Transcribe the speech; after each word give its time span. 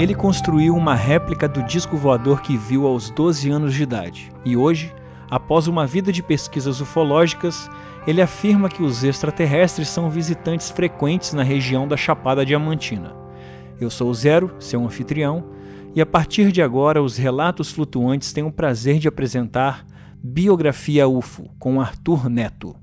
Ele 0.00 0.14
construiu 0.14 0.74
uma 0.74 0.94
réplica 0.94 1.46
do 1.46 1.62
disco 1.62 1.94
voador 1.94 2.40
que 2.40 2.56
viu 2.56 2.86
aos 2.86 3.10
12 3.10 3.50
anos 3.50 3.74
de 3.74 3.82
idade 3.82 4.32
e 4.46 4.56
hoje, 4.56 4.94
após 5.30 5.68
uma 5.68 5.86
vida 5.86 6.10
de 6.10 6.22
pesquisas 6.22 6.80
ufológicas, 6.80 7.70
ele 8.06 8.22
afirma 8.22 8.70
que 8.70 8.82
os 8.82 9.04
extraterrestres 9.04 9.88
são 9.88 10.08
visitantes 10.08 10.70
frequentes 10.70 11.34
na 11.34 11.42
região 11.42 11.86
da 11.86 11.98
Chapada 11.98 12.46
Diamantina. 12.46 13.14
Eu 13.78 13.90
sou 13.90 14.08
o 14.08 14.14
Zero, 14.14 14.56
seu 14.58 14.82
anfitrião, 14.82 15.44
e 15.94 16.00
a 16.00 16.06
partir 16.06 16.50
de 16.50 16.62
agora 16.62 17.02
os 17.02 17.18
relatos 17.18 17.70
flutuantes 17.70 18.32
têm 18.32 18.42
o 18.42 18.50
prazer 18.50 18.98
de 18.98 19.06
apresentar 19.06 19.84
Biografia 20.24 21.06
UFO 21.06 21.50
com 21.58 21.78
Arthur 21.78 22.30
Neto. 22.30 22.74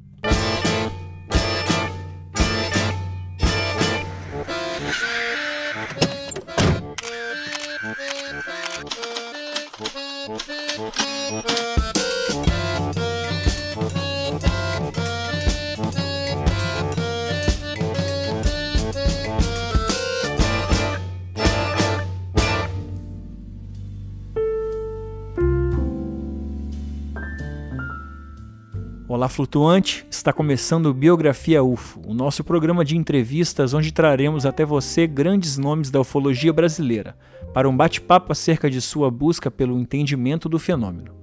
Flutuante, 29.38 30.04
está 30.10 30.34
começando 30.34 30.92
Biografia 30.92 31.64
UFO, 31.64 32.02
o 32.08 32.12
nosso 32.12 32.44
programa 32.44 32.84
de 32.84 32.98
entrevistas 32.98 33.72
onde 33.72 33.94
traremos 33.94 34.48
até 34.48 34.66
você 34.66 35.06
grandes 35.06 35.60
nomes 35.60 35.92
da 35.92 36.02
ufologia 36.02 36.52
brasileira, 36.52 37.16
para 37.54 37.70
um 37.70 37.78
bate-papo 37.78 38.32
acerca 38.32 38.68
de 38.68 38.82
sua 38.82 39.12
busca 39.12 39.52
pelo 39.52 39.78
entendimento 39.78 40.50
do 40.50 40.58
fenômeno. 40.58 41.14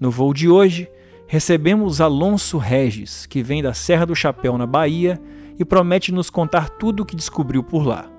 No 0.00 0.10
voo 0.10 0.34
de 0.34 0.48
hoje, 0.48 0.90
recebemos 1.28 2.00
Alonso 2.00 2.58
Regis, 2.58 3.26
que 3.26 3.44
vem 3.44 3.62
da 3.62 3.72
Serra 3.72 4.06
do 4.06 4.16
Chapéu, 4.16 4.58
na 4.58 4.66
Bahia, 4.66 5.22
e 5.56 5.64
promete 5.64 6.10
nos 6.10 6.28
contar 6.28 6.68
tudo 6.68 7.04
o 7.04 7.06
que 7.06 7.14
descobriu 7.14 7.62
por 7.62 7.86
lá. 7.86 8.10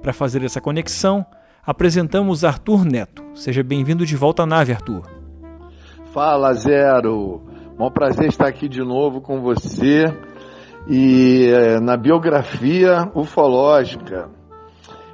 Para 0.00 0.12
fazer 0.12 0.44
essa 0.44 0.60
conexão, 0.60 1.26
apresentamos 1.66 2.44
Arthur 2.44 2.84
Neto. 2.84 3.24
Seja 3.34 3.64
bem-vindo 3.64 4.06
de 4.06 4.14
volta 4.14 4.44
à 4.44 4.46
nave, 4.46 4.70
Arthur. 4.70 5.02
Fala, 6.12 6.54
Zero! 6.54 7.47
Um 7.80 7.88
prazer 7.92 8.26
estar 8.26 8.48
aqui 8.48 8.68
de 8.68 8.80
novo 8.80 9.20
com 9.20 9.40
você 9.40 10.06
e 10.88 11.46
é, 11.46 11.78
na 11.78 11.96
biografia 11.96 13.08
ufológica. 13.14 14.28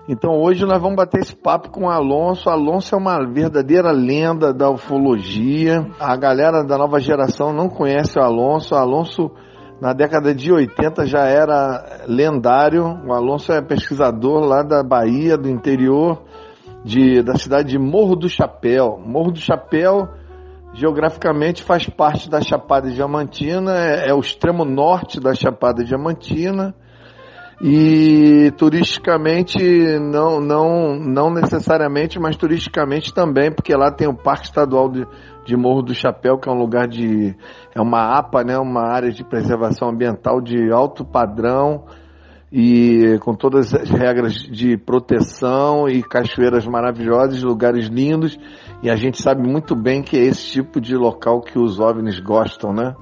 Então 0.08 0.40
hoje 0.40 0.64
nós 0.64 0.80
vamos 0.80 0.96
bater 0.96 1.20
esse 1.20 1.36
papo 1.36 1.68
com 1.68 1.84
o 1.84 1.90
Alonso. 1.90 2.48
Alonso 2.48 2.94
é 2.94 2.98
uma 2.98 3.18
verdadeira 3.30 3.90
lenda 3.92 4.50
da 4.50 4.70
ufologia. 4.70 5.86
A 6.00 6.16
galera 6.16 6.64
da 6.64 6.78
nova 6.78 6.98
geração 6.98 7.52
não 7.52 7.68
conhece 7.68 8.18
o 8.18 8.22
Alonso. 8.22 8.74
O 8.74 8.78
Alonso 8.78 9.30
na 9.78 9.92
década 9.92 10.34
de 10.34 10.50
80 10.50 11.04
já 11.04 11.26
era 11.26 12.04
lendário. 12.08 12.82
O 13.06 13.12
Alonso 13.12 13.52
é 13.52 13.60
pesquisador 13.60 14.40
lá 14.40 14.62
da 14.62 14.82
Bahia, 14.82 15.36
do 15.36 15.50
interior 15.50 16.22
de, 16.82 17.22
da 17.22 17.34
cidade 17.34 17.72
de 17.72 17.78
Morro 17.78 18.16
do 18.16 18.28
Chapéu. 18.28 18.98
Morro 19.04 19.32
do 19.32 19.38
Chapéu 19.38 20.08
Geograficamente 20.74 21.62
faz 21.62 21.88
parte 21.88 22.28
da 22.28 22.40
Chapada 22.40 22.90
Diamantina, 22.90 23.72
é, 23.78 24.08
é 24.08 24.14
o 24.14 24.18
extremo 24.18 24.64
norte 24.64 25.20
da 25.20 25.32
Chapada 25.32 25.84
Diamantina. 25.84 26.74
E 27.62 28.50
turisticamente 28.58 29.56
não, 30.00 30.40
não, 30.40 30.98
não 30.98 31.32
necessariamente, 31.32 32.18
mas 32.18 32.36
turisticamente 32.36 33.14
também, 33.14 33.52
porque 33.52 33.72
lá 33.76 33.92
tem 33.92 34.08
o 34.08 34.16
Parque 34.16 34.46
Estadual 34.46 34.90
de, 34.90 35.06
de 35.46 35.56
Morro 35.56 35.80
do 35.80 35.94
Chapéu, 35.94 36.36
que 36.36 36.48
é 36.48 36.52
um 36.52 36.58
lugar 36.58 36.88
de 36.88 37.36
é 37.72 37.80
uma 37.80 38.18
APA, 38.18 38.42
né, 38.42 38.58
uma 38.58 38.82
área 38.82 39.12
de 39.12 39.22
preservação 39.22 39.88
ambiental 39.88 40.40
de 40.40 40.72
alto 40.72 41.04
padrão 41.04 41.84
e 42.56 43.18
com 43.20 43.34
todas 43.34 43.74
as 43.74 43.90
regras 43.90 44.34
de 44.34 44.76
proteção 44.76 45.88
e 45.88 46.02
cachoeiras 46.02 46.66
maravilhosas, 46.66 47.42
lugares 47.42 47.86
lindos 47.86 48.38
e 48.84 48.90
a 48.90 48.96
gente 48.96 49.20
sabe 49.20 49.42
muito 49.42 49.74
bem 49.74 50.02
que 50.02 50.14
é 50.14 50.24
esse 50.24 50.52
tipo 50.52 50.78
de 50.78 50.94
local 50.94 51.40
que 51.40 51.58
os 51.58 51.80
OVNIs 51.80 52.20
gostam, 52.20 52.70
né? 52.70 52.94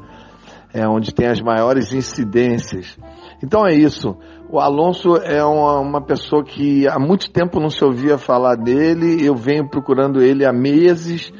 É 0.72 0.86
onde 0.86 1.12
tem 1.12 1.26
as 1.26 1.40
maiores 1.40 1.92
incidências. 1.92 2.96
Então 3.42 3.66
é 3.66 3.74
isso. 3.74 4.16
O 4.48 4.60
Alonso 4.60 5.16
é 5.16 5.44
uma, 5.44 5.80
uma, 5.80 6.00
pessoa 6.00 6.44
que 6.44 6.86
há 6.86 7.00
muito 7.00 7.32
tempo 7.32 7.58
não 7.58 7.68
se 7.68 7.84
ouvia 7.84 8.16
falar 8.16 8.54
dele. 8.54 9.26
Eu 9.26 9.34
venho 9.34 9.68
procurando 9.68 10.22
ele 10.22 10.46
há 10.46 10.52
meses 10.52 11.32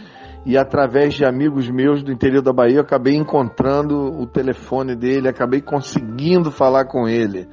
e 0.45 0.59
através 0.59 1.15
de 1.15 1.25
amigos 1.25 1.71
meus 1.71 2.03
do 2.03 2.11
interior 2.11 2.43
da 2.43 2.53
Bahia 2.53 2.79
eu 2.79 2.83
acabei 2.83 3.15
encontrando 3.15 3.97
o 3.97 4.27
telefone 4.27 4.97
dele, 4.97 5.29
acabei 5.29 5.61
conseguindo 5.61 6.51
falar 6.51 6.87
com 6.87 7.07
ele. 7.07 7.47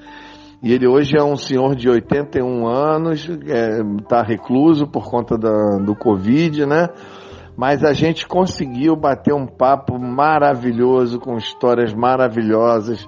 E 0.61 0.73
ele 0.73 0.87
hoje 0.87 1.15
é 1.17 1.23
um 1.23 1.37
senhor 1.37 1.73
de 1.73 1.89
81 1.89 2.67
anos, 2.67 3.29
está 3.29 3.53
é, 3.55 3.83
tá 4.09 4.21
recluso 4.21 4.85
por 4.85 5.09
conta 5.09 5.37
da, 5.37 5.77
do 5.77 5.95
Covid, 5.95 6.65
né? 6.65 6.89
Mas 7.55 7.83
a 7.83 7.93
gente 7.93 8.27
conseguiu 8.27 8.95
bater 8.95 9.33
um 9.33 9.47
papo 9.47 9.97
maravilhoso, 9.97 11.19
com 11.19 11.37
histórias 11.37 11.93
maravilhosas, 11.93 13.07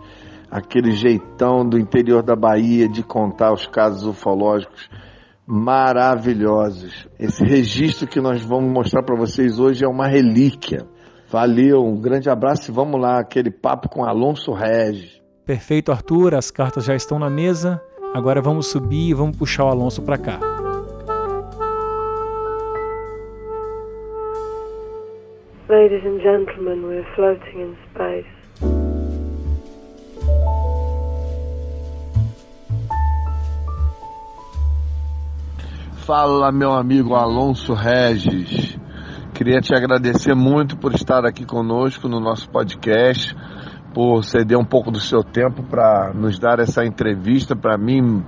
aquele 0.49 0.91
jeitão 0.91 1.67
do 1.67 1.77
interior 1.77 2.23
da 2.23 2.35
Bahia 2.35 2.87
de 2.87 3.03
contar 3.03 3.53
os 3.53 3.65
casos 3.67 4.05
ufológicos 4.05 4.89
maravilhosos. 5.45 7.07
Esse 7.19 7.43
registro 7.43 8.07
que 8.07 8.21
nós 8.21 8.41
vamos 8.41 8.71
mostrar 8.71 9.03
para 9.03 9.17
vocês 9.17 9.59
hoje 9.59 9.83
é 9.83 9.87
uma 9.87 10.07
relíquia. 10.07 10.85
Valeu, 11.29 11.83
um 11.83 11.99
grande 11.99 12.29
abraço 12.29 12.71
e 12.71 12.73
vamos 12.73 12.99
lá, 12.99 13.19
aquele 13.19 13.51
papo 13.51 13.89
com 13.89 14.05
Alonso 14.05 14.53
Regis. 14.53 15.20
Perfeito, 15.45 15.91
Arthur, 15.91 16.35
as 16.35 16.51
cartas 16.51 16.85
já 16.85 16.95
estão 16.95 17.17
na 17.17 17.29
mesa. 17.29 17.81
Agora 18.13 18.41
vamos 18.41 18.67
subir 18.67 19.09
e 19.09 19.13
vamos 19.13 19.37
puxar 19.37 19.65
o 19.65 19.69
Alonso 19.69 20.01
para 20.03 20.17
cá. 20.17 20.39
Ladies 25.67 26.05
and 26.05 26.19
gentlemen, 26.21 26.83
we're 26.83 27.05
floating 27.15 27.61
in 27.61 27.75
space. 27.89 28.27
Fala, 36.05 36.51
meu 36.51 36.73
amigo 36.73 37.15
Alonso 37.15 37.73
Regis. 37.73 38.77
Queria 39.33 39.61
te 39.61 39.73
agradecer 39.73 40.35
muito 40.35 40.77
por 40.77 40.93
estar 40.93 41.25
aqui 41.25 41.45
conosco 41.45 42.07
no 42.07 42.19
nosso 42.19 42.49
podcast 42.49 43.35
por 43.93 44.23
ceder 44.23 44.57
um 44.57 44.65
pouco 44.65 44.89
do 44.91 44.99
seu 44.99 45.23
tempo 45.23 45.63
para 45.63 46.13
nos 46.13 46.39
dar 46.39 46.59
essa 46.59 46.85
entrevista. 46.85 47.55
Para 47.55 47.77
mim, 47.77 48.23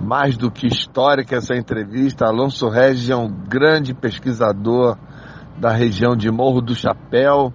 mais 0.00 0.36
do 0.36 0.50
que 0.50 0.66
histórica 0.66 1.36
essa 1.36 1.54
entrevista. 1.54 2.26
Alonso 2.26 2.68
Regis 2.68 3.10
é 3.10 3.16
um 3.16 3.28
grande 3.28 3.94
pesquisador 3.94 4.96
da 5.58 5.70
região 5.70 6.16
de 6.16 6.30
Morro 6.30 6.60
do 6.60 6.74
Chapéu, 6.74 7.52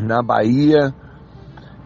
na 0.00 0.22
Bahia. 0.22 0.94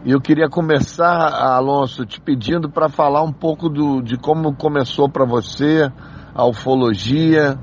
E 0.04 0.10
eu 0.10 0.20
queria 0.20 0.48
começar, 0.48 1.28
Alonso, 1.56 2.04
te 2.04 2.20
pedindo 2.20 2.68
para 2.68 2.88
falar 2.88 3.22
um 3.22 3.32
pouco 3.32 3.68
do, 3.68 4.02
de 4.02 4.16
como 4.16 4.54
começou 4.54 5.08
para 5.08 5.24
você 5.24 5.90
a 6.34 6.46
ufologia, 6.46 7.58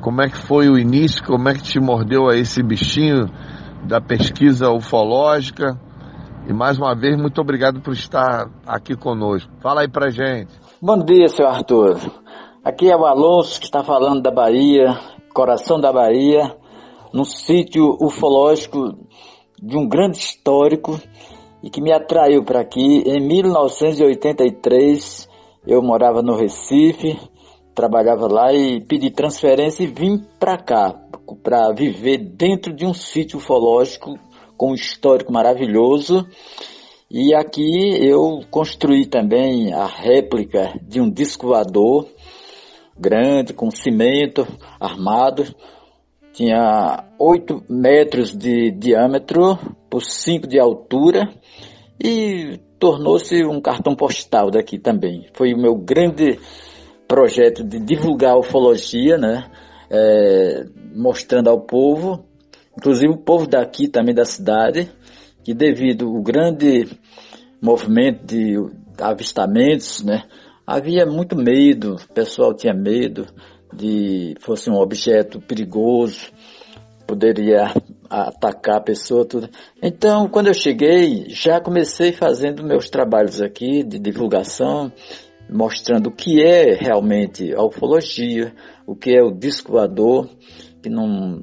como 0.00 0.22
é 0.22 0.28
que 0.28 0.36
foi 0.36 0.68
o 0.68 0.78
início, 0.78 1.24
como 1.24 1.48
é 1.48 1.54
que 1.54 1.62
te 1.62 1.80
mordeu 1.80 2.28
a 2.28 2.36
esse 2.36 2.62
bichinho 2.62 3.28
da 3.84 4.00
pesquisa 4.00 4.70
ufológica 4.70 5.78
e 6.48 6.52
mais 6.52 6.78
uma 6.78 6.94
vez, 6.94 7.14
muito 7.14 7.38
obrigado 7.42 7.82
por 7.82 7.92
estar 7.92 8.50
aqui 8.66 8.96
conosco. 8.96 9.52
Fala 9.60 9.82
aí 9.82 9.88
pra 9.88 10.08
gente. 10.08 10.50
Bom 10.80 10.98
dia, 10.98 11.28
seu 11.28 11.46
Arthur. 11.46 11.98
Aqui 12.64 12.90
é 12.90 12.96
o 12.96 13.04
Alonso 13.04 13.60
que 13.60 13.66
está 13.66 13.84
falando 13.84 14.22
da 14.22 14.30
Bahia, 14.30 14.98
coração 15.34 15.78
da 15.78 15.92
Bahia, 15.92 16.56
num 17.12 17.24
sítio 17.24 17.98
ufológico 18.00 18.96
de 19.62 19.76
um 19.76 19.86
grande 19.86 20.16
histórico 20.16 20.98
e 21.62 21.68
que 21.68 21.82
me 21.82 21.92
atraiu 21.92 22.42
para 22.42 22.60
aqui. 22.60 23.02
Em 23.06 23.20
1983, 23.20 25.28
eu 25.66 25.82
morava 25.82 26.22
no 26.22 26.34
Recife, 26.34 27.20
trabalhava 27.74 28.26
lá 28.26 28.54
e 28.54 28.80
pedi 28.80 29.10
transferência 29.10 29.84
e 29.84 29.86
vim 29.86 30.24
para 30.40 30.56
cá 30.56 30.94
para 31.42 31.70
viver 31.72 32.16
dentro 32.16 32.72
de 32.72 32.86
um 32.86 32.94
sítio 32.94 33.36
ufológico 33.36 34.18
com 34.58 34.72
um 34.72 34.74
histórico 34.74 35.32
maravilhoso. 35.32 36.26
E 37.10 37.34
aqui 37.34 37.96
eu 38.06 38.42
construí 38.50 39.06
também 39.06 39.72
a 39.72 39.86
réplica 39.86 40.78
de 40.82 41.00
um 41.00 41.08
disco 41.08 41.46
voador 41.46 42.06
grande, 42.98 43.54
com 43.54 43.70
cimento 43.70 44.46
armado. 44.78 45.44
Tinha 46.32 47.04
8 47.18 47.64
metros 47.68 48.36
de 48.36 48.70
diâmetro 48.72 49.58
por 49.88 50.02
5 50.02 50.46
de 50.46 50.58
altura 50.58 51.32
e 52.02 52.60
tornou-se 52.78 53.44
um 53.44 53.60
cartão 53.60 53.94
postal 53.94 54.50
daqui 54.50 54.78
também. 54.78 55.26
Foi 55.32 55.54
o 55.54 55.58
meu 55.58 55.74
grande 55.74 56.38
projeto 57.08 57.64
de 57.64 57.80
divulgar 57.80 58.32
a 58.32 58.38
ufologia, 58.38 59.16
né? 59.16 59.50
É, 59.90 60.66
mostrando 60.94 61.48
ao 61.48 61.62
povo, 61.62 62.27
inclusive 62.78 63.12
o 63.12 63.16
povo 63.16 63.48
daqui 63.48 63.88
também 63.88 64.14
da 64.14 64.24
cidade, 64.24 64.88
que 65.42 65.52
devido 65.52 66.06
ao 66.06 66.22
grande 66.22 66.88
movimento 67.60 68.24
de 68.24 68.54
avistamentos, 69.00 70.04
né? 70.04 70.22
Havia 70.64 71.04
muito 71.04 71.36
medo, 71.36 71.96
o 71.96 72.14
pessoal 72.14 72.54
tinha 72.54 72.72
medo 72.72 73.26
de 73.74 74.36
fosse 74.40 74.70
um 74.70 74.76
objeto 74.76 75.40
perigoso, 75.40 76.30
poderia 77.04 77.72
atacar 78.08 78.76
a 78.76 78.82
pessoa, 78.82 79.24
tudo. 79.24 79.48
Então, 79.82 80.28
quando 80.28 80.46
eu 80.46 80.54
cheguei, 80.54 81.26
já 81.30 81.60
comecei 81.60 82.12
fazendo 82.12 82.62
meus 82.62 82.88
trabalhos 82.88 83.40
aqui 83.40 83.82
de 83.82 83.98
divulgação, 83.98 84.92
mostrando 85.50 86.08
o 86.08 86.14
que 86.14 86.40
é 86.40 86.74
realmente 86.74 87.52
a 87.54 87.64
ufologia, 87.64 88.54
o 88.86 88.94
que 88.94 89.16
é 89.16 89.22
o 89.22 89.32
disco 89.32 89.72
voador, 89.72 90.28
que 90.80 90.88
não 90.88 91.42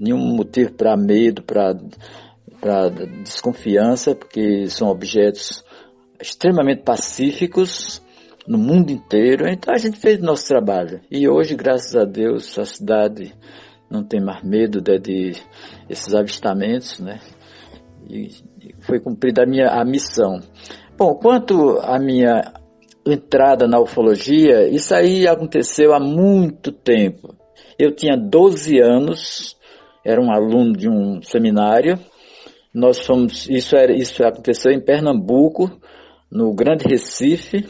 nenhum 0.00 0.34
motivo 0.34 0.72
para 0.72 0.96
medo, 0.96 1.42
para 1.42 2.88
desconfiança, 3.22 4.14
porque 4.14 4.66
são 4.68 4.88
objetos 4.88 5.62
extremamente 6.20 6.82
pacíficos 6.82 8.02
no 8.48 8.56
mundo 8.56 8.90
inteiro. 8.90 9.46
Então 9.46 9.74
a 9.74 9.78
gente 9.78 9.98
fez 9.98 10.18
nosso 10.20 10.48
trabalho. 10.48 11.00
E 11.10 11.28
hoje, 11.28 11.54
graças 11.54 11.94
a 11.94 12.04
Deus, 12.04 12.58
a 12.58 12.64
cidade 12.64 13.34
não 13.90 14.02
tem 14.02 14.20
mais 14.20 14.42
medo 14.42 14.80
de, 14.80 14.98
de 14.98 15.32
esses 15.88 16.14
avistamentos, 16.14 16.98
né? 16.98 17.20
E 18.08 18.28
foi 18.80 18.98
cumprida 18.98 19.42
a 19.42 19.46
minha 19.46 19.68
a 19.68 19.84
missão. 19.84 20.40
Bom, 20.96 21.14
quanto 21.14 21.78
à 21.82 21.98
minha 21.98 22.52
entrada 23.06 23.66
na 23.66 23.80
ufologia, 23.80 24.68
isso 24.68 24.94
aí 24.94 25.26
aconteceu 25.26 25.92
há 25.94 26.00
muito 26.00 26.72
tempo. 26.72 27.34
Eu 27.78 27.94
tinha 27.94 28.16
12 28.16 28.78
anos, 28.78 29.56
era 30.04 30.20
um 30.20 30.32
aluno 30.32 30.72
de 30.72 30.88
um 30.88 31.22
seminário. 31.22 31.98
Nós 32.72 33.04
fomos, 33.04 33.48
isso 33.48 33.76
era, 33.76 33.92
isso 33.92 34.24
aconteceu 34.24 34.72
em 34.72 34.80
Pernambuco, 34.80 35.70
no 36.30 36.54
Grande 36.54 36.84
Recife, 36.86 37.66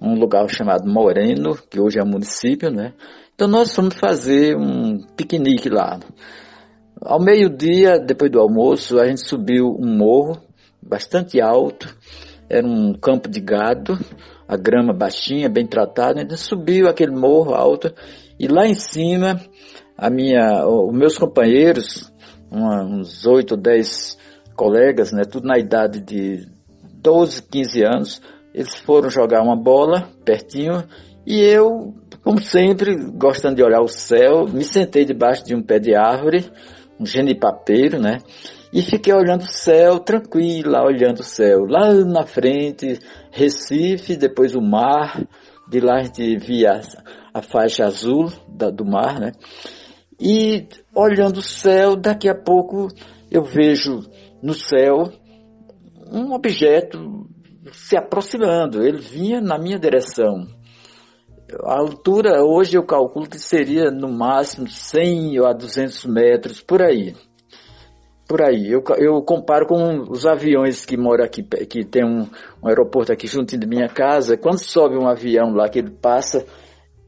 um 0.00 0.14
lugar 0.14 0.48
chamado 0.48 0.86
Moreno, 0.86 1.56
que 1.70 1.80
hoje 1.80 1.98
é 1.98 2.04
município, 2.04 2.70
né? 2.70 2.92
Então 3.34 3.48
nós 3.48 3.74
fomos 3.74 3.94
fazer 3.94 4.56
um 4.56 4.98
piquenique 5.16 5.68
lá. 5.68 5.98
Ao 7.00 7.20
meio-dia, 7.20 7.98
depois 7.98 8.30
do 8.30 8.38
almoço, 8.38 8.98
a 8.98 9.06
gente 9.06 9.26
subiu 9.26 9.76
um 9.78 9.96
morro 9.96 10.40
bastante 10.80 11.40
alto, 11.40 11.96
era 12.48 12.66
um 12.66 12.92
campo 12.92 13.28
de 13.28 13.40
gado, 13.40 13.98
a 14.46 14.56
grama 14.56 14.92
baixinha, 14.92 15.48
bem 15.48 15.66
tratada, 15.66 16.20
a 16.20 16.22
gente 16.22 16.36
subiu 16.36 16.86
aquele 16.88 17.12
morro 17.12 17.54
alto 17.54 17.92
e 18.38 18.46
lá 18.46 18.66
em 18.66 18.74
cima, 18.74 19.40
a 19.96 20.10
minha, 20.10 20.66
os 20.66 20.92
meus 20.92 21.18
companheiros, 21.18 22.12
uns 22.50 23.26
oito 23.26 23.52
ou 23.52 23.60
dez 23.60 24.18
colegas, 24.54 25.12
né, 25.12 25.22
tudo 25.24 25.46
na 25.46 25.58
idade 25.58 26.00
de 26.00 26.46
12, 27.02 27.42
15 27.42 27.82
anos, 27.84 28.22
eles 28.54 28.74
foram 28.74 29.10
jogar 29.10 29.42
uma 29.42 29.56
bola 29.56 30.08
pertinho 30.24 30.84
e 31.26 31.40
eu 31.40 31.94
como 32.24 32.40
sempre, 32.40 32.96
gostando 33.12 33.56
de 33.56 33.62
olhar 33.62 33.82
o 33.82 33.88
céu, 33.88 34.46
me 34.48 34.64
sentei 34.64 35.04
debaixo 35.04 35.44
de 35.44 35.54
um 35.54 35.62
pé 35.62 35.78
de 35.78 35.94
árvore, 35.94 36.50
um 36.98 37.04
genipapeiro, 37.04 38.00
né? 38.00 38.16
E 38.72 38.80
fiquei 38.80 39.12
olhando 39.12 39.42
o 39.42 39.46
céu, 39.48 39.98
tranquilo, 39.98 40.70
lá 40.70 40.82
olhando 40.82 41.20
o 41.20 41.22
céu. 41.22 41.66
Lá 41.68 41.92
na 41.92 42.24
frente, 42.24 42.98
Recife, 43.30 44.16
depois 44.16 44.54
o 44.54 44.62
mar, 44.62 45.22
de 45.68 45.80
lá 45.80 45.96
a 45.96 46.02
gente 46.02 46.38
via 46.38 46.80
a 47.34 47.42
faixa 47.42 47.84
azul 47.84 48.32
da, 48.48 48.70
do 48.70 48.86
mar, 48.86 49.20
né? 49.20 49.32
E 50.20 50.68
olhando 50.94 51.38
o 51.38 51.42
céu, 51.42 51.96
daqui 51.96 52.28
a 52.28 52.34
pouco 52.34 52.88
eu 53.30 53.42
vejo 53.42 54.02
no 54.42 54.54
céu 54.54 55.10
um 56.12 56.32
objeto 56.32 57.26
se 57.72 57.96
aproximando. 57.96 58.82
Ele 58.82 58.98
vinha 58.98 59.40
na 59.40 59.58
minha 59.58 59.78
direção. 59.78 60.46
A 61.64 61.78
altura 61.78 62.42
hoje 62.42 62.76
eu 62.76 62.84
calculo 62.84 63.28
que 63.28 63.38
seria 63.38 63.90
no 63.90 64.08
máximo 64.08 64.68
100 64.68 65.38
a 65.44 65.52
200 65.52 66.04
metros, 66.06 66.60
por 66.60 66.82
aí. 66.82 67.14
Por 68.26 68.42
aí. 68.42 68.70
Eu, 68.70 68.82
eu 68.98 69.22
comparo 69.22 69.66
com 69.66 70.00
os 70.10 70.26
aviões 70.26 70.84
que 70.84 70.96
moram 70.96 71.24
aqui, 71.24 71.42
que 71.42 71.84
tem 71.84 72.04
um, 72.04 72.26
um 72.62 72.68
aeroporto 72.68 73.12
aqui 73.12 73.26
junto 73.26 73.56
de 73.56 73.66
minha 73.66 73.88
casa. 73.88 74.36
Quando 74.36 74.58
sobe 74.58 74.96
um 74.96 75.08
avião 75.08 75.52
lá 75.52 75.68
que 75.68 75.78
ele 75.78 75.90
passa, 75.90 76.46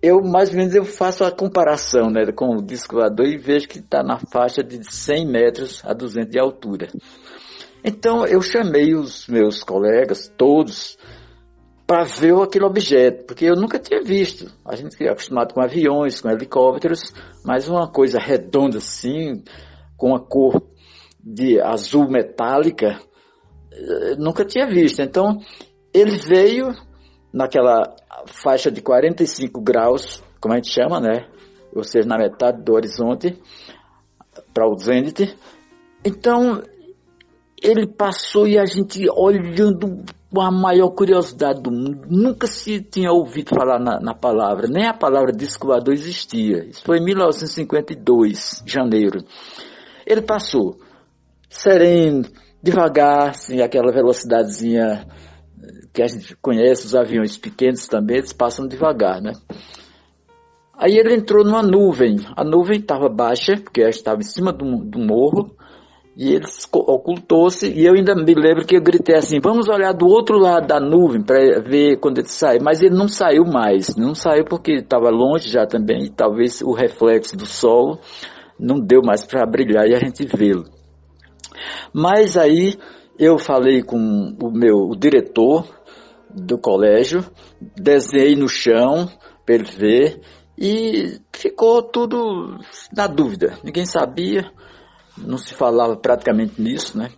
eu 0.07 0.23
mais 0.23 0.51
ou 0.51 0.57
menos 0.57 0.75
eu 0.75 0.85
faço 0.85 1.25
a 1.25 1.31
comparação 1.31 2.11
né, 2.11 2.31
com 2.33 2.57
o 2.57 2.63
disco 2.63 2.97
voador 2.97 3.27
e 3.27 3.37
vejo 3.37 3.69
que 3.69 3.79
está 3.79 4.03
na 4.03 4.19
faixa 4.19 4.63
de 4.63 4.81
100 4.83 5.27
metros 5.27 5.83
a 5.85 5.93
200 5.93 6.31
de 6.31 6.39
altura. 6.39 6.89
Então 7.85 8.27
eu 8.27 8.41
chamei 8.41 8.95
os 8.95 9.27
meus 9.27 9.63
colegas, 9.63 10.33
todos, 10.37 10.97
para 11.87 12.05
ver 12.05 12.35
aquele 12.35 12.65
objeto, 12.65 13.25
porque 13.27 13.45
eu 13.45 13.55
nunca 13.55 13.79
tinha 13.79 14.03
visto. 14.03 14.53
A 14.65 14.75
gente 14.77 14.97
é 15.03 15.11
acostumado 15.11 15.55
com 15.55 15.61
aviões, 15.61 16.21
com 16.21 16.31
helicópteros, 16.31 17.13
mas 17.45 17.69
uma 17.69 17.91
coisa 17.91 18.19
redonda 18.19 18.79
assim, 18.79 19.43
com 19.97 20.15
a 20.15 20.21
cor 20.21 20.63
de 21.21 21.61
azul 21.61 22.09
metálica, 22.09 23.01
eh, 23.73 24.17
nunca 24.19 24.45
tinha 24.45 24.67
visto. 24.67 25.01
Então, 25.01 25.39
ele 25.93 26.17
veio 26.19 26.73
naquela 27.33 27.95
faixa 28.27 28.71
de 28.71 28.81
45 28.81 29.61
graus, 29.61 30.23
como 30.41 30.55
a 30.55 30.57
gente 30.57 30.73
chama, 30.73 31.01
né? 31.01 31.27
Ou 31.75 31.83
seja, 31.83 32.09
na 32.09 32.17
metade 32.17 32.63
do 32.63 32.73
horizonte, 32.73 33.39
para 34.53 34.69
o 34.69 34.77
zênite. 34.77 35.37
Então, 36.05 36.63
ele 37.63 37.87
passou 37.87 38.47
e 38.47 38.59
a 38.59 38.65
gente 38.65 39.05
olhando 39.11 40.05
com 40.33 40.41
a 40.41 40.51
maior 40.51 40.91
curiosidade 40.91 41.61
do 41.61 41.71
mundo. 41.71 42.07
Nunca 42.09 42.47
se 42.47 42.81
tinha 42.81 43.11
ouvido 43.11 43.51
falar 43.51 43.79
na, 43.79 43.99
na 44.01 44.15
palavra, 44.15 44.67
nem 44.69 44.87
a 44.87 44.95
palavra 44.95 45.33
disco 45.33 45.67
voador 45.67 45.95
existia. 45.95 46.65
Isso 46.65 46.83
foi 46.85 46.99
em 46.99 47.05
1952, 47.05 48.63
janeiro. 48.67 49.25
Ele 50.07 50.23
passou 50.23 50.79
sereno, 51.49 52.23
devagar, 52.63 53.31
assim, 53.31 53.61
aquela 53.61 53.93
velocidadezinha 53.93 55.07
que 55.93 56.03
a 56.03 56.07
gente 56.07 56.37
conhece, 56.37 56.87
os 56.87 56.95
aviões 56.95 57.37
pequenos 57.37 57.87
também, 57.87 58.19
eles 58.19 58.33
passam 58.33 58.67
devagar, 58.67 59.21
né? 59.21 59.33
Aí 60.79 60.97
ele 60.99 61.15
entrou 61.15 61.45
numa 61.45 61.63
nuvem. 61.63 62.17
A 62.37 62.45
nuvem 62.45 62.79
estava 62.79 63.09
baixa, 63.09 63.55
porque 63.57 63.81
estava 63.81 64.19
em 64.19 64.25
cima 64.25 64.53
do, 64.53 64.85
do 64.85 64.99
morro, 64.99 65.57
e 66.17 66.33
ele 66.33 66.47
ocultou-se, 66.73 67.71
e 67.71 67.85
eu 67.85 67.95
ainda 67.95 68.15
me 68.15 68.35
lembro 68.35 68.65
que 68.65 68.77
eu 68.77 68.83
gritei 68.83 69.17
assim, 69.17 69.39
vamos 69.39 69.69
olhar 69.69 69.93
do 69.93 70.07
outro 70.07 70.39
lado 70.39 70.67
da 70.67 70.81
nuvem 70.81 71.23
para 71.23 71.61
ver 71.61 71.99
quando 71.99 72.19
ele 72.19 72.29
sai. 72.29 72.59
Mas 72.59 72.83
ele 72.83 72.95
não 72.95 73.09
saiu 73.09 73.45
mais, 73.45 73.95
não 73.97 74.15
saiu 74.15 74.45
porque 74.45 74.73
estava 74.73 75.11
longe 75.11 75.51
já 75.51 75.67
também, 75.67 76.05
e 76.05 76.11
talvez 76.11 76.63
o 76.63 76.73
reflexo 76.73 77.37
do 77.37 77.47
sol 77.47 77.99
não 78.59 78.79
deu 78.81 79.03
mais 79.03 79.27
para 79.27 79.47
brilhar 79.47 79.87
e 79.87 79.95
a 79.95 79.99
gente 79.99 80.25
vê-lo. 80.25 80.65
Mas 81.93 82.37
aí 82.37 82.79
eu 83.19 83.39
falei 83.39 83.83
com 83.83 84.37
o 84.43 84.51
meu 84.51 84.77
o 84.89 84.97
diretor 84.97 85.67
do 86.31 86.59
colégio, 86.59 87.25
desenhei 87.77 88.37
no 88.37 88.49
chão 88.49 89.09
para 89.45 89.55
ele 89.55 89.65
ver, 89.65 90.21
e 90.59 91.21
ficou 91.33 91.83
tudo 91.83 92.59
na 92.95 93.07
dúvida, 93.07 93.59
ninguém 93.63 93.87
sabia 93.87 94.51
não 95.17 95.39
se 95.39 95.55
falava 95.55 95.97
praticamente 95.97 96.61
nisso, 96.61 96.99
né? 96.99 97.11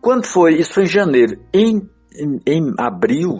Quando 0.00 0.26
foi, 0.26 0.56
isso 0.58 0.74
foi 0.74 0.84
em 0.84 0.88
janeiro, 0.88 1.40
em, 1.52 1.80
em, 2.14 2.40
em 2.46 2.74
abril, 2.78 3.38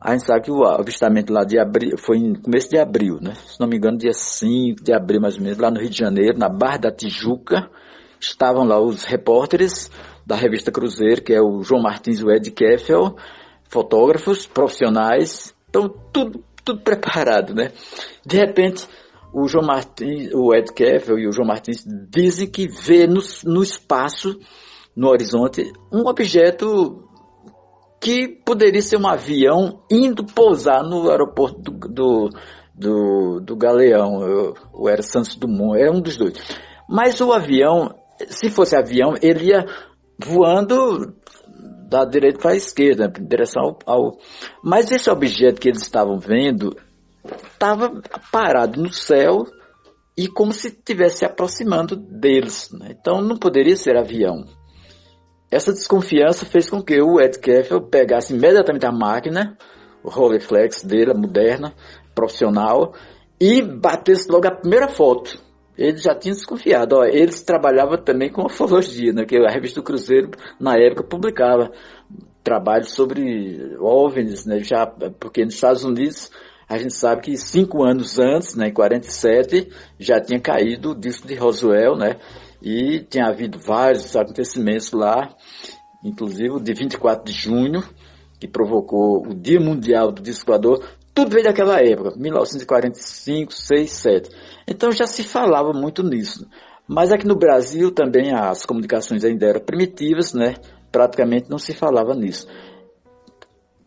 a 0.00 0.12
gente 0.12 0.26
sabe 0.26 0.42
que 0.42 0.50
o 0.50 0.64
avistamento 0.64 1.32
lá 1.32 1.44
de 1.44 1.58
abril, 1.58 1.96
foi 1.98 2.16
em 2.18 2.34
começo 2.34 2.68
de 2.68 2.78
abril, 2.78 3.18
né? 3.20 3.34
Se 3.34 3.60
não 3.60 3.68
me 3.68 3.76
engano, 3.76 3.98
dia 3.98 4.12
5 4.12 4.82
de 4.82 4.92
abril 4.92 5.20
mais 5.20 5.36
ou 5.36 5.42
menos, 5.42 5.58
lá 5.58 5.70
no 5.70 5.78
Rio 5.78 5.90
de 5.90 5.98
Janeiro, 5.98 6.38
na 6.38 6.48
Barra 6.48 6.78
da 6.78 6.90
Tijuca, 6.90 7.70
estavam 8.20 8.64
lá 8.64 8.80
os 8.80 9.04
repórteres 9.04 9.90
da 10.30 10.36
revista 10.36 10.70
Cruzeiro, 10.70 11.22
que 11.22 11.34
é 11.34 11.42
o 11.42 11.60
João 11.60 11.82
Martins 11.82 12.20
e 12.20 12.24
o 12.24 12.30
Ed 12.30 12.52
Keffel, 12.52 13.16
fotógrafos 13.68 14.46
profissionais, 14.46 15.52
então 15.68 15.92
tudo, 16.12 16.44
tudo 16.64 16.80
preparado, 16.82 17.52
né? 17.52 17.72
De 18.24 18.36
repente, 18.36 18.86
o 19.34 19.48
João 19.48 19.66
Martins, 19.66 20.30
o 20.32 20.54
Ed 20.54 20.72
Keffel 20.72 21.18
e 21.18 21.26
o 21.26 21.32
João 21.32 21.48
Martins 21.48 21.84
dizem 22.08 22.48
que 22.48 22.68
vê 22.68 23.08
no, 23.08 23.20
no 23.44 23.60
espaço, 23.60 24.38
no 24.94 25.08
horizonte, 25.08 25.64
um 25.92 26.06
objeto 26.06 27.08
que 28.00 28.28
poderia 28.28 28.82
ser 28.82 28.98
um 28.98 29.08
avião 29.08 29.82
indo 29.90 30.24
pousar 30.24 30.84
no 30.84 31.10
aeroporto 31.10 31.60
do, 31.60 31.88
do, 31.88 32.30
do, 32.72 33.40
do 33.40 33.56
Galeão, 33.56 34.54
ou 34.72 34.88
era 34.88 35.02
Santos 35.02 35.34
Dumont, 35.34 35.76
era 35.76 35.90
um 35.90 36.00
dos 36.00 36.16
dois. 36.16 36.34
Mas 36.88 37.20
o 37.20 37.32
avião, 37.32 37.92
se 38.28 38.48
fosse 38.48 38.76
avião, 38.76 39.14
ele 39.20 39.46
ia 39.46 39.66
voando 40.24 41.14
da 41.88 42.04
direita 42.04 42.38
para 42.38 42.52
a 42.52 42.56
esquerda, 42.56 43.12
em 43.18 43.26
direção 43.26 43.76
ao, 43.84 43.94
ao... 43.94 44.18
Mas 44.62 44.90
esse 44.90 45.10
objeto 45.10 45.60
que 45.60 45.68
eles 45.68 45.82
estavam 45.82 46.18
vendo 46.18 46.76
estava 47.52 48.00
parado 48.30 48.80
no 48.80 48.92
céu 48.92 49.44
e 50.16 50.28
como 50.28 50.52
se 50.52 50.68
estivesse 50.68 51.18
se 51.18 51.24
aproximando 51.24 51.96
deles. 51.96 52.70
Né? 52.72 52.88
Então 52.90 53.20
não 53.20 53.36
poderia 53.36 53.76
ser 53.76 53.96
avião. 53.96 54.44
Essa 55.50 55.72
desconfiança 55.72 56.46
fez 56.46 56.70
com 56.70 56.80
que 56.80 57.00
o 57.02 57.20
Ed 57.20 57.38
Keffel 57.38 57.82
pegasse 57.82 58.32
imediatamente 58.32 58.86
a 58.86 58.92
máquina, 58.92 59.56
o 60.04 60.08
Rolleiflex 60.08 60.84
dele, 60.84 61.10
a 61.10 61.14
moderna, 61.14 61.74
profissional, 62.14 62.94
e 63.40 63.60
batesse 63.60 64.30
logo 64.30 64.46
a 64.46 64.54
primeira 64.54 64.88
foto. 64.88 65.42
Ele 65.76 65.96
já 65.96 66.14
tinha 66.14 66.34
desconfiado. 66.34 66.96
Ó, 66.96 67.04
eles 67.04 67.42
trabalhavam 67.42 67.96
também 67.98 68.30
com 68.30 68.44
ufologia, 68.46 69.12
né? 69.12 69.24
que 69.24 69.36
a 69.36 69.50
revista 69.50 69.80
do 69.80 69.84
Cruzeiro, 69.84 70.30
na 70.58 70.76
época, 70.76 71.04
publicava 71.04 71.70
trabalhos 72.42 72.92
sobre 72.92 73.76
OVNIs, 73.78 74.46
né? 74.46 74.60
já, 74.60 74.86
porque 74.86 75.44
nos 75.44 75.54
Estados 75.54 75.84
Unidos 75.84 76.30
a 76.70 76.78
gente 76.78 76.94
sabe 76.94 77.22
que 77.22 77.36
cinco 77.36 77.82
anos 77.82 78.20
antes, 78.20 78.54
né, 78.54 78.68
em 78.68 78.72
47, 78.72 79.68
já 79.98 80.20
tinha 80.20 80.38
caído 80.38 80.92
o 80.92 80.94
disco 80.94 81.26
de 81.26 81.34
Roswell, 81.34 81.96
né? 81.96 82.16
E 82.62 83.00
tinha 83.00 83.26
havido 83.26 83.58
vários 83.58 84.14
acontecimentos 84.14 84.92
lá, 84.92 85.34
inclusive 86.04 86.50
o 86.50 86.60
de 86.60 86.72
24 86.72 87.24
de 87.24 87.32
junho, 87.32 87.82
que 88.38 88.46
provocou 88.46 89.26
o 89.26 89.34
Dia 89.34 89.58
Mundial 89.58 90.12
do 90.12 90.22
Disco 90.22 90.46
Voador, 90.46 90.80
tudo 91.20 91.32
veio 91.32 91.44
daquela 91.44 91.78
época, 91.80 92.14
1945, 92.16 93.52
6, 93.52 93.90
7. 93.90 94.30
Então 94.66 94.90
já 94.90 95.06
se 95.06 95.22
falava 95.22 95.70
muito 95.72 96.02
nisso. 96.02 96.48
Mas 96.88 97.12
aqui 97.12 97.26
no 97.26 97.36
Brasil 97.36 97.92
também 97.92 98.32
as 98.32 98.64
comunicações 98.64 99.22
ainda 99.22 99.46
eram 99.46 99.60
primitivas, 99.60 100.32
né? 100.32 100.54
Praticamente 100.90 101.50
não 101.50 101.58
se 101.58 101.74
falava 101.74 102.14
nisso. 102.14 102.48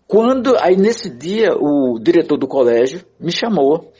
Quando, 0.05 0.55
aí 0.59 0.77
nesse 0.77 1.09
dia, 1.09 1.55
o 1.59 1.97
diretor 1.99 2.37
do 2.37 2.47
colégio 2.47 3.03
me 3.19 3.31
chamou, 3.31 3.91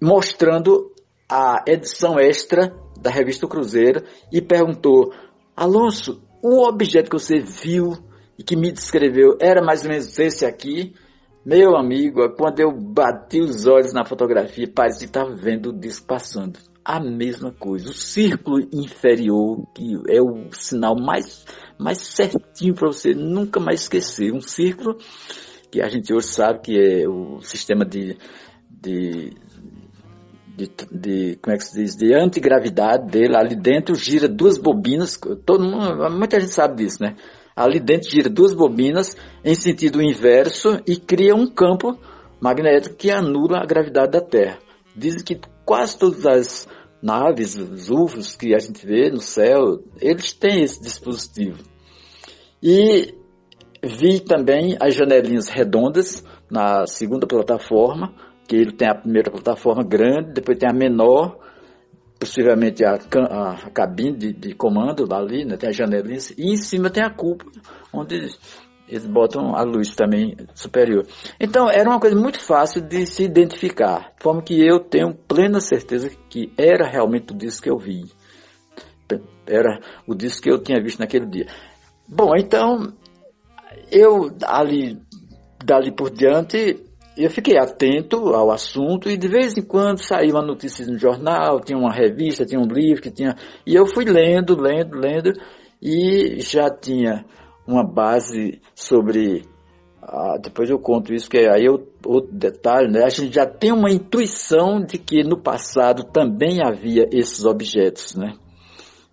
mostrando 0.00 0.92
a 1.28 1.64
edição 1.66 2.20
extra 2.20 2.72
da 3.00 3.10
revista 3.10 3.48
Cruzeiro 3.48 4.04
e 4.32 4.40
perguntou: 4.40 5.12
Alonso, 5.56 6.22
o 6.40 6.62
objeto 6.68 7.10
que 7.10 7.18
você 7.18 7.40
viu 7.40 7.98
e 8.38 8.44
que 8.44 8.54
me 8.54 8.70
descreveu 8.70 9.36
era 9.40 9.60
mais 9.60 9.82
ou 9.82 9.90
menos 9.90 10.16
esse 10.20 10.46
aqui? 10.46 10.94
Meu 11.44 11.74
amigo, 11.74 12.28
quando 12.36 12.60
eu 12.60 12.70
bati 12.70 13.40
os 13.40 13.66
olhos 13.66 13.94
na 13.94 14.04
fotografia, 14.04 14.70
parecia 14.70 15.00
que 15.00 15.04
estava 15.06 15.34
vendo 15.34 15.70
o 15.70 15.72
disco 15.72 16.06
passando. 16.06 16.58
A 16.84 17.00
mesma 17.00 17.50
coisa. 17.52 17.90
O 17.90 17.94
círculo 17.94 18.60
inferior, 18.72 19.66
que 19.74 20.02
é 20.08 20.20
o 20.20 20.50
sinal 20.52 20.94
mais, 20.96 21.46
mais 21.78 21.98
certinho 21.98 22.74
para 22.74 22.88
você 22.88 23.14
nunca 23.14 23.58
mais 23.58 23.82
esquecer. 23.82 24.32
Um 24.32 24.40
círculo 24.40 24.98
que 25.70 25.80
a 25.80 25.88
gente 25.88 26.12
hoje 26.12 26.26
sabe 26.26 26.60
que 26.60 26.78
é 26.78 27.08
o 27.08 27.40
sistema 27.40 27.84
de, 27.86 28.18
de 28.68 29.32
de, 30.60 30.70
de, 30.92 31.36
como 31.36 31.54
é 31.54 31.58
que 31.58 31.64
se 31.64 31.82
diz, 31.82 31.96
de 31.96 32.14
antigravidade 32.14 33.06
dele, 33.10 33.34
ali 33.34 33.56
dentro 33.56 33.94
gira 33.94 34.28
duas 34.28 34.58
bobinas, 34.58 35.18
todo 35.46 35.64
mundo, 35.64 36.10
muita 36.10 36.38
gente 36.38 36.52
sabe 36.52 36.84
disso, 36.84 37.02
né? 37.02 37.16
Ali 37.60 37.78
dentro 37.78 38.08
gira 38.08 38.30
duas 38.30 38.54
bobinas 38.54 39.14
em 39.44 39.54
sentido 39.54 40.00
inverso 40.00 40.80
e 40.86 40.96
cria 40.96 41.34
um 41.34 41.46
campo 41.46 41.94
magnético 42.40 42.96
que 42.96 43.10
anula 43.10 43.58
a 43.58 43.66
gravidade 43.66 44.12
da 44.12 44.20
Terra. 44.22 44.58
Dizem 44.96 45.22
que 45.22 45.38
quase 45.62 45.98
todas 45.98 46.24
as 46.24 46.68
naves, 47.02 47.56
os 47.56 47.90
UFOs 47.90 48.34
que 48.34 48.54
a 48.54 48.58
gente 48.58 48.86
vê 48.86 49.10
no 49.10 49.20
céu, 49.20 49.78
eles 50.00 50.32
têm 50.32 50.62
esse 50.62 50.80
dispositivo. 50.80 51.62
E 52.62 53.14
vi 53.84 54.20
também 54.20 54.78
as 54.80 54.94
janelinhas 54.94 55.50
redondas 55.50 56.24
na 56.50 56.86
segunda 56.86 57.26
plataforma, 57.26 58.14
que 58.48 58.56
ele 58.56 58.72
tem 58.72 58.88
a 58.88 58.94
primeira 58.94 59.30
plataforma 59.30 59.84
grande, 59.84 60.32
depois 60.32 60.56
tem 60.56 60.70
a 60.70 60.72
menor, 60.72 61.36
possivelmente 62.20 62.84
a, 62.84 62.96
a, 62.96 63.70
cabine 63.70 64.14
de, 64.14 64.32
de, 64.34 64.54
comando 64.54 65.08
ali, 65.14 65.46
né, 65.46 65.56
tem 65.56 65.70
a 65.70 65.72
janelinha, 65.72 66.18
e 66.36 66.52
em 66.52 66.56
cima 66.58 66.90
tem 66.90 67.02
a 67.02 67.08
cúpula, 67.08 67.50
onde 67.90 68.28
eles 68.86 69.06
botam 69.06 69.56
a 69.56 69.62
luz 69.62 69.96
também 69.96 70.36
superior. 70.54 71.06
Então 71.40 71.70
era 71.70 71.88
uma 71.88 71.98
coisa 71.98 72.14
muito 72.14 72.38
fácil 72.38 72.82
de 72.82 73.06
se 73.06 73.24
identificar, 73.24 74.12
de 74.18 74.22
forma 74.22 74.42
que 74.42 74.54
eu 74.60 74.80
tenho 74.80 75.14
plena 75.14 75.60
certeza 75.60 76.10
que 76.28 76.52
era 76.58 76.86
realmente 76.86 77.32
o 77.32 77.36
disco 77.36 77.62
que 77.62 77.70
eu 77.70 77.78
vi. 77.78 78.04
Era 79.46 79.80
o 80.06 80.14
disco 80.14 80.42
que 80.42 80.50
eu 80.50 80.62
tinha 80.62 80.80
visto 80.80 81.00
naquele 81.00 81.26
dia. 81.26 81.46
Bom, 82.06 82.36
então 82.36 82.92
eu 83.90 84.30
ali 84.44 85.00
dali 85.64 85.90
por 85.90 86.10
diante 86.10 86.89
eu 87.16 87.30
fiquei 87.30 87.58
atento 87.58 88.34
ao 88.34 88.50
assunto 88.50 89.10
e 89.10 89.16
de 89.16 89.28
vez 89.28 89.56
em 89.56 89.62
quando 89.62 89.98
saía 89.98 90.32
uma 90.32 90.42
notícia 90.42 90.86
no 90.86 90.98
jornal, 90.98 91.60
tinha 91.60 91.78
uma 91.78 91.92
revista, 91.92 92.46
tinha 92.46 92.60
um 92.60 92.66
livro 92.66 93.02
que 93.02 93.10
tinha. 93.10 93.34
E 93.66 93.74
eu 93.74 93.86
fui 93.86 94.04
lendo, 94.04 94.60
lendo, 94.60 94.96
lendo, 94.96 95.32
e 95.82 96.40
já 96.40 96.70
tinha 96.70 97.24
uma 97.66 97.84
base 97.84 98.60
sobre. 98.74 99.44
Ah, 100.02 100.38
depois 100.42 100.70
eu 100.70 100.78
conto 100.78 101.12
isso, 101.12 101.28
que 101.28 101.38
aí 101.38 101.66
é 101.66 101.70
outro 101.70 102.32
detalhe, 102.32 102.90
né? 102.90 103.04
A 103.04 103.10
gente 103.10 103.34
já 103.34 103.46
tem 103.46 103.70
uma 103.70 103.90
intuição 103.90 104.80
de 104.80 104.98
que 104.98 105.22
no 105.22 105.36
passado 105.36 106.04
também 106.04 106.58
havia 106.64 107.06
esses 107.12 107.44
objetos, 107.44 108.14
né? 108.14 108.32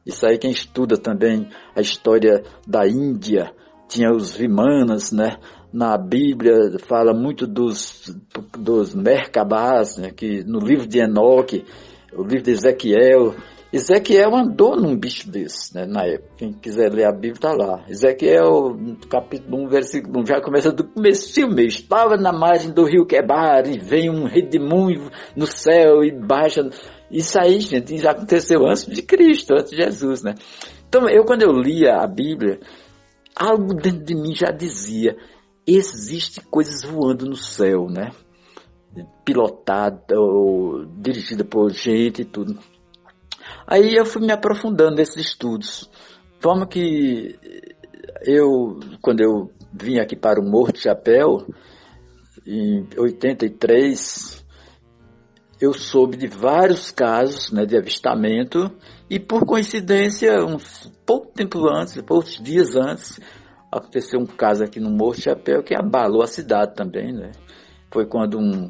Isso 0.05 0.25
aí 0.25 0.37
quem 0.37 0.51
estuda 0.51 0.97
também 0.97 1.49
a 1.75 1.81
história 1.81 2.41
da 2.65 2.87
Índia, 2.87 3.51
tinha 3.89 4.11
os 4.11 4.35
Vimanas, 4.35 5.11
né? 5.11 5.37
Na 5.71 5.97
Bíblia 5.97 6.77
fala 6.87 7.13
muito 7.13 7.45
dos, 7.45 8.15
dos 8.57 8.95
Merkabás, 8.95 9.97
né, 9.97 10.11
que 10.11 10.43
no 10.43 10.59
livro 10.59 10.87
de 10.87 10.99
Enoque, 10.99 11.65
o 12.13 12.23
livro 12.23 12.43
de 12.43 12.51
Ezequiel, 12.51 13.35
Ezequiel 13.71 14.33
andou 14.33 14.77
num 14.77 14.97
bicho 14.97 15.29
desse, 15.29 15.75
né, 15.75 15.85
na 15.85 16.05
época. 16.05 16.29
Quem 16.37 16.53
quiser 16.53 16.91
ler 16.91 17.05
a 17.05 17.11
Bíblia 17.11 17.33
está 17.33 17.51
lá. 17.51 17.83
Ezequiel, 17.89 18.77
capítulo 19.09 19.65
1, 19.65 19.67
versículo 19.67 20.21
1, 20.21 20.25
já 20.25 20.41
começa 20.41 20.71
do 20.71 20.85
começo 20.85 21.47
mesmo. 21.47 21.81
Estava 21.81 22.15
na 22.15 22.31
margem 22.31 22.71
do 22.71 22.85
rio 22.85 23.05
Quebar 23.05 23.67
e 23.67 23.77
vem 23.77 24.09
um 24.09 24.23
redemoinho 24.23 25.11
no 25.35 25.45
céu 25.45 26.01
e 26.01 26.11
baixa. 26.11 26.61
Isso 27.11 27.37
aí, 27.39 27.59
gente, 27.59 27.97
já 27.97 28.11
aconteceu 28.11 28.65
antes 28.65 28.85
de 28.85 29.01
Cristo, 29.01 29.53
antes 29.53 29.71
de 29.71 29.77
Jesus, 29.77 30.23
né? 30.23 30.35
Então, 30.87 31.09
eu 31.09 31.25
quando 31.25 31.41
eu 31.41 31.51
lia 31.51 31.97
a 31.97 32.07
Bíblia, 32.07 32.59
algo 33.35 33.73
dentro 33.73 34.03
de 34.03 34.15
mim 34.15 34.33
já 34.33 34.49
dizia, 34.49 35.17
existe 35.67 36.41
coisas 36.41 36.83
voando 36.83 37.25
no 37.25 37.35
céu, 37.35 37.89
né? 37.89 38.11
Pilotada 39.25 40.19
ou 40.19 40.85
dirigida 40.85 41.43
por 41.43 41.71
gente 41.71 42.21
e 42.21 42.25
tudo. 42.25 42.57
Aí 43.67 43.95
eu 43.95 44.05
fui 44.05 44.21
me 44.21 44.31
aprofundando 44.31 44.95
nesses 44.95 45.27
estudos. 45.27 45.89
Forma 46.39 46.65
que 46.65 47.37
eu, 48.25 48.79
quando 49.01 49.21
eu 49.21 49.51
vim 49.73 49.99
aqui 49.99 50.15
para 50.15 50.39
o 50.39 50.45
Morro 50.45 50.71
de 50.71 50.79
Chapéu, 50.79 51.45
em 52.45 52.87
83, 52.97 54.45
eu 55.59 55.73
soube 55.73 56.15
de 56.15 56.27
vários 56.27 56.91
casos 56.91 57.51
né, 57.51 57.65
de 57.65 57.75
avistamento 57.75 58.71
e 59.09 59.19
por 59.19 59.45
coincidência, 59.45 60.43
um 60.45 60.57
pouco 61.05 61.33
tempo 61.33 61.67
antes, 61.67 62.01
poucos 62.01 62.41
dias 62.41 62.75
antes, 62.75 63.19
aconteceu 63.71 64.19
um 64.19 64.25
caso 64.25 64.63
aqui 64.63 64.79
no 64.79 64.89
Morro 64.89 65.15
Chapéu 65.15 65.63
que 65.63 65.75
abalou 65.75 66.21
a 66.21 66.27
cidade 66.27 66.75
também, 66.75 67.13
né? 67.13 67.31
Foi 67.91 68.05
quando 68.05 68.39
um, 68.39 68.69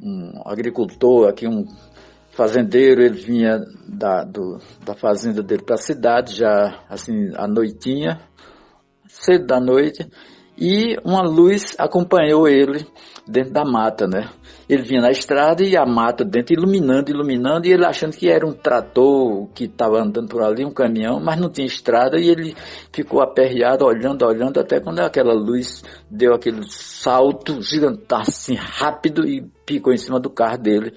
um 0.00 0.42
agricultor 0.44 1.28
aqui, 1.28 1.46
um 1.46 1.64
fazendeiro, 2.30 3.02
ele 3.02 3.18
vinha 3.18 3.60
da, 3.86 4.24
do, 4.24 4.58
da 4.84 4.94
fazenda 4.94 5.42
dele 5.42 5.62
para 5.62 5.74
a 5.74 5.78
cidade, 5.78 6.34
já 6.34 6.82
assim, 6.88 7.32
à 7.36 7.46
noitinha, 7.46 8.20
cedo 9.08 9.46
da 9.46 9.60
noite, 9.60 10.08
e 10.60 10.98
uma 11.02 11.22
luz 11.22 11.74
acompanhou 11.78 12.46
ele 12.46 12.86
dentro 13.26 13.52
da 13.52 13.64
mata, 13.64 14.06
né? 14.06 14.28
Ele 14.68 14.82
vinha 14.82 15.00
na 15.00 15.10
estrada 15.10 15.64
e 15.64 15.74
a 15.74 15.86
mata 15.86 16.22
dentro 16.22 16.52
iluminando, 16.52 17.10
iluminando, 17.10 17.66
e 17.66 17.72
ele 17.72 17.86
achando 17.86 18.14
que 18.14 18.28
era 18.28 18.46
um 18.46 18.52
trator 18.52 19.48
que 19.54 19.64
estava 19.64 20.00
andando 20.00 20.28
por 20.28 20.42
ali, 20.42 20.64
um 20.64 20.72
caminhão, 20.72 21.18
mas 21.18 21.40
não 21.40 21.48
tinha 21.48 21.66
estrada, 21.66 22.20
e 22.20 22.28
ele 22.28 22.54
ficou 22.92 23.22
aperreado, 23.22 23.86
olhando, 23.86 24.24
olhando, 24.26 24.60
até 24.60 24.78
quando 24.78 25.00
aquela 25.00 25.32
luz 25.32 25.82
deu 26.10 26.34
aquele 26.34 26.62
salto 26.68 27.62
gigantesco, 27.62 28.14
assim, 28.14 28.54
rápido, 28.54 29.26
e 29.26 29.42
picou 29.64 29.94
em 29.94 29.98
cima 29.98 30.20
do 30.20 30.28
carro 30.28 30.58
dele. 30.58 30.92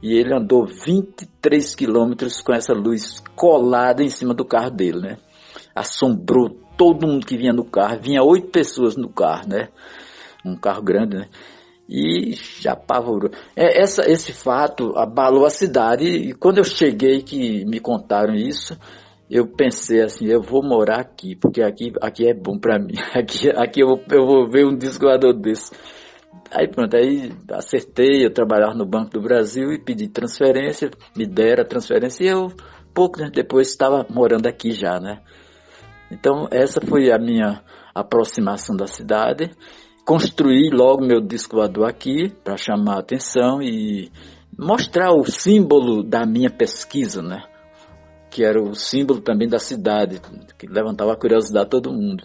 E 0.00 0.14
ele 0.14 0.32
andou 0.32 0.64
23 0.64 1.74
quilômetros 1.74 2.40
com 2.40 2.54
essa 2.54 2.72
luz 2.72 3.20
colada 3.34 4.02
em 4.02 4.08
cima 4.08 4.32
do 4.32 4.44
carro 4.44 4.70
dele, 4.70 5.00
né? 5.00 5.16
Assombrou 5.74 6.67
todo 6.78 7.06
mundo 7.06 7.26
que 7.26 7.36
vinha 7.36 7.52
no 7.52 7.64
carro, 7.64 8.00
vinha 8.00 8.22
oito 8.22 8.46
pessoas 8.48 8.96
no 8.96 9.08
carro, 9.08 9.48
né? 9.48 9.68
Um 10.46 10.56
carro 10.56 10.80
grande, 10.80 11.16
né? 11.16 11.28
E 11.88 12.34
já 12.60 12.72
apavorou. 12.72 13.30
É, 13.56 13.82
essa, 13.82 14.08
esse 14.08 14.32
fato 14.32 14.96
abalou 14.96 15.44
a 15.44 15.50
cidade 15.50 16.06
e 16.06 16.32
quando 16.32 16.58
eu 16.58 16.64
cheguei 16.64 17.22
que 17.22 17.64
me 17.64 17.80
contaram 17.80 18.34
isso, 18.34 18.78
eu 19.28 19.46
pensei 19.46 20.02
assim, 20.02 20.26
eu 20.26 20.40
vou 20.40 20.62
morar 20.62 21.00
aqui, 21.00 21.34
porque 21.34 21.60
aqui, 21.62 21.92
aqui 22.00 22.28
é 22.28 22.34
bom 22.34 22.58
para 22.58 22.78
mim. 22.78 22.94
Aqui, 23.12 23.50
aqui 23.50 23.80
eu, 23.80 23.88
vou, 23.88 24.02
eu 24.10 24.26
vou 24.26 24.48
ver 24.48 24.64
um 24.64 24.76
discoador 24.76 25.34
desse. 25.34 25.72
Aí 26.50 26.68
pronto, 26.68 26.96
aí 26.96 27.32
acertei, 27.52 28.24
eu 28.24 28.32
trabalhava 28.32 28.74
no 28.74 28.86
Banco 28.86 29.10
do 29.10 29.20
Brasil 29.20 29.72
e 29.72 29.78
pedi 29.78 30.08
transferência, 30.08 30.90
me 31.14 31.26
deram 31.26 31.62
a 31.62 31.66
transferência 31.66 32.24
e 32.24 32.28
eu, 32.28 32.50
pouco 32.94 33.18
depois, 33.30 33.68
estava 33.68 34.06
morando 34.08 34.46
aqui 34.46 34.70
já, 34.72 34.98
né? 34.98 35.20
Então 36.10 36.48
essa 36.50 36.80
foi 36.80 37.10
a 37.12 37.18
minha 37.18 37.62
aproximação 37.94 38.76
da 38.76 38.86
cidade. 38.86 39.50
Construí 40.04 40.70
logo 40.70 41.04
meu 41.04 41.20
disco 41.20 41.56
voador 41.56 41.88
aqui 41.88 42.30
para 42.42 42.56
chamar 42.56 42.96
a 42.96 43.00
atenção 43.00 43.60
e 43.60 44.10
mostrar 44.58 45.12
o 45.12 45.24
símbolo 45.24 46.02
da 46.02 46.24
minha 46.24 46.50
pesquisa, 46.50 47.22
né? 47.22 47.42
Que 48.30 48.44
era 48.44 48.60
o 48.60 48.74
símbolo 48.74 49.20
também 49.20 49.48
da 49.48 49.58
cidade, 49.58 50.20
que 50.58 50.66
levantava 50.66 51.12
a 51.12 51.16
curiosidade 51.16 51.66
de 51.66 51.70
todo 51.70 51.92
mundo. 51.92 52.24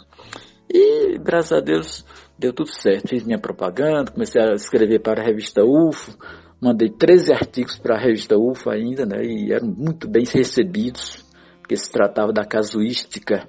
E 0.69 1.17
graças 1.19 1.51
a 1.51 1.61
Deus 1.61 2.05
deu 2.37 2.53
tudo 2.53 2.69
certo. 2.69 3.09
Fiz 3.09 3.23
minha 3.23 3.39
propaganda, 3.39 4.11
comecei 4.11 4.41
a 4.41 4.53
escrever 4.53 4.99
para 4.99 5.21
a 5.21 5.25
revista 5.25 5.63
UFO, 5.63 6.17
mandei 6.59 6.89
13 6.89 7.33
artigos 7.33 7.77
para 7.77 7.95
a 7.95 7.99
revista 7.99 8.37
UFO 8.37 8.69
ainda, 8.69 9.05
né? 9.05 9.23
E 9.23 9.51
eram 9.51 9.67
muito 9.67 10.09
bem 10.09 10.23
recebidos, 10.25 11.23
porque 11.59 11.75
se 11.75 11.91
tratava 11.91 12.31
da 12.31 12.45
casuística 12.45 13.47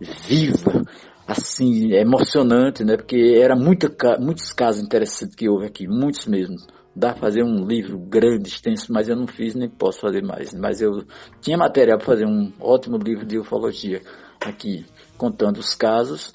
viva, 0.00 0.82
assim, 1.26 1.92
emocionante, 1.92 2.84
né? 2.84 2.96
Porque 2.96 3.38
era 3.40 3.56
muita, 3.56 3.88
muitos 4.18 4.52
casos 4.52 4.82
interessantes 4.82 5.34
que 5.34 5.48
houve 5.48 5.66
aqui, 5.66 5.86
muitos 5.86 6.26
mesmo. 6.26 6.56
Dá 6.94 7.10
para 7.10 7.20
fazer 7.20 7.42
um 7.42 7.66
livro 7.66 7.98
grande, 7.98 8.48
extenso, 8.48 8.90
mas 8.90 9.08
eu 9.08 9.16
não 9.16 9.26
fiz 9.26 9.54
nem 9.54 9.68
posso 9.68 10.00
fazer 10.00 10.22
mais. 10.22 10.54
Mas 10.54 10.80
eu 10.80 11.04
tinha 11.40 11.58
material 11.58 11.98
para 11.98 12.06
fazer 12.06 12.26
um 12.26 12.50
ótimo 12.58 12.96
livro 12.96 13.26
de 13.26 13.38
ufologia 13.38 14.00
aqui, 14.40 14.86
contando 15.18 15.58
os 15.58 15.74
casos 15.74 16.32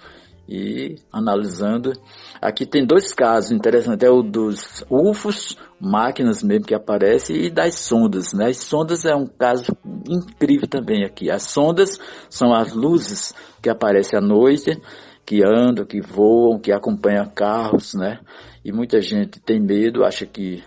e 0.48 0.96
analisando. 1.12 1.94
Aqui 2.42 2.66
tem 2.66 2.86
dois 2.86 3.14
casos 3.14 3.52
interessantes, 3.52 4.06
é 4.06 4.12
o 4.12 4.22
dos 4.22 4.84
UFOs, 4.90 5.58
máquinas 5.80 6.44
mesmo 6.44 6.66
que 6.66 6.76
aparecem, 6.76 7.38
e 7.38 7.50
das 7.50 7.76
sondas. 7.80 8.34
Né? 8.34 8.48
As 8.48 8.58
sondas 8.58 9.06
é 9.06 9.16
um 9.16 9.26
caso 9.26 9.66
incrível 10.08 10.68
também 10.68 11.06
aqui. 11.06 11.32
As 11.32 11.44
sondas 11.44 11.98
são 12.30 12.54
as 12.54 12.74
luzes 12.74 13.34
que 13.62 13.70
aparecem 13.70 14.18
à 14.18 14.22
noite, 14.22 14.80
que 15.26 15.44
andam, 15.44 15.86
que 15.86 16.02
voam, 16.02 16.60
que 16.60 16.72
acompanham 16.72 17.30
carros, 17.30 17.94
né? 17.94 18.20
E 18.64 18.72
muita 18.72 19.02
gente 19.02 19.40
tem 19.40 19.60
medo, 19.60 20.04
acha 20.04 20.26
que, 20.26 20.64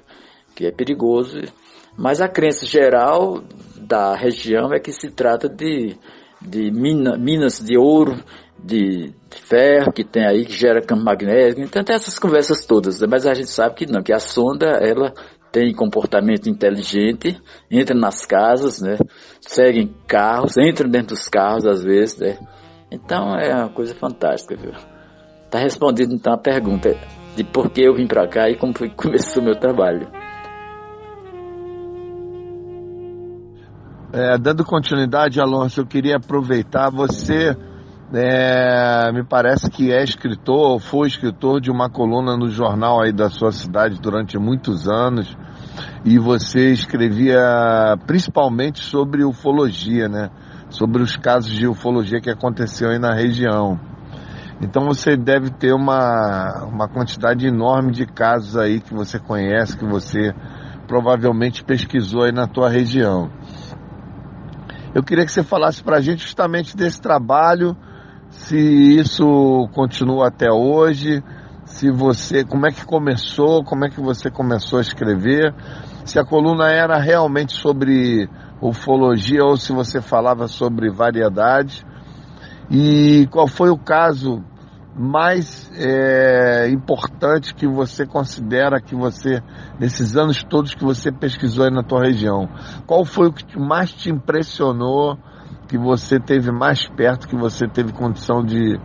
que 0.54 0.66
é 0.66 0.70
perigoso. 0.70 1.38
Mas 1.96 2.20
a 2.20 2.28
crença 2.28 2.66
geral 2.66 3.42
da 3.76 4.14
região 4.16 4.72
é 4.72 4.80
que 4.80 4.92
se 4.92 5.10
trata 5.10 5.48
de, 5.48 5.96
de 6.40 6.70
mina, 6.70 7.16
minas 7.16 7.60
de 7.60 7.76
ouro 7.76 8.16
de, 8.64 9.12
ferro 9.30 9.92
que 9.92 10.04
tem 10.04 10.24
aí, 10.24 10.44
que 10.44 10.52
gera 10.52 10.80
campo 10.80 11.04
magnético. 11.04 11.60
Então 11.60 11.84
tem 11.84 11.94
essas 11.94 12.18
conversas 12.18 12.64
todas, 12.64 13.00
né? 13.00 13.06
mas 13.10 13.26
a 13.26 13.34
gente 13.34 13.50
sabe 13.50 13.74
que 13.74 13.86
não, 13.86 14.02
que 14.02 14.12
a 14.12 14.18
sonda, 14.18 14.66
ela 14.80 15.12
tem 15.52 15.72
comportamento 15.74 16.48
inteligente, 16.48 17.40
entra 17.70 17.94
nas 17.94 18.26
casas, 18.26 18.80
né? 18.80 18.98
Seguem 19.40 19.94
carros, 20.08 20.56
entra 20.56 20.88
dentro 20.88 21.14
dos 21.14 21.28
carros 21.28 21.64
às 21.64 21.84
vezes, 21.84 22.18
né? 22.18 22.38
Então 22.94 23.36
é 23.36 23.54
uma 23.54 23.68
coisa 23.68 23.94
fantástica, 23.94 24.56
viu? 24.56 24.72
Tá 25.50 25.58
respondido 25.58 26.14
então 26.14 26.32
a 26.32 26.38
pergunta 26.38 26.96
de 27.34 27.42
por 27.42 27.70
que 27.70 27.82
eu 27.82 27.94
vim 27.94 28.06
para 28.06 28.28
cá 28.28 28.48
e 28.48 28.56
como 28.56 28.76
foi 28.76 28.88
que 28.88 28.96
começou 28.96 29.42
o 29.42 29.44
meu 29.44 29.56
trabalho. 29.56 30.08
É, 34.12 34.38
dando 34.38 34.64
continuidade, 34.64 35.40
Alonso, 35.40 35.80
eu 35.80 35.86
queria 35.86 36.16
aproveitar 36.16 36.88
você 36.88 37.56
é, 38.12 39.10
me 39.12 39.24
parece 39.24 39.68
que 39.68 39.90
é 39.90 40.04
escritor, 40.04 40.72
ou 40.72 40.78
foi 40.78 41.08
escritor 41.08 41.60
de 41.60 41.68
uma 41.68 41.90
coluna 41.90 42.36
no 42.36 42.48
jornal 42.48 43.02
aí 43.02 43.12
da 43.12 43.28
sua 43.28 43.50
cidade 43.50 44.00
durante 44.00 44.38
muitos 44.38 44.88
anos. 44.88 45.36
E 46.04 46.16
você 46.18 46.70
escrevia 46.70 47.96
principalmente 48.06 48.80
sobre 48.80 49.24
ufologia, 49.24 50.08
né? 50.08 50.30
Sobre 50.68 51.02
os 51.02 51.16
casos 51.16 51.52
de 51.52 51.66
ufologia 51.66 52.20
que 52.20 52.30
aconteceu 52.30 52.90
aí 52.90 52.98
na 52.98 53.14
região. 53.14 53.78
Então 54.60 54.84
você 54.84 55.16
deve 55.16 55.50
ter 55.50 55.72
uma, 55.72 56.64
uma 56.64 56.88
quantidade 56.88 57.46
enorme 57.46 57.92
de 57.92 58.06
casos 58.06 58.56
aí 58.56 58.80
que 58.80 58.94
você 58.94 59.18
conhece, 59.18 59.76
que 59.76 59.84
você 59.84 60.34
provavelmente 60.86 61.64
pesquisou 61.64 62.22
aí 62.22 62.32
na 62.32 62.46
tua 62.46 62.68
região. 62.68 63.30
Eu 64.94 65.02
queria 65.02 65.24
que 65.24 65.32
você 65.32 65.42
falasse 65.42 65.82
para 65.82 65.96
a 65.96 66.00
gente 66.00 66.22
justamente 66.22 66.76
desse 66.76 67.00
trabalho 67.00 67.76
se 68.30 68.56
isso 68.98 69.68
continua 69.72 70.28
até 70.28 70.50
hoje, 70.50 71.22
se 71.64 71.90
você, 71.90 72.44
como 72.44 72.66
é 72.66 72.70
que 72.70 72.84
começou, 72.84 73.64
como 73.64 73.84
é 73.84 73.88
que 73.88 74.00
você 74.00 74.30
começou 74.30 74.78
a 74.78 74.82
escrever, 74.82 75.54
se 76.04 76.18
a 76.18 76.24
coluna 76.24 76.70
era 76.70 76.98
realmente 76.98 77.52
sobre 77.52 78.28
ufologia 78.60 79.44
ou 79.44 79.56
se 79.56 79.72
você 79.72 80.00
falava 80.00 80.48
sobre 80.48 80.90
variedade 80.90 81.84
e 82.70 83.26
qual 83.30 83.46
foi 83.46 83.70
o 83.70 83.78
caso 83.78 84.42
mais 84.96 85.70
é, 85.76 86.68
importante 86.70 87.54
que 87.54 87.66
você 87.66 88.06
considera 88.06 88.80
que 88.80 88.94
você, 88.94 89.42
nesses 89.78 90.16
anos 90.16 90.44
todos 90.44 90.74
que 90.74 90.84
você 90.84 91.10
pesquisou 91.10 91.64
aí 91.64 91.70
na 91.70 91.82
tua 91.82 92.04
região, 92.04 92.48
qual 92.86 93.04
foi 93.04 93.28
o 93.28 93.32
que 93.32 93.58
mais 93.58 93.92
te 93.92 94.10
impressionou 94.10 95.18
que 95.68 95.76
você 95.76 96.20
teve 96.20 96.52
mais 96.52 96.86
perto, 96.86 97.26
que 97.26 97.36
você 97.36 97.66
teve 97.66 97.92
condição 97.92 98.44
de, 98.44 98.78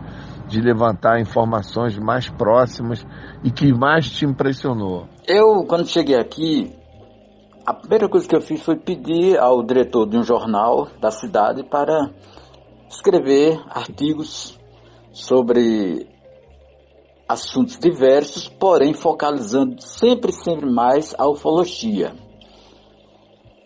de 0.48 0.60
levantar 0.60 1.20
informações 1.20 1.96
mais 1.96 2.28
próximas 2.28 3.06
e 3.44 3.50
que 3.50 3.72
mais 3.72 4.10
te 4.10 4.24
impressionou? 4.24 5.06
Eu, 5.28 5.64
quando 5.64 5.86
cheguei 5.86 6.16
aqui, 6.16 6.74
a 7.70 7.74
primeira 7.74 8.08
coisa 8.08 8.26
que 8.26 8.34
eu 8.34 8.40
fiz 8.40 8.60
foi 8.62 8.74
pedir 8.74 9.38
ao 9.38 9.62
diretor 9.62 10.04
de 10.04 10.18
um 10.18 10.24
jornal 10.24 10.88
da 11.00 11.12
cidade 11.12 11.62
para 11.62 12.10
escrever 12.88 13.62
artigos 13.68 14.58
sobre 15.12 16.08
assuntos 17.28 17.78
diversos, 17.78 18.48
porém 18.48 18.92
focalizando 18.92 19.80
sempre, 19.80 20.32
sempre 20.32 20.68
mais 20.68 21.14
a 21.16 21.28
ufologia. 21.28 22.12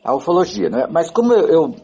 A 0.05 0.15
ufologia, 0.15 0.69
né? 0.69 0.87
Mas 0.91 1.11
como 1.11 1.33
eu, 1.33 1.49
eu 1.49 1.75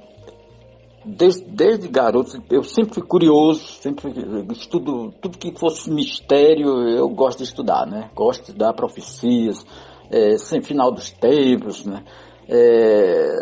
desde, 1.03 1.43
desde 1.47 1.89
garoto, 1.89 2.43
eu 2.51 2.63
sempre 2.63 2.97
fui 2.97 3.03
curioso, 3.03 3.65
sempre 3.81 4.13
estudo 4.53 5.11
tudo 5.23 5.39
que 5.39 5.59
fosse 5.59 5.91
mistério, 5.91 6.87
eu 6.87 7.09
gosto 7.09 7.39
de 7.39 7.45
estudar, 7.45 7.87
né? 7.87 8.11
Gosto 8.15 8.41
de 8.43 8.49
estudar 8.51 8.75
profecias, 8.75 9.65
é, 10.11 10.37
sem 10.37 10.61
final 10.61 10.91
dos 10.91 11.11
tempos, 11.11 11.85
né? 11.85 12.03
É, 12.49 13.33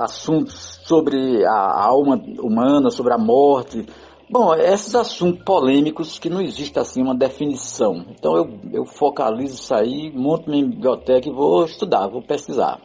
assuntos 0.00 0.80
sobre 0.84 1.44
a 1.44 1.84
alma 1.86 2.16
humana, 2.40 2.90
sobre 2.90 3.12
a 3.12 3.18
morte. 3.18 3.84
Bom, 4.30 4.54
esses 4.54 4.94
assuntos 4.94 5.42
polêmicos 5.44 6.18
que 6.18 6.30
não 6.30 6.40
existe 6.40 6.78
assim 6.78 7.02
uma 7.02 7.16
definição. 7.16 8.04
Então 8.10 8.36
eu, 8.36 8.60
eu 8.72 8.84
focalizo 8.86 9.54
isso 9.54 9.74
aí, 9.74 10.12
monto 10.14 10.48
minha 10.48 10.66
biblioteca 10.66 11.28
e 11.28 11.32
vou 11.32 11.64
estudar, 11.64 12.06
vou 12.06 12.22
pesquisar. 12.22 12.80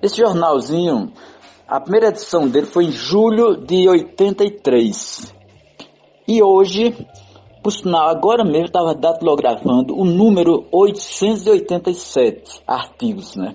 Esse 0.00 0.18
jornalzinho 0.18 1.12
a 1.68 1.78
primeira 1.78 2.08
edição 2.08 2.48
dele 2.48 2.64
foi 2.64 2.86
em 2.86 2.90
julho 2.90 3.54
de 3.54 3.86
83. 3.86 5.34
E 6.26 6.42
hoje, 6.42 6.96
por 7.62 7.72
sinal, 7.72 8.08
agora 8.08 8.44
mesmo 8.44 8.66
estava 8.66 8.94
datilografando 8.94 9.96
o 9.96 10.04
número 10.04 10.66
887 10.70 12.62
artigos, 12.66 13.34
né? 13.36 13.54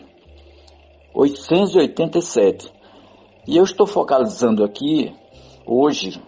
887. 1.14 2.72
E 3.48 3.58
eu 3.58 3.64
estou 3.64 3.86
focalizando 3.86 4.64
aqui 4.64 5.14
hoje 5.66 6.22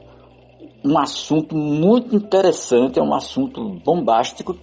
um 0.84 0.98
assunto 0.98 1.56
muito 1.56 2.16
interessante, 2.16 3.00
é 3.00 3.02
um 3.02 3.14
assunto 3.14 3.70
bombástico, 3.84 4.56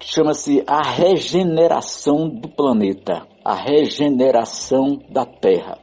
chama-se 0.00 0.64
a 0.66 0.82
regeneração 0.82 2.28
do 2.28 2.48
planeta, 2.48 3.26
a 3.44 3.54
regeneração 3.54 5.00
da 5.08 5.24
Terra. 5.24 5.78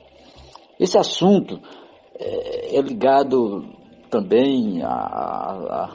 Esse 0.79 0.97
assunto 0.97 1.59
é, 2.19 2.77
é 2.77 2.81
ligado 2.81 3.65
também 4.09 4.81
a, 4.83 4.89
a, 4.89 5.89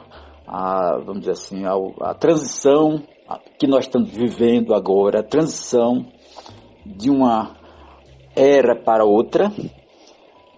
a, 0.47 0.97
vamos 0.99 1.21
dizer 1.21 1.31
assim, 1.31 1.63
a, 1.65 2.13
transição 2.13 3.01
que 3.57 3.67
nós 3.67 3.85
estamos 3.85 4.09
vivendo 4.09 4.73
agora, 4.73 5.19
a 5.19 5.23
transição 5.23 6.05
de 6.85 7.09
uma 7.09 7.55
era 8.35 8.75
para 8.75 9.05
outra. 9.05 9.51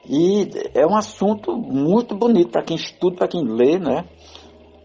E 0.09 0.49
é 0.73 0.85
um 0.85 0.95
assunto 0.95 1.55
muito 1.55 2.15
bonito 2.15 2.51
para 2.51 2.63
quem 2.63 2.75
estuda, 2.75 3.17
para 3.17 3.27
quem 3.27 3.43
lê, 3.43 3.79
né? 3.79 4.05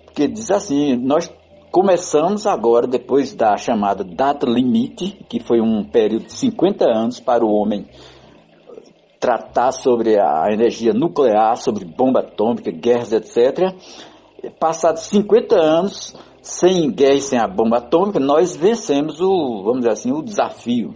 Porque 0.05 0.29
diz 0.29 0.51
assim, 0.51 0.97
nós 0.97 1.33
começamos 1.71 2.47
agora, 2.47 2.87
depois 2.87 3.35
da 3.35 3.57
chamada 3.57 4.05
data 4.05 4.47
limite, 4.47 5.19
que 5.29 5.41
foi 5.41 5.61
um 5.61 5.85
período 5.85 6.27
de 6.27 6.33
50 6.33 6.85
anos 6.85 7.21
para 7.21 7.45
o 7.45 7.51
homem 7.51 7.87
tratar 9.19 9.73
sobre 9.73 10.19
a 10.19 10.47
energia 10.53 10.93
nuclear, 10.93 11.57
sobre 11.57 11.85
bomba 11.85 12.21
atômica, 12.21 12.71
guerras, 12.71 13.13
etc. 13.13 13.75
Passados 14.59 15.03
50 15.03 15.57
anos, 15.57 16.15
sem 16.41 16.91
guerra 16.91 17.15
e 17.15 17.21
sem 17.21 17.39
a 17.39 17.49
bomba 17.49 17.79
atômica, 17.79 18.21
nós 18.21 18.57
vencemos 18.57 19.21
o, 19.21 19.63
vamos 19.65 19.81
dizer 19.81 19.93
assim, 19.93 20.13
o 20.13 20.23
desafio, 20.23 20.95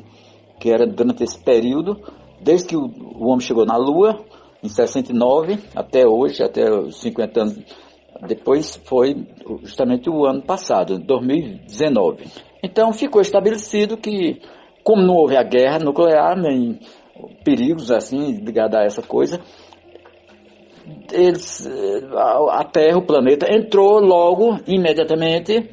que 0.61 0.71
era 0.71 0.87
durante 0.87 1.25
esse 1.25 1.39
período, 1.39 2.01
desde 2.41 2.69
que 2.69 2.77
o, 2.77 2.85
o 2.85 3.27
homem 3.27 3.41
chegou 3.41 3.67
na 3.67 3.77
Lua, 3.77 4.25
em 4.63 4.69
69, 4.69 5.59
até 5.75 6.07
hoje, 6.07 6.43
até 6.43 6.71
os 6.71 7.01
50 7.01 7.41
anos 7.41 7.59
depois, 8.27 8.81
foi 8.85 9.27
justamente 9.63 10.09
o 10.09 10.25
ano 10.25 10.43
passado, 10.43 10.99
2019. 10.99 12.27
Então 12.63 12.93
ficou 12.93 13.21
estabelecido 13.21 13.97
que, 13.97 14.41
como 14.85 15.03
não 15.03 15.15
houve 15.15 15.37
a 15.37 15.43
guerra 15.43 15.81
nuclear, 15.81 16.37
nem 16.41 16.79
perigos 17.45 17.91
assim 17.91 18.33
ligados 18.33 18.77
a 18.79 18.85
essa 18.85 19.03
coisa, 19.03 19.41
eles, 21.13 21.69
a 22.51 22.65
Terra, 22.65 22.99
o 22.99 23.07
planeta, 23.07 23.47
entrou 23.53 24.01
logo, 24.01 24.59
imediatamente, 24.67 25.71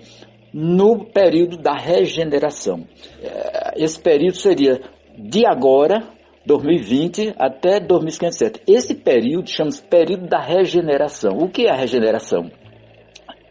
no 0.54 1.06
período 1.06 1.58
da 1.58 1.74
regeneração. 1.74 2.86
É, 3.22 3.84
esse 3.84 4.00
período 4.00 4.36
seria 4.36 4.82
de 5.18 5.46
agora, 5.46 6.08
2020, 6.46 7.36
até 7.38 7.80
2057. 7.80 8.62
Esse 8.68 8.96
período 8.96 9.50
chama-se 9.50 9.82
período 9.84 10.28
da 10.28 10.40
regeneração. 10.40 11.38
O 11.38 11.50
que 11.50 11.68
é 11.68 11.72
a 11.72 11.76
regeneração? 11.76 12.50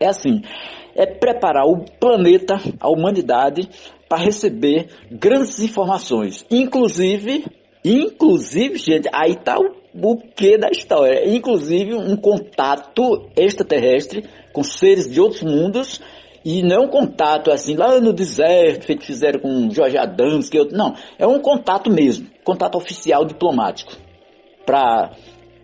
É 0.00 0.06
assim, 0.06 0.42
é 0.94 1.06
preparar 1.06 1.64
o 1.66 1.84
planeta, 2.00 2.56
a 2.80 2.88
humanidade, 2.88 3.68
para 4.08 4.22
receber 4.22 4.88
grandes 5.10 5.60
informações, 5.60 6.46
inclusive, 6.50 7.44
inclusive, 7.92 8.76
gente, 8.76 9.08
aí 9.12 9.32
está 9.32 9.56
o 9.58 10.16
que 10.16 10.58
da 10.58 10.68
história. 10.70 11.28
Inclusive 11.28 11.94
um 11.94 12.16
contato 12.16 13.28
extraterrestre 13.36 14.24
com 14.52 14.62
seres 14.62 15.10
de 15.10 15.20
outros 15.20 15.42
mundos. 15.42 16.00
E 16.44 16.62
não 16.62 16.84
um 16.84 16.88
contato 16.88 17.50
assim 17.50 17.76
lá 17.76 18.00
no 18.00 18.12
deserto, 18.12 18.86
feito 18.86 19.04
fizeram 19.04 19.40
com 19.40 19.70
Jorge 19.70 19.98
Adams, 19.98 20.48
que 20.48 20.58
eu, 20.58 20.68
não, 20.70 20.94
é 21.18 21.26
um 21.26 21.40
contato 21.40 21.90
mesmo, 21.90 22.28
contato 22.44 22.78
oficial 22.78 23.24
diplomático 23.24 23.92
para 24.64 25.10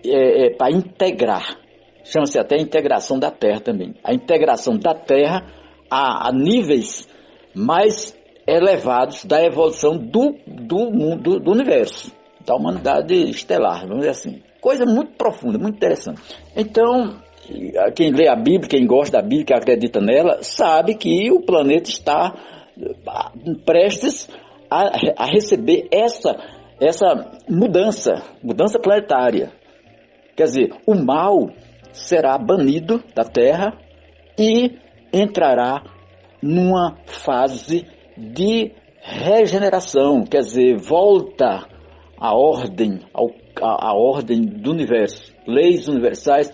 é, 0.04 0.46
é, 0.46 0.50
para 0.50 0.70
integrar, 0.70 1.58
chama-se 2.04 2.38
até 2.38 2.58
integração 2.58 3.18
da 3.18 3.30
Terra 3.30 3.60
também, 3.60 3.94
a 4.04 4.12
integração 4.12 4.76
da 4.76 4.94
Terra 4.94 5.46
a, 5.90 6.28
a 6.28 6.32
níveis 6.32 7.08
mais 7.54 8.14
elevados 8.46 9.24
da 9.24 9.42
evolução 9.42 9.96
do, 9.96 10.36
do 10.46 10.90
mundo 10.90 11.40
do 11.40 11.50
universo 11.50 12.12
da 12.44 12.54
humanidade 12.54 13.14
estelar, 13.30 13.80
vamos 13.80 13.98
dizer 13.98 14.10
assim. 14.10 14.42
Coisa 14.60 14.84
muito 14.84 15.12
profunda, 15.12 15.58
muito 15.58 15.76
interessante. 15.76 16.20
Então, 16.56 17.20
quem 17.94 18.10
lê 18.12 18.28
a 18.28 18.36
Bíblia, 18.36 18.68
quem 18.68 18.86
gosta 18.86 19.18
da 19.18 19.22
Bíblia, 19.22 19.46
quem 19.46 19.56
acredita 19.56 20.00
nela, 20.00 20.42
sabe 20.42 20.94
que 20.94 21.30
o 21.30 21.40
planeta 21.40 21.90
está 21.90 22.34
ah, 23.06 23.32
prestes 23.64 24.28
a, 24.70 24.90
a 25.18 25.26
receber 25.26 25.88
essa, 25.90 26.36
essa 26.80 27.38
mudança, 27.48 28.22
mudança 28.42 28.78
planetária. 28.78 29.52
Quer 30.36 30.44
dizer, 30.44 30.70
o 30.86 30.94
mal 30.94 31.50
será 31.92 32.36
banido 32.38 33.02
da 33.14 33.24
Terra 33.24 33.78
e 34.38 34.78
entrará 35.12 35.82
numa 36.42 36.96
fase 37.06 37.86
de 38.16 38.72
regeneração, 39.00 40.24
quer 40.24 40.40
dizer, 40.40 40.76
volta 40.76 41.66
a 42.18 42.34
ordem, 42.34 43.00
ao, 43.12 43.30
a, 43.60 43.90
a, 43.90 43.94
ordem 43.94 44.40
do 44.40 44.70
universo, 44.70 45.32
leis 45.46 45.86
universais. 45.88 46.50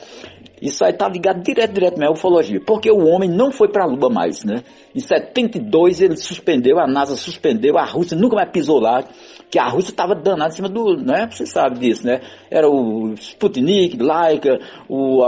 Isso 0.60 0.84
aí 0.84 0.90
está 0.90 1.08
ligado 1.08 1.42
direto, 1.42 1.72
direto 1.72 2.02
à 2.02 2.10
ufologia, 2.10 2.60
porque 2.66 2.90
o 2.90 3.06
homem 3.06 3.30
não 3.30 3.50
foi 3.50 3.68
para 3.68 3.84
a 3.84 3.86
Lua 3.86 4.10
mais, 4.10 4.44
né? 4.44 4.62
Em 4.94 5.00
72 5.00 6.02
ele 6.02 6.16
suspendeu, 6.16 6.78
a 6.78 6.86
NASA 6.86 7.16
suspendeu, 7.16 7.78
a 7.78 7.84
Rússia 7.84 8.16
nunca 8.16 8.36
mais 8.36 8.50
pisou 8.50 8.78
lá, 8.78 9.02
que 9.50 9.58
a 9.58 9.68
Rússia 9.68 9.90
estava 9.90 10.14
danada 10.14 10.52
em 10.52 10.56
cima 10.56 10.68
do, 10.68 10.96
né? 10.96 11.28
Você 11.30 11.46
sabe 11.46 11.78
disso, 11.78 12.06
né? 12.06 12.20
Era 12.50 12.68
o 12.68 13.14
Sputnik, 13.14 13.96
Laika, 13.96 14.58
o, 14.86 15.22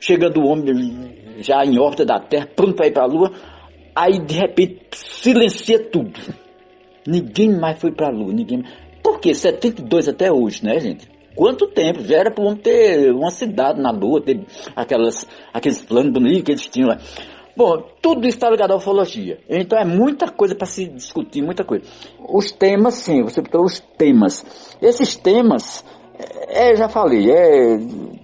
chegando 0.00 0.40
o 0.40 0.46
homem 0.46 1.34
já 1.40 1.62
em 1.64 1.78
órbita 1.78 2.06
da 2.06 2.18
Terra, 2.18 2.48
pronto 2.54 2.74
para 2.74 2.86
ir 2.86 2.92
para 2.92 3.02
a 3.02 3.06
Lua, 3.06 3.32
aí 3.94 4.18
de 4.18 4.34
repente 4.34 4.80
silencia 4.92 5.78
tudo. 5.90 6.18
Ninguém 7.06 7.52
mais 7.58 7.78
foi 7.80 7.92
para 7.92 8.08
a 8.08 8.10
Lua, 8.10 8.32
ninguém 8.32 8.64
por 9.04 9.20
que 9.20 9.34
72 9.34 10.08
até 10.08 10.32
hoje, 10.32 10.64
né, 10.64 10.80
gente? 10.80 11.06
Quanto 11.36 11.66
tempo? 11.66 12.02
Já 12.02 12.16
era 12.16 12.30
para 12.30 12.56
ter 12.56 13.12
uma 13.12 13.30
cidade 13.30 13.78
na 13.78 13.90
Lua, 13.90 14.22
ter 14.22 14.40
aquelas, 14.74 15.26
aqueles 15.52 15.82
planos 15.82 16.10
bonitos 16.12 16.42
que 16.42 16.52
eles 16.52 16.66
tinham 16.68 16.88
lá. 16.88 16.98
Bom, 17.56 17.82
tudo 18.00 18.26
está 18.26 18.48
ligado 18.48 18.72
à 18.72 18.76
ufologia. 18.76 19.38
Então 19.48 19.78
é 19.78 19.84
muita 19.84 20.30
coisa 20.30 20.54
para 20.54 20.66
se 20.66 20.86
discutir, 20.86 21.42
muita 21.42 21.64
coisa. 21.64 21.84
Os 22.18 22.50
temas, 22.50 22.94
sim, 22.94 23.22
você 23.22 23.42
botou 23.42 23.64
os 23.64 23.78
temas. 23.78 24.44
Esses 24.80 25.16
temas, 25.16 25.84
é, 26.48 26.72
eu 26.72 26.76
já 26.76 26.88
falei, 26.88 27.30
é 27.30 27.78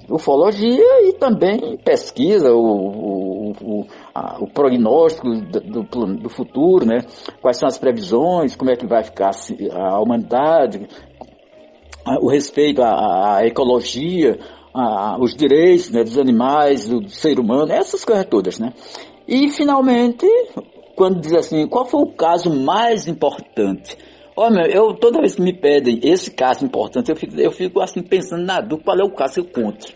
ufologia 0.08 1.08
e 1.08 1.12
também 1.14 1.76
pesquisa, 1.78 2.52
o, 2.52 2.58
o, 2.58 3.52
o, 3.62 3.86
a, 4.14 4.38
o 4.40 4.48
prognóstico 4.48 5.28
do, 5.28 5.82
do, 5.82 6.16
do, 6.16 6.28
futuro, 6.28 6.84
né? 6.84 7.04
Quais 7.40 7.58
são 7.58 7.68
as 7.68 7.78
previsões, 7.78 8.56
como 8.56 8.70
é 8.70 8.76
que 8.76 8.86
vai 8.86 9.02
ficar 9.04 9.30
a 9.72 10.00
humanidade, 10.00 10.88
o 12.20 12.28
respeito 12.28 12.82
à, 12.82 13.36
à 13.36 13.46
ecologia, 13.46 14.38
a, 14.74 15.16
os 15.20 15.34
direitos 15.34 15.90
né, 15.90 16.02
dos 16.02 16.18
animais, 16.18 16.88
do 16.88 17.08
ser 17.08 17.38
humano, 17.38 17.72
essas 17.72 18.04
coisas 18.04 18.26
todas, 18.26 18.58
né? 18.58 18.72
E 19.26 19.48
finalmente, 19.48 20.26
quando 20.96 21.20
diz 21.20 21.32
assim, 21.34 21.66
qual 21.68 21.86
foi 21.86 22.02
o 22.02 22.12
caso 22.12 22.52
mais 22.52 23.06
importante? 23.06 23.96
Olha, 24.42 24.66
eu 24.74 24.94
toda 24.94 25.20
vez 25.20 25.34
que 25.34 25.42
me 25.42 25.52
pedem 25.52 26.00
esse 26.02 26.30
caso 26.30 26.64
importante, 26.64 27.10
eu 27.10 27.14
fico, 27.14 27.38
eu 27.38 27.52
fico 27.52 27.78
assim 27.78 28.00
pensando 28.00 28.42
na 28.42 28.58
dúvida 28.62 28.84
qual 28.86 28.98
é 28.98 29.04
o 29.04 29.14
caso 29.14 29.34
que 29.34 29.40
eu 29.40 29.44
conto. 29.44 29.92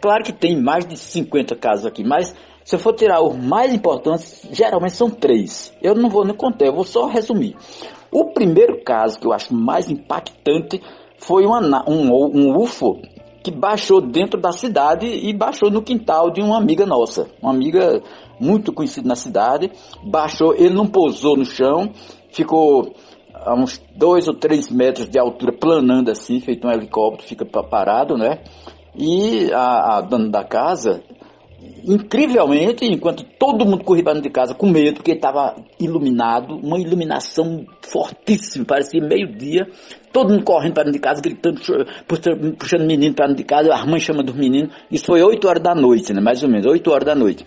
Claro 0.00 0.22
que 0.22 0.32
tem 0.32 0.62
mais 0.62 0.86
de 0.86 0.96
50 0.96 1.56
casos 1.56 1.84
aqui, 1.84 2.04
mas 2.04 2.32
se 2.62 2.76
eu 2.76 2.78
for 2.78 2.94
tirar 2.94 3.20
os 3.20 3.34
mais 3.36 3.74
importantes, 3.74 4.46
geralmente 4.52 4.92
são 4.92 5.10
três. 5.10 5.74
Eu 5.82 5.96
não 5.96 6.08
vou 6.08 6.24
nem 6.24 6.32
contar, 6.32 6.66
eu 6.66 6.74
vou 6.74 6.84
só 6.84 7.08
resumir. 7.08 7.56
O 8.12 8.26
primeiro 8.26 8.84
caso 8.84 9.18
que 9.18 9.26
eu 9.26 9.32
acho 9.32 9.52
mais 9.52 9.90
impactante 9.90 10.80
foi 11.18 11.44
uma, 11.44 11.58
um, 11.90 12.12
um 12.12 12.56
UFO 12.56 13.02
que 13.42 13.50
baixou 13.50 14.00
dentro 14.00 14.40
da 14.40 14.52
cidade 14.52 15.08
e 15.08 15.32
baixou 15.32 15.72
no 15.72 15.82
quintal 15.82 16.30
de 16.30 16.40
uma 16.40 16.56
amiga 16.56 16.86
nossa, 16.86 17.26
uma 17.42 17.50
amiga 17.50 18.00
muito 18.38 18.72
conhecida 18.72 19.08
na 19.08 19.16
cidade. 19.16 19.72
Baixou, 20.04 20.54
ele 20.54 20.72
não 20.72 20.86
pousou 20.86 21.36
no 21.36 21.44
chão, 21.44 21.90
ficou 22.30 22.94
a 23.44 23.54
uns 23.54 23.82
dois 23.94 24.28
ou 24.28 24.34
três 24.34 24.70
metros 24.70 25.08
de 25.08 25.18
altura 25.18 25.52
planando 25.52 26.10
assim, 26.10 26.40
feito 26.40 26.66
um 26.66 26.70
helicóptero, 26.70 27.28
fica 27.28 27.44
parado, 27.44 28.16
né? 28.16 28.40
E 28.94 29.52
a, 29.52 29.98
a 29.98 30.00
dona 30.00 30.30
da 30.30 30.42
casa, 30.42 31.02
incrivelmente, 31.84 32.84
enquanto 32.84 33.24
todo 33.38 33.64
mundo 33.64 33.84
corria 33.84 34.02
para 34.02 34.14
dentro 34.14 34.28
de 34.28 34.32
casa 34.32 34.54
com 34.54 34.66
medo, 34.66 34.96
porque 34.96 35.12
estava 35.12 35.54
iluminado, 35.78 36.56
uma 36.56 36.78
iluminação 36.78 37.66
fortíssima, 37.82 38.64
parecia 38.64 39.00
meio-dia, 39.00 39.68
todo 40.12 40.30
mundo 40.30 40.44
correndo 40.44 40.74
para 40.74 40.84
dentro 40.84 40.98
de 40.98 41.02
casa, 41.02 41.20
gritando, 41.20 41.60
puxando 42.58 42.86
menino 42.86 43.14
para 43.14 43.26
dentro 43.26 43.42
de 43.42 43.46
casa, 43.46 43.74
a 43.74 43.86
mãe 43.86 44.00
chama 44.00 44.22
dos 44.22 44.34
meninos, 44.34 44.74
isso 44.90 45.06
foi 45.06 45.22
8 45.22 45.46
horas 45.46 45.62
da 45.62 45.74
noite, 45.74 46.12
né, 46.12 46.20
mais 46.20 46.42
ou 46.42 46.48
menos, 46.48 46.66
8 46.66 46.90
horas 46.90 47.04
da 47.04 47.14
noite. 47.14 47.44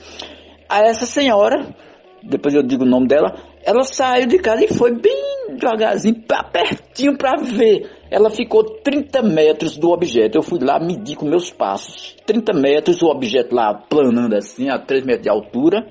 Aí 0.70 0.88
essa 0.88 1.08
senhora, 1.08 1.76
depois 2.24 2.54
eu 2.54 2.64
digo 2.64 2.84
o 2.84 2.90
nome 2.90 3.08
dela, 3.08 3.36
ela 3.64 3.84
saiu 3.84 4.28
de 4.28 4.40
casa 4.40 4.66
e 4.66 4.74
foi 4.74 4.92
bem 4.94 5.56
devagarzinho, 5.58 6.24
pertinho 6.52 7.18
para 7.18 7.38
ver 7.38 8.00
ela 8.10 8.30
ficou 8.30 8.64
30 8.64 9.22
metros 9.22 9.78
do 9.78 9.92
objeto. 9.92 10.38
Eu 10.38 10.42
fui 10.42 10.60
lá 10.60 10.80
medir 10.80 11.16
com 11.16 11.26
meus 11.26 11.52
passos. 11.52 12.16
30 12.26 12.54
metros, 12.54 13.02
o 13.02 13.08
objeto 13.08 13.54
lá 13.54 13.74
planando 13.74 14.36
assim, 14.36 14.70
a 14.70 14.80
3 14.80 15.06
metros 15.06 15.24
de 15.24 15.30
altura. 15.30 15.88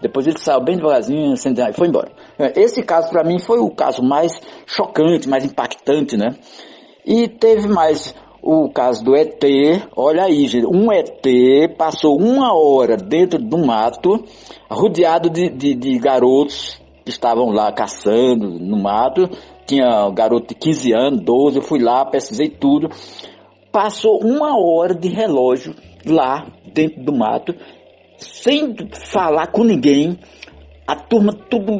Depois 0.00 0.26
ele 0.26 0.38
saiu 0.38 0.60
bem 0.60 0.76
devagarzinho 0.76 1.34
e 1.34 1.72
foi 1.72 1.86
embora. 1.86 2.10
Esse 2.56 2.82
caso 2.82 3.08
para 3.10 3.22
mim 3.22 3.38
foi 3.38 3.60
o 3.60 3.70
caso 3.70 4.02
mais 4.02 4.32
chocante, 4.66 5.28
mais 5.28 5.44
impactante, 5.44 6.16
né? 6.16 6.34
E 7.06 7.28
teve 7.28 7.68
mais 7.68 8.12
o 8.42 8.68
caso 8.68 9.04
do 9.04 9.14
ET. 9.14 9.40
Olha 9.96 10.24
aí, 10.24 10.48
gente, 10.48 10.66
um 10.66 10.92
ET 10.92 11.76
passou 11.78 12.20
uma 12.20 12.52
hora 12.52 12.96
dentro 12.96 13.38
do 13.38 13.56
mato, 13.56 14.24
rodeado 14.68 15.30
de, 15.30 15.48
de, 15.48 15.74
de 15.74 15.98
garotos 15.98 16.82
que 17.04 17.10
estavam 17.10 17.50
lá 17.50 17.72
caçando 17.72 18.58
no 18.58 18.76
mato, 18.76 19.28
tinha 19.66 20.06
um 20.06 20.14
garoto 20.14 20.48
de 20.48 20.54
15 20.54 20.92
anos, 20.92 21.20
12, 21.20 21.56
eu 21.58 21.62
fui 21.62 21.80
lá, 21.80 22.04
pesquisei 22.04 22.48
tudo. 22.48 22.88
Passou 23.70 24.20
uma 24.22 24.58
hora 24.58 24.94
de 24.94 25.08
relógio 25.08 25.74
lá 26.04 26.46
dentro 26.72 27.02
do 27.02 27.12
mato, 27.12 27.54
sem 28.18 28.74
falar 28.92 29.48
com 29.48 29.64
ninguém. 29.64 30.18
A 30.86 30.96
turma 30.96 31.32
tudo 31.32 31.72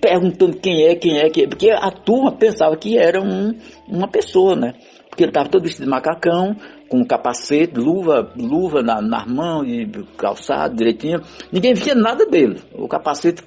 perguntando 0.00 0.56
quem 0.58 0.84
é, 0.84 0.94
quem 0.94 1.18
é, 1.18 1.30
quem 1.30 1.44
é, 1.44 1.46
porque 1.46 1.70
a 1.70 1.90
turma 1.90 2.32
pensava 2.32 2.76
que 2.76 2.98
era 2.98 3.20
um, 3.20 3.56
uma 3.88 4.08
pessoa, 4.08 4.54
né? 4.56 4.74
Ele 5.22 5.30
estava 5.30 5.48
todo 5.48 5.62
vestido 5.62 5.84
de 5.84 5.90
macacão, 5.90 6.56
com 6.88 7.04
capacete, 7.04 7.78
luva, 7.78 8.32
luva 8.36 8.82
na, 8.82 9.00
nas 9.00 9.26
mãos 9.26 9.66
e 9.66 9.86
calçado 10.16 10.74
direitinho. 10.74 11.20
Ninguém 11.52 11.74
via 11.74 11.94
nada 11.94 12.26
dele. 12.26 12.60
O 12.74 12.88
capacete. 12.88 13.42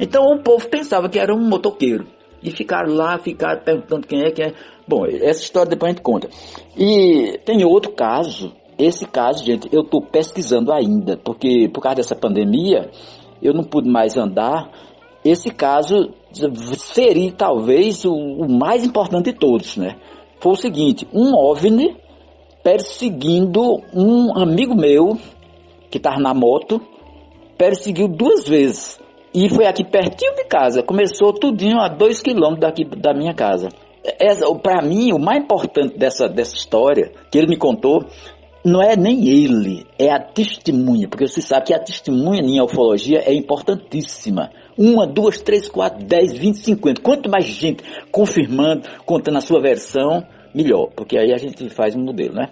Então 0.00 0.24
o 0.24 0.42
povo 0.42 0.68
pensava 0.68 1.08
que 1.08 1.18
era 1.18 1.34
um 1.34 1.48
motoqueiro. 1.48 2.06
E 2.42 2.50
ficaram 2.50 2.94
lá, 2.94 3.18
ficaram 3.18 3.62
perguntando 3.62 4.06
quem 4.06 4.22
é, 4.22 4.30
quem 4.30 4.46
é. 4.46 4.54
Bom, 4.86 5.06
essa 5.06 5.42
história 5.42 5.70
depois 5.70 5.90
a 5.90 5.92
gente 5.92 6.02
conta. 6.02 6.28
E 6.76 7.38
tem 7.44 7.64
outro 7.64 7.92
caso. 7.92 8.52
Esse 8.78 9.06
caso, 9.06 9.44
gente, 9.44 9.68
eu 9.70 9.82
estou 9.82 10.02
pesquisando 10.02 10.72
ainda, 10.72 11.16
porque 11.16 11.68
por 11.68 11.80
causa 11.80 11.96
dessa 11.96 12.16
pandemia, 12.16 12.90
eu 13.40 13.52
não 13.52 13.62
pude 13.62 13.88
mais 13.88 14.16
andar. 14.16 14.70
Esse 15.24 15.50
caso 15.50 16.10
seria 16.78 17.30
talvez 17.32 18.04
o, 18.04 18.12
o 18.12 18.50
mais 18.50 18.84
importante 18.84 19.30
de 19.30 19.38
todos, 19.38 19.76
né? 19.76 19.96
Foi 20.42 20.52
o 20.54 20.56
seguinte, 20.56 21.06
um 21.14 21.36
OVNI 21.36 21.96
perseguindo 22.64 23.80
um 23.94 24.36
amigo 24.36 24.74
meu 24.74 25.16
que 25.88 25.98
estava 25.98 26.18
na 26.18 26.34
moto, 26.34 26.80
perseguiu 27.56 28.08
duas 28.08 28.48
vezes. 28.48 28.98
E 29.32 29.48
foi 29.48 29.66
aqui 29.66 29.84
pertinho 29.84 30.34
de 30.34 30.44
casa. 30.46 30.82
Começou 30.82 31.32
tudinho 31.32 31.78
a 31.78 31.86
dois 31.86 32.20
quilômetros 32.20 32.58
daqui 32.58 32.84
da 32.84 33.14
minha 33.14 33.32
casa. 33.32 33.68
Para 34.64 34.82
mim, 34.82 35.12
o 35.12 35.18
mais 35.18 35.44
importante 35.44 35.96
dessa, 35.96 36.28
dessa 36.28 36.56
história 36.56 37.12
que 37.30 37.38
ele 37.38 37.46
me 37.46 37.56
contou 37.56 38.04
não 38.64 38.82
é 38.82 38.96
nem 38.96 39.28
ele, 39.28 39.86
é 39.96 40.10
a 40.10 40.18
testemunha, 40.18 41.08
porque 41.08 41.26
você 41.26 41.40
sabe 41.40 41.66
que 41.66 41.74
a 41.74 41.78
testemunha 41.78 42.42
em 42.42 42.60
ufologia 42.60 43.22
é 43.24 43.32
importantíssima. 43.32 44.50
Uma, 44.76 45.06
duas, 45.06 45.40
três, 45.40 45.68
quatro, 45.68 46.04
dez, 46.04 46.32
vinte, 46.36 46.58
cinquenta. 46.58 47.00
Quanto 47.00 47.30
mais 47.30 47.44
gente 47.44 47.82
confirmando, 48.10 48.88
contando 49.04 49.38
a 49.38 49.40
sua 49.40 49.60
versão, 49.60 50.24
melhor, 50.54 50.90
porque 50.94 51.18
aí 51.18 51.32
a 51.32 51.38
gente 51.38 51.68
faz 51.70 51.94
um 51.94 52.02
modelo, 52.02 52.34
né? 52.34 52.48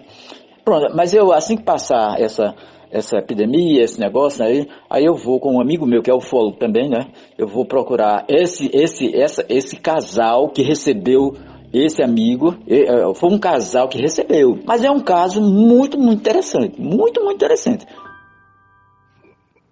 Pronto, 0.63 0.95
mas 0.95 1.13
eu, 1.13 1.31
assim 1.31 1.57
que 1.57 1.63
passar 1.63 2.19
essa, 2.19 2.53
essa 2.91 3.17
epidemia, 3.17 3.83
esse 3.83 3.99
negócio 3.99 4.45
aí, 4.45 4.67
aí 4.89 5.05
eu 5.05 5.15
vou 5.15 5.39
com 5.39 5.55
um 5.55 5.61
amigo 5.61 5.85
meu 5.87 6.01
que 6.01 6.11
é 6.11 6.13
ufólogo 6.13 6.57
também, 6.57 6.89
né? 6.89 7.07
Eu 7.37 7.47
vou 7.47 7.65
procurar 7.65 8.25
esse, 8.27 8.69
esse, 8.73 9.15
essa, 9.15 9.45
esse 9.49 9.75
casal 9.75 10.49
que 10.49 10.61
recebeu 10.61 11.35
esse 11.73 12.03
amigo, 12.03 12.57
é, 12.67 13.13
foi 13.15 13.29
um 13.29 13.39
casal 13.39 13.87
que 13.87 13.97
recebeu, 13.97 14.59
mas 14.65 14.83
é 14.83 14.91
um 14.91 14.99
caso 14.99 15.41
muito, 15.41 15.97
muito 15.97 16.19
interessante, 16.19 16.79
muito, 16.79 17.23
muito 17.23 17.35
interessante. 17.35 17.85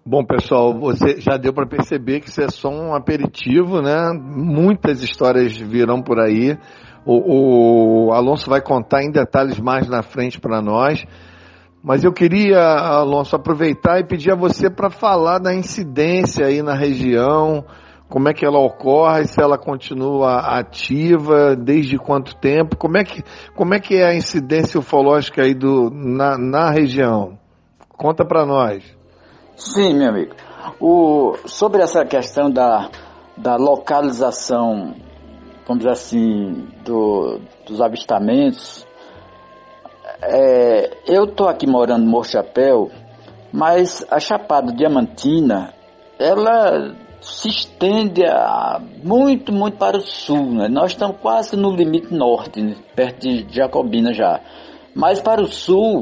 Bom, 0.05 0.23
pessoal, 0.23 0.73
você 0.79 1.19
já 1.19 1.37
deu 1.37 1.53
para 1.53 1.67
perceber 1.67 2.21
que 2.21 2.29
isso 2.29 2.41
é 2.41 2.47
só 2.47 2.69
um 2.69 2.95
aperitivo, 2.95 3.81
né? 3.81 4.11
Muitas 4.13 5.03
histórias 5.03 5.55
virão 5.55 6.01
por 6.01 6.19
aí. 6.19 6.57
O, 7.05 8.07
o 8.07 8.13
Alonso 8.13 8.49
vai 8.49 8.61
contar 8.61 9.03
em 9.03 9.11
detalhes 9.11 9.59
mais 9.59 9.87
na 9.87 10.01
frente 10.01 10.39
para 10.39 10.61
nós. 10.61 11.05
Mas 11.83 12.03
eu 12.03 12.11
queria, 12.11 12.59
Alonso, 12.59 13.35
aproveitar 13.35 13.99
e 13.99 14.05
pedir 14.05 14.31
a 14.31 14.35
você 14.35 14.69
para 14.69 14.89
falar 14.89 15.37
da 15.37 15.53
incidência 15.53 16.45
aí 16.45 16.61
na 16.61 16.73
região, 16.73 17.63
como 18.09 18.27
é 18.27 18.33
que 18.33 18.45
ela 18.45 18.59
ocorre, 18.59 19.25
se 19.25 19.41
ela 19.41 19.57
continua 19.57 20.39
ativa, 20.57 21.55
desde 21.55 21.97
quanto 21.97 22.35
tempo, 22.35 22.75
como 22.75 22.97
é 22.97 23.03
que, 23.03 23.23
como 23.55 23.73
é, 23.73 23.79
que 23.79 23.95
é 23.95 24.07
a 24.07 24.15
incidência 24.15 24.79
ufológica 24.79 25.43
aí 25.43 25.53
do, 25.53 25.89
na, 25.89 26.37
na 26.37 26.69
região? 26.71 27.37
Conta 27.89 28.25
para 28.25 28.45
nós. 28.45 28.98
Sim, 29.59 29.93
meu 29.93 30.09
amigo. 30.09 30.35
O, 30.79 31.35
sobre 31.45 31.81
essa 31.83 32.05
questão 32.05 32.49
da, 32.49 32.89
da 33.37 33.55
localização 33.55 34.95
vamos 35.69 35.83
dizer 35.83 35.91
assim, 35.91 36.67
do, 36.83 37.39
dos 37.67 37.79
avistamentos, 37.79 38.87
é, 40.19 40.97
eu 41.05 41.25
estou 41.25 41.47
aqui 41.47 41.67
morando 41.67 42.03
no 42.03 42.09
Morro 42.09 42.23
Chapéu, 42.23 42.89
mas 43.53 44.03
a 44.09 44.19
Chapada 44.19 44.73
Diamantina, 44.73 45.71
ela 46.17 46.95
se 47.21 47.49
estende 47.49 48.25
a, 48.25 48.81
muito, 49.03 49.51
muito 49.51 49.77
para 49.77 49.97
o 49.97 50.01
sul. 50.01 50.53
Né? 50.53 50.67
Nós 50.67 50.93
estamos 50.93 51.17
quase 51.21 51.55
no 51.55 51.69
limite 51.71 52.11
norte, 52.11 52.59
né? 52.63 52.75
perto 52.95 53.19
de 53.19 53.45
Jacobina 53.53 54.11
já. 54.11 54.39
Mas 54.95 55.21
para 55.21 55.39
o 55.39 55.47
sul, 55.47 56.01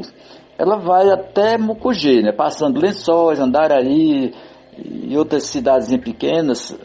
ela 0.58 0.76
vai 0.76 1.08
até 1.10 1.56
Mucugê, 1.56 2.20
né? 2.20 2.32
passando 2.32 2.80
Lençóis, 2.80 3.38
Andaraí 3.38 4.34
e 4.76 5.16
outras 5.16 5.44
cidades 5.44 5.88
pequenas, 5.98 6.76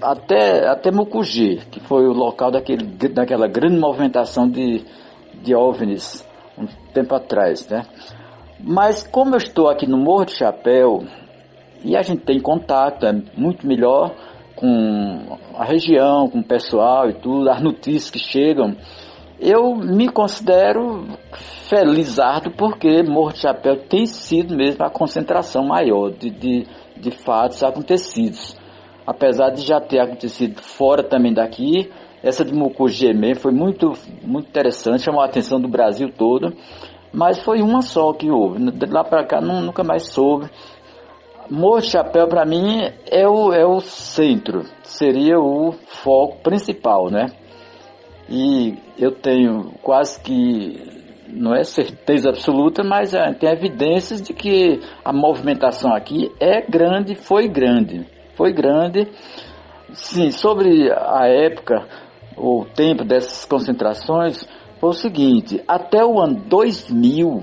até, 0.00 0.66
até 0.66 0.90
Mucugê, 0.90 1.60
que 1.70 1.78
foi 1.80 2.06
o 2.06 2.12
local 2.12 2.50
daquele, 2.50 2.84
daquela 3.10 3.46
grande 3.46 3.78
movimentação 3.78 4.48
de, 4.48 4.84
de 5.42 5.54
OVNIs 5.54 6.26
um 6.58 6.66
tempo 6.92 7.14
atrás, 7.14 7.68
né? 7.68 7.84
Mas 8.58 9.06
como 9.06 9.34
eu 9.34 9.38
estou 9.38 9.68
aqui 9.68 9.86
no 9.86 9.98
Morro 9.98 10.26
de 10.26 10.32
Chapéu, 10.32 11.04
e 11.84 11.96
a 11.96 12.02
gente 12.02 12.22
tem 12.22 12.40
contato, 12.40 13.06
é 13.06 13.12
muito 13.36 13.66
melhor 13.66 14.14
com 14.54 15.38
a 15.56 15.64
região, 15.64 16.28
com 16.28 16.38
o 16.38 16.44
pessoal 16.44 17.10
e 17.10 17.14
tudo, 17.14 17.50
as 17.50 17.60
notícias 17.60 18.10
que 18.10 18.18
chegam, 18.18 18.76
eu 19.42 19.74
me 19.74 20.08
considero 20.08 21.06
felizardo 21.68 22.50
porque 22.52 23.02
Morro 23.02 23.32
de 23.32 23.40
Chapéu 23.40 23.76
tem 23.76 24.06
sido 24.06 24.56
mesmo 24.56 24.84
a 24.84 24.90
concentração 24.90 25.64
maior 25.64 26.10
de, 26.10 26.30
de, 26.30 26.66
de 26.96 27.10
fatos 27.10 27.62
acontecidos 27.62 28.56
apesar 29.06 29.50
de 29.50 29.62
já 29.62 29.80
ter 29.80 30.00
acontecido 30.00 30.60
fora 30.60 31.02
também 31.02 31.32
daqui, 31.32 31.90
essa 32.22 32.44
de 32.44 32.54
Mucugê 32.54 33.12
mesmo 33.12 33.40
foi 33.42 33.52
muito, 33.52 33.92
muito 34.22 34.48
interessante, 34.48 35.02
chamou 35.02 35.20
a 35.20 35.26
atenção 35.26 35.60
do 35.60 35.68
Brasil 35.68 36.10
todo, 36.16 36.54
mas 37.12 37.42
foi 37.42 37.60
uma 37.60 37.82
só 37.82 38.12
que 38.12 38.30
houve, 38.30 38.70
de 38.70 38.86
lá 38.86 39.04
para 39.04 39.24
cá 39.26 39.40
não, 39.40 39.60
nunca 39.60 39.82
mais 39.82 40.08
soube. 40.08 40.48
Morro 41.50 41.82
Chapéu 41.82 42.28
para 42.28 42.46
mim 42.46 42.80
é 43.10 43.28
o, 43.28 43.52
é 43.52 43.66
o 43.66 43.80
centro, 43.80 44.62
seria 44.82 45.38
o 45.38 45.72
foco 45.72 46.38
principal, 46.42 47.10
né? 47.10 47.26
E 48.32 48.78
eu 48.98 49.12
tenho 49.12 49.72
quase 49.82 50.18
que, 50.20 50.80
não 51.28 51.54
é 51.54 51.62
certeza 51.62 52.30
absoluta, 52.30 52.82
mas 52.82 53.12
é, 53.12 53.32
tem 53.34 53.50
evidências 53.50 54.22
de 54.22 54.32
que 54.32 54.80
a 55.04 55.12
movimentação 55.12 55.94
aqui 55.94 56.32
é 56.40 56.62
grande, 56.62 57.14
foi 57.14 57.46
grande 57.46 58.06
foi 58.34 58.52
grande. 58.52 59.08
Sim, 59.92 60.30
sobre 60.30 60.90
a 60.90 61.26
época, 61.26 61.86
o 62.36 62.64
tempo 62.74 63.04
dessas 63.04 63.44
concentrações, 63.44 64.46
foi 64.80 64.90
o 64.90 64.94
seguinte, 64.94 65.62
até 65.68 66.04
o 66.04 66.18
ano 66.18 66.42
2000, 66.46 67.42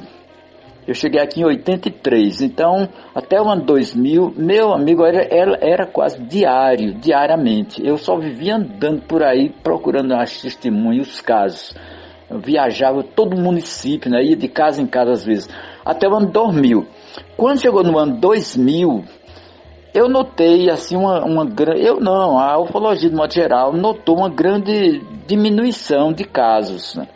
eu 0.90 0.96
cheguei 0.96 1.22
aqui 1.22 1.42
em 1.42 1.46
83, 1.46 2.42
então 2.42 2.90
até 3.14 3.40
o 3.40 3.48
ano 3.48 3.64
2000, 3.64 4.34
meu 4.36 4.74
amigo 4.74 5.06
era, 5.06 5.22
era, 5.30 5.56
era 5.62 5.86
quase 5.86 6.20
diário, 6.24 6.96
diariamente. 6.96 7.80
Eu 7.86 7.96
só 7.96 8.18
vivia 8.18 8.56
andando 8.56 9.04
por 9.04 9.22
aí 9.22 9.50
procurando 9.62 10.16
as 10.16 10.42
testemunhas, 10.42 11.08
os 11.08 11.22
casos. 11.22 11.76
Eu 12.28 12.40
viajava 12.40 13.04
todo 13.04 13.36
o 13.36 13.40
município, 13.40 14.10
né? 14.10 14.24
ia 14.24 14.36
de 14.36 14.48
casa 14.48 14.82
em 14.82 14.88
casa 14.88 15.12
às 15.12 15.24
vezes, 15.24 15.48
até 15.86 16.10
o 16.10 16.16
ano 16.16 16.32
2000. 16.32 16.88
Quando 17.38 17.62
chegou 17.62 17.84
no 17.84 17.96
ano 18.00 18.20
2000, 18.20 19.04
eu 19.94 20.10
notei 20.10 20.72
assim 20.72 20.96
uma, 20.96 21.24
uma 21.24 21.46
grande. 21.46 21.86
Eu 21.86 22.00
não, 22.00 22.40
a 22.40 22.60
ufologia 22.60 23.12
de 23.12 23.16
modo 23.16 23.32
geral 23.32 23.74
notou 23.74 24.18
uma 24.18 24.30
grande 24.30 25.04
diminuição 25.28 26.12
de 26.12 26.24
casos. 26.24 26.96
Né? 26.96 27.08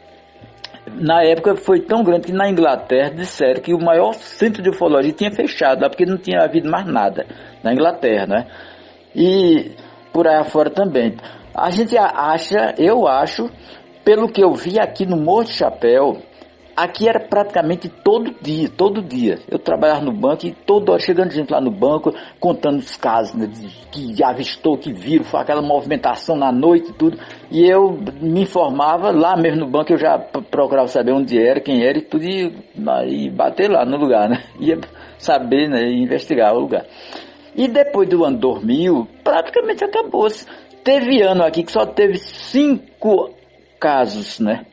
Na 0.92 1.24
época 1.24 1.56
foi 1.56 1.80
tão 1.82 2.04
grande 2.04 2.28
que 2.28 2.34
na 2.34 2.50
Inglaterra 2.50 3.10
disseram 3.10 3.62
que 3.62 3.74
o 3.74 3.80
maior 3.80 4.14
centro 4.14 4.62
de 4.62 4.70
ufologia 4.70 5.14
tinha 5.14 5.32
fechado 5.32 5.88
porque 5.90 6.06
não 6.06 6.18
tinha 6.18 6.42
havido 6.44 6.70
mais 6.70 6.86
nada 6.86 7.26
na 7.64 7.74
Inglaterra, 7.74 8.28
né? 8.28 8.48
E 9.16 9.72
por 10.12 10.28
aí 10.28 10.36
afora 10.36 10.70
também. 10.70 11.16
A 11.56 11.70
gente 11.70 11.98
acha, 11.98 12.76
eu 12.78 13.08
acho, 13.08 13.50
pelo 14.04 14.28
que 14.28 14.44
eu 14.44 14.54
vi 14.54 14.80
aqui 14.80 15.06
no 15.06 15.16
Morro 15.16 15.46
de 15.46 15.54
Chapéu, 15.54 16.18
Aqui 16.76 17.08
era 17.08 17.20
praticamente 17.20 17.88
todo 17.88 18.34
dia, 18.42 18.68
todo 18.68 19.00
dia. 19.00 19.38
Eu 19.48 19.60
trabalhava 19.60 20.02
no 20.02 20.12
banco 20.12 20.48
e 20.48 20.52
toda 20.52 20.92
hora 20.92 21.02
chegando 21.02 21.32
gente 21.32 21.52
lá 21.52 21.62
no 21.62 21.70
banco, 21.70 22.12
contando 22.40 22.80
os 22.80 22.98
casos 22.98 23.36
né, 23.36 23.48
que 23.92 24.24
avistou, 24.24 24.76
que 24.76 24.92
viram, 24.92 25.24
foi 25.24 25.40
aquela 25.40 25.62
movimentação 25.62 26.36
na 26.36 26.52
noite 26.52 26.90
e 26.90 26.94
tudo. 26.94 27.20
E 27.52 27.64
eu 27.64 27.92
me 28.20 28.42
informava 28.42 29.12
lá 29.12 29.38
mesmo 29.38 29.60
no 29.60 29.68
banco, 29.68 29.94
eu 29.94 30.00
já 30.00 30.18
procurava 30.18 30.88
saber 30.88 31.12
onde 31.12 31.40
era, 31.40 31.60
quem 31.60 31.86
era 31.86 32.00
e 32.00 32.02
tudo, 32.02 32.24
e, 32.24 32.52
e 33.08 33.30
bater 33.30 33.70
lá 33.70 33.86
no 33.86 33.98
lugar, 33.98 34.28
né? 34.28 34.44
Ia 34.60 34.80
saber, 35.20 35.70
né? 35.70 35.88
investigar 35.92 36.56
o 36.56 36.60
lugar. 36.60 36.88
E 37.56 37.68
depois 37.68 38.10
do 38.10 38.26
ano 38.26 38.38
2000, 38.38 39.08
praticamente 39.24 39.84
acabou-se. 39.84 40.48
Teve 40.84 41.22
ano 41.22 41.44
aqui 41.44 41.62
que 41.62 41.72
só 41.72 41.86
teve 41.86 42.18
cinco 42.18 43.30
casos, 43.80 44.40
né? 44.40 44.66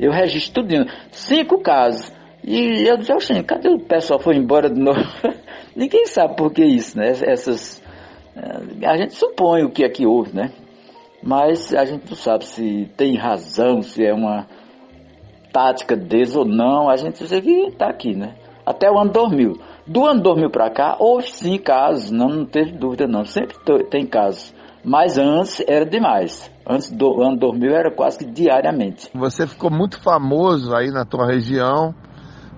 Eu 0.00 0.10
registro 0.10 0.62
tudo, 0.62 0.86
cinco 1.10 1.60
casos. 1.60 2.12
E 2.42 2.88
eu 2.88 2.96
disse, 2.96 3.12
oxe, 3.12 3.42
cadê 3.42 3.68
o 3.68 3.78
pessoal 3.78 4.18
foi 4.18 4.36
embora 4.36 4.70
de 4.70 4.80
novo? 4.80 5.00
Ninguém 5.76 6.06
sabe 6.06 6.36
por 6.36 6.52
que 6.52 6.64
isso, 6.64 6.98
né? 6.98 7.10
Essas, 7.10 7.82
eh, 8.34 8.86
a 8.86 8.96
gente 8.96 9.14
supõe 9.14 9.62
o 9.62 9.70
que 9.70 9.84
é 9.84 9.88
que 9.88 10.06
houve, 10.06 10.34
né? 10.34 10.50
Mas 11.22 11.74
a 11.74 11.84
gente 11.84 12.08
não 12.08 12.16
sabe 12.16 12.46
se 12.46 12.88
tem 12.96 13.14
razão, 13.14 13.82
se 13.82 14.04
é 14.04 14.12
uma, 14.12 14.46
tática 15.52 15.96
deles 15.96 16.34
ou 16.34 16.44
não, 16.44 16.88
a 16.88 16.96
gente 16.96 17.18
precisa 17.18 17.40
que 17.40 17.66
está 17.66 17.88
aqui, 17.88 18.14
né? 18.14 18.34
Até 18.64 18.90
o 18.90 18.98
ano 18.98 19.10
2000. 19.10 19.58
Do 19.86 20.06
ano 20.06 20.22
2000 20.22 20.50
para 20.50 20.70
cá, 20.70 20.96
houve 20.98 21.30
sim 21.30 21.58
casos, 21.58 22.10
não, 22.10 22.28
não 22.28 22.46
teve 22.46 22.72
dúvida 22.72 23.06
não, 23.06 23.24
sempre 23.24 23.56
tem 23.90 24.06
casos. 24.06 24.54
Mas 24.84 25.18
antes 25.18 25.62
era 25.66 25.84
demais. 25.84 26.50
Antes 26.70 26.88
do 26.92 27.20
ano 27.20 27.36
2000 27.36 27.74
era 27.74 27.90
quase 27.90 28.18
que 28.18 28.24
diariamente. 28.24 29.10
Você 29.12 29.44
ficou 29.44 29.72
muito 29.72 30.00
famoso 30.00 30.72
aí 30.72 30.92
na 30.92 31.04
tua 31.04 31.26
região 31.26 31.92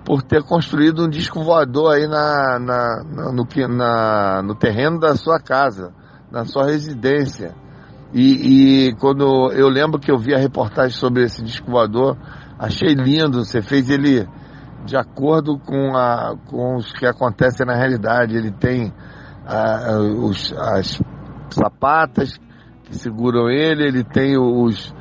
por 0.04 0.22
ter 0.22 0.42
construído 0.42 1.06
um 1.06 1.08
disco 1.08 1.42
voador 1.42 1.94
aí 1.94 2.06
na, 2.06 2.58
na, 2.58 3.04
na 3.04 3.32
no, 3.32 3.46
na, 3.74 4.42
no 4.42 4.54
terreno 4.54 5.00
da 5.00 5.14
sua 5.16 5.40
casa, 5.40 5.94
na 6.30 6.44
sua 6.44 6.66
residência. 6.66 7.54
E, 8.12 8.88
e, 8.88 8.94
quando 8.96 9.50
eu 9.52 9.70
lembro 9.70 9.98
que 9.98 10.12
eu 10.12 10.18
vi 10.18 10.34
a 10.34 10.38
reportagem 10.38 10.94
sobre 10.94 11.22
esse 11.22 11.42
disco 11.42 11.70
voador, 11.70 12.18
achei 12.58 12.94
lindo. 12.94 13.42
Você 13.42 13.62
fez 13.62 13.88
ele 13.88 14.28
de 14.84 14.94
acordo 14.94 15.58
com, 15.58 15.96
a, 15.96 16.34
com 16.50 16.76
os 16.76 16.92
que 16.92 17.06
acontecem 17.06 17.64
na 17.64 17.74
realidade. 17.74 18.36
Ele 18.36 18.50
tem 18.50 18.92
a, 19.46 19.96
os, 19.96 20.52
as 20.52 21.00
sapatas 21.48 22.38
seguram 22.96 23.48
ele, 23.50 23.86
ele 23.86 24.04
tem 24.04 24.38
os. 24.38 24.94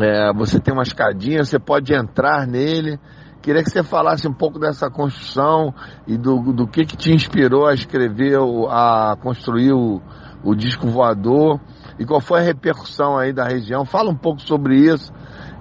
É, 0.00 0.32
você 0.32 0.58
tem 0.58 0.72
uma 0.72 0.82
escadinha, 0.82 1.44
você 1.44 1.58
pode 1.58 1.94
entrar 1.94 2.46
nele. 2.46 2.98
Queria 3.42 3.62
que 3.62 3.70
você 3.70 3.82
falasse 3.82 4.28
um 4.28 4.32
pouco 4.32 4.58
dessa 4.58 4.88
construção 4.88 5.74
e 6.06 6.16
do, 6.16 6.52
do 6.52 6.66
que, 6.66 6.84
que 6.84 6.96
te 6.96 7.12
inspirou 7.12 7.66
a 7.66 7.74
escrever, 7.74 8.38
a 8.70 9.16
construir 9.20 9.72
o, 9.72 10.00
o 10.44 10.54
disco 10.54 10.86
voador 10.86 11.60
e 11.98 12.06
qual 12.06 12.20
foi 12.20 12.38
a 12.38 12.42
repercussão 12.42 13.18
aí 13.18 13.32
da 13.32 13.44
região. 13.44 13.84
Fala 13.84 14.10
um 14.10 14.16
pouco 14.16 14.40
sobre 14.40 14.76
isso 14.76 15.12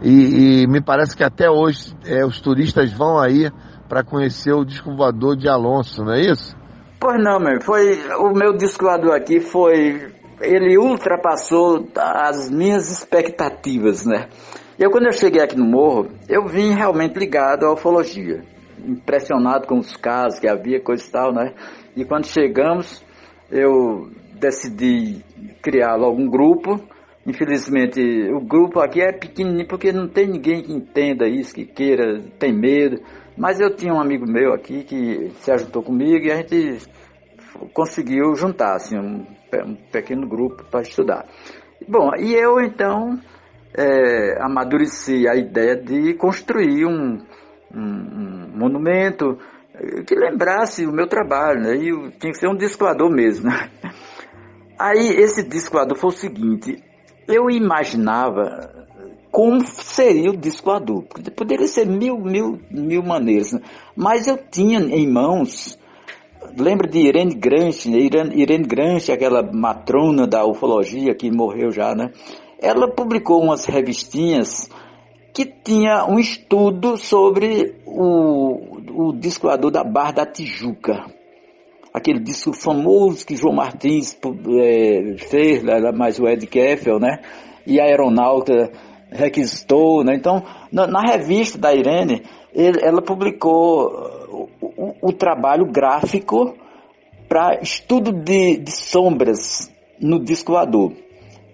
e, 0.02 0.62
e 0.64 0.68
me 0.68 0.82
parece 0.82 1.16
que 1.16 1.24
até 1.24 1.50
hoje 1.50 1.96
é, 2.06 2.26
os 2.26 2.40
turistas 2.40 2.92
vão 2.92 3.20
aí 3.20 3.52
para 3.90 4.04
conhecer 4.04 4.54
o 4.54 4.64
disco 4.64 4.96
voador 4.96 5.36
de 5.36 5.50
Alonso, 5.50 6.04
não 6.04 6.14
é 6.14 6.22
isso? 6.22 6.56
Pois 7.00 7.22
não, 7.24 7.40
meu. 7.40 7.60
Foi, 7.62 8.00
o 8.20 8.32
meu 8.32 8.56
disco 8.56 8.86
voador 8.86 9.16
aqui 9.16 9.40
foi. 9.40 10.14
Ele 10.42 10.78
ultrapassou 10.78 11.88
as 11.96 12.50
minhas 12.50 12.92
expectativas, 12.92 14.06
né? 14.06 14.28
Eu, 14.80 14.90
quando 14.90 15.06
eu 15.06 15.12
cheguei 15.12 15.42
aqui 15.42 15.56
no 15.56 15.66
morro, 15.66 16.10
eu 16.28 16.46
vim 16.48 16.74
realmente 16.74 17.18
ligado 17.18 17.66
à 17.66 17.74
ufologia. 17.74 18.44
Impressionado 18.84 19.68
com 19.68 19.78
os 19.78 19.96
casos 19.96 20.40
que 20.40 20.48
havia, 20.48 20.82
coisa 20.82 21.08
e 21.08 21.12
tal, 21.12 21.34
né? 21.34 21.54
E 21.96 22.04
quando 22.04 22.26
chegamos, 22.26 23.04
eu 23.52 24.10
decidi 24.40 25.24
criar 25.62 25.96
logo 25.96 26.20
um 26.20 26.28
grupo. 26.28 26.80
Infelizmente, 27.28 28.02
o 28.34 28.42
grupo 28.42 28.80
aqui 28.80 29.02
é 29.02 29.12
pequenininho 29.12 29.68
porque 29.68 29.92
não 29.92 30.08
tem 30.08 30.26
ninguém 30.26 30.64
que 30.64 30.74
entenda 30.74 31.28
isso, 31.28 31.54
que 31.54 31.66
queira, 31.66 32.20
tem 32.40 32.52
medo. 32.52 33.00
Mas 33.38 33.60
eu 33.60 33.76
tinha 33.76 33.94
um 33.94 34.02
amigo 34.02 34.26
meu 34.26 34.54
aqui 34.54 34.84
que 34.84 35.30
se 35.42 35.52
ajuntou 35.52 35.84
comigo 35.84 36.26
e 36.26 36.32
a 36.32 36.38
gente 36.38 36.80
conseguiu 37.74 38.36
juntar 38.36 38.76
assim, 38.76 38.98
um, 38.98 39.26
um 39.66 39.76
pequeno 39.76 40.28
grupo 40.28 40.64
para 40.66 40.82
estudar. 40.82 41.26
Bom, 41.88 42.12
e 42.18 42.34
eu 42.34 42.60
então 42.60 43.20
é, 43.74 44.42
amadureci 44.42 45.28
a 45.28 45.36
ideia 45.36 45.76
de 45.76 46.14
construir 46.14 46.86
um, 46.86 47.20
um, 47.74 47.82
um, 47.82 48.52
monumento 48.56 49.38
que 50.06 50.16
lembrasse 50.16 50.86
o 50.86 50.92
meu 50.92 51.08
trabalho, 51.08 51.62
né? 51.62 51.76
E 51.76 52.12
tinha 52.20 52.32
que 52.32 52.38
ser 52.38 52.48
um 52.48 52.56
discoador 52.56 53.10
mesmo, 53.10 53.50
né? 53.50 53.70
Aí 54.78 55.10
esse 55.10 55.44
discoador 55.44 55.98
foi 55.98 56.10
o 56.10 56.14
seguinte, 56.14 56.84
eu 57.28 57.50
imaginava 57.50 58.82
como 59.32 59.66
seria 59.66 60.30
o 60.30 60.38
disco 60.38 60.72
adulto. 60.72 61.32
Poderia 61.32 61.68
ser 61.68 61.86
mil, 61.86 62.18
mil, 62.18 62.60
mil 62.70 63.02
maneiras, 63.02 63.54
né? 63.54 63.62
mas 63.96 64.28
eu 64.28 64.38
tinha 64.38 64.80
em 64.80 65.08
mãos, 65.08 65.78
lembra 66.58 66.88
de 66.88 67.00
Irene 67.00 67.34
Grange, 67.34 67.90
né? 67.90 68.00
Irene, 68.00 68.42
Irene 68.42 68.66
Grange, 68.66 69.12
aquela 69.12 69.42
matrona 69.42 70.28
da 70.28 70.46
ufologia 70.46 71.16
que 71.16 71.32
morreu 71.32 71.72
já, 71.72 71.96
né? 71.96 72.12
Ela 72.60 72.88
publicou 72.88 73.42
umas 73.42 73.66
revistinhas 73.66 74.70
que 75.34 75.46
tinha 75.46 76.06
um 76.06 76.20
estudo 76.20 76.98
sobre 76.98 77.76
o, 77.86 79.08
o 79.08 79.14
disco 79.14 79.48
da 79.72 79.84
Barra 79.84 80.12
da 80.12 80.26
Tijuca. 80.26 81.06
Aquele 81.94 82.20
disco 82.20 82.54
famoso 82.54 83.26
que 83.26 83.36
João 83.36 83.56
Martins 83.56 84.18
é, 84.62 85.16
fez, 85.18 85.64
mais 85.96 86.20
o 86.20 86.28
Ed 86.28 86.46
Keffel, 86.48 87.00
né? 87.00 87.20
E 87.66 87.80
a 87.80 87.84
aeronauta 87.84 88.72
requisitou, 89.12 90.04
né? 90.04 90.16
Então, 90.16 90.44
na, 90.72 90.88
na 90.88 91.02
revista 91.02 91.58
da 91.58 91.74
Irene, 91.74 92.24
ele, 92.54 92.80
ela 92.82 93.02
publicou 93.02 94.21
o, 94.62 94.94
o, 95.02 95.14
trabalho 95.14 95.66
gráfico 95.66 96.56
para 97.28 97.60
estudo 97.62 98.12
de, 98.12 98.58
de, 98.58 98.72
sombras 98.72 99.72
no 100.00 100.20
disco 100.20 100.52
voador. 100.52 100.94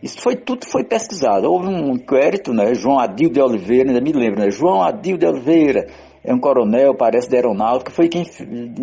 Isso 0.01 0.21
foi 0.21 0.35
tudo 0.35 0.65
foi 0.65 0.83
pesquisado. 0.83 1.49
Houve 1.49 1.67
um 1.67 1.93
inquérito, 1.93 2.53
né? 2.53 2.73
João 2.75 2.99
Adil 2.99 3.29
de 3.29 3.41
Oliveira, 3.41 3.89
ainda 3.89 4.01
me 4.01 4.11
lembro, 4.11 4.39
né? 4.39 4.51
João 4.51 4.81
Adil 4.81 5.17
de 5.17 5.25
Oliveira, 5.25 5.87
é 6.23 6.33
um 6.33 6.39
coronel, 6.39 6.93
parece 6.95 7.29
da 7.29 7.37
aeronáutica, 7.37 7.91
foi 7.91 8.07
quem 8.09 8.25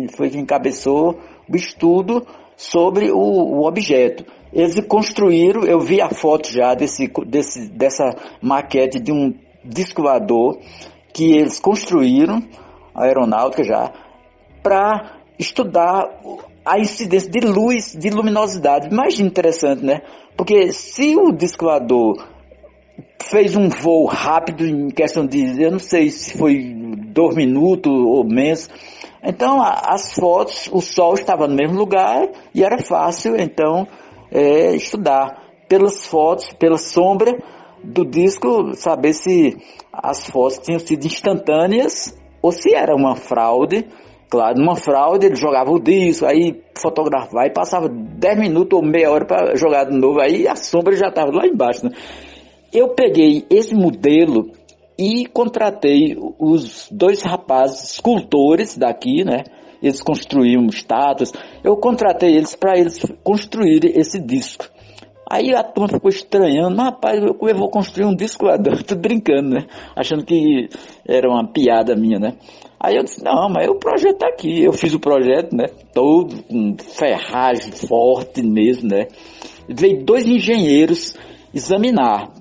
foi 0.09 0.29
quem 0.29 0.41
encabeçou 0.41 1.19
o 1.47 1.55
estudo 1.55 2.25
sobre 2.57 3.11
o, 3.11 3.17
o 3.17 3.67
objeto. 3.67 4.25
Eles 4.51 4.79
construíram, 4.87 5.63
eu 5.63 5.79
vi 5.79 6.01
a 6.01 6.09
foto 6.09 6.51
já 6.51 6.73
desse, 6.73 7.11
desse, 7.27 7.69
dessa 7.69 8.15
maquete 8.41 8.99
de 8.99 9.11
um 9.11 9.33
disco 9.63 10.01
voador 10.01 10.59
que 11.13 11.33
eles 11.33 11.59
construíram, 11.59 12.41
a 12.93 13.03
aeronáutica 13.03 13.63
já, 13.63 13.91
para 14.65 15.19
estudar 15.37 16.09
a 16.65 16.79
incidência 16.79 17.29
de 17.29 17.39
luz, 17.45 17.95
de 17.95 18.09
luminosidade. 18.09 18.87
Imagina 18.87 19.29
interessante, 19.29 19.85
né? 19.85 20.01
Porque 20.35 20.71
se 20.71 21.15
o 21.15 21.31
disco 21.31 21.67
fez 23.21 23.55
um 23.55 23.69
voo 23.69 24.07
rápido 24.07 24.65
em 24.65 24.89
questão 24.89 25.23
de, 25.23 25.61
eu 25.61 25.69
não 25.69 25.77
sei 25.77 26.09
se 26.09 26.35
foi 26.35 26.73
dois 27.09 27.35
minutos 27.35 27.91
ou 27.93 28.23
menos, 28.23 28.67
então 29.23 29.61
as 29.61 30.15
fotos, 30.15 30.67
o 30.71 30.81
sol 30.81 31.13
estava 31.13 31.47
no 31.47 31.55
mesmo 31.55 31.77
lugar 31.77 32.27
e 32.51 32.63
era 32.63 32.81
fácil, 32.81 33.35
então 33.39 33.87
é, 34.31 34.75
estudar 34.75 35.43
pelas 35.69 36.07
fotos, 36.07 36.51
pela 36.53 36.77
sombra 36.77 37.37
do 37.83 38.03
disco, 38.03 38.73
saber 38.73 39.13
se 39.13 39.57
as 39.93 40.27
fotos 40.27 40.57
tinham 40.57 40.79
sido 40.79 41.05
instantâneas 41.05 42.17
ou 42.41 42.51
se 42.51 42.73
era 42.73 42.95
uma 42.95 43.15
fraude. 43.15 43.87
Claro, 44.35 44.59
numa 44.59 44.75
fraude 44.75 45.27
ele 45.27 45.37
jogava 45.37 45.71
o 45.71 45.79
disco, 45.79 46.25
aí 46.25 46.61
fotografava 46.77 47.47
e 47.47 47.53
passava 47.53 47.87
10 47.87 48.37
minutos 48.37 48.77
ou 48.77 48.85
meia 48.85 49.09
hora 49.09 49.25
para 49.25 49.55
jogar 49.55 49.85
de 49.85 49.97
novo, 49.97 50.19
aí 50.19 50.45
a 50.45 50.57
sombra 50.57 50.93
já 50.93 51.07
estava 51.07 51.31
lá 51.31 51.47
embaixo. 51.47 51.85
Né? 51.85 51.91
Eu 52.73 52.89
peguei 52.89 53.45
esse 53.49 53.73
modelo 53.73 54.51
e 54.99 55.25
contratei 55.27 56.17
os 56.37 56.89
dois 56.91 57.23
rapazes 57.23 57.93
escultores 57.93 58.77
daqui, 58.77 59.23
né? 59.23 59.45
eles 59.81 60.01
construíam 60.01 60.65
estátuas. 60.65 61.31
Eu 61.63 61.77
contratei 61.77 62.35
eles 62.35 62.57
para 62.57 62.77
eles 62.77 63.01
construírem 63.23 63.93
esse 63.95 64.19
disco. 64.19 64.65
Aí 65.31 65.55
a 65.55 65.63
turma 65.63 65.87
ficou 65.87 66.09
estranhando, 66.09 66.75
rapaz, 66.75 67.23
eu, 67.23 67.37
eu 67.41 67.55
vou 67.55 67.69
construir 67.69 68.05
um 68.05 68.13
disco 68.13 68.45
lá, 68.45 68.57
tô 68.85 68.95
brincando, 68.95 69.51
né? 69.51 69.65
Achando 69.95 70.25
que 70.25 70.67
era 71.07 71.29
uma 71.29 71.47
piada 71.47 71.95
minha, 71.95 72.19
né? 72.19 72.33
Aí 72.79 72.95
eu 72.95 73.03
disse, 73.03 73.23
não, 73.23 73.49
mas 73.49 73.67
o 73.67 73.75
projeto 73.75 74.17
tá 74.17 74.27
aqui. 74.27 74.63
Eu 74.63 74.73
fiz 74.73 74.93
o 74.93 74.99
projeto, 74.99 75.55
né? 75.55 75.65
Todo 75.93 76.43
com 76.43 76.75
ferragem 76.77 77.71
forte 77.71 78.41
mesmo, 78.41 78.89
né? 78.89 79.07
Veio 79.67 80.03
dois 80.03 80.27
engenheiros 80.27 81.15
examinar 81.53 82.31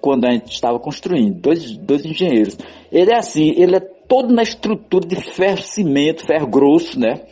quando 0.00 0.24
a 0.24 0.32
gente 0.32 0.50
estava 0.52 0.78
construindo, 0.80 1.40
dois, 1.40 1.76
dois 1.76 2.04
engenheiros. 2.04 2.56
Ele 2.90 3.12
é 3.12 3.16
assim, 3.16 3.52
ele 3.56 3.76
é 3.76 3.80
todo 3.80 4.32
na 4.32 4.42
estrutura 4.42 5.06
de 5.06 5.16
ferro 5.16 5.62
cimento, 5.62 6.26
ferro 6.26 6.46
grosso, 6.48 6.98
né? 6.98 7.22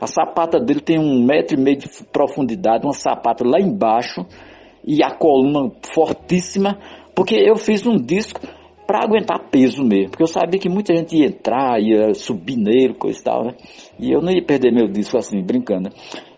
A 0.00 0.06
sapata 0.06 0.60
dele 0.60 0.80
tem 0.80 0.98
um 0.98 1.24
metro 1.24 1.58
e 1.58 1.60
meio 1.60 1.78
de 1.78 1.88
profundidade, 2.12 2.84
uma 2.84 2.92
sapata 2.92 3.44
lá 3.46 3.58
embaixo 3.60 4.26
e 4.86 5.02
a 5.02 5.10
coluna 5.10 5.70
fortíssima, 5.94 6.78
porque 7.14 7.36
eu 7.36 7.56
fiz 7.56 7.86
um 7.86 7.96
disco 7.96 8.40
para 8.86 9.02
aguentar 9.02 9.48
peso 9.50 9.82
mesmo, 9.82 10.10
porque 10.10 10.22
eu 10.22 10.28
sabia 10.28 10.60
que 10.60 10.68
muita 10.68 10.94
gente 10.94 11.16
ia 11.16 11.26
entrar, 11.26 11.80
ia 11.80 12.12
subir 12.14 12.56
nele, 12.56 12.94
coisa 12.94 13.18
e 13.18 13.22
tal, 13.22 13.44
né? 13.44 13.54
E 13.98 14.12
eu 14.12 14.20
não 14.20 14.30
ia 14.30 14.44
perder 14.44 14.72
meu 14.72 14.86
disco 14.86 15.16
assim, 15.16 15.40
brincando. 15.40 15.84
Né? 15.84 15.90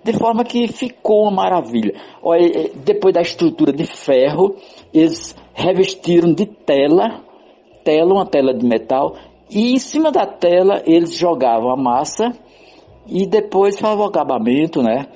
De 0.04 0.12
forma 0.12 0.44
que 0.44 0.68
ficou 0.68 1.22
uma 1.22 1.32
maravilha. 1.32 1.94
Olha, 2.22 2.70
depois 2.84 3.12
da 3.12 3.20
estrutura 3.20 3.72
de 3.72 3.84
ferro, 3.84 4.54
eles 4.94 5.36
revestiram 5.52 6.32
de 6.32 6.46
tela, 6.46 7.24
tela, 7.82 8.14
uma 8.14 8.26
tela 8.26 8.54
de 8.54 8.64
metal, 8.64 9.16
e 9.50 9.72
em 9.72 9.78
cima 9.78 10.12
da 10.12 10.26
tela 10.26 10.82
eles 10.86 11.16
jogavam 11.16 11.70
a 11.70 11.76
massa 11.76 12.32
e 13.06 13.26
depois 13.26 13.78
fazia 13.78 14.02
o 14.02 14.06
acabamento, 14.06 14.82
né? 14.82 15.06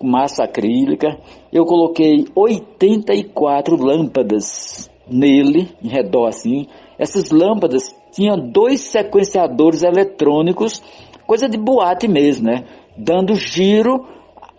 Massa 0.00 0.44
acrílica. 0.44 1.18
Eu 1.52 1.64
coloquei 1.64 2.26
84 2.34 3.76
lâmpadas 3.76 4.88
nele, 5.10 5.68
em 5.82 5.88
redor 5.88 6.26
assim. 6.26 6.66
Essas 6.98 7.30
lâmpadas 7.30 7.94
tinham 8.12 8.36
dois 8.50 8.80
sequenciadores 8.80 9.82
eletrônicos, 9.82 10.82
coisa 11.26 11.48
de 11.48 11.58
boate 11.58 12.08
mesmo, 12.08 12.46
né? 12.46 12.64
Dando 12.96 13.34
giro 13.34 14.06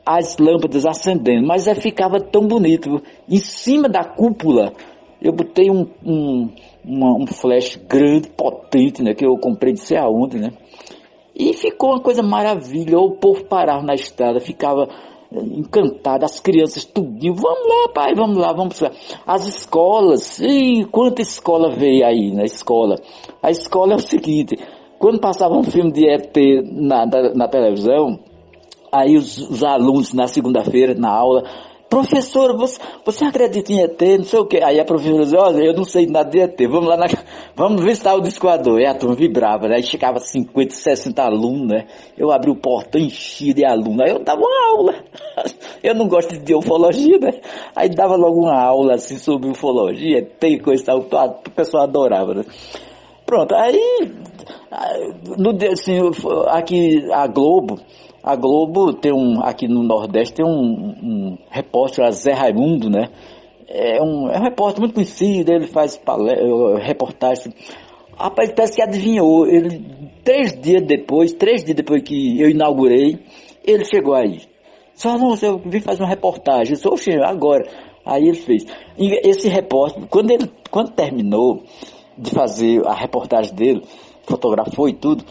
as 0.05 0.37
lâmpadas 0.37 0.85
acendendo, 0.85 1.45
mas 1.45 1.67
aí 1.67 1.75
ficava 1.75 2.19
tão 2.19 2.47
bonito. 2.47 3.01
Em 3.27 3.37
cima 3.37 3.87
da 3.87 4.03
cúpula, 4.03 4.73
eu 5.21 5.31
botei 5.33 5.69
um, 5.69 5.85
um, 6.03 6.49
uma, 6.83 7.23
um 7.23 7.27
flash 7.27 7.75
grande, 7.87 8.29
potente, 8.29 9.03
né? 9.03 9.13
Que 9.13 9.25
eu 9.25 9.37
comprei 9.37 9.73
de 9.73 9.81
sei 9.81 9.97
aonde, 9.97 10.39
né? 10.39 10.51
E 11.35 11.53
ficou 11.53 11.91
uma 11.91 12.01
coisa 12.01 12.23
maravilha. 12.23 12.97
O 12.97 13.11
povo 13.11 13.45
parava 13.45 13.83
na 13.83 13.93
estrada, 13.93 14.39
ficava 14.39 14.87
encantado, 15.31 16.25
as 16.25 16.39
crianças 16.39 16.83
tudinho, 16.83 17.35
vamos 17.35 17.67
lá 17.67 17.89
pai, 17.93 18.15
vamos 18.15 18.37
lá, 18.37 18.51
vamos 18.53 18.79
lá. 18.79 18.91
As 19.25 19.47
escolas, 19.47 20.39
e 20.39 20.85
quanta 20.85 21.21
escola 21.21 21.75
veio 21.75 22.05
aí 22.05 22.31
na 22.33 22.43
escola? 22.43 22.95
A 23.41 23.51
escola 23.51 23.93
é 23.93 23.95
o 23.95 23.99
seguinte, 24.01 24.57
quando 24.97 25.19
passava 25.19 25.55
um 25.55 25.63
filme 25.63 25.91
de 25.91 26.07
ET 26.07 26.35
na, 26.71 27.05
na, 27.05 27.33
na 27.33 27.47
televisão, 27.47 28.19
aí 28.91 29.15
os, 29.15 29.37
os 29.37 29.63
alunos 29.63 30.13
na 30.13 30.27
segunda-feira, 30.27 30.93
na 30.93 31.09
aula, 31.09 31.43
professora, 31.89 32.53
você, 32.53 32.79
você 33.03 33.25
acredita 33.25 33.73
em 33.73 33.81
ET, 33.81 33.99
não 34.17 34.23
sei 34.23 34.39
o 34.39 34.45
que. 34.45 34.63
Aí 34.63 34.79
a 34.79 34.85
professora 34.85 35.23
dizia, 35.23 35.39
olha, 35.39 35.63
eu 35.63 35.73
não 35.73 35.83
sei 35.83 36.05
nada 36.05 36.29
de 36.29 36.39
ET, 36.39 36.57
vamos 36.69 36.87
lá, 36.87 36.95
na, 36.95 37.07
vamos 37.55 37.83
visitar 37.83 38.15
o 38.15 38.21
discoador. 38.21 38.79
E 38.79 38.85
a 38.85 38.93
turma 38.93 39.15
vibrava, 39.15 39.67
né? 39.67 39.77
Aí 39.77 39.83
chegava 39.83 40.19
50, 40.19 40.73
60 40.73 41.21
alunos, 41.21 41.67
né? 41.67 41.87
Eu 42.17 42.31
abri 42.31 42.51
o 42.51 42.55
portão, 42.55 43.01
enchia 43.01 43.53
de 43.53 43.65
alunos, 43.65 44.01
aí 44.01 44.11
eu 44.11 44.19
dava 44.19 44.39
uma 44.39 44.77
aula. 44.77 44.95
Eu 45.81 45.95
não 45.95 46.09
gosto 46.09 46.37
de 46.37 46.53
ufologia, 46.53 47.17
né? 47.19 47.39
Aí 47.73 47.87
dava 47.87 48.17
logo 48.17 48.41
uma 48.41 48.61
aula, 48.61 48.95
assim, 48.95 49.17
sobre 49.17 49.49
ufologia, 49.49 50.21
tem 50.37 50.59
coisa 50.59 50.83
e 50.83 50.85
tal, 50.85 50.99
o 50.99 51.51
pessoal 51.51 51.83
adorava, 51.83 52.33
né? 52.33 52.43
Pronto, 53.25 53.55
aí, 53.55 54.11
no, 55.37 55.51
assim, 55.71 55.99
aqui 56.47 57.07
a 57.13 57.27
Globo, 57.27 57.79
a 58.29 58.35
Globo 58.35 58.93
tem 58.93 59.11
um, 59.11 59.41
aqui 59.41 59.67
no 59.67 59.81
Nordeste, 59.81 60.35
tem 60.35 60.45
um, 60.45 60.93
um 61.01 61.37
repórter, 61.49 62.11
Zé 62.11 62.33
Raimundo, 62.33 62.89
né? 62.89 63.09
É 63.67 64.01
um, 64.01 64.29
é 64.29 64.37
um 64.39 64.43
repórter 64.43 64.79
muito 64.79 64.93
conhecido, 64.93 65.51
ele 65.51 65.67
faz 65.67 65.99
reportagem. 66.81 67.53
Rapaz, 68.15 68.51
parece 68.51 68.75
que 68.75 68.81
adivinhou. 68.81 69.47
Ele, 69.47 69.83
três 70.23 70.59
dias 70.59 70.83
depois, 70.83 71.33
três 71.33 71.63
dias 71.63 71.75
depois 71.75 72.03
que 72.03 72.39
eu 72.39 72.49
inaugurei, 72.49 73.19
ele 73.65 73.85
chegou 73.85 74.13
aí. 74.13 74.41
Só 74.93 75.17
não, 75.17 75.35
eu 75.41 75.57
vim 75.65 75.79
fazer 75.79 76.03
uma 76.03 76.09
reportagem. 76.09 76.75
Eu 76.83 76.95
disse, 76.95 77.11
agora. 77.23 77.63
Aí 78.05 78.23
ele 78.23 78.37
fez. 78.37 78.65
E 78.97 79.27
esse 79.27 79.47
repórter, 79.47 80.03
quando 80.07 80.31
ele 80.31 80.49
quando 80.69 80.91
terminou 80.91 81.63
de 82.17 82.31
fazer 82.31 82.85
a 82.85 82.93
reportagem 82.93 83.53
dele, 83.53 83.81
fotografou 84.23 84.89
e 84.89 84.93
tudo, 84.93 85.23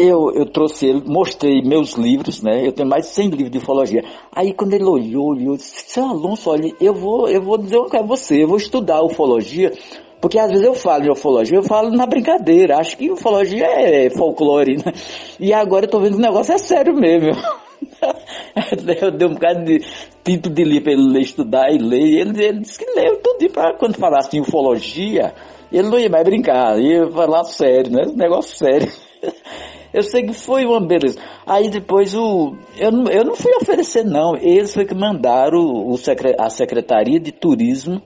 eu, 0.00 0.32
eu 0.34 0.46
trouxe 0.46 0.86
ele, 0.86 1.02
mostrei 1.06 1.62
meus 1.62 1.92
livros, 1.92 2.42
né? 2.42 2.66
Eu 2.66 2.72
tenho 2.72 2.88
mais 2.88 3.06
de 3.06 3.12
100 3.12 3.28
livros 3.28 3.50
de 3.50 3.58
ufologia. 3.58 4.04
Aí 4.32 4.52
quando 4.52 4.74
ele 4.74 4.84
olhou, 4.84 5.28
olhou, 5.28 5.56
disse, 5.56 5.90
seu 5.90 6.04
Alonso, 6.04 6.50
olha, 6.50 6.72
eu 6.80 6.94
vou, 6.94 7.28
eu 7.28 7.42
vou 7.42 7.58
dizer 7.58 7.76
uma 7.76 7.88
coisa 7.88 8.04
a 8.04 8.08
você, 8.08 8.42
eu 8.42 8.48
vou 8.48 8.56
estudar 8.56 9.02
ufologia, 9.02 9.72
porque 10.20 10.38
às 10.38 10.48
vezes 10.48 10.64
eu 10.64 10.74
falo 10.74 11.02
de 11.02 11.10
ufologia, 11.10 11.58
eu 11.58 11.62
falo 11.62 11.90
na 11.90 12.06
brincadeira, 12.06 12.78
acho 12.78 12.96
que 12.96 13.10
ufologia 13.10 13.66
é 13.66 14.10
folclore, 14.10 14.76
né? 14.76 14.92
E 15.38 15.52
agora 15.52 15.86
eu 15.86 15.90
tô 15.90 16.00
vendo 16.00 16.12
que 16.12 16.18
o 16.18 16.26
negócio 16.26 16.54
é 16.54 16.58
sério 16.58 16.94
mesmo. 16.94 17.32
eu 19.00 19.10
dei 19.10 19.28
um 19.28 19.34
bocado 19.34 19.64
de 19.64 19.84
tinto 20.22 20.50
de 20.50 20.64
livro 20.64 20.84
para 20.84 20.92
ele 20.92 21.12
ler, 21.12 21.22
estudar 21.22 21.70
e 21.72 21.78
ler, 21.78 22.20
ele, 22.20 22.44
ele 22.44 22.60
disse 22.60 22.78
que 22.78 22.90
leu 22.92 23.16
tudo 23.16 23.50
para 23.50 23.74
quando 23.74 23.96
falasse 23.96 24.36
em 24.36 24.40
ufologia, 24.40 25.34
ele 25.72 25.88
não 25.88 25.98
ia 25.98 26.08
mais 26.08 26.24
brincar, 26.24 26.78
ia 26.78 27.10
falar 27.10 27.44
sério, 27.44 27.90
né? 27.90 28.04
Negócio 28.14 28.56
sério. 28.56 28.90
Eu 29.92 30.02
sei 30.02 30.22
que 30.22 30.32
foi 30.32 30.64
uma 30.64 30.80
beleza. 30.80 31.18
Aí 31.46 31.68
depois 31.68 32.14
o. 32.14 32.56
Eu 32.76 32.92
não, 32.92 33.10
eu 33.10 33.24
não 33.24 33.34
fui 33.34 33.52
oferecer, 33.54 34.04
não. 34.04 34.36
Eles 34.36 34.72
foi 34.72 34.84
que 34.84 34.94
mandaram 34.94 35.58
o, 35.58 35.96
a 36.38 36.50
Secretaria 36.50 37.18
de 37.18 37.32
Turismo 37.32 38.00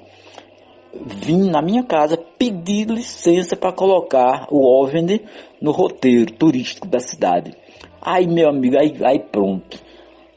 vir 1.05 1.51
na 1.51 1.61
minha 1.61 1.82
casa 1.82 2.16
pedir 2.16 2.87
licença 2.89 3.57
para 3.57 3.72
colocar 3.72 4.47
o 4.51 4.64
OVNI 4.80 5.22
no 5.61 5.72
roteiro 5.72 6.32
turístico 6.32 6.87
da 6.87 7.01
cidade. 7.01 7.53
Aí, 8.01 8.26
meu 8.26 8.49
amigo, 8.49 8.76
aí, 8.78 8.95
aí 9.03 9.18
pronto. 9.18 9.78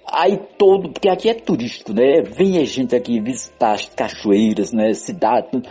Aí 0.10 0.40
todo, 0.58 0.90
porque 0.90 1.10
aqui 1.10 1.30
é 1.30 1.34
turístico, 1.34 1.94
né? 1.94 2.22
Vem 2.22 2.58
a 2.58 2.66
gente 2.66 2.96
aqui 2.96 3.20
visitar 3.20 3.74
as 3.74 3.90
cachoeiras, 3.90 4.72
né? 4.72 4.94
Cidade. 4.94 5.62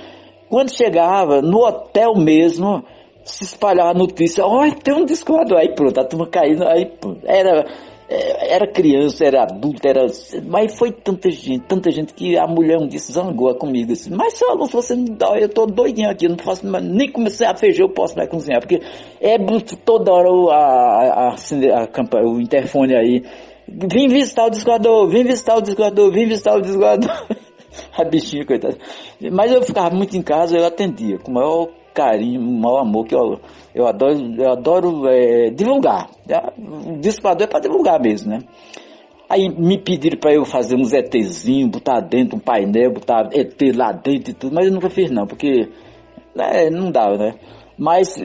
Quando 0.48 0.70
chegava 0.70 1.40
no 1.40 1.66
hotel 1.66 2.14
mesmo, 2.14 2.84
se 3.26 3.44
espalhar 3.44 3.88
a 3.88 3.94
notícia, 3.94 4.46
olha, 4.46 4.72
tem 4.72 4.94
um 4.94 5.04
discordador, 5.04 5.58
aí 5.58 5.74
pronto, 5.74 5.98
a 6.00 6.04
turma 6.04 6.26
caindo, 6.28 6.66
aí 6.66 6.86
pronto. 6.86 7.20
Era, 7.24 7.66
é, 8.08 8.54
era 8.54 8.72
criança, 8.72 9.24
era 9.24 9.42
adulto, 9.42 9.86
era. 9.86 10.06
Mas 10.46 10.78
foi 10.78 10.92
tanta 10.92 11.28
gente, 11.28 11.64
tanta 11.66 11.90
gente 11.90 12.14
que 12.14 12.38
a 12.38 12.46
mulher 12.46 12.78
um 12.78 12.86
dia 12.86 13.00
se 13.00 13.12
zangou 13.12 13.52
comigo. 13.56 13.92
Assim, 13.92 14.10
mas 14.14 14.34
seu 14.34 14.48
Alonso, 14.50 14.80
você 14.80 14.94
não 14.94 15.16
dá, 15.16 15.36
eu 15.38 15.48
tô 15.48 15.66
doidinho 15.66 16.08
aqui, 16.08 16.28
não 16.28 16.36
posso 16.36 16.64
nem 16.80 17.10
começar 17.10 17.50
a 17.50 17.56
feijão, 17.56 17.86
eu 17.86 17.92
posso 17.92 18.16
mais 18.16 18.30
cozinhar, 18.30 18.60
porque 18.60 18.80
é 19.20 19.36
toda 19.84 20.12
hora 20.12 20.30
o, 20.30 20.48
a, 20.50 20.56
a, 20.56 21.34
a, 21.34 22.22
o 22.22 22.40
interfone 22.40 22.94
aí. 22.94 23.24
Vim 23.68 24.06
visitar 24.06 24.46
o 24.46 24.50
discordador, 24.50 25.08
vim 25.08 25.24
visitar 25.24 25.56
o 25.56 25.60
discordador, 25.60 26.12
vim 26.12 26.26
visitar 26.26 26.54
o 26.54 26.60
discordador. 26.60 27.26
a 27.98 28.04
bichinha, 28.04 28.46
coitada. 28.46 28.78
Mas 29.32 29.50
eu 29.50 29.62
ficava 29.62 29.90
muito 29.90 30.16
em 30.16 30.22
casa, 30.22 30.56
eu 30.56 30.64
atendia, 30.64 31.18
com 31.18 31.32
o 31.32 31.34
maior 31.34 31.68
carinho, 31.96 32.40
um 32.40 32.60
mau 32.60 32.76
amor 32.76 33.06
que 33.06 33.14
eu, 33.14 33.40
eu 33.74 33.86
adoro, 33.86 34.34
eu 34.38 34.52
adoro 34.52 35.08
é, 35.08 35.48
divulgar. 35.50 36.10
O 36.58 37.00
discador 37.00 37.44
é 37.44 37.46
para 37.46 37.60
divulgar 37.60 37.98
mesmo, 37.98 38.30
né? 38.30 38.40
Aí 39.28 39.48
me 39.48 39.78
pediram 39.78 40.18
para 40.18 40.34
eu 40.34 40.44
fazer 40.44 40.76
uns 40.76 40.92
ETzinhos, 40.92 41.70
botar 41.70 42.00
dentro 42.00 42.36
um 42.36 42.40
painel, 42.40 42.92
botar 42.92 43.28
ET 43.32 43.60
lá 43.74 43.90
dentro 43.90 44.30
e 44.30 44.34
tudo, 44.34 44.54
mas 44.54 44.66
eu 44.66 44.72
nunca 44.72 44.88
fiz 44.88 45.10
não, 45.10 45.26
porque 45.26 45.68
né, 46.34 46.70
não 46.70 46.92
dava, 46.92 47.16
né? 47.16 47.34
Mas 47.76 48.16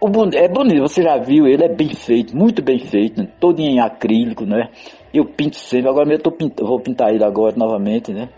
o, 0.00 0.08
é 0.34 0.48
bonito, 0.48 0.82
você 0.82 1.02
já 1.02 1.16
viu, 1.18 1.46
ele 1.46 1.64
é 1.64 1.72
bem 1.72 1.94
feito, 1.94 2.36
muito 2.36 2.62
bem 2.62 2.80
feito, 2.80 3.20
né? 3.22 3.28
todo 3.38 3.60
em 3.60 3.78
acrílico, 3.78 4.44
né? 4.44 4.70
Eu 5.12 5.24
pinto 5.24 5.56
sempre, 5.56 5.88
agora 5.88 6.12
eu 6.12 6.18
tô 6.18 6.32
vou 6.60 6.80
pintar 6.80 7.14
ele 7.14 7.24
agora 7.24 7.54
novamente, 7.56 8.12
né? 8.12 8.28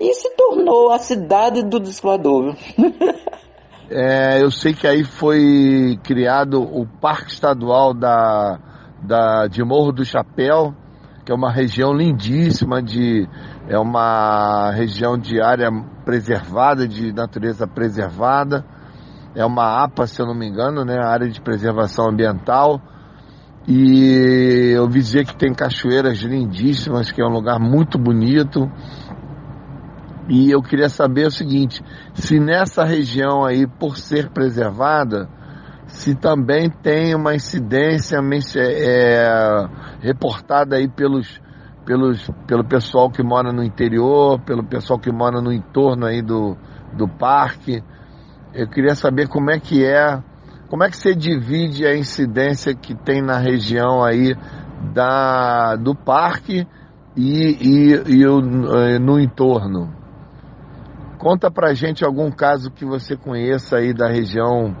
E 0.00 0.12
se 0.14 0.34
tornou 0.36 0.90
a 0.90 0.98
cidade 0.98 1.62
do 1.62 1.78
discoador, 1.78 2.54
viu? 2.76 2.92
É, 3.88 4.42
eu 4.42 4.50
sei 4.50 4.74
que 4.74 4.84
aí 4.84 5.04
foi 5.04 5.96
criado 6.02 6.60
o 6.60 6.84
Parque 7.00 7.30
Estadual 7.30 7.94
da, 7.94 8.58
da, 9.00 9.46
de 9.46 9.62
Morro 9.62 9.92
do 9.92 10.04
Chapéu, 10.04 10.74
que 11.24 11.30
é 11.30 11.34
uma 11.34 11.52
região 11.52 11.92
lindíssima, 11.92 12.82
de, 12.82 13.28
é 13.68 13.78
uma 13.78 14.72
região 14.72 15.16
de 15.16 15.40
área 15.40 15.70
preservada, 16.04 16.88
de 16.88 17.12
natureza 17.12 17.64
preservada. 17.68 18.64
É 19.36 19.44
uma 19.44 19.84
APA, 19.84 20.06
se 20.06 20.20
eu 20.20 20.26
não 20.26 20.34
me 20.34 20.48
engano, 20.48 20.84
né? 20.84 20.98
Área 20.98 21.28
de 21.28 21.40
Preservação 21.40 22.08
Ambiental. 22.08 22.80
E 23.68 24.72
eu 24.74 24.88
vi 24.88 25.00
dizer 25.00 25.26
que 25.26 25.36
tem 25.36 25.52
cachoeiras 25.52 26.18
lindíssimas, 26.18 27.12
que 27.12 27.20
é 27.20 27.24
um 27.24 27.32
lugar 27.32 27.60
muito 27.60 27.98
bonito. 27.98 28.68
E 30.28 30.50
eu 30.50 30.60
queria 30.60 30.88
saber 30.88 31.26
o 31.26 31.30
seguinte: 31.30 31.82
se 32.14 32.40
nessa 32.40 32.84
região 32.84 33.44
aí, 33.44 33.66
por 33.66 33.96
ser 33.96 34.30
preservada, 34.30 35.28
se 35.86 36.14
também 36.14 36.68
tem 36.68 37.14
uma 37.14 37.34
incidência 37.34 38.18
é, 38.56 39.68
reportada 40.00 40.76
aí 40.76 40.88
pelos, 40.88 41.40
pelos, 41.84 42.28
pelo 42.46 42.64
pessoal 42.64 43.10
que 43.10 43.22
mora 43.22 43.52
no 43.52 43.62
interior, 43.62 44.40
pelo 44.40 44.64
pessoal 44.64 44.98
que 44.98 45.12
mora 45.12 45.40
no 45.40 45.52
entorno 45.52 46.06
aí 46.06 46.20
do, 46.20 46.56
do 46.92 47.08
parque. 47.08 47.82
Eu 48.52 48.68
queria 48.68 48.94
saber 48.94 49.28
como 49.28 49.50
é 49.50 49.60
que 49.60 49.84
é, 49.84 50.20
como 50.68 50.82
é 50.82 50.90
que 50.90 50.96
você 50.96 51.14
divide 51.14 51.86
a 51.86 51.96
incidência 51.96 52.74
que 52.74 52.94
tem 52.94 53.22
na 53.22 53.38
região 53.38 54.02
aí 54.02 54.34
da, 54.92 55.76
do 55.76 55.94
parque 55.94 56.66
e, 57.16 57.56
e, 57.60 58.18
e 58.18 58.26
o, 58.26 58.40
no 58.40 59.20
entorno. 59.20 59.95
Conta 61.18 61.50
pra 61.50 61.74
gente 61.74 62.04
algum 62.04 62.30
caso 62.30 62.70
que 62.70 62.84
você 62.84 63.16
conheça 63.16 63.76
aí 63.76 63.92
da 63.92 64.08
região 64.08 64.76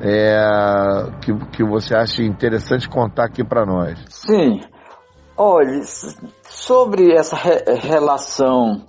é, 0.00 0.38
que, 1.22 1.34
que 1.50 1.64
você 1.64 1.94
acha 1.94 2.22
interessante 2.22 2.88
contar 2.88 3.24
aqui 3.24 3.44
para 3.44 3.64
nós. 3.66 3.98
Sim. 4.08 4.60
Olha, 5.36 5.82
sobre 6.42 7.12
essa 7.12 7.36
re 7.36 7.62
relação 7.80 8.84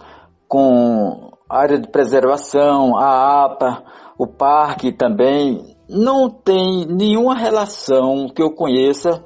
com 0.47 1.31
a 1.49 1.59
área 1.59 1.79
de 1.79 1.87
preservação, 1.89 2.97
a 2.97 3.45
APA, 3.45 3.83
o 4.17 4.27
parque 4.27 4.91
também, 4.91 5.75
não 5.87 6.29
tem 6.29 6.85
nenhuma 6.87 7.35
relação 7.35 8.27
que 8.27 8.41
eu 8.41 8.51
conheça 8.51 9.23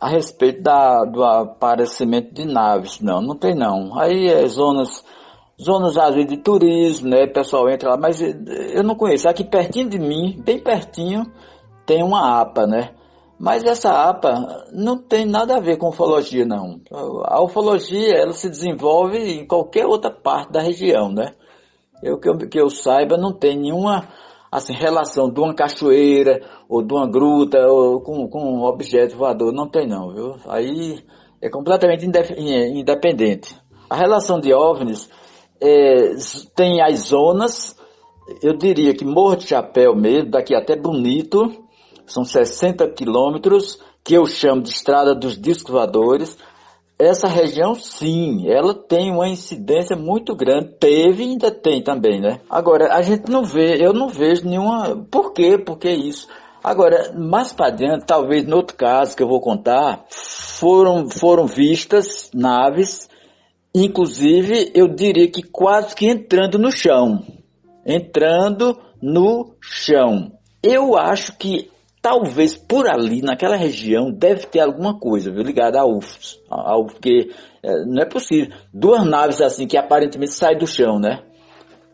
a 0.00 0.08
respeito 0.08 0.62
da, 0.62 1.04
do 1.04 1.22
aparecimento 1.24 2.32
de 2.32 2.46
naves, 2.46 3.00
não, 3.00 3.20
não 3.20 3.36
tem 3.36 3.54
não. 3.54 3.98
Aí 3.98 4.28
é 4.28 4.46
zonas 4.46 5.04
zonas 5.62 5.94
vezes 6.14 6.26
de 6.26 6.36
turismo, 6.38 7.08
né? 7.08 7.24
O 7.24 7.32
pessoal 7.32 7.68
entra 7.68 7.90
lá, 7.90 7.96
mas 7.96 8.20
eu 8.20 8.82
não 8.82 8.94
conheço. 8.94 9.28
Aqui 9.28 9.44
pertinho 9.44 9.88
de 9.88 9.98
mim, 9.98 10.40
bem 10.44 10.58
pertinho, 10.58 11.24
tem 11.86 12.02
uma 12.02 12.40
APA, 12.40 12.66
né? 12.66 12.94
Mas 13.38 13.64
essa 13.64 13.90
APA 14.08 14.66
não 14.72 14.98
tem 14.98 15.24
nada 15.24 15.56
a 15.56 15.60
ver 15.60 15.78
com 15.78 15.88
ufologia, 15.88 16.44
não. 16.44 16.80
A 17.24 17.42
ufologia, 17.42 18.14
ela 18.14 18.32
se 18.32 18.50
desenvolve 18.50 19.16
em 19.16 19.46
qualquer 19.46 19.86
outra 19.86 20.10
parte 20.10 20.52
da 20.52 20.60
região, 20.60 21.10
né? 21.10 21.32
Eu, 22.02 22.18
que, 22.18 22.28
eu, 22.28 22.36
que 22.36 22.60
eu 22.60 22.68
saiba, 22.68 23.16
não 23.16 23.32
tem 23.32 23.58
nenhuma 23.58 24.08
assim, 24.50 24.72
relação 24.72 25.30
de 25.30 25.40
uma 25.40 25.54
cachoeira 25.54 26.42
ou 26.68 26.82
de 26.82 26.92
uma 26.92 27.08
gruta 27.08 27.58
ou 27.66 28.00
com, 28.00 28.28
com 28.28 28.42
um 28.42 28.64
objeto 28.64 29.16
voador. 29.16 29.52
Não 29.52 29.68
tem 29.68 29.86
não, 29.86 30.12
viu? 30.12 30.36
Aí 30.48 31.02
é 31.40 31.48
completamente 31.48 32.04
independente. 32.04 33.56
A 33.88 33.96
relação 33.96 34.38
de 34.38 34.52
OVNIs 34.52 35.08
é, 35.60 36.14
tem 36.54 36.82
as 36.82 37.08
zonas, 37.08 37.76
eu 38.42 38.56
diria 38.56 38.94
que 38.94 39.04
Morro 39.04 39.36
de 39.36 39.46
Chapéu 39.46 39.94
mesmo, 39.94 40.30
daqui 40.30 40.54
até 40.54 40.76
Bonito, 40.76 41.50
são 42.06 42.24
60 42.24 42.88
quilômetros, 42.90 43.80
que 44.02 44.14
eu 44.14 44.26
chamo 44.26 44.62
de 44.62 44.70
Estrada 44.70 45.14
dos 45.14 45.38
Discos 45.38 45.72
Voadores. 45.72 46.38
Essa 46.98 47.26
região, 47.26 47.74
sim, 47.74 48.46
ela 48.48 48.74
tem 48.74 49.10
uma 49.10 49.28
incidência 49.28 49.96
muito 49.96 50.34
grande. 50.34 50.74
Teve 50.78 51.24
e 51.24 51.28
ainda 51.28 51.50
tem 51.50 51.82
também, 51.82 52.20
né? 52.20 52.40
Agora, 52.48 52.94
a 52.94 53.02
gente 53.02 53.30
não 53.30 53.44
vê, 53.44 53.76
eu 53.82 53.92
não 53.92 54.08
vejo 54.08 54.46
nenhuma. 54.46 55.06
Por 55.10 55.32
quê? 55.32 55.58
Por 55.58 55.78
que 55.78 55.90
isso? 55.90 56.28
Agora, 56.62 57.14
mais 57.16 57.52
para 57.52 57.70
dentro, 57.70 58.06
talvez 58.06 58.46
no 58.46 58.56
outro 58.56 58.76
caso 58.76 59.16
que 59.16 59.22
eu 59.22 59.28
vou 59.28 59.40
contar, 59.40 60.04
foram, 60.10 61.08
foram 61.08 61.46
vistas 61.46 62.30
naves, 62.34 63.08
inclusive 63.74 64.70
eu 64.74 64.88
diria 64.88 65.28
que 65.30 65.42
quase 65.42 65.94
que 65.94 66.06
entrando 66.06 66.58
no 66.58 66.70
chão. 66.70 67.24
Entrando 67.84 68.78
no 69.02 69.54
chão. 69.60 70.32
Eu 70.62 70.96
acho 70.96 71.36
que 71.38 71.70
talvez 72.02 72.56
por 72.56 72.88
ali, 72.88 73.22
naquela 73.22 73.56
região, 73.56 74.10
deve 74.10 74.46
ter 74.46 74.60
alguma 74.60 74.98
coisa, 74.98 75.30
viu, 75.30 75.42
ligada 75.42 75.80
a 75.80 75.86
UFOS. 75.86 76.40
A, 76.50 76.74
a, 76.74 76.84
porque 76.84 77.30
é, 77.62 77.84
não 77.84 78.02
é 78.02 78.06
possível. 78.06 78.54
Duas 78.72 79.04
naves 79.06 79.40
assim 79.40 79.66
que 79.66 79.76
aparentemente 79.76 80.32
saem 80.32 80.58
do 80.58 80.66
chão, 80.66 80.98
né? 80.98 81.22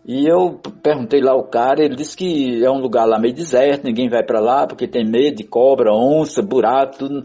E 0.09 0.25
eu 0.25 0.61
perguntei 0.83 1.21
lá 1.21 1.33
ao 1.33 1.49
cara, 1.49 1.85
ele 1.85 1.97
disse 1.97 2.17
que 2.17 2.65
é 2.65 2.71
um 2.71 2.79
lugar 2.79 3.07
lá 3.07 3.19
meio 3.19 3.35
deserto, 3.35 3.85
ninguém 3.85 4.09
vai 4.09 4.23
para 4.23 4.39
lá 4.39 4.65
porque 4.65 4.87
tem 4.87 5.05
medo 5.05 5.39
de 5.39 5.45
cobra, 5.45 5.93
onça, 5.93 6.41
buraco, 6.41 6.99
tudo. 6.99 7.25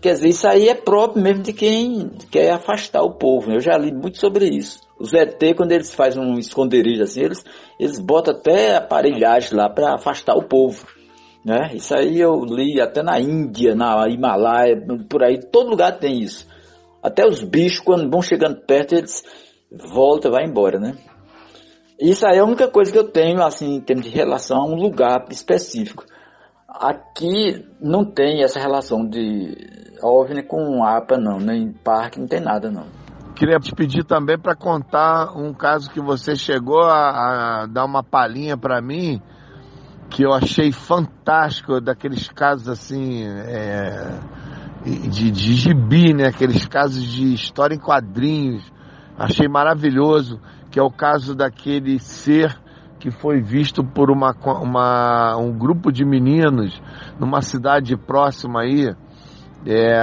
Quer 0.00 0.14
dizer, 0.14 0.28
isso 0.28 0.48
aí 0.48 0.68
é 0.68 0.74
próprio 0.74 1.22
mesmo 1.22 1.42
de 1.42 1.52
quem 1.52 2.10
quer 2.30 2.52
afastar 2.52 3.02
o 3.02 3.14
povo. 3.14 3.48
Né? 3.48 3.56
Eu 3.56 3.60
já 3.60 3.76
li 3.76 3.92
muito 3.92 4.18
sobre 4.18 4.46
isso. 4.46 4.80
Os 4.98 5.12
ET, 5.12 5.42
quando 5.56 5.72
eles 5.72 5.94
fazem 5.94 6.22
um 6.22 6.38
esconderijo 6.38 7.02
assim, 7.02 7.22
eles, 7.22 7.44
eles 7.78 7.98
botam 7.98 8.34
até 8.34 8.76
aparelhagem 8.76 9.54
lá 9.54 9.68
para 9.68 9.94
afastar 9.94 10.34
o 10.34 10.42
povo. 10.42 10.86
Né? 11.44 11.72
Isso 11.74 11.94
aí 11.94 12.18
eu 12.20 12.44
li 12.44 12.80
até 12.80 13.02
na 13.02 13.20
Índia, 13.20 13.74
na 13.74 14.08
Himalaia, 14.08 14.82
por 15.08 15.22
aí, 15.22 15.38
todo 15.38 15.70
lugar 15.70 15.98
tem 15.98 16.20
isso. 16.20 16.46
Até 17.02 17.26
os 17.26 17.42
bichos, 17.42 17.80
quando 17.80 18.10
vão 18.10 18.20
chegando 18.20 18.60
perto, 18.60 18.94
eles 18.94 19.22
voltam, 19.70 20.30
vai 20.30 20.44
embora, 20.44 20.78
né? 20.78 20.96
Isso 21.98 22.26
aí 22.26 22.36
é 22.36 22.40
a 22.40 22.44
única 22.44 22.68
coisa 22.68 22.90
que 22.90 22.98
eu 22.98 23.08
tenho, 23.08 23.42
assim, 23.42 23.76
em 23.76 23.80
termos 23.80 24.04
de 24.04 24.10
relação 24.10 24.58
a 24.58 24.66
um 24.66 24.74
lugar 24.74 25.26
específico. 25.30 26.04
Aqui 26.72 27.66
não 27.80 28.04
tem 28.04 28.44
essa 28.44 28.60
relação 28.60 29.04
de 29.04 29.96
OVNI 30.02 30.44
com 30.44 30.84
APA, 30.84 31.18
não, 31.18 31.38
nem 31.38 31.72
parque, 31.72 32.20
não 32.20 32.28
tem 32.28 32.40
nada, 32.40 32.70
não. 32.70 32.86
Queria 33.34 33.58
te 33.58 33.74
pedir 33.74 34.04
também 34.04 34.38
para 34.38 34.54
contar 34.54 35.36
um 35.36 35.52
caso 35.52 35.90
que 35.90 36.00
você 36.00 36.36
chegou 36.36 36.82
a, 36.82 37.62
a 37.62 37.66
dar 37.66 37.84
uma 37.84 38.04
palhinha 38.04 38.56
para 38.56 38.80
mim, 38.80 39.20
que 40.10 40.22
eu 40.22 40.32
achei 40.32 40.70
fantástico, 40.70 41.80
daqueles 41.80 42.28
casos 42.28 42.68
assim, 42.68 43.24
é, 43.24 44.20
de, 44.84 45.30
de 45.30 45.54
gibi, 45.54 46.14
né? 46.14 46.28
Aqueles 46.28 46.66
casos 46.66 47.02
de 47.02 47.32
história 47.34 47.74
em 47.74 47.80
quadrinhos. 47.80 48.62
Achei 49.18 49.48
maravilhoso, 49.48 50.40
que 50.70 50.78
é 50.78 50.82
o 50.82 50.90
caso 50.90 51.34
daquele 51.34 51.98
ser 51.98 52.56
que 53.00 53.10
foi 53.10 53.40
visto 53.40 53.82
por 53.82 54.10
uma, 54.10 54.36
uma, 54.60 55.36
um 55.38 55.50
grupo 55.50 55.90
de 55.90 56.04
meninos 56.04 56.80
numa 57.18 57.40
cidade 57.40 57.96
próxima 57.96 58.60
aí, 58.60 58.94
é, 59.66 59.98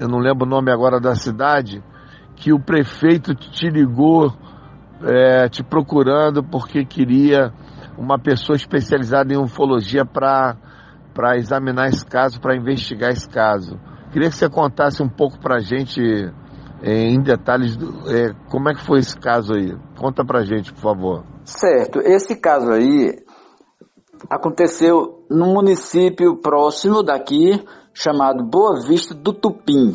eu 0.00 0.08
não 0.08 0.18
lembro 0.18 0.46
o 0.46 0.48
nome 0.48 0.72
agora 0.72 0.98
da 0.98 1.14
cidade, 1.14 1.84
que 2.34 2.52
o 2.52 2.58
prefeito 2.58 3.34
te 3.34 3.68
ligou 3.68 4.32
é, 5.04 5.46
te 5.48 5.62
procurando 5.62 6.42
porque 6.42 6.86
queria 6.86 7.52
uma 7.98 8.18
pessoa 8.18 8.56
especializada 8.56 9.32
em 9.32 9.38
ufologia 9.38 10.04
para 10.04 10.56
examinar 11.36 11.88
esse 11.88 12.04
caso, 12.04 12.40
para 12.40 12.56
investigar 12.56 13.10
esse 13.10 13.28
caso. 13.28 13.78
Queria 14.10 14.30
que 14.30 14.36
você 14.36 14.48
contasse 14.48 15.02
um 15.02 15.08
pouco 15.08 15.38
para 15.38 15.56
a 15.56 15.60
gente, 15.60 16.00
é, 16.82 16.92
em 16.92 17.20
detalhes, 17.20 17.76
do, 17.76 18.10
é, 18.10 18.32
como 18.48 18.70
é 18.70 18.74
que 18.74 18.82
foi 18.82 19.00
esse 19.00 19.18
caso 19.18 19.52
aí. 19.52 19.76
Conta 19.98 20.24
para 20.24 20.40
a 20.40 20.44
gente, 20.44 20.72
por 20.72 20.80
favor. 20.80 21.35
Certo. 21.46 22.00
Esse 22.00 22.34
caso 22.34 22.72
aí 22.72 23.24
aconteceu 24.28 25.24
num 25.30 25.54
município 25.54 26.36
próximo 26.38 27.04
daqui, 27.04 27.62
chamado 27.94 28.44
Boa 28.44 28.80
Vista 28.80 29.14
do 29.14 29.32
Tupim, 29.32 29.92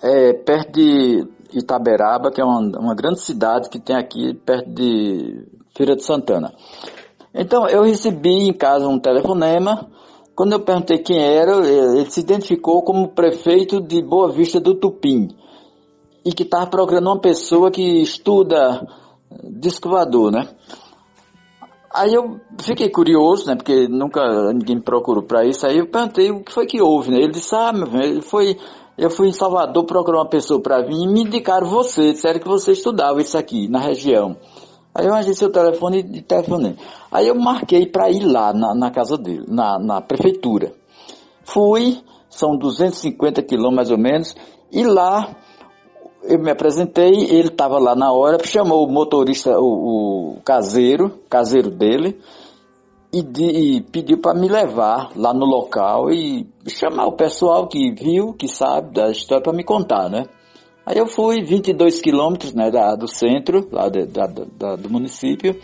é, 0.00 0.32
perto 0.32 0.72
de 0.72 1.26
Itaberaba, 1.52 2.30
que 2.30 2.40
é 2.40 2.44
uma, 2.44 2.60
uma 2.78 2.94
grande 2.94 3.20
cidade 3.20 3.68
que 3.68 3.80
tem 3.80 3.96
aqui 3.96 4.34
perto 4.34 4.70
de 4.70 5.48
Feira 5.76 5.96
de 5.96 6.04
Santana. 6.04 6.52
Então, 7.34 7.68
eu 7.68 7.82
recebi 7.82 8.48
em 8.48 8.52
casa 8.52 8.86
um 8.86 9.00
telefonema. 9.00 9.90
Quando 10.36 10.52
eu 10.52 10.60
perguntei 10.60 10.98
quem 10.98 11.20
era, 11.20 11.56
ele 11.66 12.08
se 12.08 12.20
identificou 12.20 12.82
como 12.82 13.08
prefeito 13.08 13.80
de 13.80 14.00
Boa 14.00 14.30
Vista 14.30 14.60
do 14.60 14.76
Tupim 14.76 15.28
e 16.24 16.32
que 16.32 16.44
estava 16.44 16.68
procurando 16.68 17.08
uma 17.08 17.20
pessoa 17.20 17.70
que 17.70 18.00
estuda 18.00 18.86
disco 19.42 19.88
né? 20.30 20.48
Aí 21.94 22.12
eu 22.12 22.40
fiquei 22.60 22.90
curioso, 22.90 23.46
né? 23.46 23.54
Porque 23.54 23.86
nunca 23.86 24.52
ninguém 24.52 24.76
me 24.76 24.82
procurou 24.82 25.22
para 25.22 25.44
isso. 25.44 25.64
Aí 25.64 25.78
eu 25.78 25.86
perguntei 25.86 26.30
o 26.32 26.42
que 26.42 26.52
foi 26.52 26.66
que 26.66 26.82
houve, 26.82 27.12
né? 27.12 27.18
Ele 27.18 27.32
disse, 27.32 27.54
ah, 27.54 27.72
meu 27.72 27.86
velho, 27.86 28.14
ele 28.14 28.20
foi, 28.20 28.58
eu 28.98 29.08
fui 29.08 29.28
em 29.28 29.32
Salvador 29.32 29.84
procurar 29.84 30.18
uma 30.18 30.28
pessoa 30.28 30.60
para 30.60 30.82
vir 30.82 30.96
e 30.96 31.06
me 31.06 31.22
indicaram 31.22 31.68
você, 31.68 32.12
disseram 32.12 32.40
que 32.40 32.48
você 32.48 32.72
estudava 32.72 33.20
isso 33.20 33.38
aqui 33.38 33.68
na 33.68 33.78
região. 33.78 34.36
Aí 34.92 35.06
eu 35.06 35.12
arranjei 35.12 35.34
seu 35.34 35.50
telefone 35.50 36.00
e 36.00 36.20
telefonei. 36.20 36.76
Aí 37.12 37.28
eu 37.28 37.34
marquei 37.36 37.86
para 37.86 38.10
ir 38.10 38.24
lá 38.24 38.52
na, 38.52 38.74
na, 38.74 38.90
casa 38.90 39.16
dele, 39.16 39.44
na, 39.46 39.78
na 39.78 40.00
prefeitura. 40.00 40.72
Fui, 41.44 42.00
são 42.28 42.56
250 42.56 43.40
quilômetros 43.42 43.76
mais 43.76 43.90
ou 43.90 43.98
menos, 43.98 44.34
e 44.72 44.82
lá 44.82 45.36
eu 46.26 46.38
me 46.38 46.50
apresentei, 46.50 47.12
ele 47.30 47.48
estava 47.48 47.78
lá 47.78 47.94
na 47.94 48.12
hora, 48.12 48.38
chamou 48.44 48.86
o 48.86 48.90
motorista, 48.90 49.58
o, 49.58 50.36
o 50.36 50.40
caseiro, 50.42 51.10
caseiro 51.28 51.70
dele, 51.70 52.18
e, 53.12 53.22
de, 53.22 53.44
e 53.44 53.80
pediu 53.80 54.20
para 54.20 54.38
me 54.38 54.48
levar 54.48 55.10
lá 55.14 55.32
no 55.32 55.44
local 55.44 56.10
e 56.10 56.46
chamar 56.68 57.06
o 57.06 57.12
pessoal 57.12 57.68
que 57.68 57.92
viu, 57.92 58.32
que 58.32 58.48
sabe 58.48 58.92
da 58.92 59.10
história 59.10 59.42
para 59.42 59.52
me 59.52 59.62
contar, 59.62 60.08
né? 60.08 60.24
Aí 60.86 60.98
eu 60.98 61.06
fui 61.06 61.42
22 61.42 62.00
quilômetros 62.00 62.52
né, 62.52 62.70
do 62.98 63.08
centro, 63.08 63.66
lá 63.72 63.88
de, 63.88 64.04
da, 64.06 64.26
da, 64.26 64.76
do 64.76 64.90
município. 64.90 65.58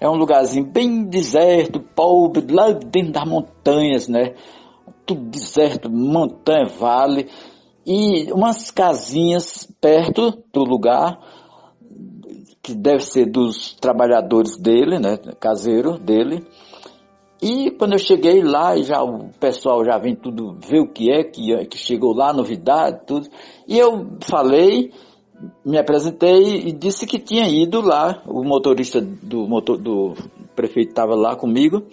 É 0.00 0.08
um 0.08 0.14
lugarzinho 0.14 0.64
bem 0.64 1.04
deserto, 1.04 1.80
pobre, 1.80 2.46
lá 2.50 2.70
dentro 2.70 3.12
das 3.12 3.28
montanhas, 3.28 4.08
né? 4.08 4.34
Tudo 5.04 5.22
deserto, 5.28 5.90
montanha, 5.90 6.66
vale. 6.66 7.28
E 7.90 8.30
umas 8.34 8.70
casinhas 8.70 9.66
perto 9.80 10.42
do 10.52 10.62
lugar, 10.62 11.18
que 12.62 12.74
deve 12.74 13.02
ser 13.02 13.24
dos 13.24 13.72
trabalhadores 13.80 14.58
dele, 14.58 14.98
né? 14.98 15.16
Caseiro 15.40 15.98
dele. 15.98 16.44
E 17.40 17.70
quando 17.70 17.94
eu 17.94 17.98
cheguei 17.98 18.42
lá, 18.42 18.76
já 18.76 19.02
o 19.02 19.30
pessoal 19.40 19.82
já 19.86 19.96
vem 19.96 20.14
tudo 20.14 20.58
ver 20.68 20.80
o 20.80 20.92
que 20.92 21.10
é, 21.10 21.24
que, 21.24 21.64
que 21.64 21.78
chegou 21.78 22.12
lá, 22.12 22.30
novidade, 22.30 23.06
tudo. 23.06 23.26
E 23.66 23.78
eu 23.78 24.18
falei, 24.20 24.92
me 25.64 25.78
apresentei 25.78 26.68
e 26.68 26.72
disse 26.72 27.06
que 27.06 27.18
tinha 27.18 27.48
ido 27.48 27.80
lá, 27.80 28.22
o 28.26 28.44
motorista 28.44 29.00
do, 29.00 29.48
motor, 29.48 29.78
do 29.78 30.12
prefeito 30.54 30.90
estava 30.90 31.14
lá 31.14 31.36
comigo, 31.36 31.84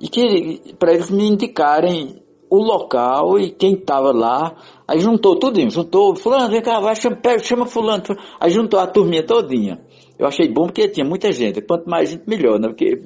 e 0.00 0.08
que 0.08 0.74
para 0.80 0.94
eles 0.94 1.10
me 1.10 1.28
indicarem 1.28 2.16
o 2.50 2.56
local 2.56 3.38
e 3.38 3.50
quem 3.50 3.74
estava 3.74 4.10
lá. 4.10 4.56
Aí 4.88 4.98
juntou 5.00 5.38
tudinho, 5.38 5.70
juntou, 5.70 6.16
fulano, 6.16 6.48
vem 6.48 6.62
cá, 6.62 6.80
vai, 6.80 6.96
chama, 6.96 7.18
chama 7.42 7.66
fulano. 7.66 8.02
Aí 8.40 8.50
juntou 8.50 8.80
a 8.80 8.86
turminha 8.86 9.22
todinha. 9.22 9.78
Eu 10.18 10.26
achei 10.26 10.48
bom 10.48 10.64
porque 10.64 10.88
tinha 10.88 11.06
muita 11.06 11.30
gente. 11.30 11.60
Quanto 11.60 11.88
mais 11.88 12.10
gente, 12.10 12.26
melhor, 12.26 12.58
né? 12.58 12.68
Porque 12.68 13.02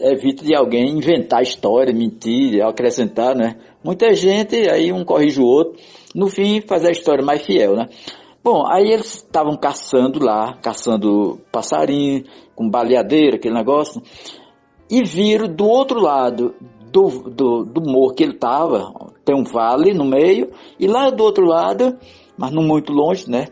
evita 0.00 0.44
de 0.44 0.54
alguém 0.54 0.96
inventar 0.96 1.42
história, 1.42 1.92
mentir, 1.92 2.62
acrescentar, 2.62 3.34
né? 3.36 3.56
Muita 3.84 4.12
gente, 4.14 4.56
aí 4.68 4.92
um 4.92 5.04
corrige 5.04 5.40
o 5.40 5.46
outro, 5.46 5.74
no 6.14 6.28
fim 6.28 6.60
faz 6.60 6.84
a 6.84 6.90
história 6.90 7.24
mais 7.24 7.42
fiel, 7.42 7.74
né? 7.74 7.86
Bom, 8.42 8.64
aí 8.66 8.90
eles 8.90 9.16
estavam 9.16 9.56
caçando 9.56 10.24
lá, 10.24 10.54
caçando 10.62 11.38
passarinho, 11.52 12.24
com 12.54 12.68
baleadeira, 12.68 13.36
aquele 13.36 13.54
negócio, 13.54 14.02
e 14.90 15.02
viram 15.02 15.48
do 15.48 15.66
outro 15.66 16.00
lado 16.00 16.54
do, 16.90 17.30
do, 17.30 17.64
do 17.64 17.80
morro 17.80 18.14
que 18.14 18.22
ele 18.22 18.34
estava, 18.34 18.92
tem 19.24 19.34
um 19.34 19.44
vale 19.44 19.92
no 19.94 20.04
meio, 20.04 20.50
e 20.78 20.86
lá 20.86 21.10
do 21.10 21.22
outro 21.22 21.44
lado, 21.44 21.96
mas 22.36 22.52
não 22.52 22.62
muito 22.62 22.92
longe, 22.92 23.30
né? 23.30 23.48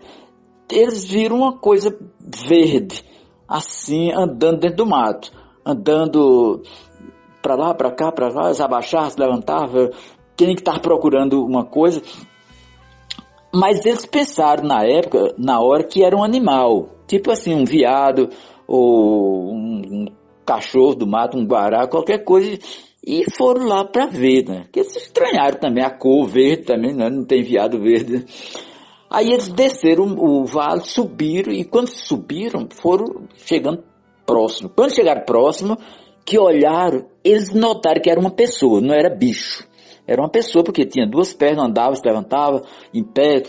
Eles 0.70 1.05
viram 1.05 1.37
uma 1.37 1.57
coisa 1.57 1.97
verde, 2.20 3.05
assim, 3.49 4.11
andando 4.12 4.61
dentro 4.61 4.78
do 4.78 4.87
mato, 4.87 5.30
andando 5.64 6.62
para 7.43 7.55
lá, 7.55 7.74
para 7.74 7.93
cá, 7.93 8.11
para 8.11 8.28
lá, 8.28 8.53
se 8.53 8.62
abaixava, 8.62 9.11
se 9.11 9.20
levantava, 9.20 9.91
quem 10.37 10.55
que 10.55 10.61
estar 10.61 10.80
procurando 10.80 11.45
uma 11.45 11.64
coisa. 11.64 12.03
Mas 13.55 13.87
eles 13.87 14.05
pensaram 14.05 14.64
na 14.64 14.84
época, 14.84 15.34
na 15.39 15.61
hora, 15.61 15.84
que 15.84 16.03
era 16.03 16.16
um 16.16 16.24
animal, 16.24 16.89
tipo 17.07 17.30
assim, 17.30 17.55
um 17.55 17.64
viado, 17.64 18.28
ou 18.66 19.53
um, 19.53 19.82
um 19.91 20.07
cachorro 20.45 20.95
do 20.95 21.07
mato, 21.07 21.39
um 21.39 21.47
guará, 21.47 21.87
qualquer 21.87 22.24
coisa, 22.24 22.59
e 23.07 23.24
foram 23.36 23.66
lá 23.66 23.84
para 23.84 24.07
ver, 24.07 24.44
né? 24.48 24.62
Porque 24.64 24.80
eles 24.80 24.96
estranharam 24.96 25.61
também 25.61 25.84
a 25.84 25.90
cor 25.90 26.26
verde 26.26 26.64
também, 26.64 26.92
né? 26.92 27.09
Não 27.09 27.24
tem 27.24 27.40
viado 27.40 27.80
verde. 27.80 28.24
Aí 29.09 29.28
eles 29.28 29.48
desceram 29.48 30.16
o 30.18 30.44
vale, 30.44 30.80
subiram, 30.80 31.52
e 31.52 31.64
quando 31.64 31.86
subiram, 31.86 32.66
foram 32.68 33.28
chegando 33.36 33.84
próximo. 34.26 34.68
Quando 34.68 34.92
chegaram 34.92 35.24
próximo, 35.24 35.78
que 36.24 36.36
olharam, 36.36 37.07
eles 37.22 37.54
notaram 37.54 38.02
que 38.02 38.11
era 38.11 38.18
uma 38.18 38.32
pessoa, 38.32 38.80
não 38.80 38.92
era 38.92 39.09
bicho. 39.09 39.64
Era 40.04 40.20
uma 40.20 40.28
pessoa, 40.28 40.64
porque 40.64 40.84
tinha 40.84 41.07
duas 41.07 41.32
pernas, 41.32 41.64
andava, 41.64 41.94
se 41.94 42.02
levantava, 42.04 42.62
em 42.92 43.04
pé. 43.04 43.44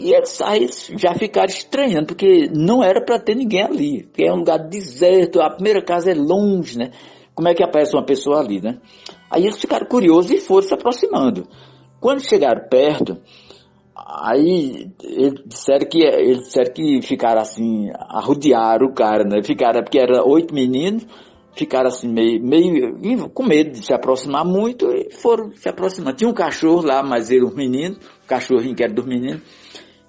E 0.00 0.12
eles 0.12 0.40
aí 0.40 0.68
já 0.96 1.14
ficaram 1.14 1.48
estranhando, 1.48 2.06
porque 2.06 2.48
não 2.52 2.82
era 2.82 3.04
para 3.04 3.20
ter 3.20 3.36
ninguém 3.36 3.62
ali. 3.62 4.02
Porque 4.04 4.24
é 4.24 4.32
um 4.32 4.38
lugar 4.38 4.58
deserto, 4.58 5.40
a 5.40 5.50
primeira 5.50 5.80
casa 5.80 6.10
é 6.10 6.14
longe, 6.14 6.76
né? 6.76 6.90
Como 7.40 7.48
é 7.48 7.54
que 7.54 7.64
aparece 7.64 7.96
uma 7.96 8.04
pessoa 8.04 8.38
ali, 8.38 8.60
né? 8.60 8.76
Aí 9.30 9.44
eles 9.44 9.58
ficaram 9.58 9.86
curiosos 9.86 10.30
e 10.30 10.40
foram 10.42 10.60
se 10.60 10.74
aproximando. 10.74 11.48
Quando 11.98 12.20
chegaram 12.20 12.68
perto, 12.68 13.16
aí 13.96 14.92
eles 15.02 15.40
disseram 15.46 15.88
que, 15.88 16.02
eles 16.02 16.40
disseram 16.40 16.70
que 16.70 17.00
ficaram 17.00 17.40
assim, 17.40 17.90
arrodearam 17.94 18.88
o 18.88 18.92
cara, 18.92 19.24
né? 19.24 19.42
Ficaram, 19.42 19.82
porque 19.82 19.98
eram 19.98 20.22
oito 20.28 20.52
meninos, 20.52 21.06
ficaram 21.54 21.88
assim 21.88 22.12
meio, 22.12 22.42
meio 22.42 23.30
com 23.30 23.42
medo 23.42 23.70
de 23.70 23.86
se 23.86 23.94
aproximar 23.94 24.44
muito 24.44 24.92
e 24.92 25.10
foram 25.10 25.50
se 25.54 25.66
aproximando. 25.66 26.18
Tinha 26.18 26.28
um 26.28 26.34
cachorro 26.34 26.82
lá, 26.82 27.02
mas 27.02 27.30
ele, 27.30 27.46
um 27.46 27.54
menino, 27.54 27.96
o 28.22 28.26
cachorrinho 28.26 28.74
que 28.74 28.84
era 28.84 28.92
dos 28.92 29.06
meninos. 29.06 29.40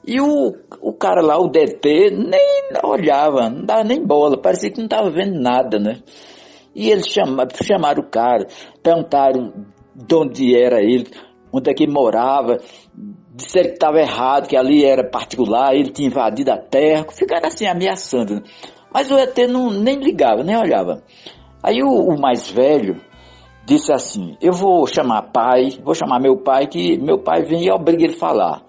E 0.06 0.20
o, 0.20 0.54
o 0.82 0.92
cara 0.92 1.22
lá, 1.22 1.40
o 1.40 1.48
DT, 1.48 2.12
nem 2.12 2.72
olhava, 2.84 3.50
não 3.50 3.64
dava 3.64 3.86
nem 3.86 4.06
bola, 4.06 4.36
parecia 4.36 4.70
que 4.70 4.80
não 4.80 4.86
estava 4.86 5.10
vendo 5.10 5.40
nada, 5.40 5.80
né? 5.80 6.02
E 6.74 6.90
eles 6.90 7.08
chamaram, 7.08 7.50
chamaram 7.62 8.04
o 8.04 8.10
cara, 8.10 8.48
perguntaram 8.82 9.54
de 9.96 10.16
onde 10.16 10.56
era 10.56 10.82
ele, 10.82 11.08
onde 11.52 11.70
é 11.70 11.74
que 11.74 11.88
morava, 11.88 12.58
disseram 13.36 13.70
que 13.70 13.74
estava 13.74 14.00
errado, 14.00 14.48
que 14.48 14.56
ali 14.56 14.86
era 14.86 15.10
particular, 15.10 15.74
ele 15.76 15.92
tinha 15.92 16.08
invadido 16.08 16.52
a 16.52 16.58
terra, 16.58 17.06
ficaram 17.12 17.48
assim 17.48 17.66
ameaçando. 17.66 18.36
Né? 18.36 18.42
Mas 18.94 19.10
o 19.10 19.18
ET 19.18 19.38
não, 19.50 19.70
nem 19.70 19.98
ligava, 19.98 20.44
nem 20.44 20.58
olhava. 20.58 21.04
Aí 21.64 21.82
o, 21.82 21.90
o, 21.90 22.20
mais 22.20 22.50
velho 22.50 23.02
disse 23.66 23.92
assim: 23.94 24.36
Eu 24.42 24.54
vou 24.54 24.86
chamar 24.88 25.32
pai, 25.32 25.70
vou 25.84 25.94
chamar 25.94 26.20
meu 26.20 26.38
pai, 26.38 26.68
que 26.68 26.98
meu 26.98 27.20
pai 27.20 27.44
vem 27.44 27.66
e 27.66 27.72
obriga 27.72 28.04
ele 28.04 28.16
a 28.16 28.20
falar. 28.20 28.64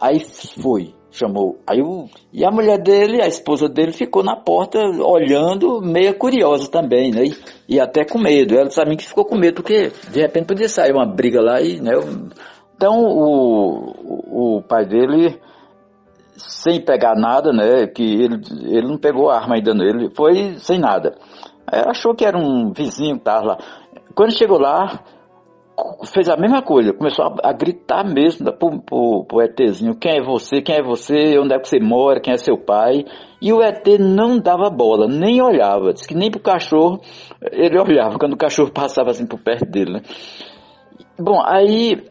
Aí 0.00 0.20
foi, 0.20 0.94
chamou. 1.14 1.58
Aí 1.66 1.80
o, 1.80 2.08
e 2.32 2.44
a 2.44 2.50
mulher 2.50 2.78
dele, 2.82 3.22
a 3.22 3.26
esposa 3.26 3.68
dele, 3.68 3.92
ficou 3.92 4.22
na 4.22 4.36
porta 4.36 4.78
olhando, 4.78 5.80
meio 5.80 6.16
curiosa 6.18 6.68
também, 6.68 7.10
né? 7.10 7.24
E, 7.24 7.76
e 7.76 7.80
até 7.80 8.04
com 8.04 8.18
medo. 8.18 8.58
Ela 8.58 8.70
sabia 8.70 8.96
que 8.96 9.06
ficou 9.06 9.24
com 9.24 9.36
medo, 9.36 9.54
porque 9.62 9.92
de 10.10 10.20
repente 10.20 10.46
podia 10.46 10.68
sair 10.68 10.92
uma 10.92 11.06
briga 11.06 11.40
lá 11.40 11.60
e, 11.60 11.80
né? 11.80 11.92
Então 12.76 13.00
o, 13.00 14.56
o 14.58 14.62
pai 14.62 14.84
dele 14.84 15.40
sem 16.36 16.80
pegar 16.80 17.14
nada, 17.14 17.52
né? 17.52 17.86
Que 17.86 18.02
ele, 18.02 18.40
ele 18.66 18.88
não 18.88 18.98
pegou 18.98 19.30
a 19.30 19.36
arma 19.36 19.54
ainda 19.54 19.72
nele, 19.72 20.10
foi 20.14 20.56
sem 20.58 20.78
nada. 20.78 21.14
Aí 21.66 21.80
achou 21.86 22.14
que 22.14 22.24
era 22.24 22.36
um 22.36 22.72
vizinho 22.72 23.14
que 23.14 23.20
estava 23.20 23.46
lá. 23.46 23.58
Quando 24.14 24.36
chegou 24.36 24.58
lá, 24.58 25.00
fez 26.12 26.28
a 26.28 26.36
mesma 26.36 26.62
coisa, 26.62 26.92
começou 26.92 27.24
a, 27.24 27.50
a 27.50 27.52
gritar 27.52 28.04
mesmo 28.04 28.52
pro, 28.52 28.80
pro, 28.80 29.24
pro 29.24 29.42
ETzinho, 29.42 29.96
quem 29.96 30.18
é 30.18 30.22
você, 30.22 30.62
quem 30.62 30.76
é 30.76 30.82
você, 30.82 31.38
onde 31.38 31.54
é 31.54 31.58
que 31.58 31.68
você 31.68 31.80
mora, 31.80 32.20
quem 32.20 32.32
é 32.32 32.36
seu 32.36 32.56
pai. 32.56 33.04
E 33.40 33.52
o 33.52 33.62
ET 33.62 33.86
não 33.98 34.38
dava 34.38 34.70
bola, 34.70 35.06
nem 35.06 35.42
olhava. 35.42 35.92
Diz 35.92 36.06
que 36.06 36.14
nem 36.14 36.30
pro 36.30 36.40
cachorro 36.40 37.00
ele 37.52 37.78
olhava, 37.78 38.18
quando 38.18 38.32
o 38.32 38.38
cachorro 38.38 38.70
passava 38.72 39.10
assim 39.10 39.26
por 39.26 39.38
perto 39.40 39.66
dele, 39.66 39.94
né? 39.94 40.02
Bom, 41.18 41.40
aí 41.44 42.02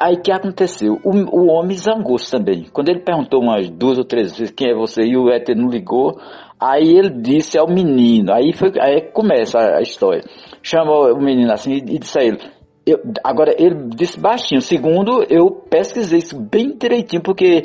Aí 0.00 0.16
que 0.16 0.32
aconteceu? 0.32 0.98
O, 1.04 1.10
o 1.10 1.46
homem 1.46 1.76
zangou-se 1.76 2.28
também. 2.28 2.64
Quando 2.72 2.88
ele 2.88 3.00
perguntou 3.00 3.40
umas 3.40 3.70
duas 3.70 3.98
ou 3.98 4.04
três 4.04 4.36
vezes 4.36 4.52
quem 4.52 4.70
é 4.70 4.74
você 4.74 5.02
e 5.02 5.16
o 5.16 5.30
Éter 5.30 5.56
não 5.56 5.68
ligou, 5.68 6.18
aí 6.58 6.96
ele 6.96 7.10
disse 7.10 7.56
ao 7.56 7.68
menino, 7.68 8.32
aí, 8.32 8.52
foi, 8.52 8.72
aí 8.80 9.12
começa 9.12 9.60
a, 9.60 9.78
a 9.78 9.82
história. 9.82 10.24
Chamou 10.60 11.12
o 11.12 11.22
menino 11.22 11.52
assim 11.52 11.74
e, 11.74 11.76
e 11.76 11.98
disse 11.98 12.18
a 12.18 12.24
ele, 12.24 12.38
eu, 12.86 13.00
agora 13.24 13.52
ele 13.58 13.88
disse 13.96 14.18
baixinho, 14.18 14.60
segundo 14.60 15.24
eu 15.28 15.50
pesquisei 15.50 16.20
isso 16.20 16.40
bem 16.40 16.76
direitinho, 16.78 17.20
porque 17.20 17.62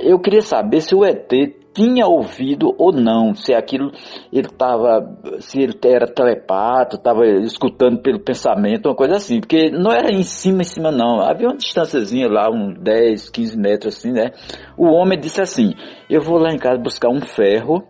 eu 0.00 0.18
queria 0.18 0.40
saber 0.40 0.80
se 0.80 0.94
o 0.94 1.04
ET 1.04 1.30
tinha 1.74 2.06
ouvido 2.06 2.74
ou 2.78 2.90
não, 2.90 3.34
se 3.34 3.52
aquilo 3.52 3.92
ele 4.32 4.46
estava, 4.46 5.14
se 5.40 5.60
ele 5.60 5.78
era 5.84 6.06
telepata, 6.06 6.96
estava 6.96 7.26
escutando 7.26 8.00
pelo 8.00 8.18
pensamento, 8.18 8.88
uma 8.88 8.94
coisa 8.94 9.16
assim, 9.16 9.40
porque 9.40 9.70
não 9.70 9.92
era 9.92 10.10
em 10.10 10.22
cima, 10.22 10.62
em 10.62 10.64
cima 10.64 10.90
não, 10.90 11.20
havia 11.20 11.48
uma 11.48 11.56
distânciazinha 11.58 12.26
lá, 12.26 12.50
uns 12.50 12.78
10, 12.78 13.28
15 13.28 13.58
metros 13.58 13.98
assim, 13.98 14.12
né? 14.12 14.30
O 14.74 14.86
homem 14.86 15.20
disse 15.20 15.42
assim, 15.42 15.74
eu 16.08 16.22
vou 16.22 16.38
lá 16.38 16.50
em 16.50 16.58
casa 16.58 16.78
buscar 16.78 17.10
um 17.10 17.20
ferro 17.20 17.84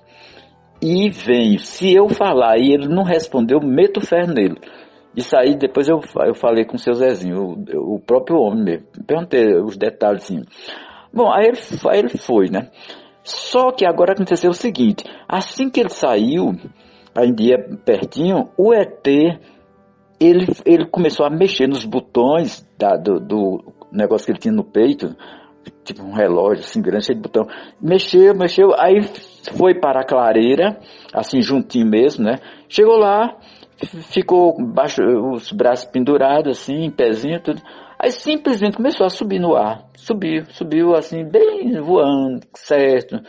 e 0.82 1.08
venho, 1.08 1.60
se 1.60 1.94
eu 1.94 2.08
falar 2.08 2.58
e 2.58 2.72
ele 2.72 2.88
não 2.88 3.04
respondeu, 3.04 3.60
meto 3.60 3.98
o 3.98 4.04
ferro 4.04 4.32
nele. 4.32 4.56
Isso 5.16 5.34
aí 5.36 5.56
depois 5.56 5.88
eu, 5.88 5.98
eu 6.26 6.34
falei 6.34 6.64
com 6.64 6.76
o 6.76 6.78
seu 6.78 6.92
Zezinho, 6.92 7.56
o, 7.74 7.94
o 7.94 8.00
próprio 8.00 8.38
homem 8.38 8.62
mesmo, 8.62 8.86
perguntei 9.06 9.54
os 9.56 9.76
detalhes 9.76 10.24
assim. 10.24 10.42
Bom, 11.12 11.32
aí 11.32 11.46
ele, 11.46 11.58
aí 11.88 11.98
ele 11.98 12.18
foi, 12.18 12.50
né? 12.50 12.70
Só 13.24 13.72
que 13.72 13.86
agora 13.86 14.12
aconteceu 14.12 14.50
o 14.50 14.54
seguinte, 14.54 15.04
assim 15.26 15.70
que 15.70 15.80
ele 15.80 15.88
saiu, 15.88 16.54
aí 17.14 17.32
dia 17.32 17.56
pertinho, 17.84 18.50
o 18.58 18.74
ET, 18.74 19.06
ele, 20.20 20.46
ele 20.64 20.86
começou 20.86 21.24
a 21.26 21.30
mexer 21.30 21.66
nos 21.66 21.84
botões 21.84 22.68
da, 22.78 22.96
do, 22.96 23.18
do 23.18 23.64
negócio 23.90 24.26
que 24.26 24.32
ele 24.32 24.38
tinha 24.38 24.54
no 24.54 24.64
peito, 24.64 25.16
tipo 25.82 26.02
um 26.02 26.12
relógio 26.12 26.62
assim 26.62 26.80
grande, 26.80 27.06
cheio 27.06 27.16
de 27.16 27.22
botão. 27.22 27.46
Mexeu, 27.80 28.34
mexeu, 28.34 28.72
aí 28.78 29.02
foi 29.56 29.74
para 29.74 30.00
a 30.00 30.06
clareira, 30.06 30.78
assim 31.12 31.40
juntinho 31.40 31.86
mesmo, 31.86 32.24
né? 32.24 32.38
Chegou 32.68 32.96
lá, 32.96 33.36
ficou 34.12 34.56
baixo, 34.72 35.02
os 35.32 35.52
braços 35.52 35.86
pendurados 35.86 36.58
assim, 36.58 36.90
pezinho, 36.90 37.40
tudo. 37.40 37.60
Aí 37.98 38.10
simplesmente 38.10 38.76
começou 38.76 39.06
a 39.06 39.10
subir 39.10 39.38
no 39.38 39.54
ar. 39.54 39.84
Subiu, 39.94 40.44
subiu 40.50 40.94
assim, 40.94 41.24
bem 41.24 41.80
voando, 41.80 42.40
certo. 42.54 43.20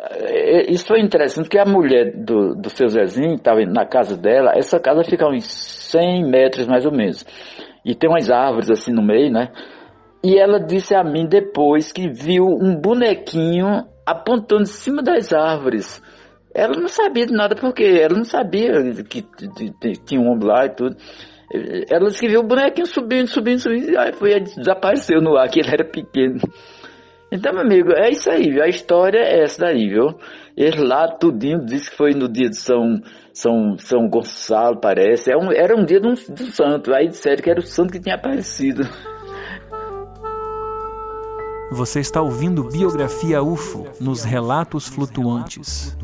É, 0.00 0.70
isso 0.70 0.86
foi 0.86 1.00
interessante, 1.00 1.46
porque 1.46 1.58
a 1.58 1.64
mulher 1.64 2.12
do, 2.16 2.54
do 2.54 2.70
seu 2.70 2.86
Zezinho 2.86 3.34
estava 3.34 3.60
na 3.66 3.84
casa 3.84 4.16
dela, 4.16 4.52
essa 4.54 4.78
casa 4.78 5.02
fica 5.02 5.28
uns 5.28 5.44
100 5.44 6.24
metros 6.24 6.68
mais 6.68 6.86
ou 6.86 6.92
menos. 6.92 7.24
E 7.84 7.94
tem 7.94 8.08
umas 8.08 8.30
árvores 8.30 8.70
assim 8.70 8.92
no 8.92 9.02
meio, 9.02 9.32
né? 9.32 9.50
E 10.22 10.38
ela 10.38 10.60
disse 10.60 10.94
a 10.94 11.02
mim 11.02 11.26
depois 11.26 11.90
que 11.92 12.08
viu 12.08 12.44
um 12.44 12.76
bonequinho 12.80 13.84
apontando 14.06 14.62
em 14.62 14.66
cima 14.66 15.02
das 15.02 15.32
árvores. 15.32 16.02
Ela 16.58 16.74
não 16.76 16.88
sabia 16.88 17.24
de 17.24 17.32
nada 17.32 17.54
porque 17.54 17.84
ela 17.84 18.16
não 18.16 18.24
sabia 18.24 18.72
que 19.08 19.22
tinha 20.04 20.20
um 20.20 20.28
homem 20.28 20.48
lá 20.48 20.66
e 20.66 20.70
tudo. 20.70 20.96
Ela 21.88 22.10
viu 22.10 22.40
o 22.40 22.46
bonequinho 22.46 22.86
subindo, 22.86 23.28
subindo, 23.28 23.60
subindo, 23.60 23.90
e 23.90 23.96
aí 23.96 24.12
foi, 24.12 24.40
desapareceu 24.40 25.20
no 25.20 25.36
ar, 25.36 25.48
que 25.48 25.60
ele 25.60 25.70
era 25.70 25.84
pequeno. 25.84 26.40
Então, 27.30 27.52
meu 27.52 27.62
amigo, 27.62 27.92
é 27.92 28.10
isso 28.10 28.28
aí, 28.30 28.50
viu? 28.50 28.62
A 28.62 28.68
história 28.68 29.20
é 29.20 29.42
essa 29.42 29.66
daí, 29.66 29.88
viu? 29.88 30.18
Ele 30.56 30.82
lá, 30.82 31.06
tudinho, 31.06 31.64
disse 31.64 31.90
que 31.90 31.96
foi 31.96 32.12
no 32.12 32.28
dia 32.28 32.48
de 32.48 32.56
São, 32.56 33.00
São, 33.32 33.78
São 33.78 34.08
Gonçalo, 34.08 34.80
parece. 34.80 35.30
Era 35.30 35.40
é 35.40 35.44
um, 35.44 35.52
era 35.52 35.76
um 35.76 35.84
dia 35.84 36.00
de 36.00 36.08
um, 36.08 36.14
de 36.14 36.42
um 36.42 36.50
santo. 36.50 36.92
Aí 36.92 37.06
disseram 37.06 37.42
que 37.42 37.50
era 37.50 37.60
o 37.60 37.62
santo 37.62 37.92
que 37.92 38.00
tinha 38.00 38.16
aparecido. 38.16 38.82
Você 41.70 42.00
está 42.00 42.22
ouvindo 42.22 42.64
Biografia 42.64 43.42
UFO 43.42 43.86
nos 44.00 44.24
Relatos 44.24 44.88
Flutuantes. 44.88 45.94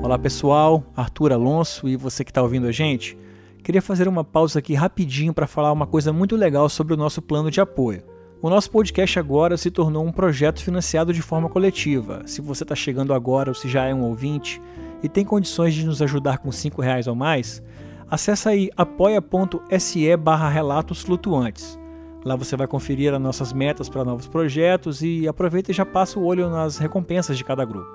Olá 0.00 0.16
pessoal, 0.16 0.84
Arthur 0.96 1.32
Alonso 1.32 1.88
e 1.88 1.96
você 1.96 2.24
que 2.24 2.30
está 2.30 2.40
ouvindo 2.40 2.68
a 2.68 2.72
gente. 2.72 3.18
Queria 3.64 3.82
fazer 3.82 4.06
uma 4.06 4.22
pausa 4.22 4.60
aqui 4.60 4.74
rapidinho 4.74 5.34
para 5.34 5.48
falar 5.48 5.72
uma 5.72 5.86
coisa 5.86 6.12
muito 6.12 6.36
legal 6.36 6.68
sobre 6.68 6.94
o 6.94 6.96
nosso 6.96 7.20
plano 7.20 7.50
de 7.50 7.60
apoio. 7.60 8.11
O 8.42 8.50
nosso 8.50 8.72
podcast 8.72 9.20
agora 9.20 9.56
se 9.56 9.70
tornou 9.70 10.04
um 10.04 10.10
projeto 10.10 10.60
financiado 10.64 11.12
de 11.12 11.22
forma 11.22 11.48
coletiva. 11.48 12.22
Se 12.26 12.40
você 12.40 12.64
está 12.64 12.74
chegando 12.74 13.14
agora 13.14 13.50
ou 13.50 13.54
se 13.54 13.68
já 13.68 13.84
é 13.84 13.94
um 13.94 14.02
ouvinte 14.02 14.60
e 15.00 15.08
tem 15.08 15.24
condições 15.24 15.72
de 15.74 15.86
nos 15.86 16.02
ajudar 16.02 16.38
com 16.38 16.50
R$ 16.50 16.56
reais 16.80 17.06
ou 17.06 17.14
mais, 17.14 17.62
acessa 18.10 18.50
aí 18.50 18.68
apoia.se 18.76 20.16
barra 20.16 20.48
relatos 20.48 21.02
flutuantes. 21.02 21.78
Lá 22.24 22.34
você 22.34 22.56
vai 22.56 22.66
conferir 22.66 23.14
as 23.14 23.20
nossas 23.20 23.52
metas 23.52 23.88
para 23.88 24.04
novos 24.04 24.26
projetos 24.26 25.02
e 25.02 25.28
aproveita 25.28 25.70
e 25.70 25.74
já 25.74 25.86
passa 25.86 26.18
o 26.18 26.24
olho 26.24 26.50
nas 26.50 26.78
recompensas 26.78 27.38
de 27.38 27.44
cada 27.44 27.64
grupo. 27.64 27.88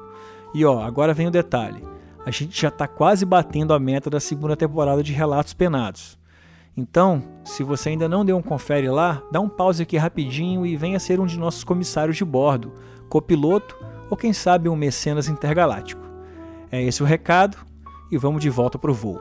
E 0.56 0.64
ó, 0.64 0.82
agora 0.82 1.14
vem 1.14 1.28
o 1.28 1.32
detalhe. 1.32 1.84
A 2.26 2.32
gente 2.32 2.58
já 2.58 2.70
está 2.70 2.88
quase 2.88 3.26
batendo 3.26 3.74
a 3.74 3.80
meta 3.80 4.10
da 4.10 4.22
segunda 4.22 4.56
temporada 4.56 5.04
de 5.04 5.12
Relatos 5.12 5.54
Penados. 5.54 6.18
Então, 6.78 7.24
se 7.44 7.64
você 7.64 7.90
ainda 7.90 8.08
não 8.08 8.24
deu 8.24 8.38
um 8.38 8.42
confere 8.42 8.88
lá, 8.88 9.24
dá 9.32 9.40
um 9.40 9.50
pause 9.50 9.82
aqui 9.82 9.98
rapidinho 9.98 10.64
e 10.64 10.78
venha 10.78 11.00
ser 11.00 11.20
um 11.20 11.26
de 11.26 11.40
nossos 11.40 11.64
comissários 11.64 12.16
de 12.16 12.24
bordo, 12.24 12.72
copiloto 13.10 13.76
ou 14.12 14.16
quem 14.16 14.32
sabe 14.32 14.70
um 14.70 14.76
mecenas 14.76 15.28
intergaláctico. 15.28 16.04
É 16.72 16.84
esse 16.84 17.02
o 17.02 17.06
recado 17.06 17.58
e 18.12 18.18
vamos 18.18 18.44
de 18.44 18.50
volta 18.52 18.78
para 18.78 18.92
o 18.92 18.94
voo. 18.94 19.20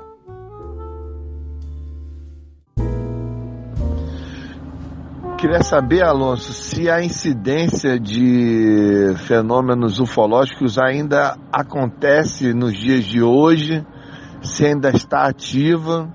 Queria 5.38 5.62
saber, 5.62 6.02
Alonso, 6.02 6.52
se 6.52 6.90
a 6.90 7.02
incidência 7.02 7.98
de 7.98 9.14
fenômenos 9.26 9.98
ufológicos 9.98 10.78
ainda 10.78 11.38
acontece 11.50 12.52
nos 12.52 12.74
dias 12.74 13.04
de 13.04 13.22
hoje, 13.22 13.82
se 14.42 14.66
ainda 14.66 14.90
está 14.90 15.26
ativa 15.26 16.12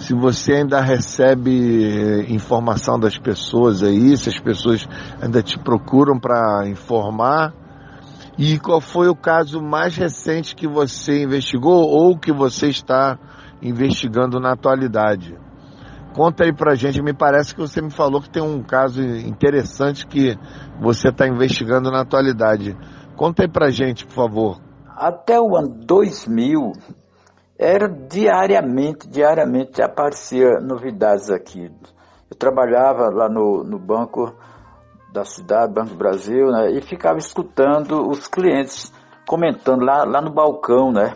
se 0.00 0.14
você 0.14 0.54
ainda 0.54 0.80
recebe 0.80 1.84
eh, 1.84 2.32
informação 2.32 2.98
das 2.98 3.18
pessoas 3.18 3.82
aí, 3.82 4.16
se 4.16 4.30
as 4.30 4.38
pessoas 4.38 4.88
ainda 5.20 5.42
te 5.42 5.58
procuram 5.58 6.18
para 6.18 6.66
informar. 6.66 7.52
E 8.38 8.58
qual 8.58 8.80
foi 8.80 9.08
o 9.08 9.14
caso 9.14 9.60
mais 9.60 9.94
recente 9.96 10.56
que 10.56 10.66
você 10.66 11.24
investigou 11.24 11.86
ou 11.86 12.18
que 12.18 12.32
você 12.32 12.68
está 12.68 13.18
investigando 13.60 14.40
na 14.40 14.52
atualidade? 14.52 15.36
Conta 16.14 16.44
aí 16.44 16.52
pra 16.52 16.74
gente, 16.74 17.02
me 17.02 17.12
parece 17.12 17.54
que 17.54 17.60
você 17.60 17.82
me 17.82 17.90
falou 17.90 18.22
que 18.22 18.30
tem 18.30 18.42
um 18.42 18.62
caso 18.62 19.02
interessante 19.02 20.06
que 20.06 20.34
você 20.80 21.08
está 21.08 21.28
investigando 21.28 21.90
na 21.90 22.00
atualidade. 22.00 22.74
Conta 23.16 23.42
aí 23.42 23.48
pra 23.48 23.70
gente, 23.70 24.06
por 24.06 24.14
favor. 24.14 24.60
Até 24.96 25.38
o 25.38 25.54
ano 25.54 25.68
2000, 25.86 26.72
era 27.62 27.86
diariamente, 27.86 29.06
diariamente 29.06 29.82
aparecia 29.82 30.58
novidades 30.60 31.28
aqui. 31.28 31.70
Eu 32.30 32.36
trabalhava 32.38 33.10
lá 33.10 33.28
no, 33.28 33.62
no 33.62 33.78
banco 33.78 34.34
da 35.12 35.26
cidade, 35.26 35.74
Banco 35.74 35.90
do 35.90 35.96
Brasil, 35.96 36.46
né, 36.46 36.70
e 36.70 36.80
ficava 36.80 37.18
escutando 37.18 38.08
os 38.08 38.26
clientes 38.26 38.90
comentando 39.28 39.84
lá, 39.84 40.04
lá 40.04 40.22
no 40.22 40.32
balcão, 40.32 40.90
né? 40.90 41.12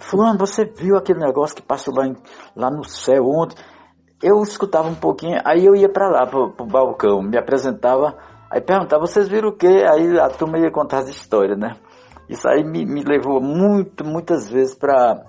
Fulano, 0.00 0.38
você 0.38 0.66
viu 0.66 0.96
aquele 0.96 1.20
negócio 1.20 1.56
que 1.56 1.62
passou 1.62 1.94
lá, 1.94 2.06
em, 2.06 2.14
lá 2.54 2.70
no 2.70 2.84
céu 2.84 3.24
ontem? 3.24 3.56
Eu 4.22 4.42
escutava 4.42 4.88
um 4.88 4.94
pouquinho, 4.94 5.40
aí 5.46 5.64
eu 5.64 5.74
ia 5.74 5.88
para 5.88 6.08
lá, 6.08 6.26
pro, 6.26 6.52
pro 6.52 6.66
balcão, 6.66 7.22
me 7.22 7.38
apresentava, 7.38 8.18
aí 8.50 8.60
perguntava, 8.60 9.06
vocês 9.06 9.28
viram 9.28 9.48
o 9.48 9.56
quê? 9.56 9.84
Aí 9.90 10.18
a 10.18 10.28
turma 10.28 10.58
ia 10.58 10.70
contar 10.70 10.98
as 10.98 11.08
histórias, 11.08 11.58
né? 11.58 11.74
Isso 12.28 12.46
aí 12.48 12.62
me, 12.62 12.84
me 12.84 13.02
levou 13.02 13.40
muito, 13.40 14.04
muitas 14.04 14.50
vezes 14.50 14.74
para 14.74 15.22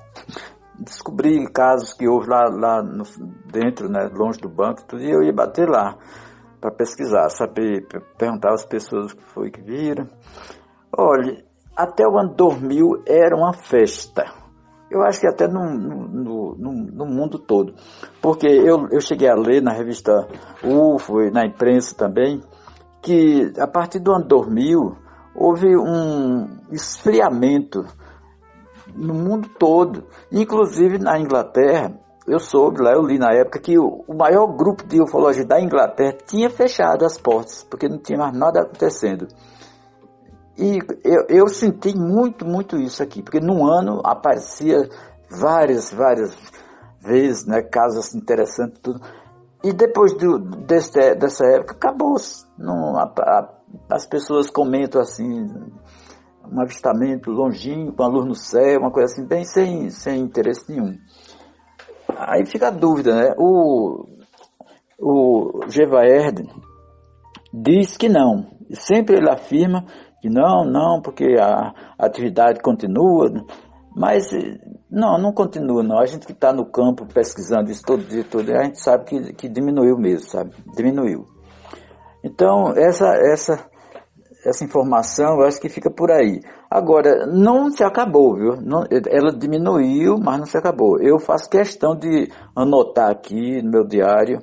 descobrir 0.77 1.49
casos 1.51 1.93
que 1.93 2.07
houve 2.07 2.29
lá, 2.29 2.49
lá 2.49 2.83
no, 2.83 3.03
dentro, 3.51 3.89
né, 3.89 4.09
longe 4.13 4.39
do 4.39 4.49
banco, 4.49 4.83
tudo, 4.87 5.01
e 5.01 5.11
eu 5.11 5.23
ia 5.23 5.33
bater 5.33 5.67
lá 5.67 5.97
para 6.59 6.71
pesquisar, 6.71 7.29
saber, 7.29 7.87
perguntar 8.17 8.53
às 8.53 8.65
pessoas 8.65 9.11
o 9.11 9.15
que 9.15 9.23
foi 9.23 9.49
que 9.49 9.61
viram. 9.61 10.07
Olha, 10.97 11.43
até 11.75 12.05
o 12.05 12.17
ano 12.17 12.33
2000 12.35 13.03
era 13.07 13.35
uma 13.35 13.53
festa. 13.53 14.25
Eu 14.91 15.03
acho 15.03 15.19
que 15.19 15.27
até 15.27 15.47
no, 15.47 15.69
no, 15.69 16.55
no, 16.55 16.73
no 16.73 17.05
mundo 17.05 17.37
todo. 17.37 17.73
Porque 18.21 18.47
eu, 18.47 18.87
eu 18.91 18.99
cheguei 18.99 19.29
a 19.29 19.35
ler 19.35 19.61
na 19.61 19.71
revista 19.71 20.27
UFO 20.63 21.21
e 21.21 21.31
na 21.31 21.45
imprensa 21.45 21.95
também, 21.95 22.41
que 23.01 23.53
a 23.59 23.67
partir 23.67 23.99
do 23.99 24.11
ano 24.11 24.25
2000 24.25 25.08
houve 25.39 25.77
um 25.77 26.49
esfriamento 26.69 27.85
no 28.93 29.13
mundo 29.13 29.47
todo, 29.57 30.03
inclusive 30.29 30.99
na 30.99 31.17
Inglaterra. 31.17 31.97
Eu 32.27 32.39
soube 32.39 32.81
lá, 32.81 32.91
eu 32.91 33.01
li 33.01 33.17
na 33.17 33.33
época 33.33 33.59
que 33.59 33.79
o, 33.79 34.03
maior 34.13 34.47
grupo 34.47 34.85
de 34.85 35.01
ufologia 35.01 35.45
da 35.45 35.59
Inglaterra 35.61 36.17
tinha 36.27 36.49
fechado 36.49 37.05
as 37.05 37.17
portas, 37.17 37.63
porque 37.63 37.87
não 37.87 37.97
tinha 37.97 38.19
mais 38.19 38.37
nada 38.37 38.61
acontecendo. 38.61 39.27
E 40.57 40.79
eu, 41.05 41.25
eu 41.29 41.47
senti 41.47 41.97
muito, 41.97 42.45
muito 42.45 42.75
isso 42.75 43.01
aqui, 43.01 43.23
porque 43.23 43.39
no 43.39 43.65
ano 43.65 44.01
aparecia 44.03 44.89
várias, 45.31 45.91
várias 45.91 46.37
vezes, 47.01 47.45
né, 47.45 47.61
casos 47.61 48.13
interessantes, 48.13 48.79
tudo. 48.81 48.99
E 49.63 49.73
depois 49.73 50.13
do, 50.17 50.39
desse, 50.39 51.15
dessa 51.15 51.45
época, 51.45 51.73
acabou-se. 51.73 52.45
As 53.89 54.07
pessoas 54.07 54.49
comentam 54.49 55.01
assim, 55.01 55.47
um 56.51 56.61
avistamento 56.61 57.29
longínquo, 57.29 57.93
com 57.93 58.03
a 58.03 58.07
luz 58.07 58.25
no 58.25 58.35
céu, 58.35 58.79
uma 58.79 58.91
coisa 58.91 59.13
assim, 59.13 59.27
bem 59.27 59.43
sem, 59.43 59.89
sem 59.89 60.21
interesse 60.21 60.71
nenhum. 60.71 60.93
Aí 62.17 62.45
fica 62.45 62.69
a 62.69 62.71
dúvida, 62.71 63.15
né? 63.15 63.33
O, 63.37 64.05
o 64.99 65.61
Gevaerd 65.69 66.43
diz 67.53 67.97
que 67.97 68.09
não. 68.09 68.57
Sempre 68.71 69.17
ele 69.17 69.29
afirma 69.29 69.85
que 70.21 70.29
não, 70.29 70.63
não, 70.65 71.01
porque 71.01 71.35
a 71.39 71.73
atividade 71.97 72.61
continua. 72.61 73.29
Mas 73.95 74.29
não, 74.89 75.17
não 75.17 75.31
continua 75.31 75.83
não. 75.83 75.99
A 75.99 76.05
gente 76.05 76.25
que 76.25 76.31
está 76.31 76.51
no 76.51 76.65
campo 76.65 77.05
pesquisando 77.05 77.69
isso 77.69 77.83
todo 77.85 78.03
dia, 78.03 78.23
todo 78.23 78.45
dia, 78.45 78.59
a 78.59 78.63
gente 78.63 78.79
sabe 78.79 79.05
que, 79.05 79.33
que 79.33 79.49
diminuiu 79.49 79.97
mesmo, 79.97 80.27
sabe? 80.29 80.51
Diminuiu. 80.75 81.25
Então, 82.23 82.73
essa, 82.75 83.07
essa 83.15 83.69
essa 84.45 84.63
informação, 84.63 85.39
eu 85.39 85.45
acho 85.45 85.59
que 85.59 85.69
fica 85.69 85.89
por 85.89 86.11
aí. 86.11 86.39
Agora, 86.69 87.25
não 87.25 87.69
se 87.69 87.83
acabou, 87.83 88.35
viu? 88.35 88.55
Não, 88.61 88.83
ela 88.89 89.31
diminuiu, 89.33 90.17
mas 90.17 90.37
não 90.37 90.45
se 90.45 90.57
acabou. 90.57 90.99
Eu 91.01 91.19
faço 91.19 91.49
questão 91.49 91.95
de 91.95 92.29
anotar 92.55 93.11
aqui 93.11 93.61
no 93.61 93.69
meu 93.69 93.85
diário 93.85 94.39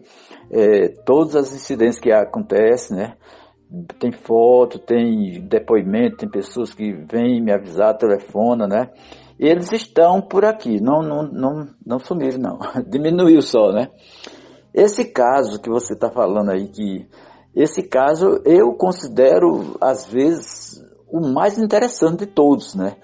é, 0.50 0.88
todas 1.04 1.34
as 1.36 1.54
incidências 1.54 2.00
que 2.00 2.12
acontecem, 2.12 2.96
né? 2.96 3.14
Tem 3.98 4.12
foto, 4.12 4.78
tem 4.78 5.40
depoimento, 5.48 6.18
tem 6.18 6.28
pessoas 6.28 6.72
que 6.72 6.92
vêm 6.92 7.42
me 7.42 7.52
avisar, 7.52 7.96
telefona, 7.96 8.66
né? 8.66 8.90
Eles 9.38 9.70
estão 9.72 10.22
por 10.22 10.44
aqui, 10.44 10.80
não, 10.80 11.02
não, 11.02 11.22
não, 11.24 11.68
não 11.84 11.98
sumiram, 11.98 12.38
não. 12.38 12.58
Diminuiu 12.88 13.42
só, 13.42 13.70
né? 13.70 13.90
Esse 14.72 15.04
caso 15.04 15.60
que 15.60 15.70
você 15.70 15.94
está 15.94 16.10
falando 16.10 16.50
aí, 16.50 16.68
que 16.68 17.06
esse 17.54 17.82
caso 17.82 18.40
eu 18.44 18.74
considero, 18.74 19.76
às 19.80 20.06
vezes, 20.06 20.82
o 21.08 21.20
mais 21.20 21.58
interessante 21.58 22.20
de 22.20 22.26
todos, 22.26 22.74
né? 22.74 22.96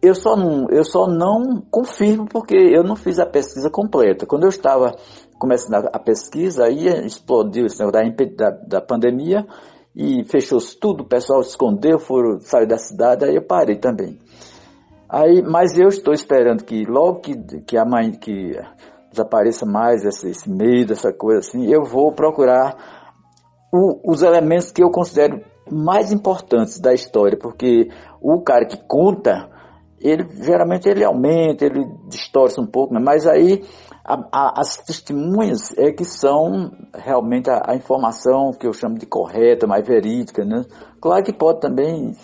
Eu 0.00 0.14
só 0.14 0.36
não, 0.36 0.68
eu 0.70 0.84
só 0.84 1.08
não 1.08 1.60
confirmo 1.70 2.26
porque 2.26 2.54
eu 2.54 2.84
não 2.84 2.94
fiz 2.94 3.18
a 3.18 3.26
pesquisa 3.26 3.68
completa. 3.68 4.26
Quando 4.26 4.44
eu 4.44 4.48
estava 4.48 4.94
começando 5.38 5.88
a 5.92 5.98
pesquisa, 5.98 6.66
aí 6.66 6.86
explodiu 7.04 7.66
esse 7.66 7.78
negócio 7.80 8.36
da, 8.36 8.50
da, 8.50 8.80
pandemia 8.80 9.46
e 9.96 10.24
fechou 10.24 10.58
tudo, 10.80 11.02
o 11.02 11.08
pessoal 11.08 11.42
se 11.42 11.50
escondeu, 11.50 11.98
foram, 11.98 12.38
saiu 12.40 12.66
da 12.66 12.78
cidade, 12.78 13.24
aí 13.24 13.34
eu 13.34 13.42
parei 13.42 13.76
também. 13.76 14.18
Aí, 15.08 15.42
mas 15.42 15.78
eu 15.78 15.88
estou 15.88 16.12
esperando 16.12 16.64
que 16.64 16.84
logo 16.84 17.20
que, 17.20 17.34
que 17.62 17.82
mãe 17.84 18.10
que 18.12 18.52
desapareça 19.10 19.64
mais 19.64 20.04
esse, 20.04 20.28
esse 20.28 20.50
medo, 20.50 20.92
essa 20.92 21.12
coisa 21.12 21.40
assim, 21.40 21.66
eu 21.66 21.82
vou 21.82 22.12
procurar 22.12 22.76
o, 23.72 24.12
os 24.12 24.22
elementos 24.22 24.70
que 24.70 24.82
eu 24.82 24.90
considero 24.90 25.40
mais 25.70 26.12
importantes 26.12 26.78
da 26.80 26.92
história, 26.92 27.38
porque 27.38 27.88
o 28.20 28.40
cara 28.42 28.66
que 28.66 28.76
conta, 28.86 29.48
ele 30.00 30.26
geralmente 30.42 30.88
ele 30.88 31.04
aumenta, 31.04 31.64
ele 31.64 31.84
distorce 32.08 32.60
um 32.60 32.66
pouco, 32.66 32.92
né? 32.94 33.00
mas 33.02 33.26
aí 33.26 33.62
a, 34.04 34.14
a, 34.32 34.60
as 34.60 34.78
testemunhas 34.78 35.76
é 35.76 35.92
que 35.92 36.04
são 36.04 36.70
realmente 36.94 37.50
a, 37.50 37.62
a, 37.66 37.76
informação 37.76 38.52
que 38.52 38.66
eu 38.66 38.72
chamo 38.72 38.98
de 38.98 39.04
correta, 39.04 39.66
mais 39.66 39.86
verídica, 39.86 40.44
né? 40.44 40.64
Claro 40.98 41.22
que 41.22 41.32
pode 41.32 41.60
também 41.60 42.14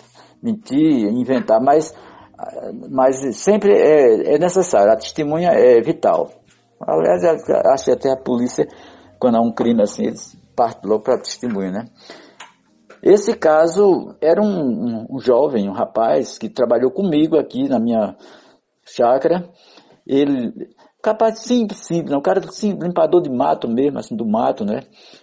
mentir, 0.41 1.07
inventar, 1.13 1.61
mas, 1.61 1.93
mas 2.89 3.37
sempre 3.37 3.73
é, 3.73 4.35
é 4.35 4.37
necessário, 4.37 4.91
a 4.91 4.97
testemunha 4.97 5.49
é 5.49 5.81
vital. 5.81 6.31
Aliás, 6.79 7.23
acho 7.23 7.85
que 7.85 7.91
até 7.91 8.11
a 8.11 8.17
polícia, 8.17 8.67
quando 9.19 9.37
há 9.37 9.41
um 9.41 9.53
crime 9.53 9.81
assim, 9.81 10.07
eles 10.07 10.37
parte 10.55 10.85
logo 10.87 11.03
para 11.03 11.17
testemunho, 11.17 11.71
né? 11.71 11.87
Esse 13.03 13.35
caso 13.35 14.15
era 14.21 14.41
um, 14.41 15.05
um, 15.11 15.19
jovem, 15.19 15.69
um 15.69 15.73
rapaz 15.73 16.37
que 16.37 16.49
trabalhou 16.49 16.89
comigo 16.89 17.37
aqui 17.37 17.67
na 17.69 17.79
minha 17.79 18.15
chácara. 18.83 19.47
Ele, 20.07 20.51
capaz 21.03 21.39
simples, 21.39 21.85
simples, 21.85 22.15
um 22.15 22.21
cara 22.21 22.41
simples, 22.51 22.87
limpador 22.87 23.21
de 23.21 23.29
mato 23.29 23.67
mesmo, 23.67 23.99
assim, 23.99 24.15
do 24.15 24.25
mato, 24.25 24.65
né? 24.65 24.81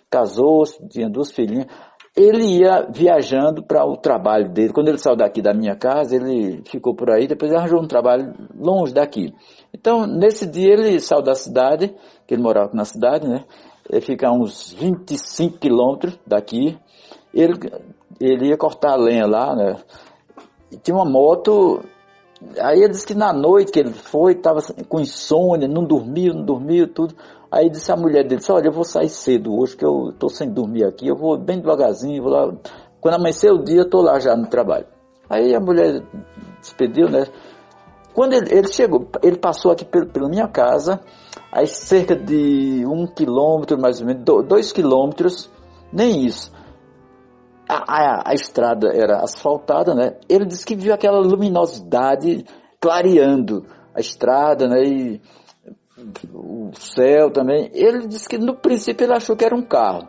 Casou, 0.09 0.63
tinha 0.91 1.11
duas 1.11 1.33
filhinhas. 1.33 1.67
Ele 2.15 2.45
ia 2.59 2.87
viajando 2.91 3.63
para 3.63 3.87
o 3.87 3.97
trabalho 3.97 4.53
dele. 4.53 4.73
Quando 4.73 4.89
ele 4.89 4.99
saiu 4.99 5.17
daqui 5.17 5.41
da 5.41 5.55
minha 5.55 5.75
casa, 5.75 6.15
ele 6.15 6.63
ficou 6.67 6.95
por 6.95 7.11
aí, 7.11 7.27
depois 7.27 7.51
arranjou 7.53 7.81
um 7.81 7.87
trabalho 7.89 8.35
longe 8.55 8.93
daqui. 8.93 9.33
Então, 9.73 10.07
nesse 10.07 10.47
dia 10.47 10.75
ele 10.75 11.01
saiu 11.01 11.23
da 11.23 11.35
cidade, 11.35 11.95
que 12.27 12.35
ele 12.35 12.43
morava 12.43 12.71
na 12.75 12.85
cidade, 12.85 13.27
né? 13.27 13.45
Ele 13.89 14.01
fica 14.03 14.29
a 14.29 14.33
uns 14.33 14.73
25 14.75 15.59
quilômetros 15.59 16.19
daqui, 16.27 16.79
ele, 17.33 17.55
ele 18.21 18.49
ia 18.49 18.59
cortar 18.59 18.93
a 18.93 18.97
lenha 18.97 19.27
lá, 19.27 19.57
né? 19.57 19.77
E 20.71 20.77
tinha 20.77 20.95
uma 20.97 21.05
moto. 21.05 21.83
Aí 22.61 22.79
ele 22.79 22.91
disse 22.91 23.07
que 23.07 23.15
na 23.15 23.33
noite 23.33 23.73
que 23.73 23.79
ele 23.79 23.93
foi, 23.93 24.33
estava 24.33 24.61
com 24.89 25.01
insônia, 25.01 25.67
não 25.67 25.85
dormiu, 25.85 26.35
não 26.35 26.45
dormiu, 26.45 26.89
tudo. 26.89 27.15
Aí 27.53 27.69
disse 27.69 27.93
a 27.93 27.97
mulher 27.97 28.27
dele, 28.27 28.41
olha, 28.49 28.69
eu 28.69 28.73
vou 28.73 28.85
sair 28.85 29.11
cedo 29.11 29.55
hoje, 29.55 29.77
que 29.77 29.85
eu 29.85 30.09
estou 30.09 30.31
sem 30.31 30.51
dormir 30.51 30.85
aqui, 30.85 31.07
eu 31.07 31.17
vou 31.17 31.37
bem 31.37 31.61
devagarzinho, 31.61 32.23
vou 32.23 32.33
lá. 32.33 32.53
Quando 33.01 33.15
amanhecer 33.15 33.53
o 33.53 33.63
dia, 33.63 33.81
eu 33.81 33.85
estou 33.85 34.01
lá 34.01 34.19
já 34.19 34.35
no 34.35 34.47
trabalho. 34.47 34.87
Aí 35.29 35.55
a 35.55 35.61
mulher 35.61 36.03
despediu, 36.61 37.11
né? 37.11 37.27
Quando 38.15 38.33
ele, 38.33 38.51
ele 38.51 38.69
chegou, 38.73 39.07
ele 39.23 39.37
passou 39.37 39.71
aqui 39.71 39.85
pela, 39.85 40.07
pela 40.07 40.29
minha 40.29 40.49
casa, 40.49 41.01
aí 41.51 41.67
cerca 41.67 42.17
de 42.17 42.85
um 42.87 43.07
quilômetro, 43.07 43.79
mais 43.79 44.01
ou 44.01 44.07
menos, 44.07 44.25
dois 44.25 44.73
quilômetros, 44.73 45.51
nem 45.93 46.25
isso 46.25 46.51
a, 47.69 47.85
a, 47.87 48.31
a, 48.31 48.35
estrada 48.35 48.91
era 48.95 49.23
asfaltada, 49.23 49.95
né? 49.95 50.17
Ele 50.29 50.45
disse 50.45 50.65
que 50.65 50.77
viu 50.77 50.93
aquela 50.93 51.19
luminosidade 51.19 52.45
clareando 52.81 53.65
a 53.95 54.01
estrada, 54.01 54.69
né? 54.69 54.83
E 54.83 55.21
o 56.33 56.71
céu 56.75 57.31
também. 57.31 57.71
Ele 57.73 58.07
disse 58.07 58.29
que 58.29 58.39
no 58.39 58.55
princípio 58.57 59.05
ele 59.05 59.15
achou 59.15 59.37
que 59.37 59.45
era 59.45 59.55
um 59.55 59.63
carro. 59.63 60.09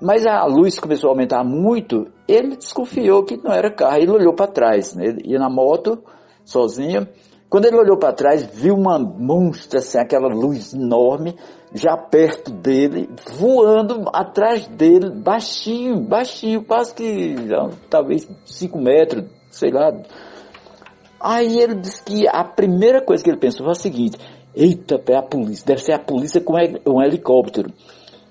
Mas 0.00 0.26
a 0.26 0.44
luz 0.44 0.78
começou 0.78 1.08
a 1.08 1.12
aumentar 1.12 1.44
muito, 1.44 2.06
ele 2.28 2.56
desconfiou 2.56 3.24
que 3.24 3.36
não 3.36 3.52
era 3.52 3.72
carro. 3.72 3.96
Ele 3.96 4.10
olhou 4.10 4.34
para 4.34 4.50
trás, 4.50 4.94
né? 4.94 5.06
Ele 5.06 5.22
ia 5.32 5.38
na 5.38 5.48
moto, 5.48 6.02
sozinho. 6.44 7.06
Quando 7.48 7.66
ele 7.66 7.76
olhou 7.76 7.96
para 7.96 8.12
trás, 8.12 8.44
viu 8.44 8.74
uma 8.74 8.98
monstra, 8.98 9.78
assim, 9.78 9.98
aquela 9.98 10.26
luz 10.26 10.74
enorme, 10.74 11.36
já 11.72 11.96
perto 11.96 12.50
dele, 12.50 13.08
voando 13.38 14.10
atrás 14.12 14.66
dele, 14.66 15.10
baixinho, 15.10 16.00
baixinho, 16.00 16.64
quase 16.64 16.92
que 16.92 17.36
talvez 17.88 18.28
5 18.44 18.76
metros, 18.80 19.24
sei 19.50 19.70
lá. 19.70 19.92
Aí 21.20 21.58
ele 21.58 21.76
disse 21.76 22.02
que 22.02 22.26
a 22.28 22.42
primeira 22.44 23.00
coisa 23.00 23.22
que 23.22 23.30
ele 23.30 23.38
pensou 23.38 23.64
foi 23.64 23.72
a 23.72 23.76
seguinte: 23.76 24.18
eita, 24.56 25.00
é 25.08 25.16
a 25.16 25.22
polícia, 25.22 25.66
deve 25.66 25.82
ser 25.82 25.92
a 25.92 25.98
polícia 25.98 26.40
com 26.40 26.54
um 26.86 27.02
helicóptero. 27.02 27.72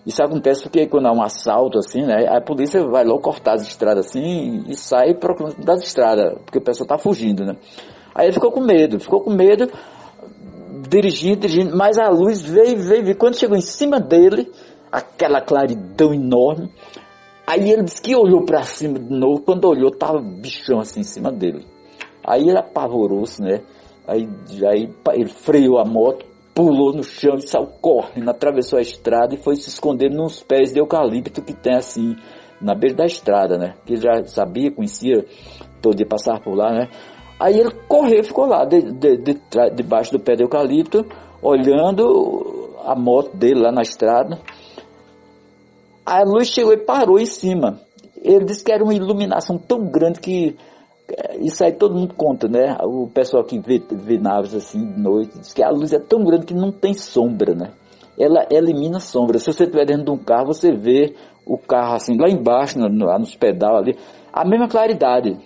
Isso 0.05 0.21
acontece 0.21 0.63
porque 0.63 0.85
quando 0.87 1.07
há 1.07 1.13
um 1.13 1.21
assalto 1.21 1.77
assim, 1.77 2.01
né, 2.01 2.27
a 2.27 2.41
polícia 2.41 2.83
vai 2.83 3.05
logo 3.05 3.21
cortar 3.21 3.53
as 3.53 3.61
estradas 3.61 4.07
assim 4.07 4.63
e 4.67 4.75
sai 4.75 5.13
procurando 5.13 5.63
das 5.63 5.81
estradas, 5.83 6.33
porque 6.43 6.57
o 6.57 6.61
pessoal 6.61 6.85
está 6.85 6.97
fugindo, 6.97 7.45
né. 7.45 7.55
Aí 8.13 8.25
ele 8.25 8.33
ficou 8.33 8.51
com 8.51 8.61
medo, 8.61 8.99
ficou 8.99 9.21
com 9.21 9.31
medo, 9.31 9.67
dirigindo, 10.89 11.41
dirigindo, 11.41 11.75
mas 11.75 11.97
a 11.97 12.09
luz 12.09 12.41
veio, 12.41 12.77
veio, 12.77 13.03
veio. 13.03 13.17
Quando 13.17 13.37
chegou 13.37 13.57
em 13.57 13.61
cima 13.61 13.99
dele, 13.99 14.51
aquela 14.91 15.41
claridão 15.41 16.13
enorme, 16.13 16.69
aí 17.47 17.71
ele 17.71 17.83
disse 17.83 18.01
que 18.01 18.15
olhou 18.15 18.45
para 18.45 18.61
cima 18.63 18.99
de 18.99 19.11
novo, 19.11 19.41
quando 19.41 19.65
olhou, 19.65 19.89
tava 19.89 20.19
bichão 20.19 20.79
assim 20.79 20.99
em 20.99 21.05
cima 21.05 21.31
dele. 21.31 21.65
Aí 22.23 22.47
ele 22.47 22.57
apavorou-se, 22.57 23.41
né? 23.41 23.61
Aí, 24.07 24.27
aí 24.69 24.89
ele 25.13 25.29
freou 25.29 25.79
a 25.79 25.85
moto, 25.85 26.25
pulou 26.53 26.93
no 26.93 27.03
chão 27.03 27.35
e 27.35 27.41
saiu 27.41 27.67
correndo, 27.81 28.29
atravessou 28.29 28.77
a 28.77 28.81
estrada 28.81 29.33
e 29.33 29.37
foi 29.37 29.55
se 29.55 29.69
esconder 29.69 30.09
nos 30.09 30.43
pés 30.43 30.73
de 30.73 30.79
eucalipto 30.79 31.41
que 31.41 31.53
tem 31.53 31.75
assim, 31.75 32.15
na 32.61 32.75
beira 32.75 32.95
da 32.95 33.05
estrada, 33.05 33.57
né? 33.57 33.75
Que 33.85 33.93
ele 33.93 34.01
já 34.01 34.23
sabia, 34.25 34.71
conhecia, 34.71 35.25
todo 35.81 36.05
passar 36.05 36.39
por 36.41 36.55
lá, 36.55 36.71
né? 36.71 36.89
Aí 37.39 37.59
ele 37.59 37.71
correu, 37.87 38.23
ficou 38.23 38.45
lá, 38.45 38.63
de, 38.65 38.81
de, 38.81 39.17
de, 39.17 39.41
debaixo 39.75 40.11
do 40.11 40.19
pé 40.19 40.35
de 40.35 40.43
eucalipto, 40.43 41.05
olhando 41.41 42.71
a 42.85 42.95
moto 42.95 43.35
dele 43.35 43.59
lá 43.59 43.71
na 43.71 43.81
estrada. 43.81 44.39
A 46.05 46.23
luz 46.23 46.47
chegou 46.47 46.73
e 46.73 46.77
parou 46.77 47.19
em 47.19 47.25
cima. 47.25 47.79
Ele 48.21 48.45
disse 48.45 48.63
que 48.63 48.71
era 48.71 48.83
uma 48.83 48.93
iluminação 48.93 49.57
tão 49.57 49.85
grande 49.85 50.19
que 50.19 50.55
isso 51.39 51.63
aí 51.63 51.73
todo 51.73 51.95
mundo 51.95 52.13
conta, 52.15 52.47
né? 52.47 52.77
O 52.81 53.07
pessoal 53.07 53.43
que 53.43 53.59
vê, 53.59 53.81
vê 53.91 54.17
naves 54.17 54.55
assim 54.55 54.85
de 54.85 54.99
noite 54.99 55.37
diz 55.37 55.53
que 55.53 55.63
a 55.63 55.69
luz 55.69 55.91
é 55.93 55.99
tão 55.99 56.23
grande 56.23 56.45
que 56.45 56.53
não 56.53 56.71
tem 56.71 56.93
sombra, 56.93 57.53
né? 57.53 57.71
Ela 58.17 58.45
elimina 58.49 58.99
sombra. 58.99 59.39
Se 59.39 59.51
você 59.51 59.63
estiver 59.63 59.85
dentro 59.85 60.05
de 60.05 60.11
um 60.11 60.17
carro, 60.17 60.47
você 60.47 60.71
vê 60.71 61.13
o 61.45 61.57
carro 61.57 61.95
assim 61.95 62.17
lá 62.17 62.29
embaixo, 62.29 62.79
no, 62.79 63.05
lá 63.05 63.19
nos 63.19 63.35
pedal 63.35 63.77
ali, 63.77 63.97
a 64.31 64.45
mesma 64.45 64.67
claridade. 64.67 65.37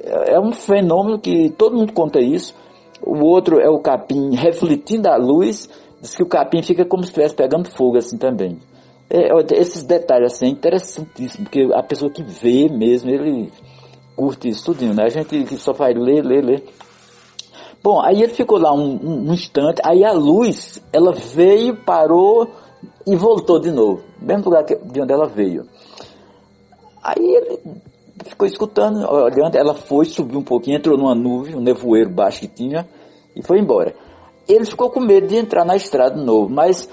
É, 0.00 0.34
é 0.34 0.40
um 0.40 0.52
fenômeno 0.52 1.18
que 1.18 1.50
todo 1.50 1.76
mundo 1.76 1.92
conta 1.92 2.20
isso. 2.20 2.54
O 3.02 3.24
outro 3.24 3.60
é 3.60 3.68
o 3.68 3.80
capim 3.80 4.34
refletindo 4.34 5.08
a 5.08 5.16
luz, 5.16 5.68
diz 6.00 6.14
que 6.14 6.22
o 6.22 6.28
capim 6.28 6.62
fica 6.62 6.84
como 6.84 7.02
se 7.02 7.10
estivesse 7.10 7.34
pegando 7.34 7.68
fogo 7.70 7.96
assim 7.96 8.16
também. 8.16 8.58
É, 9.10 9.30
esses 9.58 9.82
detalhes 9.84 10.34
assim 10.34 10.46
é 10.46 10.50
interessantíssimo, 10.50 11.44
porque 11.44 11.68
a 11.72 11.82
pessoa 11.82 12.12
que 12.12 12.22
vê 12.22 12.68
mesmo, 12.68 13.10
ele 13.10 13.50
curte 14.18 14.48
isso 14.48 14.74
né? 14.92 15.04
A 15.04 15.08
gente 15.08 15.44
que 15.44 15.56
só 15.56 15.72
faz 15.72 15.96
ler, 15.96 16.24
ler, 16.24 16.44
ler. 16.44 16.64
Bom, 17.80 18.00
aí 18.00 18.20
ele 18.20 18.34
ficou 18.34 18.58
lá 18.58 18.74
um, 18.74 18.98
um, 19.00 19.30
um 19.30 19.32
instante, 19.32 19.80
aí 19.84 20.04
a 20.04 20.10
luz, 20.10 20.82
ela 20.92 21.12
veio, 21.12 21.76
parou 21.76 22.48
e 23.06 23.14
voltou 23.14 23.60
de 23.60 23.70
novo, 23.70 24.02
mesmo 24.20 24.46
lugar 24.46 24.64
que, 24.64 24.74
de 24.74 25.00
onde 25.00 25.12
ela 25.12 25.28
veio. 25.28 25.64
Aí 27.00 27.22
ele 27.22 27.60
ficou 28.24 28.48
escutando, 28.48 29.08
olhando, 29.08 29.54
ela 29.54 29.74
foi, 29.74 30.04
subiu 30.06 30.40
um 30.40 30.44
pouquinho, 30.44 30.78
entrou 30.78 30.98
numa 30.98 31.14
nuvem, 31.14 31.54
um 31.54 31.60
nevoeiro 31.60 32.10
baixo 32.10 32.40
que 32.40 32.48
tinha, 32.48 32.88
e 33.36 33.42
foi 33.46 33.60
embora. 33.60 33.94
Ele 34.48 34.64
ficou 34.64 34.90
com 34.90 34.98
medo 34.98 35.28
de 35.28 35.36
entrar 35.36 35.64
na 35.64 35.76
estrada 35.76 36.16
de 36.16 36.24
novo, 36.24 36.52
mas 36.52 36.88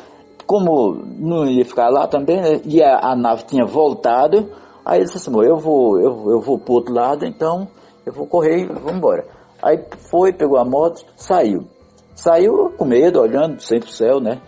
como 0.46 0.94
não 1.18 1.48
ia 1.48 1.66
ficar 1.66 1.90
lá 1.90 2.06
também, 2.08 2.40
né, 2.40 2.62
e 2.64 2.84
a, 2.84 3.00
a, 3.00 3.16
nave 3.16 3.46
tinha 3.46 3.66
voltado, 3.66 4.52
aí 4.86 5.00
ele 5.00 5.06
disse 5.06 5.18
assim, 5.18 5.44
eu 5.44 5.58
vou, 5.58 6.00
eu, 6.00 6.32
eu 6.32 6.40
vou 6.40 6.60
pro 6.60 6.76
outro 6.76 6.94
lado, 6.94 7.26
então 7.26 7.68
eu 8.06 8.14
vou 8.14 8.28
correr 8.28 8.60
e 8.62 8.66
vou 8.66 8.94
embora. 8.94 9.26
Aí 9.62 9.84
foi, 10.10 10.32
pegou 10.32 10.58
a 10.58 10.66
moto, 10.66 11.04
saiu. 11.16 11.68
Saiu 12.14 12.72
com 12.78 12.86
medo, 12.86 13.20
olhando 13.20 13.60
sempre 13.60 13.90
o 13.90 13.92
céu, 13.92 14.20
né? 14.20 14.42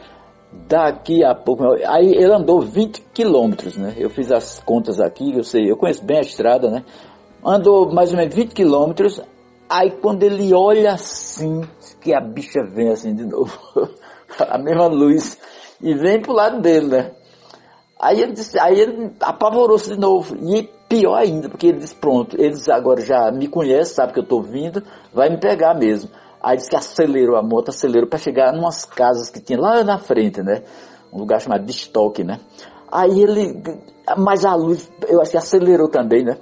daqui 0.67 1.23
a 1.23 1.35
pouco. 1.35 1.63
Aí 1.85 2.13
ele 2.13 2.33
andou 2.33 2.61
20 2.61 3.01
quilômetros, 3.13 3.77
né? 3.77 3.93
Eu 3.97 4.09
fiz 4.09 4.31
as 4.31 4.59
contas 4.59 4.99
aqui, 4.99 5.35
eu 5.35 5.43
sei, 5.43 5.69
eu 5.69 5.77
conheço 5.77 6.03
bem 6.03 6.17
a 6.17 6.21
estrada, 6.21 6.69
né? 6.69 6.83
Andou 7.45 7.91
mais 7.93 8.11
ou 8.11 8.17
menos 8.17 8.33
20 8.33 8.53
quilômetros. 8.53 9.21
Aí 9.69 9.91
quando 9.91 10.23
ele 10.23 10.53
olha 10.53 10.93
assim, 10.93 11.61
que 12.01 12.13
a 12.13 12.21
bicha 12.21 12.63
vem 12.63 12.89
assim 12.89 13.13
de 13.13 13.25
novo, 13.25 13.51
a 14.39 14.57
mesma 14.57 14.87
luz, 14.87 15.37
e 15.81 15.93
vem 15.93 16.21
pro 16.21 16.33
lado 16.33 16.61
dele, 16.61 16.87
né? 16.87 17.11
Aí 17.99 18.21
ele 18.21 18.33
disse, 18.33 18.59
aí 18.59 18.79
ele 18.79 19.11
apavorou-se 19.19 19.89
de 19.89 19.99
novo. 19.99 20.35
E 20.35 20.69
pior 20.87 21.15
ainda, 21.15 21.49
porque 21.49 21.67
ele 21.67 21.79
disse, 21.79 21.95
pronto, 21.95 22.39
eles 22.39 22.67
agora 22.69 23.01
já 23.01 23.31
me 23.31 23.47
conhecem, 23.47 23.95
sabe 23.95 24.13
que 24.13 24.19
eu 24.19 24.27
tô 24.27 24.41
vindo, 24.41 24.83
vai 25.13 25.29
me 25.29 25.39
pegar 25.39 25.73
mesmo. 25.73 26.09
Aí 26.41 26.57
disse 26.57 26.69
que 26.69 26.75
acelerou 26.75 27.35
a 27.35 27.43
moto, 27.43 27.69
acelerou 27.69 28.07
para 28.07 28.19
chegar 28.19 28.53
em 28.53 28.59
umas 28.59 28.85
casas 28.85 29.29
que 29.29 29.41
tinha 29.41 29.59
lá 29.59 29.83
na 29.83 29.97
frente, 29.97 30.41
né? 30.41 30.63
Um 31.11 31.19
lugar 31.19 31.41
chamado 31.41 31.65
de 31.65 31.71
estoque, 31.71 32.23
né? 32.23 32.39
Aí 32.91 33.21
ele, 33.21 33.61
mas 34.17 34.45
a 34.45 34.55
luz, 34.55 34.89
eu 35.07 35.19
acho 35.19 35.31
que 35.31 35.37
acelerou 35.37 35.89
também, 35.89 36.23
né? 36.23 36.37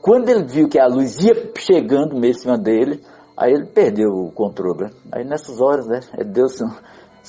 Quando 0.00 0.30
ele 0.30 0.44
viu 0.44 0.68
que 0.68 0.78
a 0.78 0.86
luz 0.86 1.22
ia 1.22 1.52
chegando 1.58 2.14
mesmo 2.14 2.26
em 2.26 2.42
cima 2.42 2.58
dele, 2.58 3.02
aí 3.36 3.52
ele 3.52 3.66
perdeu 3.66 4.08
o 4.08 4.32
controle. 4.32 4.84
Né? 4.84 4.90
Aí 5.12 5.24
nessas 5.24 5.60
horas, 5.60 5.86
né? 5.86 6.00
É 6.18 6.24
Deus 6.24 6.58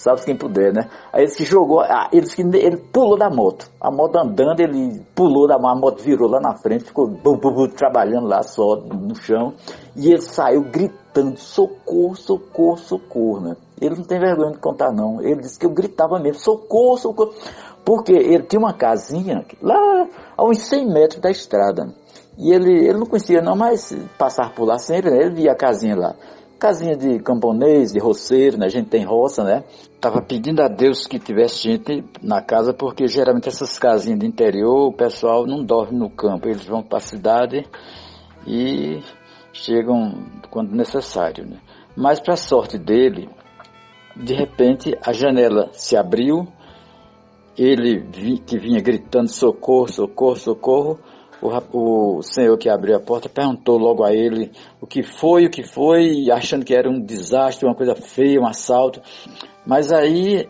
salve 0.01 0.25
quem 0.25 0.35
puder, 0.35 0.73
né? 0.73 0.89
Aí 1.13 1.23
ele 1.23 1.31
se 1.31 1.43
jogou, 1.45 1.81
ah, 1.81 2.09
ele, 2.11 2.27
ele 2.57 2.77
pulou 2.77 3.17
da 3.17 3.29
moto. 3.29 3.69
A 3.79 3.91
moto 3.91 4.17
andando, 4.17 4.59
ele 4.59 5.01
pulou 5.15 5.47
da 5.47 5.57
moto, 5.57 5.71
a 5.71 5.79
moto 5.79 6.01
virou 6.01 6.29
lá 6.29 6.39
na 6.39 6.55
frente, 6.57 6.85
ficou 6.85 7.09
trabalhando 7.75 8.27
lá 8.27 8.43
só 8.43 8.75
no 8.75 9.15
chão. 9.15 9.53
E 9.95 10.11
ele 10.11 10.21
saiu 10.21 10.63
gritando, 10.63 11.37
socorro, 11.37 12.15
socorro, 12.15 12.77
socorro, 12.77 13.41
né? 13.41 13.55
Ele 13.79 13.95
não 13.95 14.03
tem 14.03 14.19
vergonha 14.19 14.51
de 14.51 14.59
contar 14.59 14.91
não. 14.91 15.21
Ele 15.21 15.41
disse 15.41 15.57
que 15.57 15.65
eu 15.65 15.71
gritava 15.71 16.19
mesmo, 16.19 16.39
socorro, 16.39 16.97
socorro. 16.97 17.33
Porque 17.83 18.13
ele 18.13 18.43
tinha 18.43 18.59
uma 18.59 18.73
casinha 18.73 19.43
lá 19.61 20.07
a 20.37 20.45
uns 20.45 20.59
100 20.67 20.87
metros 20.87 21.19
da 21.19 21.31
estrada. 21.31 21.93
E 22.37 22.53
ele, 22.53 22.87
ele 22.87 22.97
não 22.97 23.05
conhecia 23.05 23.41
não, 23.41 23.55
mas 23.55 23.91
passar 24.17 24.53
por 24.53 24.65
lá 24.65 24.77
sempre, 24.77 25.11
né? 25.11 25.17
ele 25.17 25.35
via 25.35 25.51
a 25.51 25.55
casinha 25.55 25.95
lá. 25.95 26.15
casinha 26.59 26.95
de 26.95 27.19
camponês, 27.19 27.91
de 27.91 27.99
roceiro, 27.99 28.57
né? 28.57 28.67
A 28.67 28.69
gente 28.69 28.89
tem 28.89 29.03
roça, 29.03 29.43
né? 29.43 29.63
Tava 30.01 30.19
pedindo 30.19 30.63
a 30.63 30.67
Deus 30.67 31.05
que 31.05 31.19
tivesse 31.19 31.61
gente 31.61 32.03
na 32.23 32.41
casa, 32.41 32.73
porque 32.73 33.07
geralmente 33.07 33.47
essas 33.47 33.77
casinhas 33.77 34.19
de 34.19 34.25
interior, 34.25 34.87
o 34.87 34.93
pessoal 34.93 35.45
não 35.45 35.63
dorme 35.63 35.99
no 35.99 36.09
campo, 36.09 36.47
eles 36.47 36.65
vão 36.65 36.81
para 36.81 36.97
a 36.97 37.01
cidade 37.01 37.63
e 38.47 38.99
chegam 39.53 40.25
quando 40.49 40.75
necessário, 40.75 41.45
né? 41.45 41.59
Mas 41.95 42.19
para 42.19 42.35
sorte 42.35 42.79
dele, 42.79 43.29
de 44.15 44.33
repente 44.33 44.97
a 45.05 45.13
janela 45.13 45.69
se 45.73 45.95
abriu, 45.95 46.47
ele 47.55 48.01
que 48.45 48.57
vinha 48.57 48.81
gritando 48.81 49.27
socorro, 49.27 49.87
socorro, 49.87 50.35
socorro, 50.35 50.99
o, 51.41 52.17
o 52.17 52.21
senhor 52.23 52.57
que 52.57 52.69
abriu 52.69 52.95
a 52.95 52.99
porta 52.99 53.29
perguntou 53.29 53.77
logo 53.77 54.03
a 54.03 54.13
ele 54.13 54.51
o 54.79 54.87
que 54.87 55.03
foi, 55.03 55.45
o 55.45 55.49
que 55.49 55.63
foi, 55.63 56.29
achando 56.31 56.63
que 56.63 56.73
era 56.73 56.89
um 56.89 56.99
desastre, 56.99 57.67
uma 57.67 57.75
coisa 57.75 57.95
feia, 57.95 58.39
um 58.39 58.47
assalto. 58.47 59.01
Mas 59.65 59.91
aí 59.91 60.49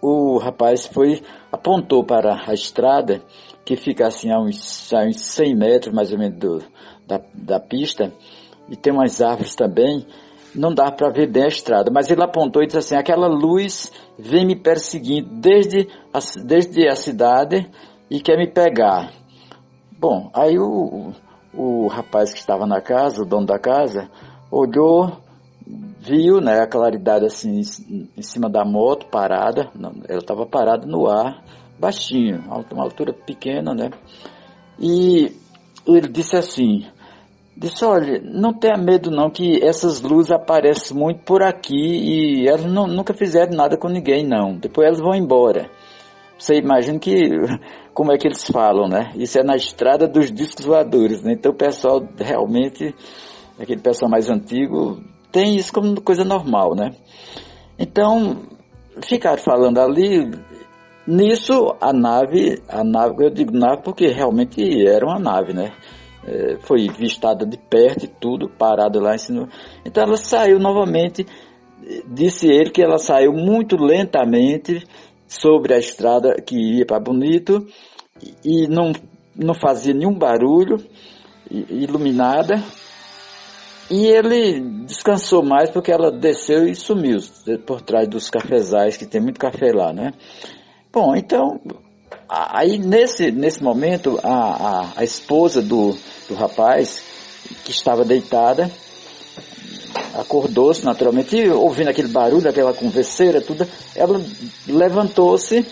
o 0.00 0.38
rapaz 0.38 0.86
foi, 0.86 1.22
apontou 1.50 2.04
para 2.04 2.42
a 2.46 2.54
estrada, 2.54 3.22
que 3.64 3.76
fica 3.76 4.06
assim 4.06 4.30
a 4.30 4.38
uns, 4.38 4.92
a 4.92 5.04
uns 5.04 5.16
100 5.20 5.56
metros 5.56 5.94
mais 5.94 6.12
ou 6.12 6.18
menos 6.18 6.38
do, 6.38 6.62
da, 7.06 7.20
da 7.34 7.60
pista, 7.60 8.12
e 8.68 8.76
tem 8.76 8.92
umas 8.92 9.20
árvores 9.20 9.54
também, 9.54 10.06
não 10.54 10.72
dá 10.72 10.90
para 10.90 11.10
ver 11.10 11.30
bem 11.30 11.44
a 11.44 11.48
estrada, 11.48 11.90
mas 11.92 12.10
ele 12.10 12.22
apontou 12.22 12.62
e 12.62 12.66
disse 12.66 12.78
assim, 12.78 12.96
aquela 12.96 13.26
luz 13.26 13.92
vem 14.18 14.46
me 14.46 14.56
perseguindo 14.56 15.28
desde 15.34 15.88
a, 16.12 16.18
desde 16.44 16.88
a 16.88 16.96
cidade 16.96 17.70
e 18.10 18.20
quer 18.20 18.38
me 18.38 18.48
pegar. 18.48 19.12
Bom, 19.98 20.30
aí 20.34 20.58
o, 20.58 21.12
o 21.54 21.86
rapaz 21.88 22.32
que 22.32 22.38
estava 22.38 22.66
na 22.66 22.80
casa, 22.80 23.22
o 23.22 23.26
dono 23.26 23.46
da 23.46 23.58
casa, 23.58 24.10
olhou, 24.50 25.12
viu 26.06 26.40
né, 26.40 26.60
a 26.60 26.66
claridade 26.66 27.26
assim 27.26 27.60
em 28.16 28.22
cima 28.22 28.48
da 28.48 28.64
moto, 28.64 29.06
parada, 29.06 29.70
ela 30.08 30.18
estava 30.18 30.46
parada 30.46 30.86
no 30.86 31.08
ar, 31.08 31.42
baixinho, 31.78 32.44
uma 32.72 32.84
altura 32.84 33.12
pequena, 33.12 33.74
né? 33.74 33.90
E 34.78 35.32
ele 35.86 36.08
disse 36.08 36.36
assim, 36.36 36.86
disse, 37.56 37.84
olha, 37.84 38.20
não 38.22 38.52
tenha 38.52 38.76
medo 38.76 39.10
não, 39.10 39.30
que 39.30 39.64
essas 39.64 40.00
luzes 40.00 40.30
aparecem 40.30 40.96
muito 40.96 41.24
por 41.24 41.42
aqui 41.42 41.74
e 41.74 42.48
elas 42.48 42.64
não, 42.66 42.86
nunca 42.86 43.14
fizeram 43.14 43.56
nada 43.56 43.76
com 43.76 43.88
ninguém 43.88 44.24
não, 44.26 44.56
depois 44.56 44.86
elas 44.86 45.00
vão 45.00 45.14
embora. 45.14 45.70
Você 46.38 46.56
imagina 46.56 46.98
que 46.98 47.12
como 47.94 48.12
é 48.12 48.18
que 48.18 48.28
eles 48.28 48.44
falam, 48.44 48.88
né? 48.88 49.12
Isso 49.16 49.38
é 49.38 49.42
na 49.42 49.56
estrada 49.56 50.06
dos 50.06 50.30
discos 50.30 50.66
voadores, 50.66 51.22
né? 51.22 51.32
Então 51.32 51.52
o 51.52 51.56
pessoal 51.56 52.06
realmente, 52.18 52.94
aquele 53.58 53.80
pessoal 53.80 54.10
mais 54.10 54.28
antigo, 54.28 55.00
tem 55.36 55.54
isso 55.54 55.70
como 55.70 56.00
coisa 56.00 56.24
normal, 56.24 56.74
né? 56.74 56.92
Então, 57.78 58.40
ficaram 59.02 59.36
falando 59.36 59.78
ali, 59.78 60.30
nisso 61.06 61.76
a 61.78 61.92
nave, 61.92 62.62
a 62.66 62.82
nave, 62.82 63.26
eu 63.26 63.28
digo 63.28 63.52
nave 63.52 63.82
porque 63.82 64.06
realmente 64.06 64.86
era 64.86 65.04
uma 65.04 65.18
nave, 65.18 65.52
né? 65.52 65.74
É, 66.26 66.56
foi 66.60 66.88
vistada 66.88 67.44
de 67.44 67.58
perto 67.58 68.06
e 68.06 68.08
tudo, 68.08 68.48
parada 68.48 68.98
lá 68.98 69.14
em 69.14 69.18
cima. 69.18 69.46
Então 69.84 70.04
ela 70.04 70.16
saiu 70.16 70.58
novamente, 70.58 71.26
disse 72.06 72.48
ele 72.48 72.70
que 72.70 72.82
ela 72.82 72.96
saiu 72.96 73.34
muito 73.34 73.76
lentamente, 73.76 74.86
sobre 75.28 75.74
a 75.74 75.78
estrada 75.78 76.40
que 76.40 76.56
ia 76.56 76.86
para 76.86 76.98
Bonito 76.98 77.66
e 78.42 78.66
não, 78.68 78.92
não 79.34 79.52
fazia 79.52 79.92
nenhum 79.92 80.14
barulho, 80.16 80.78
iluminada. 81.50 82.62
E 83.90 84.06
ele 84.06 84.60
descansou 84.84 85.44
mais 85.44 85.70
porque 85.70 85.92
ela 85.92 86.10
desceu 86.10 86.66
e 86.66 86.74
sumiu 86.74 87.18
por 87.64 87.80
trás 87.80 88.08
dos 88.08 88.28
cafezais, 88.28 88.96
que 88.96 89.06
tem 89.06 89.20
muito 89.20 89.38
café 89.38 89.72
lá, 89.72 89.92
né? 89.92 90.12
Bom, 90.92 91.14
então, 91.14 91.60
aí 92.28 92.78
nesse, 92.78 93.30
nesse 93.30 93.62
momento, 93.62 94.18
a, 94.22 94.28
a, 94.28 94.92
a 94.96 95.04
esposa 95.04 95.62
do, 95.62 95.96
do 96.28 96.34
rapaz, 96.34 97.02
que 97.64 97.70
estava 97.70 98.04
deitada, 98.04 98.70
acordou-se 100.14 100.84
naturalmente, 100.84 101.36
e 101.36 101.48
ouvindo 101.48 101.88
aquele 101.88 102.08
barulho, 102.08 102.48
aquela 102.48 102.74
converseira, 102.74 103.40
tudo, 103.40 103.66
ela 103.94 104.20
levantou-se 104.66 105.64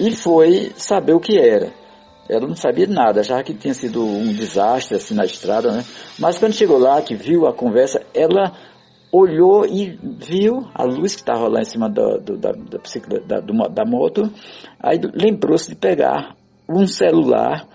e 0.00 0.10
foi 0.16 0.72
saber 0.76 1.14
o 1.14 1.20
que 1.20 1.38
era. 1.38 1.83
Ela 2.28 2.46
não 2.46 2.56
sabia 2.56 2.86
nada, 2.86 3.22
já 3.22 3.42
que 3.42 3.52
tinha 3.52 3.74
sido 3.74 4.02
um 4.04 4.32
desastre 4.32 4.96
assim 4.96 5.14
na 5.14 5.24
estrada, 5.24 5.70
né? 5.70 5.84
Mas 6.18 6.38
quando 6.38 6.54
chegou 6.54 6.78
lá, 6.78 7.00
que 7.02 7.14
viu 7.14 7.46
a 7.46 7.52
conversa, 7.52 8.02
ela 8.14 8.52
olhou 9.12 9.64
e 9.64 9.98
viu 10.02 10.66
a 10.74 10.82
luz 10.84 11.14
que 11.14 11.20
estava 11.20 11.48
lá 11.48 11.60
em 11.60 11.64
cima 11.64 11.88
da, 11.88 12.16
do, 12.16 12.36
da, 12.36 12.50
da, 12.52 13.40
da, 13.40 13.68
da 13.68 13.84
moto, 13.84 14.22
aí 14.80 14.98
lembrou-se 15.14 15.68
de 15.70 15.76
pegar 15.76 16.34
um 16.68 16.86
celular 16.86 17.68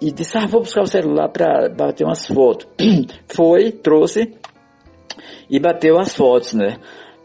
e 0.00 0.12
disse, 0.12 0.36
ah, 0.36 0.46
vou 0.46 0.60
buscar 0.60 0.82
o 0.82 0.86
celular 0.86 1.28
para 1.30 1.68
bater 1.70 2.04
umas 2.04 2.26
fotos. 2.26 2.66
Foi, 3.28 3.72
trouxe, 3.72 4.34
e 5.48 5.58
bateu 5.58 5.98
as 5.98 6.14
fotos, 6.14 6.52
né? 6.52 6.76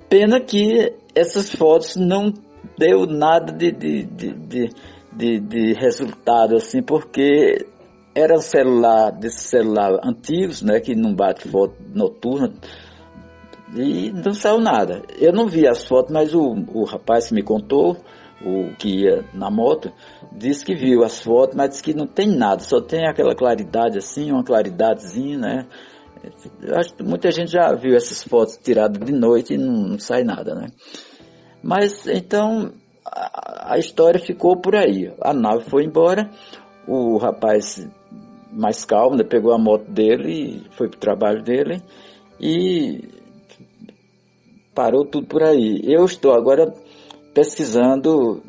Pena 0.08 0.40
que 0.40 0.94
essas 1.14 1.54
fotos 1.54 1.96
não 1.96 2.34
deu 2.78 3.06
nada 3.06 3.52
de, 3.52 3.72
de, 3.72 4.04
de, 4.04 4.34
de, 4.34 4.70
de 5.12 5.74
resultado, 5.74 6.56
assim, 6.56 6.82
porque 6.82 7.66
era 8.14 8.36
um 8.36 8.42
celular, 8.42 9.12
desses 9.12 9.44
celular 9.44 10.00
antigos, 10.04 10.62
né, 10.62 10.80
que 10.80 10.96
não 10.96 11.14
bate 11.14 11.48
foto 11.48 11.76
noturna, 11.94 12.54
e 13.74 14.12
não 14.12 14.34
saiu 14.34 14.60
nada. 14.60 15.02
Eu 15.18 15.32
não 15.32 15.48
vi 15.48 15.68
as 15.68 15.86
fotos, 15.86 16.12
mas 16.12 16.34
o, 16.34 16.42
o 16.74 16.84
rapaz 16.84 17.30
que 17.30 17.34
me 17.34 17.42
contou, 17.42 17.98
o 18.44 18.76
que 18.78 19.04
ia 19.04 19.24
na 19.34 19.50
moto, 19.50 19.92
disse 20.32 20.66
que 20.66 20.76
viu 20.76 21.04
as 21.04 21.22
fotos, 21.22 21.56
mas 21.56 21.70
disse 21.70 21.84
que 21.84 21.94
não 21.94 22.06
tem 22.06 22.28
nada, 22.28 22.62
só 22.62 22.82
tem 22.82 23.08
aquela 23.08 23.36
claridade 23.36 23.98
assim, 23.98 24.32
uma 24.32 24.44
claridadezinha, 24.44 25.38
né? 25.38 25.68
Eu 26.62 26.76
acho 26.76 26.94
que 26.94 27.04
muita 27.04 27.32
gente 27.32 27.52
já 27.52 27.74
viu 27.74 27.96
essas 27.96 28.24
fotos 28.24 28.58
tiradas 28.58 29.04
de 29.04 29.12
noite 29.12 29.54
e 29.54 29.58
não, 29.58 29.72
não 29.72 30.00
sai 30.00 30.24
nada, 30.24 30.54
né? 30.54 30.68
Mas 31.64 32.06
então 32.08 32.74
a, 33.06 33.74
a, 33.74 33.78
história 33.78 34.20
ficou 34.20 34.58
por 34.58 34.76
aí. 34.76 35.14
A 35.22 35.34
nave 35.34 35.70
foi 35.70 35.84
embora, 35.84 36.30
o 36.88 37.18
rapaz 37.18 37.88
mais 38.52 38.84
calmo 38.84 39.16
né, 39.16 39.24
pegou 39.24 39.54
a 39.54 39.58
moto 39.58 39.90
dele 39.90 40.32
e 40.32 40.76
foi 40.76 40.90
para 40.90 40.98
o 40.98 41.00
trabalho 41.00 41.42
dele 41.44 41.82
e 42.40 43.08
parou 44.74 45.06
tudo 45.06 45.28
por 45.28 45.44
aí. 45.44 45.82
Eu 45.84 46.06
estou 46.06 46.34
agora 46.34 46.74
pesquisando 47.34 48.42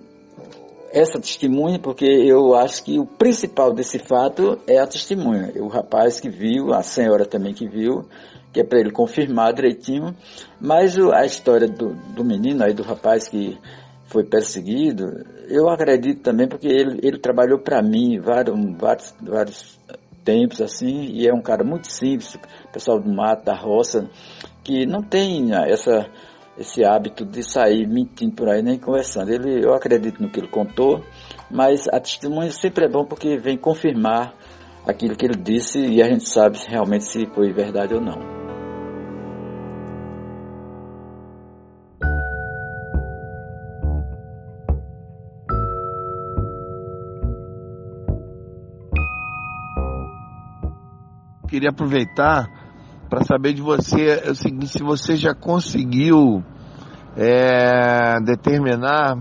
essa 0.93 1.19
testemunha, 1.19 1.79
porque 1.79 2.05
eu 2.05 2.55
acho 2.55 2.85
que 2.85 2.99
o 2.99 3.07
principal 3.07 3.73
desse 3.73 3.99
fato 3.99 4.59
é 4.67 4.79
a 4.79 4.87
testemunha. 4.87 5.53
O 5.57 5.69
rapaz 5.69 6.21
que 6.21 6.29
viu, 6.29 6.73
a 6.73 6.83
senhora 6.83 7.25
também 7.25 7.55
que 7.55 7.67
viu, 7.67 8.07
que 8.53 8.61
é 8.61 8.65
para 8.65 8.79
ele 8.79 8.91
confirmar 8.91 9.55
direitinho. 9.55 10.15
Mas 10.61 10.99
a 10.99 11.25
história 11.25 11.67
do, 11.67 11.95
do 12.15 12.25
menino 12.25 12.63
aí, 12.63 12.75
do 12.75 12.83
rapaz 12.83 13.27
que 13.27 13.59
foi 14.13 14.25
perseguido, 14.25 15.25
eu 15.49 15.69
acredito 15.71 16.23
também 16.23 16.47
porque 16.47 16.69
ele, 16.69 17.01
ele 17.03 17.19
trabalhou 17.19 17.59
para 17.59 17.83
mim 17.83 18.21
vários, 18.21 18.55
vários, 18.79 19.15
vários 19.21 19.81
tempos 20.23 20.61
assim, 20.61 21.07
e 21.13 21.27
é 21.27 21.33
um 21.33 21.41
cara 21.41 21.65
muito 21.65 21.91
simples, 21.91 22.39
pessoal 22.73 23.01
do 23.01 23.11
mato, 23.13 23.45
da 23.45 23.55
roça, 23.55 24.09
que 24.63 24.87
não 24.87 25.03
tem 25.03 25.55
essa 25.55 26.09
esse 26.59 26.85
hábito 26.85 27.25
de 27.25 27.43
sair 27.43 27.87
mentindo 27.89 28.35
por 28.35 28.47
aí 28.47 28.63
nem 28.63 28.79
conversando. 28.79 29.31
Ele, 29.31 29.65
eu 29.65 29.73
acredito 29.73 30.23
no 30.23 30.29
que 30.29 30.39
ele 30.39 30.49
contou, 30.49 31.03
mas 31.51 31.89
a 31.89 31.99
testemunha 31.99 32.51
sempre 32.51 32.85
é 32.85 32.89
bom 32.89 33.07
porque 33.07 33.39
vem 33.39 33.57
confirmar 33.57 34.35
aquilo 34.87 35.17
que 35.17 35.25
ele 35.25 35.37
disse 35.37 35.79
e 35.79 36.03
a 36.03 36.09
gente 36.09 36.29
sabe 36.29 36.59
realmente 36.69 37.05
se 37.05 37.27
foi 37.35 37.53
verdade 37.53 37.95
ou 37.95 38.01
não. 38.01 38.52
Queria 51.53 51.69
aproveitar 51.69 52.49
para 53.11 53.23
saber 53.25 53.53
de 53.53 53.61
você 53.61 54.23
é 54.25 54.31
o 54.31 54.35
seguinte, 54.35 54.69
se 54.69 54.83
você 54.83 55.17
já 55.17 55.35
conseguiu 55.35 56.43
é, 57.15 58.19
determinar 58.25 59.19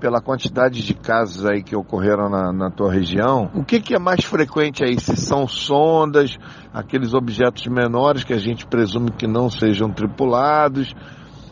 pela 0.00 0.22
quantidade 0.22 0.82
de 0.82 0.94
casos 0.94 1.44
aí 1.44 1.62
que 1.62 1.76
ocorreram 1.76 2.30
na, 2.30 2.50
na 2.50 2.70
tua 2.70 2.90
região, 2.90 3.50
o 3.54 3.62
que, 3.62 3.78
que, 3.78 3.94
é 3.94 3.98
mais 3.98 4.24
frequente 4.24 4.82
aí? 4.82 4.98
Se 4.98 5.14
são 5.18 5.46
sondas, 5.46 6.38
aqueles 6.72 7.12
objetos 7.12 7.66
menores 7.66 8.24
que 8.24 8.32
a 8.32 8.38
gente 8.38 8.66
presume 8.66 9.10
que 9.10 9.26
não 9.26 9.50
sejam 9.50 9.92
tripulados, 9.92 10.94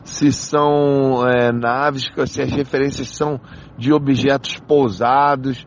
se 0.04 0.32
são 0.32 1.22
é, 1.28 1.52
naves, 1.52 2.10
se 2.28 2.40
as 2.40 2.50
referências 2.50 3.10
são 3.10 3.38
de 3.76 3.92
objetos 3.92 4.56
pousados, 4.66 5.66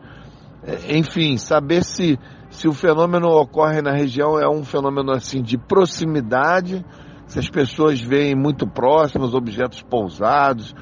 é, 0.64 0.98
enfim, 0.98 1.36
saber 1.36 1.84
se 1.84 2.18
se 2.52 2.68
o 2.68 2.72
fenômeno 2.72 3.28
ocorre 3.28 3.80
na 3.80 3.92
região 3.92 4.38
é 4.38 4.46
um 4.46 4.62
fenômeno 4.62 5.10
assim 5.10 5.40
de 5.42 5.56
proximidade, 5.56 6.84
se 7.26 7.38
as 7.38 7.48
pessoas 7.48 7.98
veem 7.98 8.34
muito 8.34 8.66
próximos 8.66 9.34
objetos 9.34 9.80
pousados, 9.82 10.74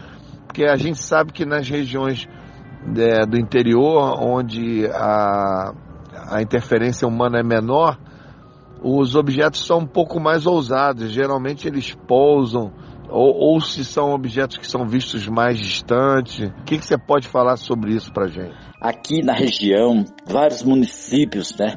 porque 0.46 0.64
a 0.64 0.74
gente 0.76 0.98
sabe 0.98 1.32
que 1.32 1.46
nas 1.46 1.68
regiões 1.68 2.28
é, 2.96 3.24
do 3.24 3.38
interior, 3.38 4.20
onde 4.20 4.84
a, 4.92 5.72
a 6.32 6.42
interferência 6.42 7.06
humana 7.06 7.38
é 7.38 7.42
menor, 7.42 7.96
os 8.82 9.14
objetos 9.14 9.64
são 9.64 9.78
um 9.78 9.86
pouco 9.86 10.18
mais 10.18 10.46
ousados. 10.46 11.12
Geralmente 11.12 11.68
eles 11.68 11.94
pousam, 12.08 12.72
ou, 13.10 13.34
ou 13.34 13.60
se 13.60 13.84
são 13.84 14.12
objetos 14.12 14.56
que 14.58 14.66
são 14.66 14.86
vistos 14.86 15.26
mais 15.28 15.58
distantes. 15.58 16.48
O 16.48 16.64
que, 16.64 16.78
que 16.78 16.86
você 16.86 16.98
pode 16.98 17.28
falar 17.28 17.56
sobre 17.56 17.94
isso 17.94 18.12
para 18.12 18.28
gente? 18.28 18.54
Aqui 18.80 19.22
na 19.22 19.34
região, 19.34 20.04
vários 20.26 20.62
municípios, 20.62 21.56
né? 21.58 21.76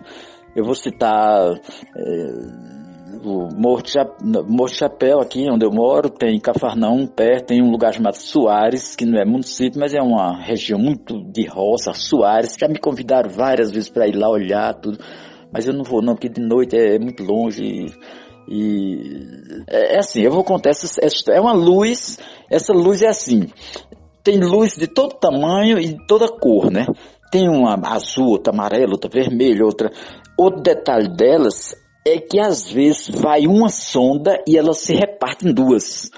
Eu 0.56 0.64
vou 0.64 0.76
citar 0.76 1.56
é 1.98 2.74
o 3.22 3.50
Morro 3.56 4.68
Chapéu, 4.68 5.20
aqui 5.20 5.50
onde 5.50 5.66
eu 5.66 5.72
moro, 5.72 6.10
tem 6.10 6.40
Cafarnão 6.40 7.06
perto, 7.06 7.48
tem 7.48 7.62
um 7.62 7.70
lugar 7.70 7.94
chamado 7.94 8.16
Soares, 8.16 8.96
que 8.96 9.06
não 9.06 9.20
é 9.20 9.26
município, 9.26 9.80
mas 9.80 9.94
é 9.94 10.02
uma 10.02 10.42
região 10.42 10.80
muito 10.80 11.22
de 11.32 11.46
roça, 11.46 11.94
Soares. 11.94 12.56
Já 12.60 12.68
me 12.68 12.80
convidaram 12.80 13.30
várias 13.30 13.72
vezes 13.72 13.90
para 13.90 14.08
ir 14.08 14.16
lá 14.16 14.30
olhar 14.30 14.74
tudo, 14.74 14.98
mas 15.52 15.68
eu 15.68 15.74
não 15.74 15.84
vou 15.84 16.02
não, 16.02 16.16
porque 16.16 16.30
de 16.30 16.42
noite 16.42 16.76
é, 16.76 16.98
muito 17.00 17.24
longe 17.24 17.94
e 18.48 19.64
é, 19.68 19.96
é, 19.96 20.00
assim, 20.00 20.22
eu 20.22 20.32
vou 20.32 20.44
contar 20.44 20.72
essa, 20.72 21.04
essa 21.04 21.32
é 21.32 21.40
uma 21.40 21.54
luz, 21.54 22.20
essa 22.50 22.74
luz 22.74 23.02
é 23.02 23.08
assim, 23.08 23.48
tem 24.24 24.40
luz 24.40 24.76
de 24.76 24.88
todo 24.88 25.16
tamanho 25.16 25.78
e 25.80 25.90
de 25.90 26.08
toda 26.08 26.28
cor, 26.28 26.72
né? 26.72 26.86
Tem 27.32 27.50
uma 27.50 27.80
azul, 27.84 28.30
outra 28.30 28.54
amarela, 28.54 28.92
outra 28.92 29.10
vermelha, 29.10 29.66
outra. 29.66 29.92
Outro 30.38 30.62
detalhe 30.62 31.10
delas 31.16 31.76
é 32.06 32.20
que 32.20 32.40
às 32.40 32.70
vezes 32.70 33.10
vai 33.10 33.48
uma 33.48 33.70
sonda 33.70 34.42
e 34.48 34.58
ela 34.58 34.74
se 34.74 34.94
reparte 34.94 35.48
em 35.48 35.54
duas. 35.54 36.12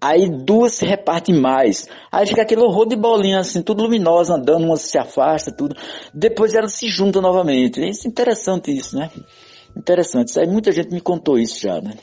Aí 0.00 0.28
duas 0.28 0.74
se 0.74 0.84
repartem 0.84 1.40
mais. 1.40 1.88
Aí 2.10 2.26
fica 2.26 2.42
aquele 2.42 2.62
horror 2.62 2.88
de 2.88 2.96
bolinha 2.96 3.38
assim, 3.38 3.62
tudo 3.62 3.84
luminosa, 3.84 4.34
andando, 4.34 4.64
uma 4.64 4.76
se 4.76 4.98
afasta, 4.98 5.54
tudo. 5.56 5.76
Depois 6.12 6.54
ela 6.54 6.68
se 6.68 6.88
junta 6.88 7.20
novamente. 7.20 7.80
É 7.80 7.88
interessante 8.06 8.76
isso, 8.76 8.96
né? 8.96 9.10
Interessante. 9.76 10.38
Aí 10.38 10.46
muita 10.46 10.72
gente 10.72 10.90
me 10.90 11.00
contou 11.00 11.38
isso 11.38 11.60
já, 11.60 11.80
né? 11.80 11.94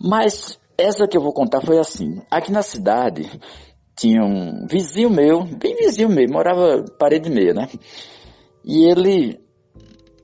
Mas 0.00 0.58
essa 0.76 1.06
que 1.06 1.16
eu 1.16 1.22
vou 1.22 1.32
contar 1.32 1.60
foi 1.60 1.78
assim. 1.78 2.22
Aqui 2.30 2.50
na 2.50 2.62
cidade 2.62 3.28
tinha 3.96 4.22
um 4.22 4.66
vizinho 4.66 5.10
meu, 5.10 5.44
bem 5.44 5.76
vizinho 5.76 6.08
meu, 6.08 6.26
morava 6.30 6.84
parede 6.98 7.28
meia, 7.28 7.52
né? 7.52 7.68
E 8.64 8.90
ele 8.90 9.38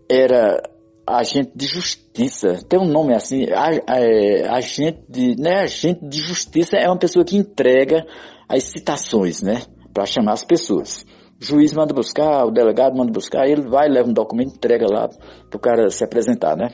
era 0.09 0.63
agente 1.07 1.53
de 1.55 1.67
justiça. 1.67 2.59
Tem 2.69 2.81
um 2.81 2.89
nome 2.89 3.15
assim, 3.15 3.45
é, 3.45 4.49
agente 4.49 5.05
de, 5.09 5.37
né, 5.41 5.61
agente 5.63 6.07
de 6.07 6.19
justiça 6.19 6.77
é 6.77 6.89
uma 6.89 6.99
pessoa 6.99 7.25
que 7.25 7.37
entrega 7.37 8.07
as 8.49 8.65
citações, 8.65 9.43
né, 9.43 9.63
para 9.93 10.07
chamar 10.07 10.33
as 10.33 10.45
pessoas. 10.45 11.05
O 11.41 11.45
juiz 11.45 11.73
manda 11.75 11.93
buscar, 11.93 12.47
o 12.47 12.51
delegado 12.51 12.97
manda 12.97 13.13
buscar, 13.13 13.47
ele 13.47 13.69
vai, 13.69 13.89
leva 13.89 14.09
um 14.09 14.13
documento, 14.13 14.57
entrega 14.57 14.87
lá 14.89 15.09
pro 15.51 15.59
cara 15.59 15.91
se 15.91 16.03
apresentar, 16.03 16.57
né? 16.57 16.71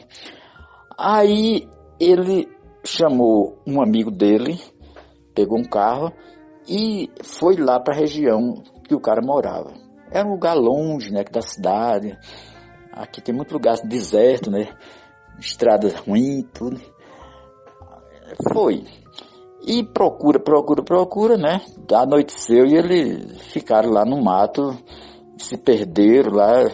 Aí 0.97 1.69
ele 1.99 2.49
chamou 2.85 3.61
um 3.67 3.83
amigo 3.83 4.11
dele, 4.11 4.61
pegou 5.35 5.59
um 5.59 5.65
carro 5.65 6.13
e 6.69 7.11
foi 7.23 7.57
lá 7.57 7.81
para 7.81 7.95
a 7.95 7.99
região 7.99 8.63
que 8.87 8.95
o 8.95 9.01
cara 9.01 9.21
morava. 9.21 9.73
Era 10.11 10.29
um 10.29 10.33
lugar 10.33 10.55
longe, 10.55 11.11
né, 11.11 11.25
da 11.25 11.41
cidade. 11.41 12.17
Aqui 12.93 13.21
tem 13.21 13.35
muito 13.35 13.53
lugar 13.53 13.77
deserto, 13.85 14.51
né? 14.51 14.69
Estradas 15.39 15.95
ruins, 15.95 16.45
tudo. 16.53 16.81
Foi. 18.53 18.85
E 19.65 19.85
procura, 19.85 20.41
procura, 20.41 20.83
procura, 20.83 21.37
né? 21.37 21.61
Anoiteceu 21.93 22.67
e 22.67 22.75
eles 22.75 23.41
ficaram 23.53 23.91
lá 23.91 24.05
no 24.05 24.23
mato, 24.23 24.77
se 25.37 25.57
perderam 25.57 26.33
lá, 26.33 26.69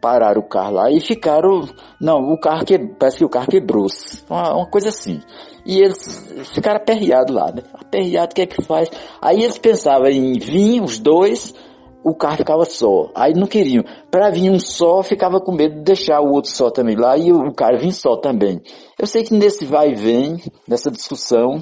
pararam 0.00 0.40
o 0.40 0.48
carro 0.48 0.74
lá 0.74 0.90
e 0.90 1.00
ficaram. 1.00 1.62
Não, 2.00 2.18
o 2.32 2.38
carro 2.38 2.64
que 2.64 2.78
parece 2.78 3.18
que 3.18 3.24
o 3.24 3.28
carro 3.28 3.48
quebrou-se. 3.48 4.24
Uma, 4.28 4.54
uma, 4.54 4.66
coisa 4.66 4.88
assim. 4.88 5.20
E 5.64 5.78
eles 5.78 6.28
ficaram 6.52 6.78
aperreados 6.78 7.34
lá, 7.34 7.52
né? 7.52 7.62
Aperreado, 7.74 8.32
o 8.32 8.34
que 8.34 8.42
é 8.42 8.46
que 8.46 8.62
faz? 8.62 8.90
Aí 9.20 9.42
eles 9.42 9.58
pensavam 9.58 10.08
em 10.08 10.32
vir, 10.38 10.82
os 10.82 10.98
dois, 10.98 11.54
o 12.02 12.14
carro 12.14 12.38
ficava 12.38 12.64
só. 12.64 13.10
Aí 13.14 13.32
não 13.32 13.46
queriam. 13.46 13.84
Para 14.10 14.30
vir 14.30 14.50
um 14.50 14.58
só, 14.58 15.02
ficava 15.02 15.40
com 15.40 15.52
medo 15.52 15.76
de 15.76 15.82
deixar 15.82 16.20
o 16.20 16.32
outro 16.32 16.50
só 16.50 16.70
também 16.70 16.96
lá 16.96 17.16
e 17.16 17.32
o 17.32 17.52
cara 17.52 17.78
vir 17.78 17.92
só 17.92 18.16
também. 18.16 18.60
Eu 18.98 19.06
sei 19.06 19.22
que 19.22 19.34
nesse 19.34 19.64
vai 19.64 19.90
e 19.90 19.94
vem, 19.94 20.42
nessa 20.66 20.90
discussão, 20.90 21.60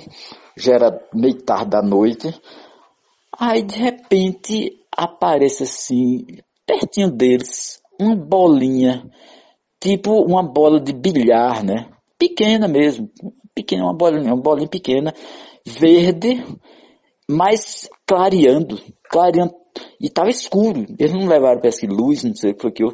já 0.57 0.75
era 0.75 1.09
meio 1.15 1.43
tarde 1.43 1.71
da 1.71 1.83
noite. 1.83 2.35
Aí 3.39 3.63
de 3.63 3.77
repente 3.77 4.79
aparece 4.97 5.63
assim, 5.63 6.27
pertinho 6.67 7.11
deles, 7.11 7.81
uma 7.99 8.17
bolinha, 8.17 9.09
tipo 9.81 10.23
uma 10.23 10.43
bola 10.43 10.81
de 10.81 10.93
bilhar, 10.93 11.65
né? 11.65 11.91
Pequena 12.19 12.69
mesmo, 12.69 13.11
pequena, 13.55 13.85
uma 13.85 13.95
bolinha, 13.97 14.35
uma 14.35 14.43
bolinha 14.43 14.69
pequena, 14.69 15.15
verde, 15.67 16.45
mas 17.29 17.89
clareando, 18.07 18.79
clareando 19.09 19.55
e 20.01 20.07
estava 20.07 20.31
escuro. 20.31 20.87
Eles 20.99 21.13
não 21.13 21.27
levaram 21.27 21.61
para 21.61 21.71
luz, 21.89 22.25
não 22.25 22.35
sei 22.35 22.51
o 22.51 22.55
que 22.55 22.63
foi 22.63 22.73
que 22.73 22.85
eu. 22.85 22.93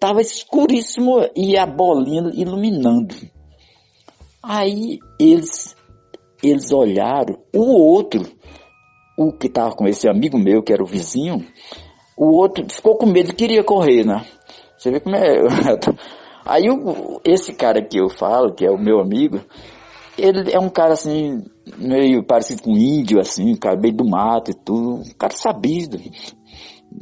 Tava 0.00 0.20
escuríssimo 0.20 1.20
e 1.36 1.56
a 1.56 1.66
bolinha 1.66 2.30
iluminando. 2.34 3.14
Aí 4.42 4.98
eles, 5.18 5.76
eles 6.42 6.72
olharam, 6.72 7.38
o 7.54 7.62
outro, 7.62 8.26
o 9.16 9.32
que 9.32 9.46
estava 9.46 9.74
com 9.74 9.86
esse 9.86 10.08
amigo 10.08 10.38
meu, 10.38 10.62
que 10.62 10.72
era 10.72 10.82
o 10.82 10.86
vizinho, 10.86 11.46
o 12.16 12.36
outro 12.36 12.64
ficou 12.68 12.96
com 12.96 13.06
medo, 13.06 13.34
queria 13.34 13.64
correr, 13.64 14.04
né? 14.04 14.24
Você 14.76 14.90
vê 14.90 15.00
como 15.00 15.16
é. 15.16 15.40
Aí 16.44 16.64
esse 17.24 17.52
cara 17.52 17.82
que 17.82 17.98
eu 17.98 18.08
falo, 18.08 18.54
que 18.54 18.64
é 18.64 18.70
o 18.70 18.78
meu 18.78 18.98
amigo, 18.98 19.40
ele 20.18 20.50
é 20.52 20.58
um 20.58 20.68
cara 20.68 20.94
assim, 20.94 21.42
meio 21.78 22.24
parecido 22.24 22.62
com 22.62 22.72
um 22.72 22.78
índio, 22.78 23.20
assim, 23.20 23.52
um 23.52 23.56
cara 23.56 23.78
meio 23.78 23.94
do 23.94 24.04
mato 24.04 24.50
e 24.50 24.54
tudo, 24.54 24.96
um 24.96 25.14
cara 25.18 25.34
sabido, 25.34 25.98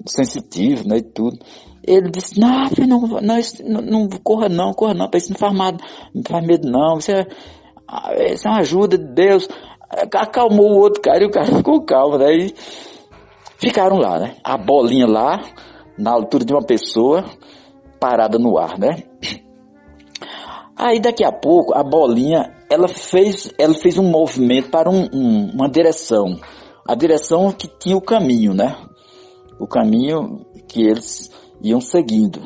sensitivo, 0.07 0.86
né, 0.89 0.99
e 0.99 1.03
tudo. 1.03 1.39
Ele 1.86 2.11
disse, 2.11 2.39
não, 2.39 2.68
não, 2.86 3.01
não, 3.01 3.41
não, 3.64 3.82
não, 3.82 4.09
corra 4.22 4.49
não, 4.49 4.74
corra 4.74 4.95
não, 4.95 5.09
isso 5.14 5.30
não 5.30 5.39
faz, 5.39 5.55
não 5.55 6.22
faz 6.28 6.47
medo 6.47 6.68
não, 6.68 6.99
isso 6.99 7.12
é, 8.12 8.34
isso 8.34 8.47
é 8.47 8.51
uma 8.51 8.61
ajuda 8.61 8.99
de 8.99 9.05
Deus. 9.05 9.49
Acalmou 10.14 10.72
o 10.72 10.78
outro 10.78 11.01
cara 11.01 11.22
e 11.22 11.26
o 11.26 11.30
cara 11.30 11.47
ficou 11.57 11.82
calmo, 11.84 12.22
e 12.22 12.55
ficaram 13.59 13.99
lá, 13.99 14.18
né, 14.18 14.36
a 14.45 14.57
bolinha 14.57 15.07
lá, 15.07 15.41
na 15.99 16.12
altura 16.12 16.45
de 16.45 16.53
uma 16.53 16.62
pessoa, 16.62 17.24
parada 17.99 18.39
no 18.39 18.59
ar, 18.59 18.78
né. 18.78 19.03
Aí 20.77 21.01
daqui 21.01 21.24
a 21.24 21.32
pouco 21.32 21.74
a 21.74 21.82
bolinha 21.82 22.55
ela 22.70 22.86
fez, 22.86 23.52
ela 23.59 23.74
fez 23.74 23.98
um 23.98 24.09
movimento 24.09 24.70
para 24.70 24.90
um, 24.90 25.09
um, 25.12 25.51
uma 25.52 25.69
direção. 25.69 26.39
A 26.86 26.94
direção 26.94 27.51
que 27.51 27.66
tinha 27.66 27.97
o 27.97 28.01
caminho, 28.01 28.55
né? 28.55 28.77
O 29.59 29.66
caminho 29.66 30.47
que 30.69 30.82
eles 30.82 31.31
iam 31.62 31.81
seguindo. 31.81 32.40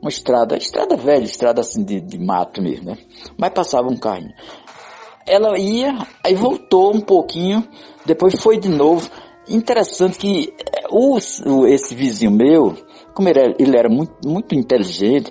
Uma 0.00 0.08
estrada, 0.08 0.56
estrada 0.56 0.96
velha, 0.96 1.24
estrada 1.24 1.60
assim 1.60 1.84
de, 1.84 2.00
de 2.00 2.18
mato 2.18 2.60
mesmo, 2.60 2.86
né? 2.86 2.98
Mas 3.38 3.52
passava 3.52 3.88
um 3.88 3.96
carrinho. 3.96 4.32
Ela 5.26 5.58
ia, 5.58 6.06
aí 6.24 6.34
voltou 6.34 6.94
um 6.94 7.00
pouquinho, 7.00 7.66
depois 8.04 8.40
foi 8.40 8.58
de 8.58 8.68
novo. 8.68 9.08
Interessante 9.48 10.18
que 10.18 10.54
eh, 10.58 10.86
o, 10.90 11.16
esse 11.66 11.94
vizinho 11.94 12.30
meu, 12.30 12.74
como 13.14 13.28
ele 13.28 13.40
era, 13.40 13.54
ele 13.58 13.76
era 13.76 13.88
muito, 13.88 14.28
muito 14.28 14.54
inteligente, 14.54 15.30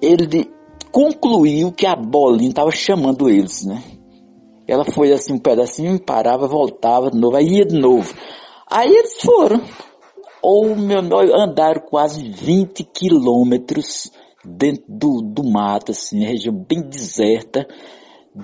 ele 0.00 0.50
concluiu 0.90 1.72
que 1.72 1.86
a 1.86 1.94
bolinha 1.94 2.50
estava 2.50 2.70
chamando 2.70 3.28
eles, 3.28 3.64
né? 3.64 3.82
Ela 4.66 4.84
foi 4.84 5.12
assim 5.12 5.34
um 5.34 5.38
pedacinho, 5.38 5.98
parava, 5.98 6.46
voltava 6.46 7.10
de 7.10 7.18
novo, 7.18 7.36
aí 7.36 7.46
ia 7.46 7.64
de 7.64 7.78
novo. 7.78 8.14
Aí 8.70 8.90
eles 8.90 9.14
foram. 9.22 9.62
Ou 10.42 10.76
meu, 10.76 11.00
andaram 11.34 11.80
quase 11.80 12.22
20 12.22 12.84
quilômetros 12.84 14.10
dentro 14.44 14.84
do, 14.86 15.22
do 15.22 15.42
mato, 15.42 15.92
assim, 15.92 16.24
região 16.24 16.54
bem 16.54 16.82
deserta, 16.82 17.66
de 17.66 17.74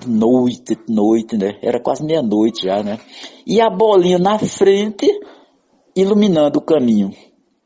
noite, 0.05 0.77
noite, 0.89 1.37
né? 1.37 1.57
Era 1.61 1.79
quase 1.79 2.03
meia-noite 2.03 2.63
já, 2.63 2.83
né? 2.83 2.99
E 3.45 3.61
a 3.61 3.69
bolinha 3.69 4.19
na 4.19 4.37
frente, 4.39 5.07
iluminando 5.95 6.59
o 6.59 6.61
caminho. 6.61 7.11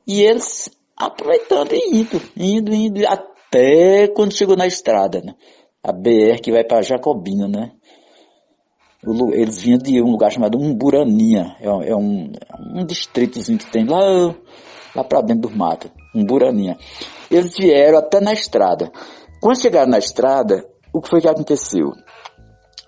E 0.08 0.22
eles 0.22 0.70
aproveitando 0.96 1.74
e 1.74 2.02
indo, 2.02 2.22
indo, 2.36 2.74
indo, 2.74 3.08
até 3.08 4.08
quando 4.10 4.36
chegou 4.36 4.58
na 4.58 4.68
estrada, 4.68 5.22
né? 5.22 5.34
A 5.82 5.94
BR 5.94 6.42
que 6.44 6.52
vai 6.52 6.64
para 6.64 6.82
Jacobina, 6.82 7.48
né? 7.48 7.72
Eles 9.32 9.60
vinham 9.60 9.78
de 9.78 10.02
um 10.02 10.12
lugar 10.12 10.30
chamado 10.30 10.58
Umburaninha, 10.58 11.56
é, 11.62 11.90
é 11.90 11.96
um, 11.96 12.34
um 12.76 12.86
distritozinho 12.86 13.58
que 13.58 13.72
tem 13.72 13.86
lá, 13.86 14.36
lá 14.94 15.04
para 15.06 15.22
dentro 15.22 15.50
do 15.50 15.58
mato, 15.58 15.90
Umburaninha. 16.14 16.78
Eles 17.32 17.56
vieram 17.58 17.98
até 17.98 18.20
na 18.20 18.34
estrada. 18.34 18.92
Quando 19.42 19.62
chegaram 19.62 19.90
na 19.90 19.98
estrada, 19.98 20.68
o 20.92 21.00
que 21.00 21.10
foi 21.10 21.22
que 21.22 21.30
aconteceu? 21.30 21.94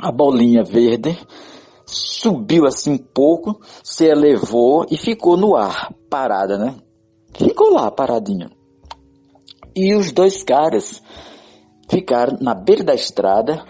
A 0.02 0.12
bolinha 0.12 0.64
verde 0.64 1.16
subiu 1.86 2.66
assim 2.66 2.94
um 2.94 2.98
pouco, 2.98 3.60
se 3.84 4.06
elevou 4.06 4.86
e 4.90 4.98
ficou 4.98 5.38
no 5.38 5.56
ar, 5.56 5.94
parada, 6.10 6.58
né? 6.58 6.76
Ficou 7.36 7.72
lá, 7.72 7.92
paradinha. 7.92 8.50
E 9.76 9.96
os 9.96 10.12
dois 10.12 10.44
caras 10.44 11.04
ficaram 11.88 12.38
na 12.42 12.56
beira 12.56 12.84
da 12.84 12.96
estrada. 12.96 13.64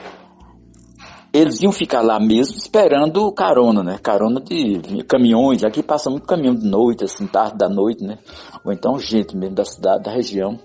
Eles 1.34 1.62
iam 1.62 1.72
ficar 1.72 2.02
lá 2.02 2.18
mesmo 2.18 2.56
esperando 2.56 3.32
carona, 3.34 3.84
né? 3.84 3.99
Carona 4.02 4.40
de 4.40 5.03
caminhões. 5.08 5.66
Aqui 5.66 5.84
passa 5.84 6.10
muito 6.10 6.26
caminhão 6.26 6.56
de 6.56 6.66
noite, 6.66 7.03
assim, 7.03 7.28
tarde 7.28 7.58
da 7.58 7.68
noite, 7.68 8.03
né? 8.03 8.18
Ou 8.66 8.72
então 8.72 8.98
gente 8.98 9.36
mesmo 9.36 9.56
da 9.56 9.66
cidade, 9.66 10.03
da 10.03 10.12
região. 10.12 10.58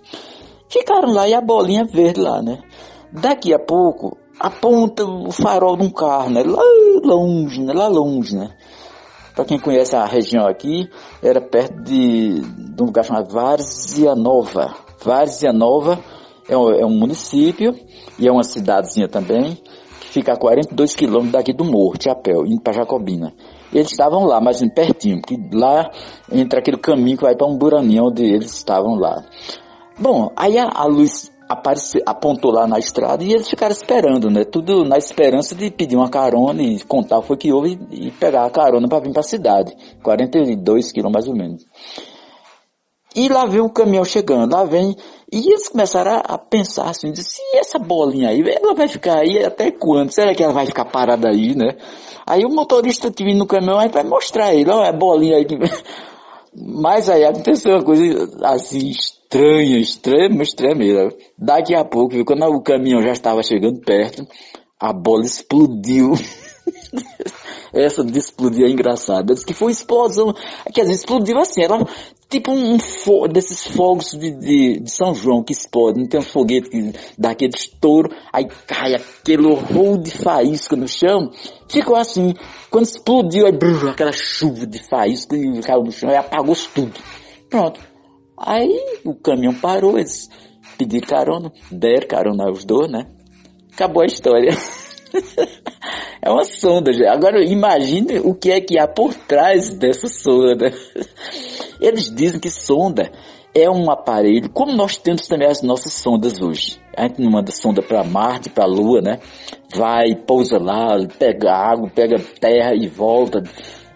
Ficaram 0.69 1.13
lá 1.13 1.29
e 1.29 1.35
a 1.35 1.41
bolinha 1.41 1.85
verde 1.85 2.21
lá, 2.21 2.41
né? 2.41 2.63
Daqui 3.13 3.53
a 3.53 3.59
pouco 3.59 4.17
aponta 4.39 5.05
o 5.05 5.31
farol 5.31 5.77
de 5.77 5.85
um 5.85 5.91
carro, 5.91 6.31
né? 6.31 6.43
Lá 6.43 6.63
longe, 7.03 7.63
né? 7.63 7.73
Lá 7.73 7.89
longe, 7.89 8.37
né? 8.37 8.51
Para 9.35 9.45
quem 9.45 9.59
conhece 9.59 9.95
a 9.95 10.07
região 10.07 10.47
aqui, 10.47 10.89
era 11.23 11.41
perto 11.41 11.83
de, 11.83 12.41
de 12.41 12.83
um 12.83 12.87
lugar 12.87 13.05
chamado 13.05 13.31
Várzea 13.31 14.15
Nova. 14.15 14.75
Várzea 15.05 15.53
Nova 15.53 15.99
é 16.49 16.57
um, 16.57 16.71
é 16.71 16.87
um 16.87 16.99
município 16.99 17.75
e 18.19 18.27
é 18.27 18.33
uma 18.33 18.43
cidadezinha 18.43 19.09
também, 19.09 19.57
que 20.01 20.09
fica 20.09 20.33
a 20.33 20.39
42 20.39 20.97
quilômetros 20.97 21.33
daqui 21.33 21.53
do 21.53 21.65
Morro, 21.65 21.95
Chapéu, 22.01 22.47
indo 22.47 22.63
para 22.63 22.73
Jacobina. 22.73 23.35
Eles 23.73 23.91
estavam 23.91 24.25
lá, 24.25 24.41
mas 24.41 24.63
pertinho, 24.75 25.21
porque 25.21 25.37
lá 25.53 25.91
entra 26.33 26.61
aquele 26.61 26.79
caminho 26.79 27.19
que 27.19 27.25
vai 27.25 27.37
para 27.37 27.47
um 27.47 27.59
buraninho 27.59 28.05
onde 28.07 28.23
eles 28.25 28.55
estavam 28.55 28.95
lá. 28.95 29.23
Bom, 29.99 30.31
aí 30.35 30.57
a, 30.59 30.69
a 30.69 30.85
luz 30.87 31.31
apontou 32.05 32.51
lá 32.51 32.66
na 32.66 32.78
estrada 32.78 33.23
e 33.23 33.32
eles 33.32 33.48
ficaram 33.48 33.73
esperando, 33.73 34.31
né? 34.31 34.44
Tudo 34.44 34.85
na 34.85 34.97
esperança 34.97 35.55
de 35.55 35.70
pedir 35.70 35.97
uma 35.97 36.10
carona 36.10 36.62
e 36.62 36.81
contar 36.81 37.18
o 37.18 37.23
que 37.23 37.28
foi 37.28 37.36
que 37.36 37.52
houve 37.52 37.78
e, 37.90 38.10
pegar 38.10 38.44
a 38.44 38.51
carona 38.51 38.89
para 38.89 39.01
vir 39.01 39.12
para 39.12 39.20
a 39.20 39.24
cidade. 39.24 39.77
42 40.02 40.93
quilômetros 40.93 41.27
mais 41.27 41.28
ou 41.28 41.36
menos. 41.36 41.64
E 43.14 43.28
lá 43.28 43.47
vem 43.47 43.60
o 43.60 43.70
caminhão 43.70 44.05
chegando, 44.05 44.52
lá 44.52 44.64
vem. 44.64 44.94
E 45.32 45.39
eles 45.39 45.68
começaram 45.68 46.20
a, 46.23 46.36
pensar 46.36 46.90
assim, 46.90 47.14
se 47.14 47.40
essa 47.55 47.78
bolinha 47.78 48.28
aí, 48.28 48.43
ela 48.47 48.74
vai 48.74 48.89
ficar 48.89 49.18
aí 49.18 49.43
até 49.43 49.70
quando? 49.70 50.12
Será 50.12 50.35
que 50.35 50.43
ela 50.43 50.52
vai 50.52 50.66
ficar 50.66 50.85
parada 50.85 51.28
aí, 51.28 51.55
né? 51.55 51.77
Aí 52.27 52.44
o 52.44 52.51
motorista 52.51 53.10
que 53.10 53.24
vindo 53.24 53.39
no 53.39 53.47
caminhão 53.47 53.78
aí 53.78 53.89
vai 53.89 54.05
mostrar 54.05 54.52
ele, 54.52 54.70
olha 54.70 54.90
a 54.90 54.93
bolinha 54.93 55.36
aí. 55.36 55.47
Mas 56.59 57.09
aí 57.11 57.24
aconteceu 57.24 57.73
uma 57.73 57.85
coisa 57.85 58.31
assim 58.45 58.89
estranha, 58.89 59.78
estranha, 59.78 60.43
estranha 60.43 60.74
mesmo. 60.74 61.12
Daqui 61.37 61.74
a 61.74 61.85
pouco, 61.85 62.24
quando 62.24 62.45
o 62.47 62.62
caminhão 62.62 63.03
já 63.03 63.12
estava 63.12 63.43
chegando 63.43 63.81
perto, 63.81 64.27
a 64.81 64.93
bola 64.93 65.24
explodiu. 65.24 66.15
Essa 67.73 68.05
de 68.05 68.19
explodir 68.19 68.67
é 68.67 68.71
engraçada. 68.71 69.35
Diz 69.35 69.45
que 69.45 69.55
foi 69.55 69.73
explosão. 69.73 70.35
Quer 70.73 70.83
dizer, 70.83 70.95
explodiu 70.95 71.39
assim. 71.39 71.63
Ela, 71.63 71.87
tipo 72.29 72.53
um 72.53 72.79
fo 72.79 73.27
desses 73.29 73.67
fogos 73.67 74.11
de, 74.13 74.31
de, 74.31 74.81
de, 74.81 74.91
São 74.91 75.15
João 75.15 75.43
que 75.43 75.53
explode. 75.53 76.01
Não 76.01 76.09
tem 76.09 76.21
um 76.21 76.23
foguete 76.23 76.71
que 76.71 76.93
dá 77.19 77.31
aquele 77.31 77.55
estouro. 77.55 78.11
Aí 78.33 78.47
cai 78.67 78.95
aquele 78.95 79.47
horror 79.47 79.99
de 79.99 80.11
faísca 80.11 80.77
no 80.77 80.89
chão. 80.89 81.31
Ficou 81.69 81.97
assim. 81.97 82.35
Quando 82.71 82.85
explodiu, 82.85 83.47
aí 83.47 83.53
brrr, 83.53 83.91
aquela 83.91 84.13
chuva 84.13 84.67
de 84.67 84.79
faísca 84.79 85.37
e 85.37 85.61
caiu 85.61 85.83
no 85.83 85.93
chão 85.93 86.11
e 86.11 86.17
apagou 86.17 86.57
tudo. 86.75 86.93
Pronto. 87.49 87.81
Aí 88.39 88.79
o 89.05 89.15
caminhão 89.15 89.55
parou, 89.55 89.99
eles 89.99 90.29
pediram 90.77 91.09
carona, 91.09 91.53
deram 91.71 92.07
carona 92.07 92.45
aos 92.45 92.65
dois, 92.65 92.91
né? 92.91 93.07
Acabou 93.73 94.03
a 94.03 94.07
história. 94.07 94.53
é 96.23 96.31
uma 96.31 96.45
sonda. 96.45 96.91
Agora 97.11 97.45
imagine 97.45 98.21
o 98.21 98.35
que 98.35 98.51
é 98.51 98.61
que 98.61 98.79
há 98.79 98.87
por 98.87 99.15
trás 99.15 99.71
dessa 99.71 100.09
sonda. 100.09 100.73
Eles 101.81 102.15
dizem 102.15 102.41
que 102.41 102.51
sonda 102.51 103.11
é 103.57 103.71
um 103.71 103.91
aparelho, 103.91 104.51
como 104.51 104.73
nós 104.73 104.99
temos 104.99 105.27
também 105.27 105.49
as 105.49 105.63
nossas 105.63 105.95
sondas 105.95 106.43
hoje. 106.43 106.79
A 106.95 107.09
gente 107.09 107.23
não 107.23 107.31
manda 107.31 107.51
sonda 107.51 107.81
para 107.81 108.05
Marte, 108.05 108.51
para 108.51 108.65
a 108.65 108.67
Lua, 108.67 109.01
né? 109.01 109.19
Vai, 109.75 110.15
pousa 110.15 110.59
lá, 110.59 110.99
pega 111.19 111.53
água, 111.53 111.89
pega 111.89 112.19
terra 112.39 112.75
e 112.75 112.87
volta. 112.87 113.43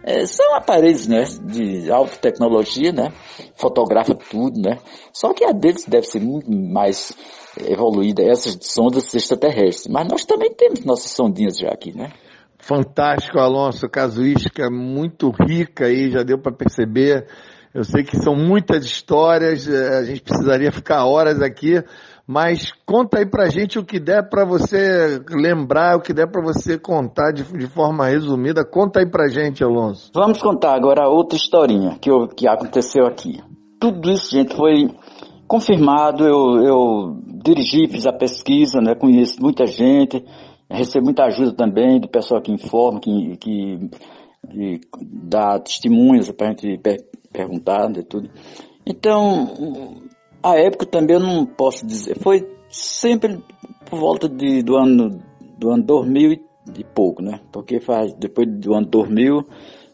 É, 0.03 0.25
são 0.25 0.55
aparelhos 0.55 1.07
né, 1.07 1.25
de 1.45 1.91
alta 1.91 2.17
tecnologia, 2.17 2.91
né? 2.91 3.13
Fotografa 3.55 4.15
tudo, 4.15 4.59
né? 4.61 4.79
Só 5.13 5.35
que 5.35 5.45
a 5.45 5.53
deles 5.53 5.85
deve 5.87 6.07
ser 6.07 6.21
muito 6.21 6.51
mais 6.51 7.13
evoluída, 7.59 8.23
essas 8.23 8.59
sondas 8.63 9.13
extraterrestres. 9.15 9.93
Mas 9.93 10.09
nós 10.09 10.25
também 10.25 10.53
temos 10.55 10.85
nossas 10.85 11.11
sondinhas 11.11 11.59
já 11.59 11.69
aqui, 11.69 11.95
né? 11.95 12.11
Fantástico, 12.59 13.39
Alonso. 13.39 13.89
Casuística 13.89 14.71
muito 14.71 15.31
rica 15.31 15.87
aí, 15.87 16.11
já 16.11 16.23
deu 16.23 16.39
para 16.39 16.53
perceber. 16.53 17.27
Eu 17.75 17.85
sei 17.85 18.03
que 18.03 18.17
são 18.17 18.35
muitas 18.35 18.85
histórias, 18.85 19.69
é, 19.69 19.99
a 19.99 20.05
gente 20.05 20.23
precisaria 20.23 20.73
ficar 20.73 21.05
horas 21.05 21.41
aqui, 21.41 21.83
mas 22.31 22.71
conta 22.87 23.19
aí 23.19 23.27
pra 23.27 23.49
gente 23.49 23.77
o 23.77 23.85
que 23.85 23.99
der 23.99 24.29
para 24.31 24.45
você 24.45 25.21
lembrar, 25.29 25.97
o 25.97 26.01
que 26.01 26.15
der 26.15 26.31
para 26.31 26.41
você 26.41 26.79
contar 26.79 27.33
de, 27.33 27.43
de, 27.43 27.67
forma 27.67 28.07
resumida. 28.07 28.65
Conta 28.65 29.01
aí 29.01 29.11
pra 29.11 29.27
gente, 29.27 29.65
Alonso. 29.65 30.13
Vamos 30.15 30.41
contar 30.41 30.77
agora 30.77 31.09
outra 31.09 31.37
historinha 31.37 31.99
que, 32.01 32.09
que 32.37 32.47
aconteceu 32.47 33.05
aqui. 33.05 33.41
Tudo 33.81 34.09
isso, 34.13 34.31
gente, 34.31 34.55
foi 34.55 34.89
confirmado. 35.49 36.25
Eu, 36.25 36.63
eu 36.63 37.21
dirigi, 37.43 37.89
fiz 37.89 38.07
a 38.07 38.13
pesquisa, 38.13 38.81
né, 38.81 38.95
conheço 38.95 39.43
muita 39.43 39.67
gente, 39.67 40.25
recebo 40.71 41.07
muita 41.07 41.25
ajuda 41.25 41.51
também 41.51 41.99
do 41.99 42.09
pessoal 42.09 42.41
que 42.41 42.53
informa, 42.53 43.01
que, 43.01 43.37
que, 43.39 43.91
que 44.49 44.81
dá 45.03 45.59
testemunhas 45.59 46.31
para 46.31 46.47
a 46.47 46.51
gente 46.51 46.79
per, 46.79 46.99
perguntar, 47.33 47.89
de 47.89 47.99
né, 47.99 48.05
tudo. 48.09 48.31
Então, 48.87 50.01
a 50.43 50.57
época 50.59 50.87
também 50.87 51.17
eu 51.17 51.23
não 51.23 51.47
posso 51.47 51.87
dizer, 51.87 52.19
foi 52.19 52.49
sempre 52.69 53.43
por 53.87 53.99
volta 53.99 54.29
de, 54.29 54.63
do 54.63 54.77
ano 54.77 55.21
do 55.59 55.71
ano 55.71 55.83
2000 55.85 56.33
e 56.79 56.85
pouco, 56.85 57.23
né? 57.23 57.41
Porque 57.53 57.81
faz, 57.81 58.15
depois 58.15 58.49
do 58.49 58.75
ano 58.75 58.87
2000 58.87 59.45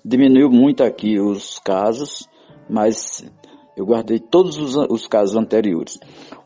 diminuiu 0.05 0.48
muito 0.48 0.85
aqui 0.85 1.18
os 1.18 1.59
casos, 1.59 2.28
mas 2.70 3.24
eu 3.77 3.85
guardei 3.85 4.20
todos 4.20 4.56
os, 4.59 4.77
os 4.89 5.09
casos 5.09 5.35
anteriores. 5.36 5.98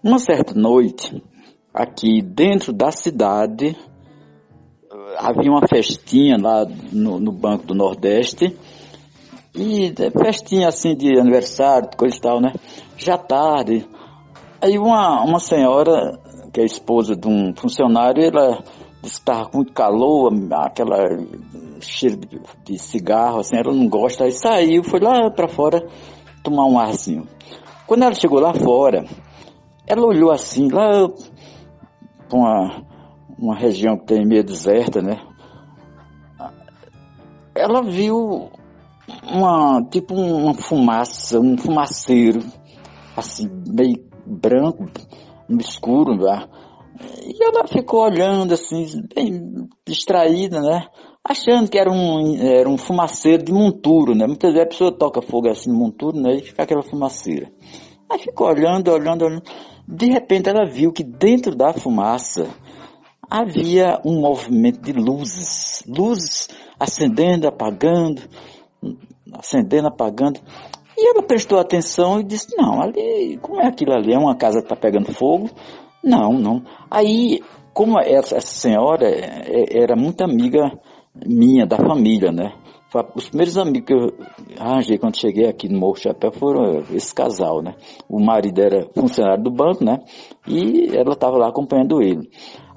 Uma 0.02 0.18
certa 0.18 0.54
noite, 0.54 1.22
aqui 1.72 2.22
dentro 2.22 2.72
da 2.72 2.90
cidade, 2.90 3.76
havia 5.18 5.50
uma 5.50 5.66
festinha 5.68 6.38
lá 6.40 6.64
no, 6.90 7.20
no 7.20 7.32
Banco 7.32 7.66
do 7.66 7.74
Nordeste, 7.74 8.56
e 9.54 9.92
festinha 10.12 10.68
assim 10.68 10.94
de 10.94 11.18
aniversário, 11.18 11.88
coisa 11.96 12.16
e 12.16 12.20
tal, 12.20 12.40
né? 12.40 12.52
Já 12.96 13.18
tarde. 13.18 13.86
Aí 14.60 14.78
uma, 14.78 15.22
uma 15.24 15.40
senhora, 15.40 16.18
que 16.52 16.60
é 16.60 16.64
esposa 16.64 17.16
de 17.16 17.26
um 17.26 17.54
funcionário, 17.54 18.22
ela 18.22 18.62
disse 19.02 19.16
que 19.16 19.30
estava 19.30 19.46
com 19.46 19.58
muito 19.58 19.72
calor, 19.72 20.32
aquela 20.52 20.98
cheiro 21.80 22.16
de, 22.16 22.40
de, 22.64 22.78
cigarro, 22.78 23.40
assim, 23.40 23.56
ela 23.56 23.72
não 23.72 23.88
gosta, 23.88 24.24
aí 24.24 24.32
saiu, 24.32 24.84
foi 24.84 25.00
lá 25.00 25.30
para 25.30 25.48
fora 25.48 25.86
tomar 26.42 26.66
um 26.66 26.78
arzinho. 26.78 27.26
Quando 27.86 28.02
ela 28.02 28.14
chegou 28.14 28.38
lá 28.38 28.52
fora, 28.54 29.04
ela 29.86 30.06
olhou 30.06 30.30
assim, 30.30 30.68
lá 30.68 31.08
para 32.28 32.38
uma, 32.38 32.82
uma 33.38 33.56
região 33.56 33.96
que 33.96 34.06
tem 34.06 34.26
meio 34.26 34.44
deserta, 34.44 35.00
né? 35.00 35.20
Ela 37.54 37.82
viu 37.82 38.50
uma, 39.30 39.82
tipo 39.90 40.14
uma 40.14 40.54
fumaça, 40.54 41.38
um 41.40 41.56
fumaceiro, 41.56 42.40
assim, 43.16 43.48
meio 43.66 44.04
branco, 44.26 44.86
escuro, 45.58 46.16
lá. 46.16 46.48
E 47.24 47.42
ela 47.42 47.66
ficou 47.66 48.02
olhando 48.02 48.54
assim, 48.54 48.86
bem 49.14 49.68
distraída, 49.86 50.60
né? 50.60 50.86
Achando 51.26 51.70
que 51.70 51.78
era 51.78 51.90
um, 51.90 52.36
era 52.36 52.68
um 52.68 52.76
fumaceiro 52.76 53.44
de 53.44 53.52
monturo, 53.52 54.14
né? 54.14 54.26
Muitas 54.26 54.52
vezes 54.52 54.66
a 54.66 54.68
pessoa 54.68 54.92
toca 54.92 55.22
fogo 55.22 55.48
assim 55.48 55.70
no 55.70 55.78
monturo, 55.78 56.18
né? 56.18 56.36
E 56.36 56.42
fica 56.42 56.62
aquela 56.62 56.82
fumaceira. 56.82 57.50
Aí 58.10 58.18
ficou 58.18 58.48
olhando, 58.48 58.90
olhando, 58.90 59.24
olhando. 59.24 59.42
De 59.86 60.06
repente 60.06 60.48
ela 60.48 60.66
viu 60.66 60.92
que 60.92 61.04
dentro 61.04 61.54
da 61.54 61.72
fumaça 61.72 62.48
havia 63.30 64.00
um 64.04 64.20
movimento 64.20 64.80
de 64.80 64.92
luzes. 64.92 65.82
Luzes 65.86 66.48
acendendo, 66.78 67.46
apagando, 67.46 68.22
acendendo, 69.34 69.88
apagando. 69.88 70.40
E 70.96 71.08
ela 71.08 71.22
prestou 71.22 71.58
atenção 71.58 72.20
e 72.20 72.24
disse, 72.24 72.54
não, 72.56 72.82
ali, 72.82 73.38
como 73.40 73.60
é 73.60 73.66
aquilo 73.66 73.92
ali? 73.92 74.12
É 74.12 74.18
uma 74.18 74.36
casa 74.36 74.58
que 74.58 74.64
está 74.64 74.76
pegando 74.76 75.12
fogo? 75.12 75.48
Não, 76.04 76.32
não. 76.32 76.62
Aí, 76.90 77.40
como 77.72 77.98
essa, 77.98 78.36
essa 78.36 78.54
senhora 78.54 79.08
é, 79.08 79.82
era 79.82 79.96
muito 79.96 80.22
amiga 80.22 80.70
minha, 81.14 81.66
da 81.66 81.76
família, 81.76 82.30
né? 82.30 82.52
Os 83.14 83.28
primeiros 83.28 83.56
amigos 83.56 83.86
que 83.86 83.94
eu 83.94 84.12
arranjei 84.58 84.98
quando 84.98 85.16
cheguei 85.16 85.46
aqui 85.46 85.68
no 85.68 85.78
Morro 85.78 85.94
Chapéu 85.94 86.32
foram 86.32 86.82
esse 86.92 87.14
casal, 87.14 87.62
né? 87.62 87.76
O 88.08 88.20
marido 88.20 88.60
era 88.60 88.88
funcionário 88.92 89.44
do 89.44 89.50
banco, 89.50 89.84
né? 89.84 90.00
E 90.48 90.88
ela 90.96 91.12
estava 91.12 91.36
lá 91.36 91.48
acompanhando 91.48 92.02
ele. 92.02 92.28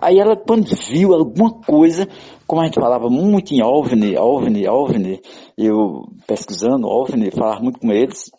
Aí 0.03 0.19
ela, 0.19 0.35
quando 0.35 0.75
viu 0.75 1.13
alguma 1.13 1.61
coisa, 1.61 2.09
como 2.45 2.61
a 2.61 2.65
gente 2.65 2.75
falava 2.75 3.09
muito 3.09 3.53
em 3.53 3.63
OVNI, 3.63 4.17
OVNI, 4.17 4.67
OVNI, 4.67 5.21
eu 5.57 6.03
pesquisando 6.27 6.87
OVNI, 6.87 7.31
falava 7.31 7.61
muito 7.61 7.79
com 7.79 7.89
eles, 7.89 8.29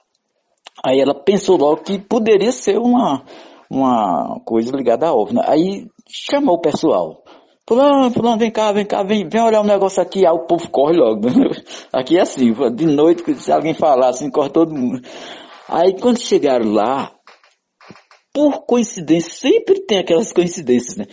aí 0.84 1.00
ela 1.00 1.14
pensou 1.14 1.56
logo 1.56 1.82
que 1.82 1.98
poderia 1.98 2.52
ser 2.52 2.78
uma, 2.78 3.24
uma 3.70 4.40
coisa 4.44 4.76
ligada 4.76 5.08
a 5.08 5.14
OVNI. 5.14 5.40
Aí 5.46 5.86
chamou 6.06 6.56
o 6.56 6.60
pessoal. 6.60 7.22
Fulano, 7.66 8.10
fulano, 8.10 8.38
vem 8.38 8.50
cá, 8.50 8.70
vem 8.70 8.84
cá, 8.84 9.02
vem, 9.02 9.26
vem 9.26 9.40
olhar 9.40 9.62
um 9.62 9.66
negócio 9.66 10.02
aqui, 10.02 10.26
aí 10.26 10.32
o 10.34 10.46
povo 10.46 10.68
corre 10.70 10.98
logo. 10.98 11.22
Aqui 11.90 12.18
é 12.18 12.20
assim, 12.20 12.52
de 12.74 12.84
noite, 12.84 13.34
se 13.36 13.50
alguém 13.50 13.72
falar 13.72 14.10
assim, 14.10 14.30
corre 14.30 14.50
todo 14.50 14.74
mundo. 14.74 15.00
Aí 15.66 15.98
quando 15.98 16.20
chegaram 16.20 16.70
lá, 16.70 17.10
por 18.34 18.66
coincidência, 18.66 19.32
sempre 19.32 19.80
tem 19.86 19.96
aquelas 19.96 20.30
coincidências, 20.30 20.96
né? 20.98 21.06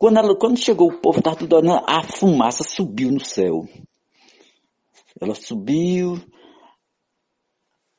Quando, 0.00 0.16
ela, 0.16 0.34
quando 0.34 0.58
chegou 0.58 0.88
o 0.88 0.98
povo, 0.98 1.18
estava 1.18 1.36
tudo 1.36 1.56
olhando, 1.56 1.84
a 1.86 2.02
fumaça 2.02 2.64
subiu 2.64 3.12
no 3.12 3.20
céu. 3.20 3.66
Ela 5.20 5.34
subiu, 5.34 6.18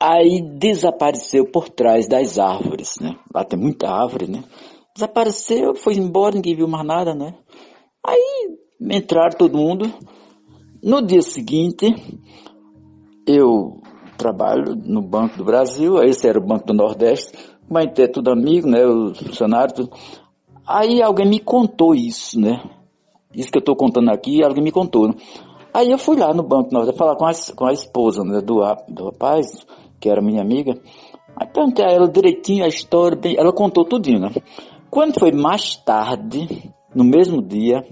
aí 0.01 0.41
desapareceu 0.57 1.45
por 1.45 1.69
trás 1.69 2.07
das 2.07 2.39
árvores, 2.39 2.95
né? 2.99 3.19
Lá 3.31 3.45
tem 3.45 3.59
muita 3.59 3.87
árvore, 3.87 4.25
né? 4.25 4.43
Desapareceu, 4.95 5.75
foi 5.75 5.93
embora, 5.93 6.33
ninguém 6.33 6.55
viu 6.55 6.67
mais 6.67 6.87
nada, 6.87 7.13
né? 7.13 7.35
Aí 8.03 8.57
entraram 8.81 9.37
todo 9.37 9.55
mundo. 9.55 9.93
No 10.81 11.03
dia 11.03 11.21
seguinte, 11.21 11.85
eu 13.27 13.79
trabalho 14.17 14.75
no 14.75 15.03
Banco 15.03 15.37
do 15.37 15.45
Brasil, 15.45 16.01
esse 16.01 16.27
era 16.27 16.39
o 16.39 16.47
Banco 16.47 16.65
do 16.65 16.73
Nordeste, 16.73 17.37
mas 17.69 17.87
é 17.99 18.07
tudo 18.07 18.31
amigo, 18.31 18.67
né? 18.67 18.83
Os 18.87 19.19
funcionários, 19.19 19.73
tudo. 19.73 19.91
Aí 20.71 21.01
alguém 21.01 21.27
me 21.27 21.39
contou 21.39 21.93
isso, 21.93 22.39
né? 22.39 22.63
Isso 23.33 23.51
que 23.51 23.57
eu 23.57 23.61
estou 23.61 23.75
contando 23.75 24.09
aqui, 24.09 24.43
alguém 24.43 24.63
me 24.63 24.71
contou. 24.71 25.07
Né? 25.07 25.15
Aí 25.73 25.89
eu 25.89 25.97
fui 25.97 26.17
lá 26.17 26.33
no 26.33 26.43
Banco 26.43 26.71
Nordeste 26.71 26.97
falar 26.97 27.15
com 27.15 27.25
a, 27.25 27.31
com 27.55 27.65
a 27.65 27.73
esposa 27.73 28.23
né, 28.23 28.41
do, 28.41 28.59
do 28.89 29.05
rapaz, 29.05 29.65
que 29.99 30.09
era 30.09 30.21
minha 30.21 30.41
amiga. 30.41 30.73
Aí 31.35 31.47
perguntei 31.47 31.85
a 31.85 31.89
ela 31.89 32.09
direitinho 32.09 32.65
a 32.65 32.67
história, 32.67 33.17
bem, 33.17 33.35
ela 33.37 33.53
contou 33.53 33.85
tudinho, 33.85 34.19
né? 34.19 34.29
Quando 34.89 35.19
foi 35.19 35.31
mais 35.31 35.75
tarde, 35.77 36.71
no 36.93 37.03
mesmo 37.03 37.41
dia, 37.41 37.85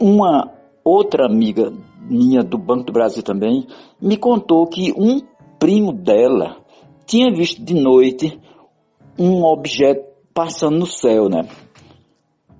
uma 0.00 0.52
outra 0.84 1.26
amiga 1.26 1.72
minha 2.00 2.42
do 2.42 2.58
Banco 2.58 2.84
do 2.84 2.92
Brasil 2.92 3.22
também 3.22 3.66
me 4.00 4.16
contou 4.16 4.66
que 4.66 4.92
um 4.92 5.20
primo 5.58 5.92
dela 5.92 6.56
tinha 7.06 7.32
visto 7.32 7.64
de 7.64 7.74
noite 7.74 8.38
um 9.18 9.44
objeto 9.44 10.13
passando 10.34 10.78
no 10.78 10.86
céu, 10.86 11.28
né? 11.28 11.48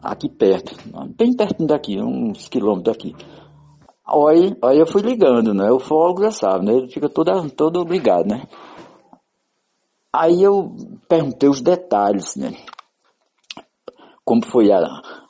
Aqui 0.00 0.28
perto, 0.28 0.76
bem 1.16 1.34
perto 1.34 1.66
daqui, 1.66 2.00
uns 2.00 2.48
quilômetros 2.48 2.94
daqui. 2.94 3.16
Aí, 4.06 4.56
aí 4.62 4.78
eu 4.78 4.86
fui 4.86 5.02
ligando, 5.02 5.52
né? 5.52 5.70
O 5.70 5.80
fogo 5.80 6.22
já 6.22 6.30
sabe, 6.30 6.66
né? 6.66 6.74
Ele 6.74 6.88
fica 6.88 7.08
todo, 7.08 7.50
todo 7.50 7.84
ligado, 7.84 8.28
né? 8.28 8.44
Aí 10.12 10.42
eu 10.42 10.76
perguntei 11.08 11.48
os 11.48 11.60
detalhes, 11.60 12.36
né? 12.36 12.54
como 14.24 14.44
foi 14.44 14.72
a, 14.72 14.80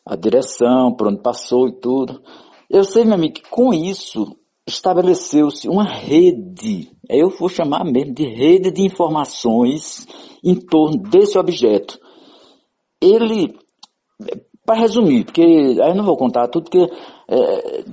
a 0.07 0.17
direção, 0.17 0.95
por 0.95 1.09
onde 1.09 1.21
passou 1.21 1.69
e 1.69 1.73
tudo. 1.81 2.23
Eu 2.71 2.85
sei, 2.85 3.05
meu 3.05 3.15
amigo, 3.15 3.35
que 3.35 3.51
com 3.51 3.75
isso 3.75 4.37
estabeleceu-se 4.67 5.69
uma 5.69 5.85
rede, 5.85 6.91
eu 7.09 7.29
vou 7.29 7.49
chamar 7.49 7.85
mesmo 7.85 8.15
de 8.15 8.25
rede 8.25 8.71
de 8.71 8.83
informações 8.83 10.07
em 10.43 10.55
torno 10.55 11.03
desse 11.03 11.39
objeto. 11.39 11.99
Ele, 13.01 13.55
para 14.65 14.81
resumir, 14.81 15.25
porque 15.25 15.43
aí 15.43 15.95
não 15.95 16.05
vou 16.05 16.17
contar 16.17 16.49
tudo, 16.49 16.71
porque 16.71 16.91
é, 17.29 17.85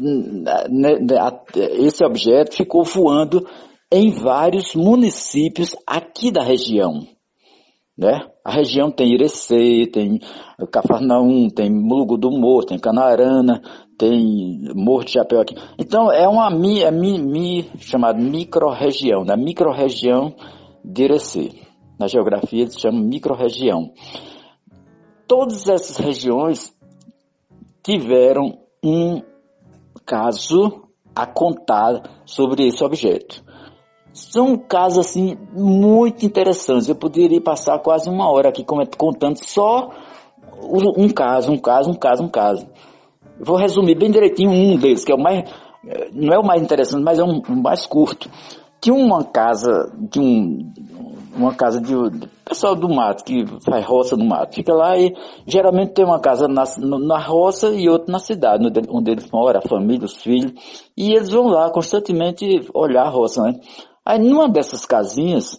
né, 0.70 1.00
né, 1.00 1.16
esse 1.80 2.04
objeto 2.06 2.56
ficou 2.56 2.84
voando 2.84 3.46
em 3.92 4.12
vários 4.12 4.74
municípios 4.74 5.76
aqui 5.86 6.32
da 6.32 6.44
região. 6.44 7.06
Né? 7.98 8.20
A 8.44 8.52
região 8.52 8.90
tem 8.90 9.14
Irecê, 9.14 9.86
tem 9.92 10.20
Cafarnaum, 10.72 11.50
tem 11.50 11.70
Mulugu 11.70 12.18
do 12.18 12.32
Morro, 12.32 12.66
tem 12.66 12.80
Canarana, 12.80 13.62
tem 13.98 14.64
Morro 14.74 15.04
de 15.04 15.12
Chapéu 15.12 15.42
aqui. 15.42 15.54
Então 15.78 16.12
é 16.12 16.28
uma 16.28 16.50
mi, 16.50 16.82
é 16.82 16.90
mi, 16.90 17.20
mi, 17.20 17.70
chamada 17.80 18.18
micro-região, 18.18 19.24
da 19.24 19.36
micro-região 19.36 20.34
de 20.84 21.04
Irecê. 21.04 21.52
Na 22.00 22.08
geografia 22.08 22.62
eles 22.62 22.80
chamam 22.80 23.04
micro-região. 23.04 23.92
Todas 25.32 25.70
essas 25.70 25.96
regiões 25.96 26.76
tiveram 27.82 28.58
um 28.84 29.22
caso 30.06 30.90
a 31.16 31.26
contar 31.26 32.04
sobre 32.26 32.68
esse 32.68 32.84
objeto. 32.84 33.42
São 34.12 34.58
casos 34.58 35.08
assim 35.08 35.38
muito 35.54 36.26
interessantes. 36.26 36.90
Eu 36.90 36.96
poderia 36.96 37.40
passar 37.40 37.80
quase 37.80 38.10
uma 38.10 38.30
hora 38.30 38.50
aqui 38.50 38.66
contando 38.98 39.38
só 39.38 39.92
um 40.98 41.08
caso, 41.08 41.50
um 41.54 41.58
caso, 41.58 41.92
um 41.92 41.96
caso, 41.96 42.24
um 42.24 42.30
caso. 42.30 42.68
vou 43.40 43.56
resumir 43.56 43.96
bem 43.96 44.12
direitinho 44.12 44.52
um 44.52 44.76
deles, 44.76 45.06
que 45.06 45.14
é 45.14 45.16
o 45.16 45.18
mais, 45.18 45.50
não 46.12 46.34
é 46.34 46.40
o 46.40 46.46
mais 46.46 46.62
interessante, 46.62 47.06
mas 47.06 47.20
é 47.20 47.24
um, 47.24 47.42
um 47.48 47.62
mais 47.62 47.86
curto. 47.86 48.30
Tinha 48.82 48.94
uma 48.94 49.24
casa 49.24 49.96
de 49.98 50.20
um, 50.20 50.74
uma 51.34 51.56
casa 51.56 51.80
de, 51.80 51.94
de, 52.10 52.28
pessoal 52.52 52.76
do 52.76 52.90
mato, 52.90 53.24
que 53.24 53.46
faz 53.64 53.86
roça 53.86 54.18
no 54.18 54.26
mato. 54.26 54.56
Fica 54.56 54.74
lá 54.74 54.98
e 54.98 55.16
geralmente 55.48 55.94
tem 55.94 56.04
uma 56.04 56.20
casa 56.20 56.50
na, 56.50 56.64
na 56.78 57.18
roça 57.18 57.70
e 57.70 57.88
outra 57.88 58.12
na 58.12 58.20
cidade, 58.20 58.66
onde 58.90 59.12
eles 59.12 59.30
moram, 59.32 59.60
a 59.60 59.68
família, 59.68 60.06
os 60.06 60.18
filhos. 60.18 60.52
E 60.98 61.14
eles 61.14 61.30
vão 61.30 61.48
lá 61.48 61.72
constantemente 61.72 62.46
olhar 62.74 63.04
a 63.04 63.10
roça, 63.10 63.42
né? 63.42 63.60
Aí 64.06 64.20
numa 64.20 64.50
dessas 64.50 64.86
casinhas, 64.86 65.58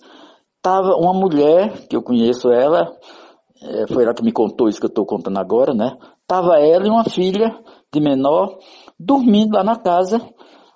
tava 0.60 0.94
uma 0.96 1.14
mulher, 1.14 1.86
que 1.88 1.96
eu 1.96 2.02
conheço 2.02 2.50
ela, 2.50 2.92
é, 3.62 3.86
foi 3.86 4.04
ela 4.04 4.12
que 4.12 4.22
me 4.22 4.32
contou 4.32 4.68
isso 4.68 4.78
que 4.78 4.86
eu 4.86 4.88
estou 4.88 5.06
contando 5.06 5.38
agora, 5.38 5.72
né? 5.72 5.96
Tava 6.26 6.58
ela 6.58 6.86
e 6.86 6.90
uma 6.90 7.04
filha 7.04 7.58
de 7.92 8.00
menor 8.00 8.58
dormindo 9.00 9.54
lá 9.54 9.64
na 9.64 9.76
casa. 9.76 10.20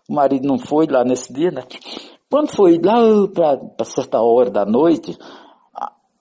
O 0.09 0.15
marido 0.15 0.49
não 0.49 0.57
foi 0.57 0.87
lá 0.87 1.05
nesse 1.05 1.31
dia, 1.31 1.51
né? 1.51 1.63
Quando 2.31 2.51
foi 2.53 2.79
lá 2.79 2.95
para 3.75 3.85
certa 3.85 4.21
hora 4.21 4.51
da 4.51 4.65
noite, 4.65 5.17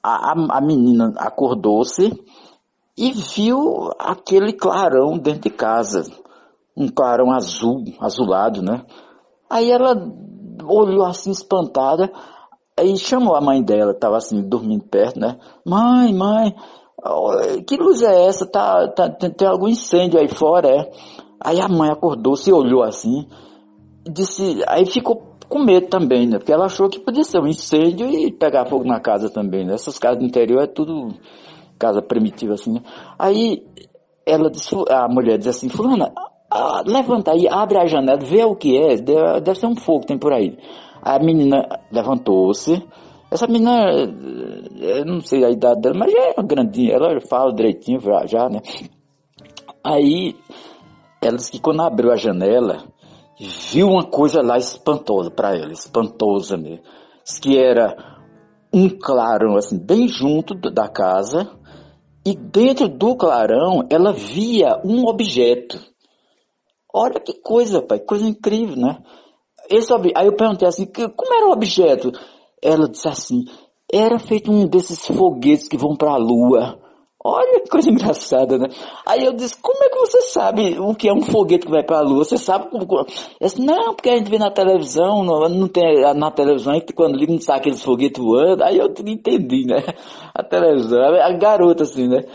a, 0.05 0.33
a, 0.33 0.57
a 0.57 0.61
menina 0.61 1.13
acordou-se 1.17 2.13
e 2.95 3.11
viu 3.11 3.89
aquele 3.97 4.53
clarão 4.53 5.17
dentro 5.17 5.41
de 5.41 5.49
casa. 5.49 6.03
Um 6.77 6.87
clarão 6.87 7.31
azul, 7.31 7.83
azulado, 7.99 8.61
né? 8.61 8.85
Aí 9.49 9.71
ela 9.71 9.95
olhou 10.67 11.05
assim 11.05 11.31
espantada, 11.31 12.11
aí 12.77 12.95
chamou 12.97 13.35
a 13.35 13.41
mãe 13.41 13.63
dela, 13.63 13.91
estava 13.91 14.17
assim, 14.17 14.41
dormindo 14.47 14.85
perto, 14.85 15.19
né? 15.19 15.39
Mãe, 15.65 16.13
mãe, 16.13 16.55
que 17.65 17.77
luz 17.77 18.01
é 18.01 18.27
essa? 18.27 18.45
Tá, 18.45 18.87
tá, 18.89 19.09
tem, 19.09 19.31
tem 19.31 19.47
algum 19.47 19.67
incêndio 19.67 20.19
aí 20.19 20.27
fora, 20.27 20.67
é? 20.69 20.91
Aí 21.39 21.59
a 21.59 21.67
mãe 21.67 21.89
acordou, 21.89 22.35
se 22.35 22.51
olhou 22.51 22.83
assim, 22.83 23.27
disse, 24.07 24.63
aí 24.67 24.85
ficou 24.85 25.34
com 25.47 25.59
medo 25.59 25.87
também, 25.87 26.27
né? 26.27 26.37
Porque 26.37 26.51
ela 26.51 26.65
achou 26.65 26.89
que 26.89 26.99
podia 26.99 27.23
ser 27.23 27.39
um 27.39 27.47
incêndio 27.47 28.09
e 28.09 28.31
pegar 28.31 28.65
fogo 28.65 28.85
na 28.85 28.99
casa 28.99 29.29
também, 29.29 29.65
né? 29.65 29.73
Essas 29.73 29.97
casas 29.97 30.19
do 30.19 30.25
interior 30.25 30.63
é 30.63 30.67
tudo 30.67 31.13
casa 31.77 32.01
primitiva 32.01 32.53
assim, 32.53 32.73
né? 32.73 32.81
Aí 33.17 33.63
ela 34.25 34.51
a 34.89 35.07
mulher 35.07 35.37
diz 35.37 35.47
assim, 35.47 35.69
fulana, 35.69 36.11
levanta 36.85 37.31
aí, 37.31 37.47
abre 37.47 37.77
a 37.77 37.85
janela, 37.85 38.17
vê 38.19 38.43
o 38.43 38.55
que 38.55 38.77
é, 38.77 38.95
deve, 38.95 39.41
deve 39.41 39.59
ser 39.59 39.67
um 39.67 39.75
fogo 39.75 40.05
tem 40.05 40.17
por 40.17 40.33
aí. 40.33 40.57
A 41.01 41.19
menina 41.19 41.67
levantou-se, 41.91 42.83
essa 43.29 43.47
menina, 43.47 43.91
eu 44.79 45.05
não 45.05 45.19
sei 45.19 45.43
a 45.43 45.49
idade 45.49 45.81
dela, 45.81 45.95
mas 45.97 46.11
já 46.11 46.19
é 46.19 46.43
grandinha, 46.43 46.93
ela 46.93 47.19
fala 47.21 47.53
direitinho 47.53 47.99
já, 47.99 48.25
já, 48.25 48.49
né? 48.49 48.61
Aí, 49.83 50.35
ela 51.21 51.37
disse 51.37 51.51
que 51.51 51.59
quando 51.59 51.81
abriu 51.81 52.11
a 52.11 52.15
janela, 52.15 52.83
viu 53.39 53.87
uma 53.87 54.03
coisa 54.03 54.41
lá 54.41 54.57
espantosa 54.57 55.31
para 55.31 55.55
ela, 55.55 55.71
espantosa 55.71 56.57
mesmo. 56.57 56.83
Que 57.41 57.57
era 57.57 57.95
um 58.73 58.89
clarão, 58.89 59.55
assim, 59.55 59.77
bem 59.77 60.07
junto 60.07 60.53
da 60.55 60.87
casa, 60.87 61.49
e 62.25 62.35
dentro 62.35 62.87
do 62.87 63.15
clarão 63.15 63.87
ela 63.89 64.11
via 64.11 64.79
um 64.83 65.07
objeto 65.07 65.79
Olha 66.97 67.19
que 67.19 67.33
coisa, 67.33 67.81
pai, 67.81 67.99
coisa 67.99 68.25
incrível, 68.25 68.77
né? 68.77 69.03
Esse, 69.69 69.91
aí 69.93 70.27
eu 70.27 70.35
perguntei 70.37 70.65
assim, 70.65 70.85
como 70.85 71.33
era 71.33 71.49
o 71.49 71.51
objeto? 71.51 72.09
Ela 72.63 72.87
disse 72.87 73.09
assim, 73.09 73.43
era 73.91 74.17
feito 74.17 74.49
um 74.49 74.65
desses 74.65 75.05
foguetes 75.05 75.67
que 75.67 75.75
vão 75.75 75.93
para 75.97 76.11
a 76.11 76.17
lua. 76.17 76.79
Olha 77.27 77.59
que 77.61 77.69
coisa 77.69 77.89
engraçada, 77.91 78.59
né? 78.59 78.67
Aí 79.03 79.25
eu 79.25 79.33
disse, 79.33 79.57
como 79.59 79.83
é 79.83 79.89
que 79.89 79.99
você 79.99 80.21
sabe 80.21 80.77
o 80.79 80.93
que 80.93 81.09
é 81.09 81.13
um 81.13 81.23
foguete 81.23 81.65
que 81.65 81.71
vai 81.71 81.83
para 81.83 81.97
a 81.97 82.01
lua? 82.01 82.23
Você 82.23 82.37
sabe 82.37 82.69
como... 82.69 82.83
Eu 82.83 83.05
disse, 83.41 83.59
não, 83.59 83.95
porque 83.95 84.09
a 84.09 84.17
gente 84.17 84.29
vê 84.29 84.37
na 84.37 84.51
televisão, 84.51 85.23
não, 85.23 85.49
não 85.49 85.67
tem 85.67 86.01
na 86.13 86.29
televisão, 86.29 86.79
quando 86.95 87.17
liga 87.17 87.33
não 87.33 87.41
sabe 87.41 87.59
aqueles 87.59 87.81
foguetes 87.81 88.23
voando. 88.23 88.63
Aí 88.63 88.77
eu 88.77 88.93
entendi, 89.07 89.65
né? 89.65 89.83
A 90.35 90.43
televisão, 90.43 90.99
a 90.99 91.31
garota 91.31 91.83
assim, 91.83 92.09
né? 92.09 92.25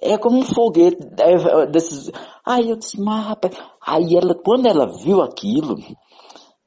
é 0.00 0.16
como 0.16 0.38
um 0.38 0.42
foguete 0.42 0.98
é, 1.20 1.32
é, 1.32 1.66
desses. 1.66 2.10
Aí 2.44 2.70
eu 2.70 2.76
disse, 2.76 3.00
mas 3.00 3.24
rapaz. 3.26 3.56
Aí 3.84 4.16
ela, 4.16 4.34
quando 4.34 4.66
ela 4.66 4.86
viu 4.86 5.22
aquilo, 5.22 5.76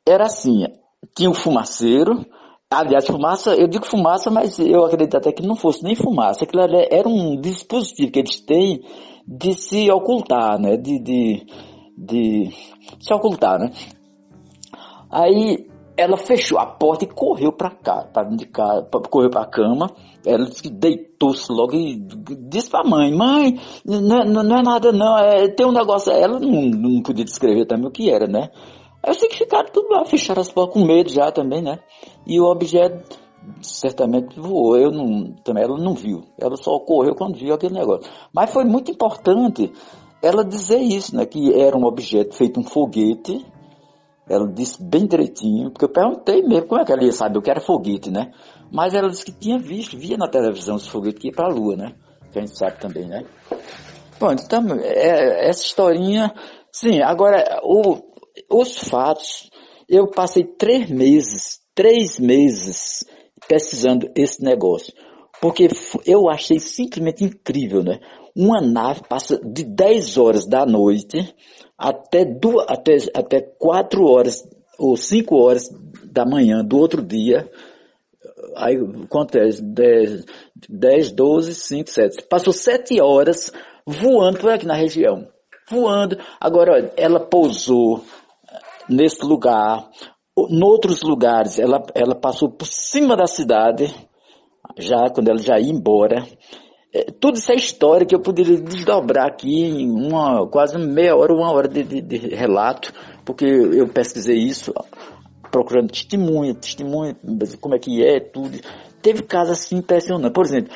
era 0.07 0.25
assim, 0.25 0.65
tinha 1.15 1.29
um 1.29 1.33
fumaceiro, 1.33 2.25
aliás, 2.71 3.05
fumaça, 3.05 3.55
eu 3.55 3.67
digo 3.67 3.85
fumaça, 3.85 4.29
mas 4.29 4.59
eu 4.59 4.83
acredito 4.85 5.17
até 5.17 5.31
que 5.31 5.45
não 5.45 5.55
fosse 5.55 5.83
nem 5.83 5.95
fumaça, 5.95 6.43
aquilo 6.43 6.63
era 6.63 7.07
um 7.07 7.39
dispositivo 7.39 8.11
que 8.11 8.19
eles 8.19 8.39
têm 8.41 8.81
de 9.27 9.53
se 9.53 9.91
ocultar, 9.91 10.59
né? 10.59 10.77
De, 10.77 10.99
de, 10.99 11.45
de 11.97 12.49
se 12.99 13.13
ocultar, 13.13 13.59
né? 13.59 13.71
Aí 15.09 15.67
ela 15.97 16.17
fechou 16.17 16.59
a 16.59 16.65
porta 16.65 17.05
e 17.05 17.07
correu 17.07 17.53
para 17.53 17.71
cá, 17.71 18.05
para 18.13 18.29
de 18.29 18.45
casa, 18.45 18.85
correu 19.09 19.29
para 19.29 19.43
a 19.43 19.49
cama. 19.49 19.89
Ela 20.25 20.45
deitou-se 20.71 21.51
logo 21.51 21.73
e 21.73 21.95
disse 22.49 22.69
para 22.69 22.81
a 22.81 22.89
mãe: 22.89 23.15
Mãe, 23.15 23.59
não, 23.85 24.21
é, 24.21 24.25
não, 24.25 24.57
é 24.57 24.61
nada, 24.61 24.91
não, 24.91 25.17
é, 25.17 25.47
tem 25.47 25.65
um 25.65 25.71
negócio. 25.71 26.11
Ela 26.11 26.39
não, 26.39 26.61
não 26.63 27.01
podia 27.01 27.23
descrever 27.23 27.65
também 27.65 27.87
o 27.87 27.91
que 27.91 28.09
era, 28.09 28.27
né? 28.27 28.49
Eu 29.05 29.13
sei 29.13 29.29
que 29.29 29.37
ficaram 29.37 29.69
tudo 29.71 29.89
lá, 29.89 30.05
fecharam 30.05 30.41
as 30.41 30.51
portas 30.51 30.73
com 30.73 30.85
medo 30.85 31.09
já 31.09 31.31
também, 31.31 31.61
né? 31.61 31.79
E 32.25 32.39
o 32.39 32.45
objeto 32.45 33.17
certamente 33.61 34.39
voou. 34.39 34.77
Eu 34.77 34.91
não, 34.91 35.33
também 35.43 35.63
ela 35.63 35.77
não 35.77 35.93
viu. 35.93 36.23
Ela 36.39 36.55
só 36.55 36.79
correu 36.79 37.15
quando 37.15 37.37
viu 37.37 37.53
aquele 37.53 37.73
negócio. 37.73 38.09
Mas 38.33 38.51
foi 38.51 38.63
muito 38.63 38.91
importante 38.91 39.71
ela 40.21 40.43
dizer 40.43 40.79
isso, 40.79 41.15
né? 41.15 41.25
Que 41.25 41.53
era 41.53 41.77
um 41.77 41.85
objeto 41.85 42.35
feito 42.35 42.59
um 42.59 42.63
foguete 42.63 43.45
ela 44.27 44.47
disse 44.47 44.83
bem 44.83 45.05
direitinho, 45.05 45.69
porque 45.69 45.85
eu 45.85 45.89
perguntei 45.89 46.41
mesmo 46.41 46.67
como 46.67 46.81
é 46.81 46.85
que 46.85 46.91
ela 46.91 47.03
ia 47.03 47.11
saber 47.11 47.37
o 47.37 47.41
que 47.41 47.49
era 47.49 47.61
foguete, 47.61 48.09
né? 48.09 48.31
Mas 48.71 48.93
ela 48.93 49.07
disse 49.07 49.25
que 49.25 49.31
tinha 49.31 49.59
visto, 49.59 49.97
via 49.97 50.17
na 50.17 50.27
televisão 50.27 50.77
esse 50.77 50.89
foguete 50.89 51.19
que 51.19 51.27
ia 51.27 51.33
para 51.33 51.45
a 51.45 51.53
Lua, 51.53 51.75
né? 51.75 51.93
Que 52.31 52.39
a 52.39 52.41
gente 52.41 52.57
sabe 52.57 52.79
também, 52.79 53.07
né? 53.07 53.23
Bom, 54.19 54.31
então, 54.31 54.65
é, 54.81 55.47
essa 55.47 55.63
historinha. 55.63 56.33
Sim, 56.71 57.01
agora, 57.01 57.61
o, 57.63 57.97
os 58.49 58.77
fatos. 58.77 59.49
Eu 59.87 60.09
passei 60.09 60.43
três 60.43 60.89
meses, 60.89 61.59
três 61.73 62.19
meses 62.19 63.05
pesquisando 63.47 64.09
esse 64.15 64.43
negócio. 64.43 64.93
Porque 65.41 65.67
eu 66.05 66.29
achei 66.29 66.59
simplesmente 66.59 67.23
incrível, 67.23 67.83
né? 67.83 67.99
Uma 68.35 68.61
nave 68.61 69.01
passa 69.07 69.39
de 69.39 69.63
10 69.63 70.17
horas 70.17 70.45
da 70.45 70.65
noite 70.65 71.33
até, 71.77 72.25
duas, 72.25 72.65
até, 72.69 72.97
até 73.13 73.41
4 73.41 74.05
horas 74.05 74.47
ou 74.79 74.95
5 74.97 75.35
horas 75.35 75.69
da 76.03 76.25
manhã 76.25 76.63
do 76.63 76.77
outro 76.77 77.01
dia. 77.01 77.49
Aí, 78.55 78.75
é? 78.75 79.61
10, 79.61 80.25
10 80.69 81.11
12, 81.11 81.53
5, 81.53 81.89
7. 81.89 82.23
Passou 82.29 82.53
7 82.53 82.99
horas 83.01 83.51
voando 83.85 84.39
por 84.39 84.51
aqui 84.51 84.65
na 84.65 84.75
região. 84.75 85.27
Voando. 85.69 86.17
Agora, 86.39 86.73
olha, 86.73 86.93
ela 86.95 87.19
pousou 87.19 88.03
nesse 88.89 89.25
lugar. 89.25 89.89
Em 90.37 90.63
outros 90.63 91.01
lugares, 91.01 91.59
ela, 91.59 91.81
ela 91.93 92.15
passou 92.15 92.49
por 92.49 92.65
cima 92.65 93.15
da 93.15 93.25
cidade, 93.25 93.93
já 94.77 95.09
quando 95.13 95.29
ela 95.29 95.39
já 95.39 95.59
ia 95.59 95.71
embora. 95.71 96.25
É, 96.93 97.05
tudo 97.19 97.37
isso 97.37 97.51
é 97.51 97.55
história 97.55 98.05
que 98.05 98.15
eu 98.15 98.21
poderia 98.21 98.57
desdobrar 98.57 99.27
aqui 99.27 99.65
em 99.65 99.89
uma, 99.89 100.47
quase 100.47 100.77
meia 100.77 101.15
hora, 101.15 101.33
uma 101.33 101.51
hora 101.51 101.67
de, 101.67 101.83
de, 101.83 102.01
de 102.01 102.17
relato, 102.35 102.93
porque 103.25 103.45
eu 103.45 103.87
pesquisei 103.87 104.37
isso, 104.37 104.73
procurando 105.51 105.91
testemunha, 105.91 106.53
testemunha, 106.53 107.15
como 107.61 107.75
é 107.75 107.79
que 107.79 108.03
é, 108.03 108.19
tudo. 108.19 108.59
Teve 109.01 109.23
casos 109.23 109.59
assim 109.59 109.77
impressionantes. 109.77 110.33
Por 110.33 110.45
exemplo, 110.45 110.73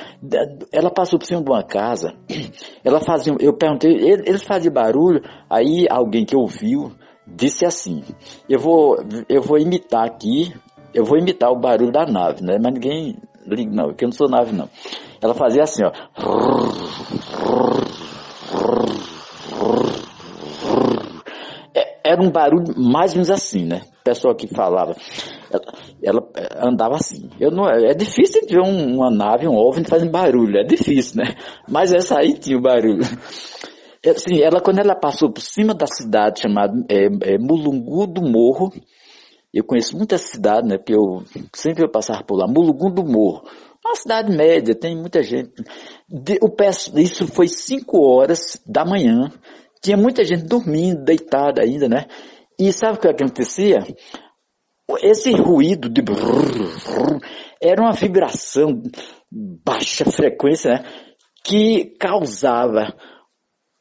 ela 0.72 0.92
passou 0.92 1.18
por 1.18 1.26
cima 1.26 1.42
de 1.42 1.50
uma 1.50 1.64
casa, 1.64 2.14
ela 2.84 3.00
fazia, 3.00 3.36
eu 3.40 3.54
perguntei, 3.54 3.92
eles 3.92 4.44
faziam 4.44 4.74
barulho, 4.74 5.22
aí 5.50 5.86
alguém 5.90 6.26
que 6.26 6.36
ouviu 6.36 6.92
disse 7.36 7.66
assim, 7.66 8.04
eu 8.48 8.60
vou, 8.60 8.98
eu 9.28 9.42
vou 9.42 9.58
imitar 9.58 10.06
aqui, 10.06 10.54
eu 10.94 11.04
vou 11.06 11.18
imitar 11.18 11.52
o 11.52 11.60
barulho 11.60 11.92
da 11.92 12.06
nave, 12.06 12.44
né? 12.44 12.58
Mas 12.62 12.74
ninguém 12.74 13.18
liga 13.46 13.72
não, 13.72 13.88
porque 13.90 14.06
eu 14.06 14.10
não 14.10 14.16
sou 14.16 14.30
nave 14.30 14.52
não. 14.52 14.70
Ela 15.22 15.34
fazia 15.34 15.64
assim, 15.64 15.84
ó. 15.84 15.92
É, 21.76 22.12
era 22.12 22.22
um 22.22 22.32
barulho 22.32 22.74
mais 22.78 23.12
ou 23.12 23.18
menos 23.18 23.30
assim, 23.30 23.66
né? 23.66 23.82
O 24.02 24.04
pessoal 24.04 24.36
que 24.36 24.48
falava. 24.48 24.96
Ela, 25.52 25.62
ela 26.02 26.70
andava 26.70 26.96
assim. 26.96 27.30
Eu 27.40 27.52
não, 27.52 27.68
é 27.68 27.94
difícil 27.94 28.42
ver 28.48 28.62
um, 28.62 28.98
uma 28.98 29.12
nave, 29.12 29.48
um 29.48 29.58
OVNI 29.58 29.86
fazendo 29.86 30.12
barulho. 30.12 30.58
É 30.58 30.64
difícil, 30.64 31.22
né? 31.22 31.36
Mas 31.68 31.92
essa 31.92 32.20
aí 32.20 32.34
tinha 32.34 32.58
o 32.58 32.62
barulho. 32.62 33.04
Assim, 34.06 34.42
ela, 34.42 34.62
quando 34.62 34.80
ela 34.80 34.96
passou 34.96 35.32
por 35.32 35.42
cima 35.42 35.74
da 35.74 35.86
cidade 35.86 36.42
chamada 36.42 36.74
é, 36.90 37.34
é, 37.34 37.38
Mulungu 37.38 38.08
do 38.08 38.22
Morro, 38.22 38.72
eu 39.54 39.64
conheço 39.64 39.98
muita 39.98 40.18
cidade, 40.18 40.68
né? 40.68 40.78
Porque 40.78 40.94
eu 40.94 41.24
sempre 41.54 41.84
eu 41.84 41.92
passava 41.92 42.24
por 42.24 42.38
lá. 42.38 42.48
Mulungu 42.48 42.90
do 42.92 43.04
Morro. 43.04 43.44
Uma 43.86 43.96
cidade 43.96 44.36
média, 44.36 44.76
tem 44.76 44.96
muita 44.96 45.24
gente. 45.24 45.52
o, 46.42 47.00
isso 47.00 47.28
foi 47.28 47.48
5 47.48 48.00
horas 48.00 48.62
da 48.66 48.86
manhã. 48.86 49.32
Tinha 49.82 49.98
muita 49.98 50.24
gente 50.24 50.44
dormindo, 50.44 51.04
deitada 51.04 51.62
ainda, 51.62 51.90
né? 51.90 52.06
E 52.60 52.72
sabe 52.72 52.98
o 52.98 53.02
que 53.02 53.08
acontecia? 53.08 53.80
Esse 55.02 55.32
ruído 55.32 55.90
de 55.90 56.02
brrr, 56.02 56.20
brrr, 56.20 57.20
era 57.62 57.82
uma 57.82 57.94
vibração 57.94 58.82
baixa 59.32 60.06
frequência, 60.06 60.72
né? 60.72 60.84
Que 61.44 61.96
causava 62.00 62.94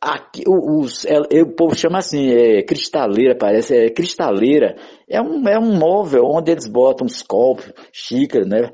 Aqui, 0.01 0.45
os, 0.47 1.05
é, 1.07 1.19
o 1.43 1.57
povo 1.57 1.75
chama 1.75 1.99
assim, 1.99 2.31
é, 2.31 2.62
cristaleira, 2.62 3.37
parece, 3.37 3.75
é 3.75 3.91
cristaleira. 3.91 4.77
É 5.09 5.20
um, 5.20 5.49
é 5.49 5.59
um 5.59 5.77
móvel 5.77 6.23
onde 6.25 6.53
eles 6.53 6.69
botam 6.69 7.05
uns 7.05 7.20
copos, 7.20 7.73
xícara, 7.93 8.45
né, 8.45 8.70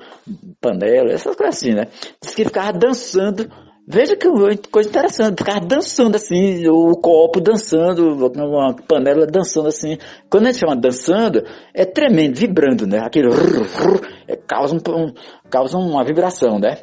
panela, 0.61 1.11
essas 1.11 1.35
coisas 1.35 1.57
assim, 1.57 1.73
né. 1.73 1.87
Diz 2.21 2.35
que 2.35 2.45
ficava 2.45 2.73
dançando, 2.73 3.49
veja 3.89 4.15
que 4.17 4.29
coisa 4.71 4.91
interessante, 4.91 5.39
ficava 5.39 5.61
dançando 5.65 6.17
assim, 6.17 6.69
o 6.69 6.93
copo 7.01 7.41
dançando, 7.41 8.13
uma 8.13 8.77
panela 8.87 9.27
dançando 9.27 9.69
assim. 9.69 9.97
Quando 10.29 10.49
a 10.49 10.53
gente 10.53 10.61
chama 10.61 10.77
dançando, 10.77 11.43
é 11.73 11.87
tremendo, 11.87 12.39
vibrando, 12.39 12.87
né, 12.87 12.99
aquele 12.99 13.29
é, 14.29 14.37
causa, 14.37 14.77
um, 14.77 15.15
causa 15.49 15.79
uma 15.79 16.05
vibração, 16.05 16.59
né. 16.59 16.77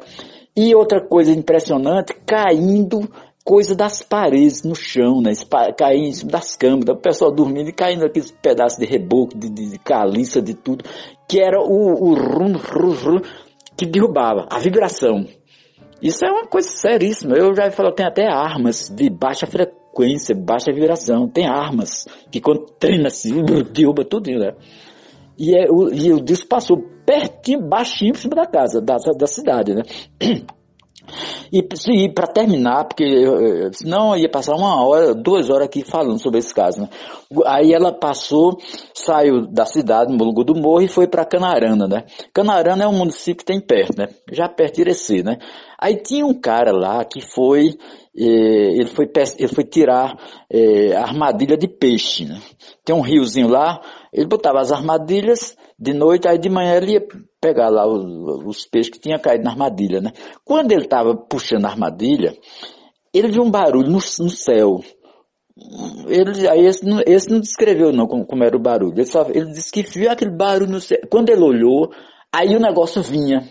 E 0.56 0.74
outra 0.74 1.00
coisa 1.00 1.30
impressionante, 1.30 2.12
caindo 2.26 3.08
coisa 3.44 3.74
das 3.74 4.02
paredes 4.02 4.62
no 4.62 4.74
chão, 4.74 5.20
né? 5.20 5.32
Cair 5.76 6.00
em 6.00 6.12
cima 6.12 6.32
das 6.32 6.56
camas, 6.56 6.84
o 6.88 6.96
pessoal 6.96 7.32
dormindo 7.32 7.68
e 7.68 7.72
caindo 7.72 8.04
aqueles 8.04 8.30
pedaços 8.30 8.78
de 8.78 8.86
reboco, 8.86 9.36
de, 9.36 9.48
de, 9.48 9.70
de 9.70 9.78
caliça, 9.78 10.40
de 10.40 10.54
tudo, 10.54 10.84
que 11.28 11.40
era 11.40 11.60
o, 11.60 12.10
o 12.10 12.14
rum, 12.14 12.52
rum, 12.52 12.94
rum, 12.94 13.20
que 13.76 13.86
derrubava, 13.86 14.46
a 14.50 14.58
vibração. 14.58 15.26
Isso 16.00 16.24
é 16.24 16.30
uma 16.30 16.46
coisa 16.46 16.68
seríssima. 16.68 17.36
Eu 17.36 17.54
já 17.54 17.70
falei, 17.70 17.92
tem 17.92 18.06
até 18.06 18.26
armas 18.26 18.88
de 18.88 19.08
baixa 19.08 19.46
frequência, 19.46 20.34
baixa 20.34 20.72
vibração. 20.72 21.28
Tem 21.28 21.46
armas 21.46 22.06
que 22.30 22.40
quando 22.40 22.66
treina 22.78 23.06
assim, 23.06 23.42
derruba 23.72 24.04
tudo, 24.04 24.30
né? 24.30 24.52
E, 25.38 25.56
é, 25.56 25.70
o, 25.70 25.92
e 25.92 26.12
o 26.12 26.20
disco 26.20 26.48
passou 26.48 26.82
pertinho, 27.06 27.68
baixinho 27.68 28.12
por 28.12 28.18
cima 28.18 28.34
da 28.34 28.46
casa, 28.46 28.80
da, 28.80 28.96
da 28.96 29.26
cidade, 29.26 29.74
né? 29.74 29.82
E, 31.52 31.66
e 31.90 32.08
para 32.08 32.26
terminar, 32.26 32.84
porque 32.84 33.04
senão 33.72 34.16
ia 34.16 34.28
passar 34.28 34.54
uma 34.54 34.82
hora, 34.86 35.14
duas 35.14 35.50
horas 35.50 35.66
aqui 35.66 35.84
falando 35.84 36.18
sobre 36.18 36.38
esse 36.38 36.54
caso, 36.54 36.80
né? 36.80 36.88
Aí 37.44 37.72
ela 37.72 37.92
passou, 37.92 38.58
saiu 38.94 39.46
da 39.46 39.66
cidade, 39.66 40.12
Mulungu 40.12 40.44
do 40.44 40.54
Morro, 40.54 40.82
e 40.82 40.88
foi 40.88 41.06
para 41.06 41.24
Canarana, 41.24 41.86
né? 41.86 42.04
Canarana 42.32 42.84
é 42.84 42.88
um 42.88 42.96
município 42.96 43.38
que 43.38 43.44
tem 43.44 43.60
perto, 43.60 43.98
né? 43.98 44.08
Já 44.30 44.48
perto 44.48 44.76
de 44.76 44.80
Irecê, 44.82 45.22
né? 45.22 45.38
Aí 45.78 45.96
tinha 45.96 46.24
um 46.24 46.32
cara 46.32 46.72
lá 46.72 47.04
que 47.04 47.20
foi, 47.20 47.74
eh, 48.16 48.74
ele, 48.78 48.86
foi 48.86 49.10
ele 49.38 49.48
foi 49.48 49.64
tirar 49.64 50.16
eh, 50.50 50.94
armadilha 50.94 51.56
de 51.56 51.68
peixe, 51.68 52.24
né? 52.24 52.40
Tem 52.84 52.94
um 52.94 53.00
riozinho 53.00 53.48
lá, 53.48 53.80
ele 54.12 54.26
botava 54.26 54.60
as 54.60 54.70
armadilhas 54.70 55.56
de 55.78 55.92
noite, 55.92 56.28
aí 56.28 56.38
de 56.38 56.48
manhã 56.48 56.76
ele 56.76 56.92
ia 56.92 57.06
pegar 57.42 57.68
lá 57.68 57.84
os, 57.84 58.04
os 58.46 58.64
peixes 58.64 58.92
que 58.92 59.00
tinham 59.00 59.18
caído 59.18 59.42
na 59.42 59.50
armadilha, 59.50 60.00
né? 60.00 60.12
Quando 60.44 60.70
ele 60.70 60.84
estava 60.84 61.16
puxando 61.16 61.64
a 61.64 61.70
armadilha, 61.70 62.36
ele 63.12 63.28
viu 63.28 63.42
um 63.42 63.50
barulho 63.50 63.88
no, 63.88 63.98
no 63.98 64.30
céu. 64.30 64.80
Ele, 66.06 66.48
aí 66.48 66.64
esse 66.64 66.86
não, 66.86 67.02
esse 67.04 67.28
não 67.28 67.40
descreveu 67.40 67.92
não 67.92 68.06
como, 68.06 68.24
como 68.24 68.44
era 68.44 68.56
o 68.56 68.62
barulho. 68.62 68.94
Ele, 68.94 69.04
só, 69.04 69.26
ele 69.28 69.52
disse 69.52 69.72
que 69.72 69.82
viu 69.82 70.08
aquele 70.08 70.30
barulho 70.30 70.70
no 70.70 70.80
céu. 70.80 70.98
Quando 71.10 71.30
ele 71.30 71.42
olhou, 71.42 71.92
aí 72.32 72.54
o 72.54 72.60
negócio 72.60 73.02
vinha. 73.02 73.42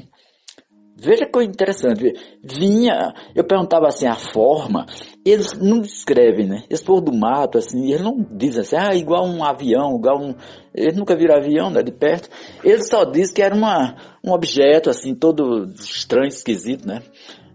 Veja 0.97 1.25
que 1.25 1.43
interessante. 1.43 2.13
Vinha, 2.43 3.13
eu 3.35 3.43
perguntava 3.43 3.87
assim, 3.87 4.07
a 4.07 4.15
forma, 4.15 4.85
eles 5.25 5.53
não 5.53 5.79
descrevem, 5.79 6.47
né? 6.47 6.63
Esse 6.69 6.83
do 6.83 7.13
mato, 7.13 7.57
assim, 7.57 7.91
eles 7.91 8.01
não 8.01 8.25
dizem 8.31 8.61
assim, 8.61 8.75
ah, 8.75 8.95
igual 8.95 9.25
um 9.25 9.43
avião, 9.43 9.95
igual 9.97 10.19
um. 10.21 10.35
Eles 10.73 10.95
nunca 10.95 11.15
viram 11.15 11.35
avião, 11.35 11.69
né, 11.69 11.83
de 11.83 11.91
perto. 11.91 12.29
Eles 12.63 12.87
só 12.87 13.05
dizem 13.05 13.35
que 13.35 13.41
era 13.41 13.55
uma, 13.55 13.95
um 14.23 14.31
objeto, 14.31 14.89
assim, 14.89 15.13
todo 15.13 15.65
estranho, 15.75 16.27
esquisito, 16.27 16.87
né? 16.87 17.01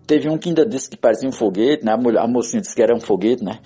teve 0.06 0.30
um 0.30 0.38
que 0.38 0.48
ainda 0.48 0.64
disse 0.64 0.88
que 0.88 0.96
parecia 0.96 1.28
um 1.28 1.32
foguete, 1.32 1.84
né? 1.84 1.92
A, 1.92 1.96
mulher, 1.96 2.20
a 2.20 2.28
mocinha 2.28 2.62
disse 2.62 2.74
que 2.74 2.82
era 2.82 2.94
um 2.94 3.00
foguete, 3.00 3.44
né? 3.44 3.58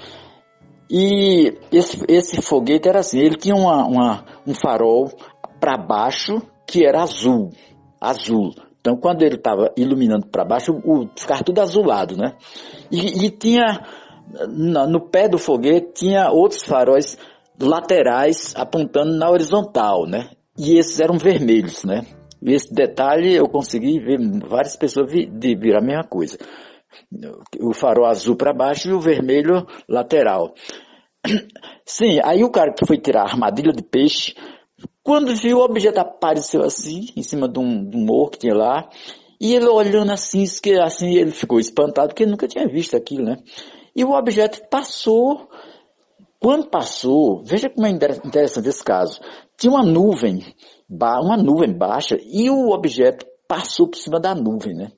E 0.91 1.55
esse, 1.71 2.03
esse 2.09 2.43
foguete 2.43 2.89
era 2.89 3.01
assim, 3.01 3.21
ele 3.21 3.37
tinha 3.37 3.55
uma, 3.55 3.87
uma 3.87 4.25
um 4.47 4.55
farol 4.55 5.11
para 5.61 5.77
baixo 5.77 6.43
que 6.67 6.85
era 6.85 7.03
azul, 7.03 7.51
azul. 8.01 8.51
Então 8.81 8.97
quando 8.97 9.23
ele 9.23 9.37
estava 9.37 9.73
iluminando 9.77 10.27
para 10.27 10.45
baixo, 10.45 10.73
o, 10.85 11.09
ficava 11.17 11.45
tudo 11.45 11.61
azulado, 11.61 12.17
né? 12.17 12.37
E, 12.91 13.27
e 13.27 13.31
tinha, 13.31 13.85
no, 14.49 14.87
no 14.87 15.01
pé 15.01 15.29
do 15.29 15.39
foguete, 15.39 15.93
tinha 16.07 16.31
outros 16.31 16.65
faróis 16.65 17.19
laterais 17.61 18.55
apontando 18.57 19.13
na 19.17 19.31
horizontal, 19.31 20.07
né? 20.07 20.31
E 20.59 20.79
esses 20.79 20.99
eram 21.01 21.19
vermelhos, 21.19 21.85
né? 21.85 22.07
E 22.43 22.55
esse 22.55 22.73
detalhe 22.73 23.35
eu 23.35 23.47
consegui 23.49 24.01
ver 24.01 24.19
várias 24.47 24.77
pessoas 24.77 25.13
vir 25.13 25.77
a 25.77 25.81
mesma 25.81 26.05
coisa. 26.05 26.39
O 27.61 27.75
farol 27.75 28.07
azul 28.07 28.35
para 28.35 28.53
baixo 28.53 28.89
e 28.89 28.93
o 28.93 29.01
vermelho 29.01 29.67
lateral. 29.89 30.55
Sim, 31.85 32.19
aí 32.25 32.43
o 32.43 32.51
cara 32.51 32.73
que 32.73 32.87
foi 32.87 32.99
tirar 32.99 33.23
a 33.23 33.31
armadilha 33.31 33.73
de 33.73 33.83
peixe, 33.83 34.35
quando 35.03 35.35
viu 35.35 35.59
o 35.59 35.65
objeto 35.65 35.99
apareceu 35.99 36.63
assim, 36.63 37.07
em 37.17 37.23
cima 37.23 37.49
de 37.49 37.59
um, 37.59 37.89
de 37.89 37.97
um 37.97 38.05
morro 38.05 38.31
que 38.31 38.39
tinha 38.39 38.55
lá, 38.55 38.89
e 39.41 39.55
ele 39.55 39.67
olhando 39.67 40.13
assim, 40.13 40.45
assim, 40.83 41.15
ele 41.15 41.31
ficou 41.31 41.59
espantado 41.59 42.09
porque 42.09 42.25
ele 42.25 42.31
nunca 42.31 42.47
tinha 42.47 42.69
visto 42.69 42.97
aquilo, 42.97 43.25
né? 43.25 43.37
E 43.97 44.05
o 44.05 44.13
objeto 44.13 44.61
passou. 44.69 45.49
Quando 46.39 46.69
passou, 46.69 47.43
veja 47.45 47.69
como 47.69 47.87
é 47.87 47.91
interessante 47.91 48.69
esse 48.69 48.83
caso. 48.83 49.21
Tinha 49.59 49.73
uma 49.73 49.85
nuvem 49.85 50.43
uma 50.89 51.37
nuvem 51.37 51.73
baixa 51.73 52.19
e 52.21 52.51
o 52.51 52.71
objeto 52.71 53.27
passou 53.47 53.89
por 53.89 53.97
cima 53.97 54.19
da 54.19 54.35
nuvem, 54.35 54.75
né? 54.75 54.93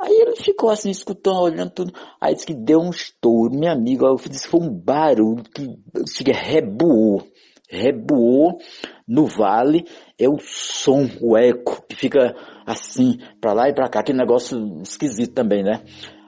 Aí 0.00 0.14
ele 0.14 0.36
ficou 0.36 0.70
assim, 0.70 0.90
escutando, 0.90 1.40
olhando 1.40 1.70
tudo. 1.70 1.92
Aí 2.20 2.34
disse 2.34 2.46
que 2.46 2.54
deu 2.54 2.80
um 2.80 2.90
estouro. 2.90 3.54
Minha 3.54 3.72
amiga, 3.72 4.06
eu 4.06 4.16
disse 4.16 4.44
que 4.44 4.50
foi 4.50 4.60
um 4.60 4.72
barulho 4.72 5.42
que 5.54 5.68
fica 6.08 6.32
reboou. 6.32 7.22
Reboou 7.70 8.58
no 9.06 9.26
vale. 9.26 9.86
É 10.18 10.28
o 10.28 10.38
som, 10.40 11.08
o 11.20 11.36
eco, 11.36 11.82
que 11.88 11.96
fica 11.96 12.34
assim, 12.66 13.18
pra 13.40 13.52
lá 13.52 13.68
e 13.68 13.74
pra 13.74 13.88
cá. 13.88 14.00
Aquele 14.00 14.18
negócio 14.18 14.82
esquisito 14.82 15.32
também, 15.32 15.62
né? 15.62 15.82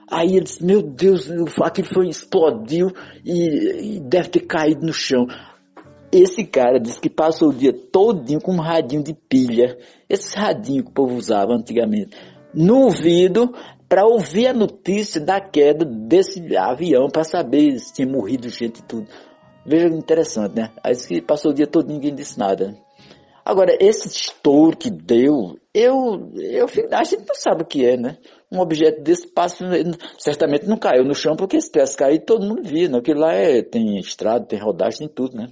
Aí 0.09 0.35
ele 0.35 0.41
disse, 0.41 0.63
meu 0.63 0.81
Deus, 0.81 1.29
aquilo 1.61 1.87
foi, 1.87 2.07
explodiu 2.07 2.91
e, 3.25 3.95
e 3.95 3.99
deve 3.99 4.29
ter 4.29 4.41
caído 4.41 4.85
no 4.85 4.93
chão. 4.93 5.25
Esse 6.11 6.43
cara 6.43 6.79
disse 6.79 6.99
que 6.99 7.09
passou 7.09 7.49
o 7.49 7.53
dia 7.53 7.73
todinho 7.73 8.39
com 8.39 8.53
um 8.53 8.61
radinho 8.61 9.03
de 9.03 9.15
pilha, 9.15 9.75
esse 10.07 10.37
radinho 10.37 10.83
que 10.83 10.91
o 10.91 10.93
povo 10.93 11.15
usava 11.15 11.53
antigamente, 11.53 12.15
no 12.53 12.83
ouvido 12.83 13.51
para 13.89 14.05
ouvir 14.05 14.47
a 14.47 14.53
notícia 14.53 15.19
da 15.19 15.41
queda 15.41 15.83
desse 15.83 16.55
avião, 16.55 17.07
para 17.09 17.23
saber 17.23 17.79
se 17.79 17.93
tinha 17.93 18.07
morrido 18.07 18.47
gente 18.49 18.79
e 18.79 18.83
tudo. 18.83 19.07
Veja 19.65 19.89
que 19.89 19.95
interessante, 19.95 20.55
né? 20.55 20.71
Aí 20.83 20.95
que 20.95 21.21
passou 21.21 21.51
o 21.51 21.53
dia 21.53 21.67
todo 21.67 21.87
ninguém 21.87 22.13
disse 22.13 22.37
nada. 22.37 22.77
Agora, 23.45 23.75
esse 23.79 24.07
estouro 24.07 24.77
que 24.77 24.89
deu, 24.89 25.57
eu, 25.73 26.31
eu, 26.35 26.65
a 26.91 27.03
gente 27.03 27.27
não 27.27 27.35
sabe 27.35 27.63
o 27.63 27.65
que 27.65 27.85
é, 27.85 27.97
né? 27.97 28.17
Um 28.49 28.59
objeto 28.59 29.01
desse 29.01 29.27
passa, 29.27 29.65
certamente 30.17 30.65
não 30.65 30.77
caiu 30.77 31.03
no 31.03 31.13
chão, 31.13 31.35
porque 31.35 31.59
se 31.59 31.69
tivesse 31.69 31.97
caído, 31.97 32.25
todo 32.25 32.45
mundo 32.45 32.63
via, 32.63 32.87
né? 32.87 32.99
Aquilo 32.99 33.19
lá 33.19 33.33
é, 33.33 33.61
tem 33.61 33.99
estrada, 33.99 34.45
tem 34.45 34.59
rodagem, 34.59 34.99
tem 34.99 35.07
tudo, 35.09 35.35
né? 35.35 35.47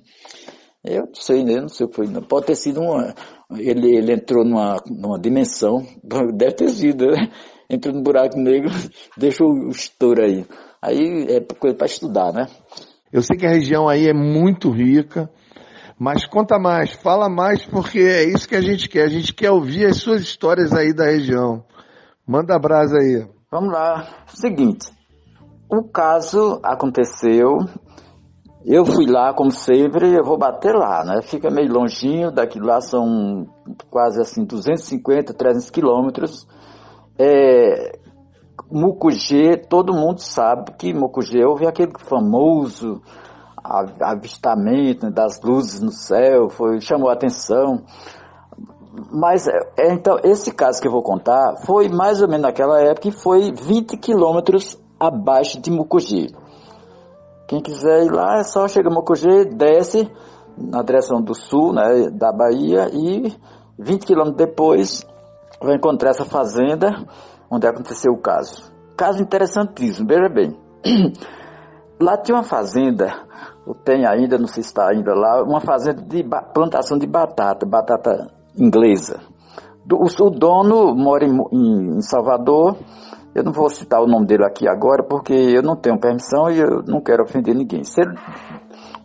Eu 0.83 1.03
não 1.05 1.13
sei, 1.13 1.43
né? 1.43 1.61
Não 1.61 1.67
sei 1.67 1.85
o 1.85 1.89
que 1.89 1.95
foi. 1.95 2.07
Não. 2.07 2.23
Pode 2.23 2.47
ter 2.47 2.55
sido 2.55 2.81
uma. 2.81 3.13
Ele, 3.57 3.97
ele 3.97 4.13
entrou 4.13 4.45
numa, 4.45 4.77
numa 4.89 5.19
dimensão, 5.19 5.85
deve 6.33 6.53
ter 6.53 6.69
sido, 6.69 7.07
né? 7.07 7.29
Entrou 7.69 7.93
no 7.93 8.01
buraco 8.01 8.37
negro, 8.37 8.71
deixou 9.17 9.47
o 9.51 9.69
estouro 9.69 10.23
aí. 10.23 10.45
Aí 10.81 11.27
é 11.29 11.41
coisa 11.41 11.75
para 11.75 11.87
estudar, 11.87 12.33
né? 12.33 12.47
Eu 13.11 13.21
sei 13.21 13.37
que 13.37 13.45
a 13.45 13.51
região 13.51 13.87
aí 13.87 14.07
é 14.07 14.13
muito 14.13 14.69
rica, 14.69 15.29
mas 15.99 16.25
conta 16.25 16.57
mais, 16.57 16.93
fala 16.93 17.29
mais, 17.29 17.65
porque 17.65 17.99
é 17.99 18.23
isso 18.23 18.47
que 18.47 18.55
a 18.55 18.61
gente 18.61 18.87
quer. 18.87 19.03
A 19.03 19.09
gente 19.09 19.33
quer 19.33 19.51
ouvir 19.51 19.85
as 19.85 19.97
suas 19.97 20.21
histórias 20.21 20.73
aí 20.73 20.93
da 20.93 21.05
região. 21.05 21.63
Manda 22.27 22.57
brasa 22.57 22.97
aí. 22.97 23.27
Vamos 23.51 23.73
lá. 23.73 24.07
Seguinte, 24.27 24.89
o 25.69 25.83
caso 25.83 26.59
aconteceu 26.63 27.57
eu 28.63 28.85
fui 28.85 29.07
lá, 29.07 29.33
como 29.33 29.51
sempre, 29.51 30.13
eu 30.13 30.23
vou 30.23 30.37
bater 30.37 30.73
lá, 30.75 31.03
né? 31.03 31.21
Fica 31.23 31.49
meio 31.49 31.73
longinho, 31.73 32.31
daqui 32.31 32.59
lá 32.59 32.79
são 32.79 33.47
quase 33.89 34.21
assim 34.21 34.45
250, 34.45 35.33
300 35.33 35.69
quilômetros. 35.71 36.47
É, 37.17 37.99
Mucugê, 38.71 39.57
todo 39.57 39.93
mundo 39.93 40.19
sabe 40.19 40.71
que 40.77 40.93
Mucugê 40.93 41.43
houve 41.43 41.67
aquele 41.67 41.91
famoso 41.99 43.01
avistamento 44.01 45.11
das 45.11 45.41
luzes 45.41 45.81
no 45.81 45.91
céu, 45.91 46.49
foi, 46.49 46.79
chamou 46.79 47.09
a 47.09 47.13
atenção. 47.13 47.83
Mas, 49.11 49.47
é, 49.47 49.93
então, 49.93 50.17
esse 50.23 50.51
caso 50.51 50.81
que 50.81 50.87
eu 50.87 50.91
vou 50.91 51.03
contar 51.03 51.57
foi 51.65 51.89
mais 51.89 52.21
ou 52.21 52.27
menos 52.27 52.43
naquela 52.43 52.81
época 52.81 53.09
e 53.09 53.11
foi 53.11 53.51
20 53.51 53.97
quilômetros 53.97 54.79
abaixo 54.99 55.59
de 55.59 55.69
Mucugê. 55.69 56.29
Quem 57.47 57.61
quiser 57.61 58.05
ir 58.05 58.11
lá 58.11 58.39
é 58.39 58.43
só 58.43 58.65
chegar 58.67 58.89
a 58.89 58.93
Mocugê, 58.93 59.43
desce 59.43 60.09
na 60.57 60.81
direção 60.83 61.21
do 61.21 61.33
sul, 61.33 61.73
né, 61.73 62.09
da 62.09 62.31
Bahia 62.31 62.89
e 62.93 63.35
20 63.77 64.05
quilômetros 64.05 64.37
depois 64.37 65.05
vai 65.61 65.75
encontrar 65.75 66.11
essa 66.11 66.23
fazenda 66.23 67.05
onde 67.51 67.67
aconteceu 67.67 68.13
o 68.13 68.21
caso. 68.21 68.71
Caso 68.95 69.21
interessantíssimo, 69.21 70.07
veja 70.07 70.29
bem. 70.29 70.57
Lá 71.99 72.17
tinha 72.17 72.37
uma 72.37 72.43
fazenda, 72.43 73.13
ou 73.65 73.75
tem 73.75 74.05
ainda, 74.07 74.37
não 74.37 74.47
sei 74.47 74.63
se 74.63 74.69
está 74.69 74.89
ainda 74.89 75.13
lá, 75.13 75.43
uma 75.43 75.61
fazenda 75.61 76.01
de 76.01 76.23
plantação 76.51 76.97
de 76.97 77.05
batata, 77.05 77.63
batata 77.63 78.31
inglesa. 78.57 79.19
O, 79.91 80.29
dono 80.31 80.95
mora 80.95 81.25
em, 81.25 82.01
Salvador 82.01 82.77
eu 83.33 83.43
não 83.43 83.51
vou 83.51 83.69
citar 83.69 84.01
o 84.01 84.07
nome 84.07 84.25
dele 84.25 84.45
aqui 84.45 84.67
agora 84.67 85.03
porque 85.03 85.33
eu 85.33 85.61
não 85.61 85.75
tenho 85.75 85.99
permissão 85.99 86.49
e 86.49 86.59
eu 86.59 86.83
não 86.85 87.01
quero 87.01 87.23
ofender 87.23 87.55
ninguém. 87.55 87.83
Se 87.83 88.01
ele 88.01 88.13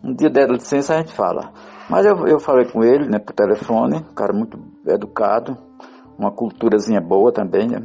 um 0.03 0.15
dia 0.15 0.31
der 0.31 0.49
licença, 0.49 0.95
a 0.95 0.99
gente 0.99 1.13
fala. 1.13 1.53
Mas 1.89 2.05
eu, 2.07 2.27
eu 2.27 2.39
falei 2.39 2.67
com 2.67 2.83
ele, 2.83 3.09
né, 3.09 3.19
por 3.19 3.33
telefone, 3.33 3.97
um 3.99 4.15
cara 4.15 4.33
muito 4.33 4.59
educado, 4.87 5.57
uma 6.19 6.33
culturazinha 6.33 7.01
boa 7.01 7.33
também, 7.33 7.69
né? 7.69 7.83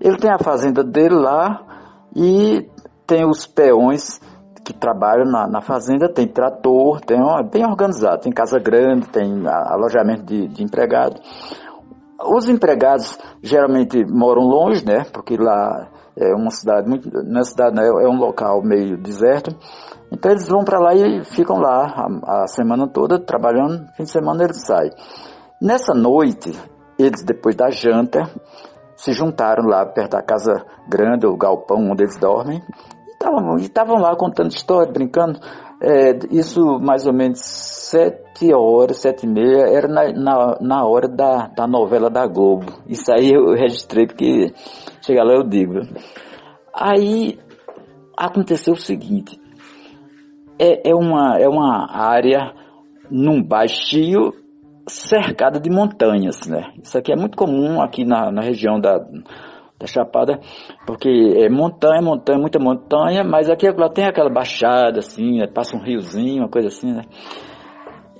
Ele 0.00 0.16
tem 0.16 0.30
a 0.30 0.38
fazenda 0.38 0.82
dele 0.82 1.14
lá 1.14 1.62
e 2.16 2.68
tem 3.06 3.24
os 3.28 3.46
peões 3.46 4.20
que 4.64 4.72
trabalham 4.72 5.24
na, 5.24 5.46
na 5.48 5.60
fazenda, 5.60 6.08
tem 6.08 6.26
trator, 6.26 7.00
tem 7.00 7.18
é 7.18 7.42
bem 7.42 7.66
organizado, 7.66 8.22
tem 8.22 8.32
casa 8.32 8.58
grande, 8.58 9.08
tem 9.08 9.46
alojamento 9.46 10.22
de, 10.24 10.48
de 10.48 10.62
empregado. 10.62 11.20
Os 12.22 12.48
empregados 12.48 13.18
geralmente 13.42 14.04
moram 14.06 14.42
longe, 14.42 14.84
né? 14.84 15.04
Porque 15.12 15.36
lá 15.36 15.88
é 16.16 16.34
uma 16.34 16.50
cidade 16.50 16.88
muito, 16.88 17.10
na 17.24 17.42
cidade 17.42 17.74
né, 17.74 17.86
é 17.86 18.08
um 18.08 18.18
local 18.18 18.62
meio 18.62 18.96
deserto. 18.96 19.56
Então 20.12 20.30
eles 20.30 20.46
vão 20.46 20.64
para 20.64 20.78
lá 20.78 20.94
e 20.94 21.24
ficam 21.24 21.58
lá 21.58 22.08
a, 22.24 22.42
a, 22.42 22.46
semana 22.46 22.86
toda 22.86 23.18
trabalhando. 23.18 23.86
Fim 23.96 24.04
de 24.04 24.10
semana 24.10 24.44
eles 24.44 24.64
saem. 24.66 24.90
Nessa 25.60 25.94
noite, 25.94 26.52
eles 26.98 27.24
depois 27.24 27.56
da 27.56 27.70
janta 27.70 28.30
se 29.00 29.12
juntaram 29.12 29.64
lá 29.64 29.86
perto 29.86 30.10
da 30.10 30.22
casa 30.22 30.62
grande, 30.86 31.26
o 31.26 31.34
galpão 31.34 31.90
onde 31.90 32.02
eles 32.02 32.18
dormem, 32.20 32.62
e 33.58 33.62
estavam 33.62 33.98
lá 33.98 34.14
contando 34.14 34.50
história, 34.50 34.92
brincando. 34.92 35.40
É, 35.82 36.18
isso 36.30 36.60
mais 36.78 37.06
ou 37.06 37.12
menos 37.14 37.40
sete 37.40 38.52
horas, 38.54 38.98
sete 38.98 39.24
e 39.24 39.28
meia, 39.28 39.64
era 39.70 39.88
na, 39.88 40.12
na, 40.12 40.58
na, 40.60 40.86
hora 40.86 41.08
da, 41.08 41.46
da 41.46 41.66
novela 41.66 42.10
da 42.10 42.26
Globo. 42.26 42.66
Isso 42.86 43.10
aí 43.10 43.32
eu 43.32 43.54
registrei 43.54 44.06
porque 44.06 44.52
chega 45.00 45.24
lá 45.24 45.32
eu 45.32 45.48
digo. 45.48 45.80
Aí 46.74 47.38
aconteceu 48.14 48.74
o 48.74 48.80
seguinte, 48.80 49.40
é, 50.58 50.90
é, 50.90 50.94
uma, 50.94 51.38
é 51.38 51.48
uma 51.48 51.90
área 51.90 52.52
num 53.10 53.42
baixio 53.42 54.34
cercada 54.90 55.58
de 55.60 55.70
montanhas, 55.70 56.46
né? 56.46 56.72
Isso 56.82 56.96
aqui 56.98 57.12
é 57.12 57.16
muito 57.16 57.36
comum 57.36 57.80
aqui 57.80 58.04
na, 58.04 58.30
na 58.30 58.42
região 58.42 58.80
da, 58.80 58.98
da 59.78 59.86
Chapada, 59.86 60.40
porque 60.86 61.08
é 61.08 61.48
montanha, 61.48 62.02
montanha, 62.02 62.38
muita 62.38 62.58
montanha, 62.58 63.24
mas 63.24 63.48
aqui 63.48 63.70
lá 63.70 63.88
tem 63.88 64.04
aquela 64.04 64.30
baixada, 64.30 64.98
assim, 64.98 65.38
né, 65.38 65.46
passa 65.46 65.76
um 65.76 65.82
riozinho, 65.82 66.42
uma 66.42 66.48
coisa 66.48 66.68
assim, 66.68 66.92
né? 66.92 67.02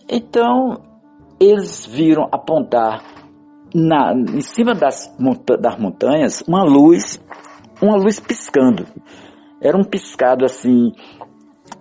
Então, 0.09 0.81
eles 1.39 1.87
viram 1.87 2.29
apontar 2.33 3.03
na, 3.75 4.13
em 4.13 4.41
cima 4.41 4.75
das, 4.75 5.15
monta 5.19 5.57
das 5.57 5.79
montanhas 5.79 6.43
uma 6.49 6.65
luz, 6.65 7.23
uma 7.81 7.97
luz 7.97 8.19
piscando. 8.19 8.87
Era 9.63 9.77
um 9.77 9.85
piscado 9.85 10.45
assim, 10.45 10.93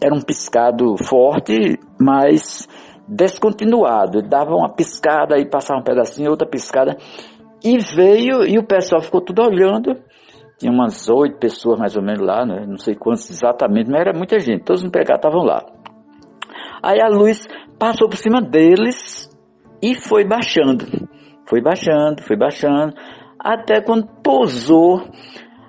era 0.02 0.14
um 0.14 0.22
piscado 0.22 0.96
forte, 1.04 1.80
mas 2.00 2.68
descontinuado. 3.10 4.22
Dava 4.22 4.56
uma 4.56 4.70
piscada 4.70 5.38
e 5.38 5.50
passava 5.50 5.80
um 5.80 5.84
pedacinho, 5.84 6.30
outra 6.30 6.48
piscada. 6.48 6.98
E 7.64 7.78
veio, 7.78 8.46
e 8.46 8.58
o 8.58 8.64
pessoal 8.66 9.02
ficou 9.02 9.20
tudo 9.20 9.42
olhando, 9.42 9.96
tinha 10.58 10.72
umas 10.72 11.10
oito 11.10 11.38
pessoas 11.38 11.80
mais 11.80 11.96
ou 11.98 12.04
menos 12.04 12.22
lá, 12.22 12.46
né? 12.46 12.66
não 12.68 12.78
sei 12.78 12.96
quantos 12.96 13.30
exatamente, 13.30 13.90
mas 13.90 14.02
era 14.02 14.14
muita 14.14 14.40
gente, 14.40 14.64
todos 14.64 14.82
os 14.82 14.88
empregados 14.88 15.26
estavam 15.26 15.46
lá. 15.46 15.66
Aí 16.82 17.02
a 17.02 17.08
luz 17.08 17.48
passou 17.78 18.08
por 18.08 18.18
cima 18.18 18.42
deles 18.42 19.30
e 19.82 19.96
foi 19.96 20.26
baixando, 20.26 20.86
foi 21.46 21.62
baixando, 21.62 22.22
foi 22.24 22.38
baixando, 22.38 22.94
até 23.38 23.82
quando 23.82 24.08
pousou 24.22 25.04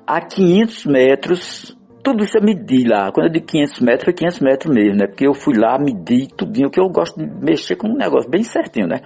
a 0.06 0.20
500 0.20 0.86
metros, 0.86 1.76
tudo 2.02 2.24
isso 2.24 2.38
eu 2.38 2.42
medi 2.42 2.86
lá, 2.86 3.10
quando 3.12 3.26
eu 3.26 3.32
digo 3.32 3.46
500 3.46 3.80
metros, 3.80 4.04
foi 4.04 4.14
500 4.14 4.40
metros 4.40 4.74
mesmo, 4.74 4.96
né? 4.98 5.06
Porque 5.06 5.26
eu 5.26 5.34
fui 5.34 5.56
lá, 5.56 5.78
medi 5.78 6.28
tudinho, 6.28 6.70
que 6.70 6.80
eu 6.80 6.88
gosto 6.88 7.18
de 7.18 7.26
mexer 7.44 7.76
com 7.76 7.88
um 7.88 7.96
negócio 7.96 8.30
bem 8.30 8.42
certinho, 8.42 8.86
né? 8.86 9.00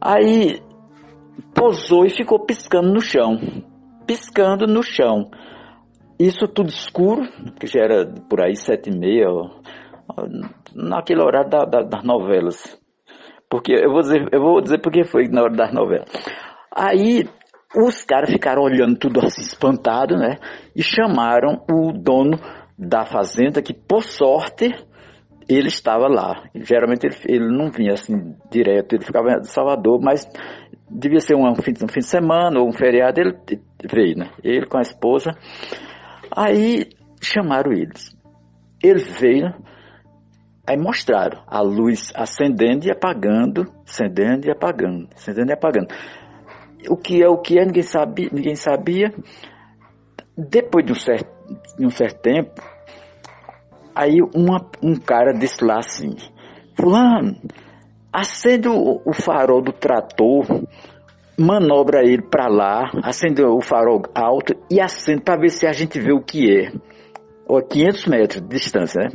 Aí 0.00 0.60
pousou 1.54 2.04
e 2.04 2.10
ficou 2.10 2.44
piscando 2.44 2.92
no 2.92 3.00
chão 3.00 3.38
piscando 4.06 4.66
no 4.66 4.82
chão. 4.82 5.30
Isso 6.18 6.46
tudo 6.46 6.68
escuro, 6.68 7.22
que 7.58 7.66
já 7.66 7.80
era 7.80 8.06
por 8.28 8.40
aí 8.40 8.54
sete 8.54 8.90
e 8.90 8.96
meia, 8.96 9.26
naquele 10.74 11.22
horário 11.22 11.50
da, 11.50 11.64
da, 11.64 11.82
das 11.82 12.04
novelas. 12.04 12.80
Porque 13.50 13.72
eu 13.72 13.90
vou 13.90 14.00
dizer, 14.00 14.28
eu 14.32 14.40
vou 14.40 14.60
dizer 14.60 14.78
porque 14.78 15.04
foi 15.04 15.28
na 15.28 15.42
hora 15.42 15.54
das 15.54 15.72
novelas. 15.72 16.08
Aí 16.74 17.28
os 17.74 18.02
caras 18.04 18.30
ficaram 18.30 18.62
olhando 18.62 18.98
tudo 18.98 19.20
assim 19.20 19.42
espantado, 19.42 20.16
né? 20.16 20.36
E 20.74 20.82
chamaram 20.82 21.64
o 21.70 21.92
dono 21.92 22.38
da 22.78 23.04
fazenda, 23.04 23.62
que 23.62 23.72
por 23.72 24.02
sorte 24.02 24.74
ele 25.48 25.68
estava 25.68 26.06
lá. 26.08 26.44
Geralmente 26.54 27.06
ele, 27.06 27.16
ele 27.26 27.56
não 27.56 27.70
vinha 27.70 27.92
assim 27.92 28.34
direto, 28.50 28.94
ele 28.94 29.04
ficava 29.04 29.38
em 29.38 29.44
Salvador, 29.44 30.00
mas 30.00 30.28
devia 30.90 31.20
ser 31.20 31.34
um 31.34 31.54
fim, 31.56 31.72
um 31.82 31.88
fim 31.88 32.00
de 32.00 32.06
semana 32.06 32.60
ou 32.60 32.68
um 32.68 32.72
feriado, 32.72 33.20
ele 33.20 33.36
veio, 33.90 34.16
né? 34.16 34.30
Ele 34.42 34.66
com 34.66 34.78
a 34.78 34.82
esposa. 34.82 35.32
Aí 36.34 36.90
chamaram 37.20 37.72
eles. 37.72 38.16
Ele 38.82 39.00
veio, 39.00 39.54
aí 40.66 40.76
mostraram 40.76 41.42
a 41.46 41.60
luz 41.60 42.12
acendendo 42.14 42.86
e 42.86 42.90
apagando, 42.90 43.64
acendendo 43.86 44.46
e 44.46 44.50
apagando, 44.50 45.08
acendendo 45.14 45.50
e 45.50 45.54
apagando. 45.54 45.88
O 46.88 46.96
que 46.96 47.22
é 47.22 47.28
o 47.28 47.38
que 47.38 47.58
é, 47.58 47.64
ninguém 47.64 47.82
sabia, 47.82 48.28
ninguém 48.32 48.54
sabia. 48.54 49.12
Depois 50.36 50.84
de 50.84 50.92
um 50.92 50.94
certo, 50.94 51.30
de 51.78 51.86
um 51.86 51.90
certo 51.90 52.20
tempo, 52.20 52.62
aí 53.94 54.20
uma, 54.34 54.66
um 54.82 54.96
cara 54.96 55.32
disse 55.32 55.64
lá 55.64 55.78
assim, 55.78 56.16
fulano, 56.76 57.36
acende 58.12 58.68
o, 58.68 59.00
o 59.04 59.12
farol 59.12 59.62
do 59.62 59.72
trator, 59.72 60.46
manobra 61.38 62.00
ele 62.04 62.22
para 62.22 62.48
lá, 62.48 62.90
acende 63.02 63.42
o 63.42 63.60
farol 63.60 64.02
alto 64.14 64.54
e 64.70 64.80
acende 64.80 65.22
para 65.22 65.40
ver 65.40 65.50
se 65.50 65.66
a 65.66 65.72
gente 65.72 65.98
vê 66.00 66.12
o 66.12 66.22
que 66.22 66.50
é. 66.50 66.72
Ou 67.46 67.60
500 67.62 68.06
metros 68.06 68.42
de 68.42 68.48
distância, 68.48 69.02
né? 69.02 69.08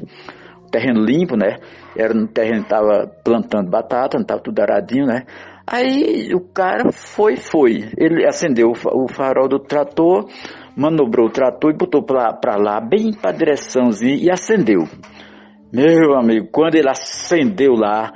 Terreno 0.72 1.04
limpo, 1.04 1.38
né? 1.38 1.58
Era 1.96 2.14
no 2.14 2.28
terreno 2.28 2.64
que 2.64 2.70
tava 2.70 3.08
plantando 3.24 3.70
batata, 3.70 4.22
tava 4.24 4.42
tudo 4.42 4.60
aradinho, 4.60 5.06
né? 5.06 5.26
Aí 5.70 6.34
o 6.34 6.40
cara 6.40 6.94
foi, 6.94 7.36
foi. 7.36 7.90
Ele 7.98 8.26
acendeu 8.26 8.72
o 8.72 9.08
farol 9.10 9.50
do 9.50 9.60
trator, 9.60 10.26
manobrou 10.78 11.28
o 11.28 11.32
trator 11.32 11.72
e 11.72 11.78
botou 11.78 12.02
para 12.04 12.56
lá, 12.56 12.80
bem 12.80 13.12
para 13.12 13.36
direçãozinha 13.36 14.16
e 14.16 14.32
acendeu. 14.32 14.84
Meu 15.74 16.18
amigo, 16.18 16.48
quando 16.54 16.76
ele 16.76 16.90
acendeu 16.90 17.74
lá, 17.74 18.14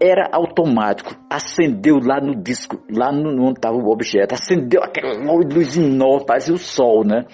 era 0.00 0.28
automático, 0.32 1.14
acendeu 1.30 2.00
lá 2.02 2.20
no 2.20 2.34
disco, 2.34 2.82
lá 2.90 3.12
no, 3.12 3.30
onde 3.44 3.58
estava 3.58 3.76
o 3.76 3.88
objeto, 3.88 4.34
acendeu 4.34 4.82
aquela 4.82 5.12
luz 5.14 5.76
enorme, 5.76 6.26
parecia 6.26 6.52
o 6.54 6.58
sol, 6.58 7.04
né? 7.04 7.24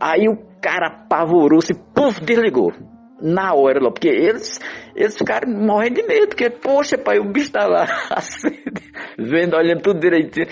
Aí 0.00 0.26
o 0.26 0.38
cara 0.62 0.86
apavorou-se, 0.86 1.74
puf, 1.94 2.24
desligou. 2.24 2.72
Na 3.20 3.52
hora, 3.52 3.82
lá, 3.82 3.90
porque 3.90 4.08
eles, 4.08 4.60
eles 4.94 5.16
ficaram 5.16 5.50
morrendo 5.50 5.96
de 5.96 6.06
medo, 6.06 6.28
porque, 6.28 6.48
poxa, 6.50 6.96
pai, 6.96 7.18
o 7.18 7.32
bicho 7.32 7.50
tá 7.50 7.66
lá, 7.66 7.84
acende, 8.10 8.92
vendo, 9.18 9.56
olhando 9.56 9.82
tudo 9.82 9.98
direitinho. 9.98 10.46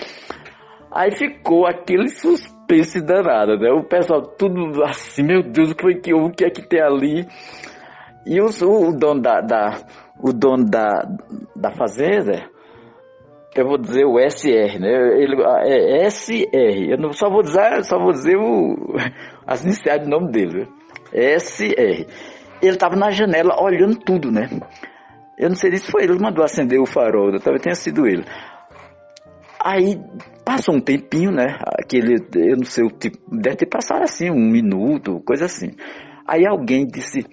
Aí 0.91 1.11
ficou 1.15 1.65
aquele 1.65 2.09
suspense 2.09 3.01
danado, 3.01 3.57
né? 3.57 3.71
O 3.71 3.83
pessoal 3.83 4.21
tudo 4.21 4.83
assim, 4.83 5.23
meu 5.23 5.43
Deus, 5.43 5.71
o 5.71 5.75
que, 5.75 5.95
que, 5.95 6.13
o 6.13 6.29
que 6.31 6.45
é 6.45 6.49
que 6.49 6.67
tem 6.67 6.81
ali? 6.81 7.25
E 8.25 8.41
os, 8.41 8.61
o, 8.61 8.89
o 8.89 8.97
dono 8.97 9.21
da, 9.21 9.39
da 9.39 9.79
o 10.19 10.33
dono 10.33 10.65
da, 10.65 11.07
da 11.55 11.71
fazenda, 11.71 12.49
eu 13.55 13.65
vou 13.65 13.77
dizer 13.77 14.05
o 14.05 14.19
SR, 14.19 14.79
né? 14.79 15.19
Ele, 15.19 15.35
é 15.65 16.09
SR. 16.09 16.91
Eu 16.91 16.97
não, 16.97 17.11
só 17.11 17.29
vou 17.29 17.41
dizer, 17.41 17.83
só 17.83 17.97
vou 17.97 18.11
dizer 18.11 18.37
o, 18.37 18.75
as 19.45 19.63
iniciais 19.63 20.03
do 20.03 20.09
nome 20.09 20.31
dele. 20.31 20.67
SR. 21.11 22.05
Ele 22.61 22.73
estava 22.73 22.95
na 22.95 23.11
janela 23.11 23.61
olhando 23.61 23.97
tudo, 23.97 24.31
né? 24.31 24.49
Eu 25.37 25.49
não 25.49 25.55
sei 25.55 25.75
se 25.77 25.91
foi 25.91 26.03
ele 26.03 26.17
que 26.17 26.23
mandou 26.23 26.43
acender 26.43 26.79
o 26.79 26.85
farol, 26.85 27.31
talvez 27.39 27.61
tenha 27.61 27.75
sido 27.75 28.07
ele. 28.07 28.25
Aí 29.63 29.99
passou 30.43 30.75
um 30.75 30.79
tempinho, 30.79 31.31
né? 31.31 31.57
Aquele, 31.79 32.15
eu 32.35 32.57
não 32.57 32.65
sei 32.65 32.83
o 32.85 32.89
tipo, 32.89 33.17
deve 33.31 33.57
ter 33.57 33.65
passado 33.65 34.03
assim, 34.03 34.31
um 34.31 34.49
minuto, 34.49 35.21
coisa 35.25 35.45
assim. 35.45 35.71
Aí 36.27 36.45
alguém 36.47 36.87
disse: 36.87 37.25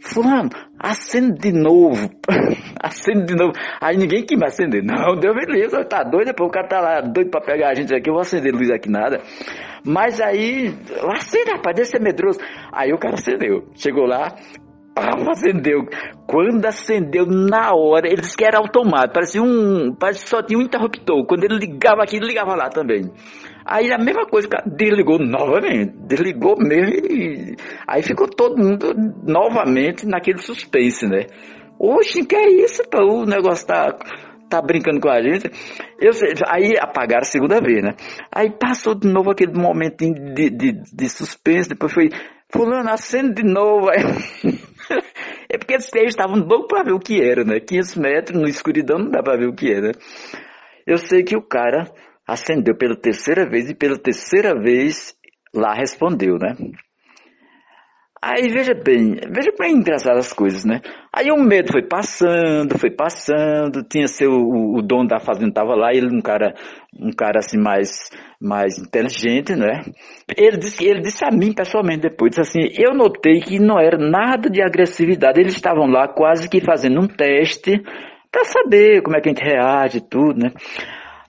Fulano, 0.00 0.50
acende 0.78 1.38
de 1.38 1.52
novo. 1.52 2.10
acende 2.82 3.26
de 3.26 3.34
novo. 3.34 3.52
Aí 3.80 3.96
ninguém 3.96 4.24
quis 4.24 4.38
me 4.38 4.46
acender. 4.46 4.82
Não, 4.84 5.16
deu 5.16 5.34
beleza, 5.34 5.84
tá 5.84 6.02
doido, 6.02 6.34
pô, 6.34 6.44
o 6.44 6.50
cara 6.50 6.68
tá 6.68 6.80
lá 6.80 7.00
doido 7.00 7.30
pra 7.30 7.40
pegar 7.40 7.70
a 7.70 7.74
gente 7.74 7.94
aqui, 7.94 8.10
eu 8.10 8.14
vou 8.14 8.20
acender 8.20 8.52
luz 8.52 8.70
aqui 8.70 8.90
nada. 8.90 9.20
Mas 9.84 10.20
aí, 10.20 10.74
acende, 11.16 11.52
rapaz, 11.52 11.76
deixa 11.76 11.92
ser 11.92 12.02
medroso. 12.02 12.38
Aí 12.72 12.92
o 12.92 12.98
cara 12.98 13.14
acendeu. 13.14 13.66
Chegou 13.74 14.06
lá, 14.06 14.34
pá, 14.94 15.10
acendeu. 15.30 15.86
Quando 16.26 16.64
acendeu 16.64 17.26
na 17.26 17.74
hora, 17.74 18.06
ele 18.06 18.22
disse 18.22 18.36
que 18.36 18.44
era 18.44 18.58
automático, 18.58 19.14
parecia 19.14 19.42
um. 19.42 19.94
Parecia 19.94 20.24
que 20.24 20.30
só 20.30 20.42
tinha 20.42 20.58
um 20.58 20.62
interruptor. 20.62 21.26
Quando 21.26 21.44
ele 21.44 21.58
ligava 21.58 22.02
aqui, 22.02 22.16
ele 22.16 22.26
ligava 22.26 22.54
lá 22.54 22.68
também. 22.68 23.10
Aí 23.66 23.90
a 23.92 23.98
mesma 23.98 24.26
coisa, 24.26 24.46
cara 24.46 24.64
desligou 24.66 25.18
novamente, 25.18 25.94
desligou 26.06 26.54
mesmo 26.58 26.94
e 27.10 27.56
aí 27.88 28.02
ficou 28.02 28.28
todo 28.28 28.58
mundo 28.58 28.94
novamente 29.26 30.06
naquele 30.06 30.38
suspense, 30.38 31.06
né? 31.06 31.26
Oxe, 31.78 32.26
que 32.26 32.36
é 32.36 32.46
isso, 32.62 32.82
pô? 32.90 33.22
o 33.22 33.24
negócio 33.24 33.66
tá, 33.66 33.96
tá 34.50 34.60
brincando 34.60 35.00
com 35.00 35.08
a 35.08 35.22
gente. 35.22 35.50
Eu, 35.98 36.12
aí 36.46 36.74
apagaram 36.78 37.22
a 37.22 37.24
segunda 37.24 37.58
vez, 37.58 37.82
né? 37.82 37.94
Aí 38.30 38.50
passou 38.50 38.94
de 38.94 39.08
novo 39.08 39.30
aquele 39.30 39.52
momentinho 39.52 40.34
de, 40.34 40.50
de, 40.50 40.72
de 40.72 41.08
suspense, 41.08 41.70
depois 41.70 41.92
foi, 41.92 42.10
fulano, 42.52 42.90
acende 42.90 43.42
de 43.42 43.44
novo. 43.44 43.88
Aí... 43.88 44.54
é 45.48 45.58
porque 45.58 45.74
eles 45.74 45.90
estavam 46.08 46.36
loucos 46.36 46.68
pra 46.68 46.82
ver 46.82 46.92
o 46.92 46.98
que 46.98 47.20
era, 47.20 47.44
né? 47.44 47.60
500 47.60 47.96
metros 47.96 48.40
no 48.40 48.48
escuridão 48.48 48.98
não 48.98 49.10
dá 49.10 49.22
pra 49.22 49.36
ver 49.36 49.48
o 49.48 49.54
que 49.54 49.72
era. 49.72 49.92
Eu 50.86 50.98
sei 50.98 51.22
que 51.22 51.36
o 51.36 51.42
cara 51.42 51.90
acendeu 52.26 52.76
pela 52.76 52.96
terceira 52.96 53.48
vez 53.48 53.70
e 53.70 53.74
pela 53.74 53.98
terceira 53.98 54.54
vez 54.54 55.14
lá 55.54 55.74
respondeu, 55.74 56.36
né? 56.38 56.54
Aí 58.26 58.48
veja 58.48 58.72
bem, 58.72 59.16
veja 59.30 59.52
bem 59.58 59.74
engraçadas 59.74 60.28
as 60.28 60.32
coisas, 60.32 60.64
né? 60.64 60.80
Aí 61.12 61.30
o 61.30 61.36
medo 61.36 61.70
foi 61.70 61.82
passando, 61.82 62.78
foi 62.78 62.90
passando, 62.90 63.82
tinha 63.86 64.06
seu, 64.06 64.30
o, 64.30 64.78
o 64.78 64.82
dono 64.82 65.06
da 65.06 65.20
fazenda 65.20 65.50
estava 65.50 65.74
lá, 65.74 65.92
ele 65.92 66.06
um 66.06 66.22
cara, 66.22 66.54
um 66.98 67.10
cara 67.10 67.40
assim 67.40 67.58
mais, 67.58 67.90
mais 68.40 68.78
inteligente, 68.78 69.54
né? 69.54 69.82
Ele 70.38 70.56
disse, 70.56 70.82
ele 70.82 71.02
disse 71.02 71.22
a 71.22 71.30
mim 71.30 71.52
pessoalmente 71.52 72.08
depois, 72.08 72.30
disse 72.30 72.40
assim, 72.40 72.60
eu 72.82 72.94
notei 72.94 73.40
que 73.40 73.58
não 73.58 73.78
era 73.78 73.98
nada 73.98 74.48
de 74.48 74.62
agressividade, 74.62 75.38
eles 75.38 75.52
estavam 75.54 75.86
lá 75.86 76.08
quase 76.08 76.48
que 76.48 76.64
fazendo 76.64 76.98
um 77.02 77.06
teste 77.06 77.78
para 78.32 78.44
saber 78.44 79.02
como 79.02 79.18
é 79.18 79.20
que 79.20 79.28
a 79.28 79.32
gente 79.32 79.44
reage 79.44 79.98
e 79.98 80.08
tudo, 80.08 80.38
né? 80.38 80.50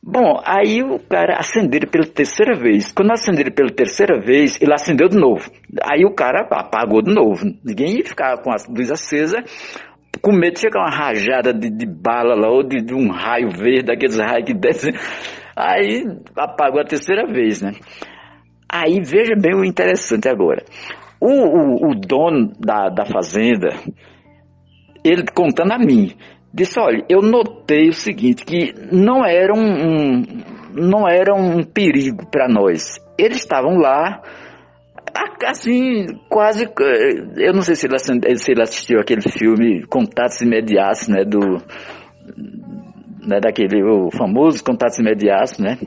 Bom, 0.07 0.40
aí 0.45 0.84
o 0.84 0.99
cara 0.99 1.40
acendeu 1.40 1.90
pela 1.90 2.06
terceira 2.06 2.56
vez. 2.56 2.91
Quando 2.91 3.11
acenderam 3.11 3.52
pela 3.52 3.72
terceira 3.72 4.22
vez, 4.22 4.61
ele 4.61 4.72
acendeu 4.72 5.10
de 5.10 5.18
novo. 5.18 5.49
Aí 5.84 6.06
o 6.06 6.14
cara 6.14 6.48
apagou 6.52 7.02
de 7.02 7.11
novo. 7.11 7.44
Ninguém 7.64 7.98
ia 7.98 8.06
ficar 8.06 8.38
com 8.44 8.52
a 8.52 8.56
luz 8.69 8.91
acesa, 8.91 9.44
com 10.22 10.32
medo 10.32 10.53
de 10.53 10.60
chegar 10.60 10.82
uma 10.82 10.95
rajada 10.95 11.52
de, 11.52 11.72
de 11.72 11.88
bala 11.88 12.36
lá, 12.36 12.52
ou 12.52 12.61
de, 12.61 12.86
de, 12.86 12.94
um 12.94 13.10
raio 13.10 13.49
verde, 13.49 13.91
aqueles 13.91 14.19
raios 14.19 14.45
que 14.45 14.53
descem. 14.53 14.94
Aí 15.56 16.06
apagou 16.38 16.80
a 16.80 16.86
terceira 16.86 17.26
vez, 17.26 17.64
né? 17.64 17.72
Aí 18.69 19.02
veja 19.02 19.34
bem 19.36 19.56
o 19.56 19.65
interessante 19.65 20.30
agora. 20.30 20.64
O, 21.19 21.32
o, 21.32 21.90
o 21.90 21.95
dono 21.95 22.53
da, 22.60 22.90
da 22.90 23.06
fazenda, 23.06 23.69
ele 25.03 25.26
contando 25.34 25.72
a 25.72 25.80
mim, 25.80 26.15
disse, 26.56 26.80
olha, 26.80 27.03
eu 27.10 27.22
notei 27.22 27.90
o 27.90 27.94
seguinte, 27.94 28.45
que 28.45 28.73
não 28.90 29.26
era 29.26 29.53
um, 29.53 29.60
um 29.60 30.23
não 30.73 31.07
era 31.07 31.34
um 31.34 31.64
perigo 31.64 32.26
para 32.32 32.48
nós. 32.48 32.98
Eles 33.18 33.38
estavam 33.38 33.77
lá, 33.77 34.22
assim, 35.45 36.06
quase, 36.30 36.68
eu 37.38 37.53
não 37.53 37.61
sei 37.61 37.76
se 37.76 37.88
ele, 37.88 38.38
se 38.38 38.52
ele 38.52 38.61
assistiu 38.61 38.99
aquele 38.99 39.22
filme 39.22 39.86
Contatos 39.88 40.41
Imediatos, 40.41 41.07
né, 41.10 41.26
do, 41.26 41.40
né, 43.26 43.40
daquele, 43.41 43.84
o 43.84 44.10
famoso 44.11 44.64
Contatos 44.64 44.99
Imediatos, 44.99 45.60
né, 45.60 45.77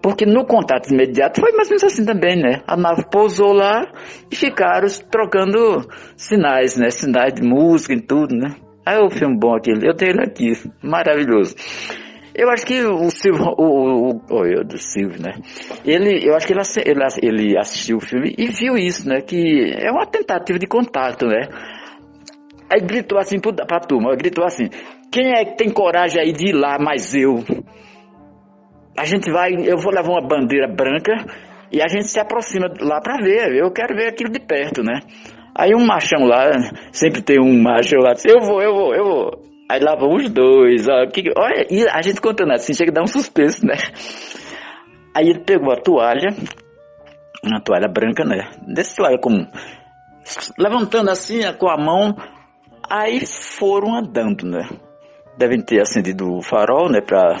Porque 0.00 0.24
no 0.24 0.46
contato 0.46 0.92
imediato 0.92 1.40
foi 1.40 1.50
mais 1.52 1.68
ou 1.68 1.72
menos 1.72 1.84
assim 1.84 2.04
também, 2.04 2.36
né? 2.36 2.62
A 2.68 2.76
nave 2.76 3.04
pousou 3.10 3.52
lá 3.52 3.84
e 4.30 4.36
ficaram 4.36 4.86
trocando 5.10 5.88
sinais, 6.16 6.76
né? 6.76 6.88
Sinais 6.88 7.34
de 7.34 7.42
música 7.42 7.94
e 7.94 8.00
tudo, 8.00 8.34
né? 8.34 8.67
Aí 8.88 8.98
o 8.98 9.10
filme 9.10 9.36
bom 9.36 9.54
aquele, 9.54 9.86
eu 9.86 9.94
tenho 9.94 10.12
ele 10.12 10.22
aqui, 10.22 10.52
maravilhoso. 10.82 11.54
Eu 12.34 12.48
acho 12.48 12.64
que 12.64 12.80
o 12.80 13.10
Silvio, 13.10 13.44
o, 13.58 13.62
o, 13.62 14.10
o, 14.30 14.60
o 14.60 14.64
do 14.64 14.78
Silvio, 14.78 15.20
né? 15.20 15.34
Ele, 15.84 16.26
eu 16.26 16.34
acho 16.34 16.46
que 16.46 16.54
ele, 16.54 16.62
ele, 16.86 17.04
ele 17.22 17.58
assistiu 17.58 17.98
o 17.98 18.00
filme 18.00 18.34
e 18.38 18.46
viu 18.46 18.78
isso, 18.78 19.06
né? 19.06 19.20
Que 19.20 19.74
é 19.78 19.90
uma 19.90 20.06
tentativa 20.06 20.58
de 20.58 20.66
contato, 20.66 21.26
né? 21.26 21.50
Aí 22.72 22.80
gritou 22.80 23.18
assim 23.18 23.38
pra, 23.38 23.52
pra 23.66 23.80
turma, 23.80 24.16
gritou 24.16 24.42
assim, 24.46 24.70
quem 25.12 25.34
é 25.34 25.44
que 25.44 25.58
tem 25.58 25.70
coragem 25.70 26.22
aí 26.22 26.32
de 26.32 26.48
ir 26.48 26.54
lá, 26.54 26.78
mais 26.78 27.14
eu? 27.14 27.44
A 28.96 29.04
gente 29.04 29.30
vai, 29.30 29.52
eu 29.52 29.76
vou 29.76 29.92
levar 29.92 30.12
uma 30.12 30.26
bandeira 30.26 30.66
branca 30.66 31.12
e 31.70 31.82
a 31.82 31.88
gente 31.88 32.06
se 32.06 32.18
aproxima 32.18 32.68
lá 32.80 33.02
para 33.02 33.22
ver, 33.22 33.54
eu 33.54 33.70
quero 33.70 33.94
ver 33.94 34.08
aquilo 34.08 34.32
de 34.32 34.40
perto, 34.40 34.82
né? 34.82 35.00
Aí 35.58 35.74
um 35.74 35.84
machão 35.84 36.24
lá, 36.24 36.52
sempre 36.92 37.20
tem 37.20 37.40
um 37.40 37.60
macho 37.60 37.96
lá, 37.96 38.12
disse, 38.12 38.28
eu 38.30 38.40
vou, 38.40 38.62
eu 38.62 38.72
vou, 38.72 38.94
eu 38.94 39.04
vou. 39.04 39.42
Aí 39.68 39.80
lá 39.80 39.96
vão 39.96 40.14
os 40.14 40.30
dois, 40.30 40.86
ó, 40.86 41.04
que, 41.06 41.32
olha, 41.36 41.66
e 41.68 41.84
a 41.88 42.00
gente 42.00 42.20
contando 42.20 42.52
assim, 42.52 42.72
chega 42.72 42.92
a 42.92 42.94
dar 42.94 43.02
um 43.02 43.08
suspense, 43.08 43.66
né? 43.66 43.74
Aí 45.12 45.28
ele 45.28 45.40
pegou 45.40 45.72
a 45.72 45.76
toalha, 45.76 46.28
uma 47.42 47.60
toalha 47.60 47.88
branca, 47.88 48.24
né? 48.24 48.48
Desse 48.68 48.94
toalha 48.94 49.18
comum, 49.18 49.48
levantando 50.56 51.10
assim 51.10 51.40
com 51.58 51.68
a 51.68 51.76
mão, 51.76 52.14
aí 52.88 53.26
foram 53.26 53.98
andando, 53.98 54.46
né? 54.46 54.68
Devem 55.36 55.60
ter 55.60 55.80
acendido 55.80 56.36
o 56.36 56.40
farol, 56.40 56.88
né, 56.88 57.00
pra 57.00 57.36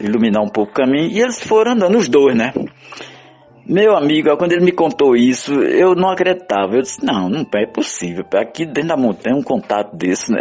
iluminar 0.00 0.42
um 0.42 0.50
pouco 0.50 0.72
o 0.72 0.74
caminho, 0.74 1.08
e 1.08 1.20
eles 1.20 1.40
foram 1.40 1.72
andando, 1.72 1.96
os 1.96 2.08
dois, 2.08 2.36
né? 2.36 2.52
Meu 3.64 3.96
amigo, 3.96 4.36
quando 4.36 4.52
ele 4.52 4.64
me 4.64 4.72
contou 4.72 5.14
isso, 5.14 5.54
eu 5.54 5.94
não 5.94 6.10
acreditava. 6.10 6.74
Eu 6.74 6.82
disse, 6.82 7.04
não, 7.04 7.28
não 7.28 7.46
é 7.54 7.66
possível. 7.66 8.24
Aqui 8.34 8.66
dentro 8.66 8.88
da 8.88 8.96
montanha 8.96 9.36
um 9.36 9.42
contato 9.42 9.96
desse, 9.96 10.32
né? 10.32 10.40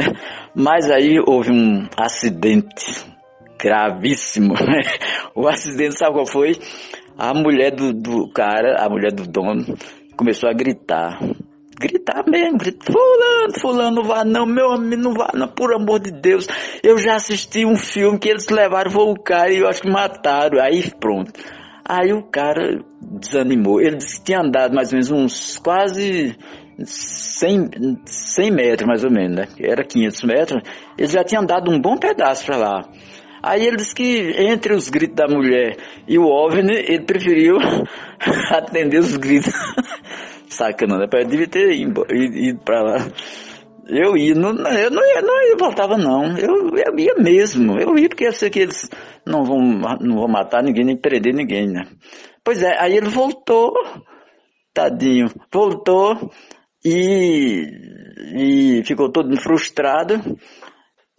Mas 0.56 0.90
aí 0.90 1.20
houve 1.20 1.52
um 1.52 1.88
acidente 1.96 3.06
gravíssimo. 3.60 4.54
Né? 4.54 4.82
O 5.36 5.48
acidente, 5.48 5.98
sabe 5.98 6.14
qual 6.14 6.26
foi? 6.26 6.58
A 7.18 7.34
mulher 7.34 7.72
do, 7.72 7.94
do 7.94 8.30
cara, 8.34 8.84
a 8.84 8.90
mulher 8.90 9.14
do 9.14 9.26
dono, 9.26 9.78
começou 10.18 10.50
a 10.50 10.54
gritar. 10.54 11.20
Gritar 11.80 12.24
mesmo, 12.28 12.58
gritar, 12.58 12.92
fulano, 12.92 13.60
fulano, 13.60 13.96
não 13.96 14.04
vá 14.04 14.26
não, 14.26 14.46
meu 14.46 14.72
amigo, 14.72 15.02
não 15.02 15.14
vá 15.14 15.30
não, 15.34 15.48
por 15.48 15.74
amor 15.74 16.00
de 16.00 16.12
Deus. 16.12 16.48
Eu 16.84 16.98
já 16.98 17.16
assisti 17.16 17.66
um 17.66 17.78
filme 17.78 18.20
que 18.20 18.30
eles 18.30 18.48
levaram 18.50 18.92
o 18.92 19.16
cara 19.16 19.52
e 19.52 19.60
eu 19.60 19.68
acho 19.68 19.82
que 19.82 19.90
mataram. 19.90 20.62
Aí 20.62 20.92
pronto. 21.00 21.32
Aí 21.94 22.14
o 22.14 22.24
cara 22.24 22.80
desanimou. 23.02 23.82
Ele 23.82 23.98
disse 23.98 24.18
que 24.18 24.28
tinha 24.28 24.40
andado 24.40 24.74
mais 24.74 24.94
ou 24.94 24.94
menos 24.94 25.12
uns 25.12 25.58
quase 25.58 26.38
100, 26.82 28.00
100 28.06 28.52
metros, 28.52 28.88
mais 28.88 29.04
ou 29.04 29.12
menos, 29.12 29.36
né? 29.36 29.48
Era 29.60 29.84
500 29.84 30.24
metros. 30.24 30.64
Ele 30.98 31.08
já 31.10 31.22
tinha 31.22 31.42
andado 31.42 31.70
um 31.70 31.82
bom 31.82 31.98
pedaço 31.98 32.46
para 32.46 32.56
lá. 32.56 32.90
Aí 33.44 33.66
ele 33.68 33.76
disse 33.76 33.94
que 33.94 34.34
entre 34.38 34.74
os 34.74 34.88
gritos 34.88 35.18
da 35.18 35.28
mulher 35.28 35.76
e 36.08 36.18
o 36.18 36.24
OVNI, 36.24 36.76
ele 36.76 37.04
preferiu 37.04 37.58
atender 38.56 39.00
os 39.00 39.18
gritos. 39.18 39.52
Sacana, 40.48 40.98
né? 40.98 41.08
Devia 41.26 41.48
ter 41.48 41.74
ido 41.74 42.06
para 42.64 42.84
lá. 42.84 42.96
Eu 43.88 44.16
ia, 44.16 44.36
não, 44.36 44.50
eu 44.50 44.92
não 44.92 45.04
ia, 45.04 45.22
não 45.22 45.42
ia, 45.44 45.58
voltava 45.58 45.98
não. 45.98 46.38
Eu, 46.38 46.70
eu 46.76 47.00
ia 47.00 47.16
mesmo. 47.16 47.80
Eu 47.80 47.98
ia 47.98 48.10
porque 48.10 48.28
eu 48.28 48.34
sei 48.34 48.50
que 48.50 48.60
eles 48.60 48.90
não 49.26 49.44
vão, 49.44 49.60
não 50.00 50.18
vão 50.18 50.28
matar 50.28 50.64
ninguém, 50.64 50.86
nem 50.86 50.98
prender 50.98 51.34
ninguém, 51.34 51.68
né? 51.68 51.84
Pois 52.44 52.62
é, 52.64 52.78
aí 52.80 52.96
ele 52.98 53.10
voltou, 53.10 53.74
tadinho, 54.74 55.28
voltou 55.52 56.32
e, 56.84 57.68
e 58.36 58.84
ficou 58.84 59.12
todo 59.12 59.36
frustrado. 59.40 60.16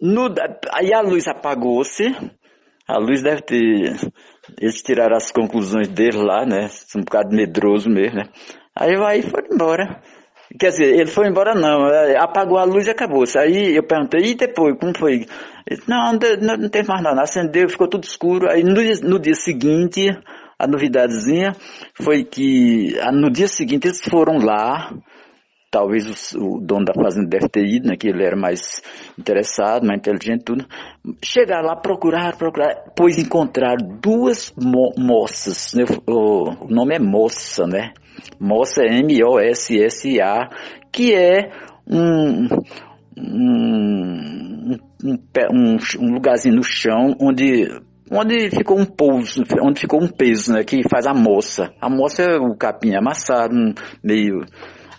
No, 0.01 0.33
aí 0.73 0.93
a 0.93 1.01
luz 1.01 1.27
apagou-se, 1.27 2.03
a 2.87 2.97
luz 2.97 3.21
deve 3.21 3.41
ter, 3.41 3.95
eles 4.59 4.81
tiraram 4.81 5.15
as 5.15 5.31
conclusões 5.31 5.87
dele 5.87 6.17
lá, 6.17 6.45
né? 6.45 6.69
Um 6.95 7.01
bocado 7.01 7.33
medroso 7.33 7.89
mesmo, 7.89 8.17
né? 8.17 8.29
Aí 8.75 8.95
vai 8.97 9.21
foi 9.21 9.43
embora. 9.51 10.01
Quer 10.59 10.69
dizer, 10.69 10.99
ele 10.99 11.09
foi 11.09 11.27
embora 11.27 11.55
não, 11.55 11.87
é, 11.87 12.15
apagou 12.17 12.57
a 12.57 12.63
luz 12.63 12.85
e 12.85 12.91
acabou. 12.91 13.23
Aí 13.37 13.75
eu 13.75 13.83
perguntei, 13.83 14.31
e 14.31 14.35
depois, 14.35 14.77
como 14.79 14.95
foi? 14.97 15.25
Ele, 15.65 15.81
não, 15.87 16.13
não, 16.13 16.57
não 16.57 16.69
tem 16.69 16.83
mais 16.83 17.01
nada, 17.01 17.21
acendeu, 17.21 17.67
ficou 17.67 17.87
tudo 17.87 18.03
escuro. 18.03 18.49
Aí 18.49 18.63
no, 18.63 18.81
no 19.09 19.19
dia 19.19 19.33
seguinte, 19.33 20.09
a 20.59 20.67
novidadezinha 20.67 21.55
foi 21.95 22.23
que 22.23 22.95
no 23.11 23.31
dia 23.31 23.47
seguinte 23.47 23.87
eles 23.87 24.01
foram 24.01 24.37
lá, 24.37 24.93
talvez 25.73 26.35
o, 26.35 26.57
o, 26.57 26.61
dono 26.61 26.85
da 26.85 26.93
fazenda 26.93 27.27
deve 27.27 27.49
ter 27.49 27.65
ido, 27.65 27.87
né, 27.87 27.95
que 27.97 28.07
ele 28.07 28.23
era 28.23 28.35
mais 28.35 28.79
interessado, 29.17 29.87
mais 29.87 29.97
inteligente, 29.97 30.43
tudo. 30.45 30.63
Chegaram 31.25 31.65
lá, 31.65 31.75
procuraram, 31.75 32.37
procuraram, 32.37 32.79
pois 32.95 33.17
encontraram 33.17 33.99
duas 33.99 34.53
mo 34.55 34.93
moças, 34.95 35.73
né, 35.73 35.83
o, 36.07 36.65
o 36.65 36.67
nome 36.69 36.95
é 36.95 36.99
moça, 36.99 37.65
né, 37.65 37.91
Mossa 38.39 38.83
M-O-S-S-A, 38.83 40.49
que 40.91 41.15
é 41.15 41.49
um, 41.87 42.47
um, 43.17 44.77
um, 45.03 45.77
um, 45.99 46.13
lugarzinho 46.13 46.55
no 46.55 46.63
chão 46.63 47.15
onde, 47.19 47.67
onde 48.11 48.51
ficou 48.51 48.79
um 48.79 48.85
pouso, 48.85 49.43
onde 49.59 49.81
ficou 49.81 50.03
um 50.03 50.07
peso, 50.07 50.53
né, 50.53 50.63
que 50.63 50.87
faz 50.87 51.07
a 51.07 51.15
moça. 51.15 51.73
A 51.81 51.89
moça 51.89 52.21
é 52.21 52.37
o 52.37 52.55
capim 52.55 52.93
amassado, 52.95 53.55
meio 54.03 54.45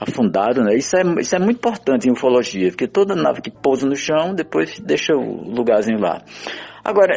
afundado, 0.00 0.62
né? 0.62 0.74
Isso 0.76 0.96
é, 0.96 1.02
isso 1.20 1.34
é 1.34 1.38
muito 1.38 1.58
importante 1.58 2.08
em 2.08 2.12
ufologia, 2.12 2.68
porque 2.68 2.86
toda 2.86 3.14
nave 3.14 3.40
que 3.40 3.50
pousa 3.50 3.86
no 3.86 3.96
chão, 3.96 4.34
depois 4.34 4.78
deixa 4.80 5.14
o 5.14 5.50
lugarzinho 5.50 6.00
lá. 6.00 6.22
Agora, 6.84 7.14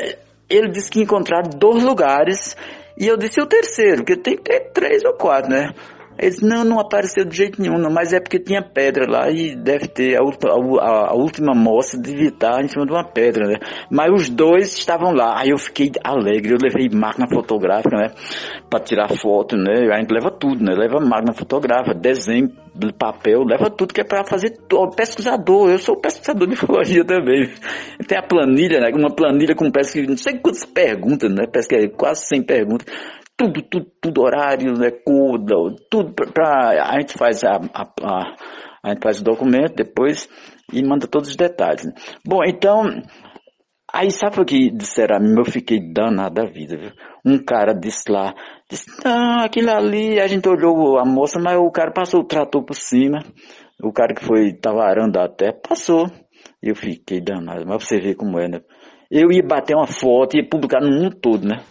ele 0.50 0.70
disse 0.70 0.90
que 0.90 1.02
encontraram 1.02 1.50
dois 1.50 1.84
lugares, 1.84 2.56
e 2.98 3.08
eu 3.08 3.18
disse 3.18 3.42
o 3.42 3.46
terceiro, 3.46 3.98
porque 3.98 4.16
tem 4.16 4.36
que 4.38 4.44
ter 4.44 4.72
três 4.72 5.04
ou 5.04 5.14
quatro, 5.14 5.50
né? 5.50 5.74
Eles 6.20 6.42
não, 6.42 6.64
não 6.64 6.80
apareceu 6.80 7.26
de 7.26 7.36
jeito 7.36 7.62
nenhum, 7.62 7.78
não, 7.78 7.92
mas 7.92 8.14
é 8.14 8.20
porque 8.20 8.40
tinha 8.40 8.62
pedra 8.62 9.06
lá 9.10 9.30
e 9.30 9.56
deve 9.56 9.88
ter, 9.88 10.18
a, 10.18 10.22
a, 10.22 11.12
a, 11.12 11.14
última 11.14 11.54
moça 11.54 12.00
devia 12.00 12.30
estar 12.30 12.64
em 12.64 12.68
cima 12.68 12.86
de 12.86 12.92
uma 12.92 13.04
pedra, 13.04 13.48
né? 13.48 13.56
Mas 13.90 14.12
os 14.12 14.30
dois 14.30 14.78
estavam 14.78 15.14
lá, 15.14 15.40
aí 15.40 15.50
eu 15.50 15.58
fiquei 15.58 15.92
alegre, 16.04 16.54
eu 16.54 16.58
levei 16.62 16.90
máquina 16.90 17.28
fotográfica, 17.32 17.96
né? 17.96 18.08
Pra 18.70 18.80
tirar 18.80 19.10
foto, 19.18 19.56
né? 19.56 19.88
A 19.92 20.00
gente 20.00 20.12
leva 20.12 20.32
tudo, 20.32 20.64
né? 20.64 20.74
Leva 20.74 21.00
máquina 21.00 21.34
fotográfica, 21.34 21.94
desenho, 21.94 22.50
papel, 22.98 23.44
leva 23.44 23.70
tudo 23.70 23.94
que 23.94 24.02
é 24.02 24.04
para 24.04 24.24
fazer 24.24 24.58
pesquisador. 24.96 25.70
Eu 25.70 25.80
sou 25.80 25.96
pesquisador 25.96 26.48
de 26.48 26.54
ufologia 26.56 27.04
também. 27.04 27.50
Tem 28.08 28.18
a 28.18 28.24
planilha, 28.24 28.80
né? 28.80 28.92
Uma 28.94 29.14
planilha 29.14 29.56
com 29.56 29.70
pesquisa, 29.72 30.08
não 30.08 30.18
sei 30.18 30.40
quantas 30.40 30.66
perguntas, 30.66 31.32
né? 31.32 31.46
Pesquisa, 31.48 31.88
quase 31.90 32.26
100 32.28 32.44
perguntas 32.44 32.88
tudo, 33.38 33.62
tudo, 33.62 33.92
tudo 34.02 34.22
horário, 34.22 34.74
né, 34.74 34.90
coda, 34.90 35.54
tudo 35.92 36.12
para 36.14 36.90
a 36.90 37.00
gente 37.00 37.14
faz 37.14 37.44
a, 37.44 37.58
a, 37.74 37.84
a, 38.02 38.36
a, 38.84 38.90
gente 38.90 39.04
faz 39.04 39.22
o 39.22 39.24
documento 39.24 39.76
depois 39.76 40.28
e 40.74 40.84
manda 40.84 41.08
todos 41.08 41.30
os 41.30 41.36
detalhes. 41.36 41.86
Né? 41.86 41.94
Bom, 42.26 42.44
então 42.44 42.84
aí 43.94 44.10
sabe 44.10 44.42
o 44.42 44.46
que 44.46 44.72
disseram 44.72 45.18
a 45.18 45.20
mim? 45.20 45.36
Eu 45.38 45.46
fiquei 45.46 45.80
danado 45.80 46.36
da 46.36 46.46
vida, 46.46 46.76
viu? 46.76 46.92
Um 47.24 47.38
cara 47.38 47.74
disse 47.74 48.12
lá, 48.12 48.34
disse, 48.70 48.90
não, 49.06 49.44
aquilo 49.44 49.70
ali, 49.70 50.20
a 50.20 50.28
gente 50.28 50.50
olhou 50.50 50.98
a 50.98 51.06
moça, 51.06 51.40
mas 51.40 51.58
o 51.58 51.70
cara 51.72 51.92
passou 51.92 52.22
o 52.22 52.28
trator 52.28 52.66
por 52.66 52.76
cima, 52.76 53.20
o 53.84 53.94
cara 53.94 54.16
que 54.16 54.26
foi, 54.26 54.54
tava 54.54 54.84
arando 54.84 55.20
até, 55.20 55.52
passou. 55.52 56.10
Eu 56.62 56.76
fiquei 56.76 57.22
danado, 57.22 57.66
mas 57.68 57.84
você 57.84 58.00
vê 58.00 58.16
como 58.16 58.40
é, 58.40 58.48
né? 58.48 58.62
Eu 59.12 59.32
ia 59.32 59.44
bater 59.46 59.76
uma 59.76 59.86
foto, 59.86 60.36
ia 60.36 60.48
publicar 60.48 60.82
no 60.82 60.90
mundo 60.90 61.16
todo, 61.16 61.48
né? 61.48 61.64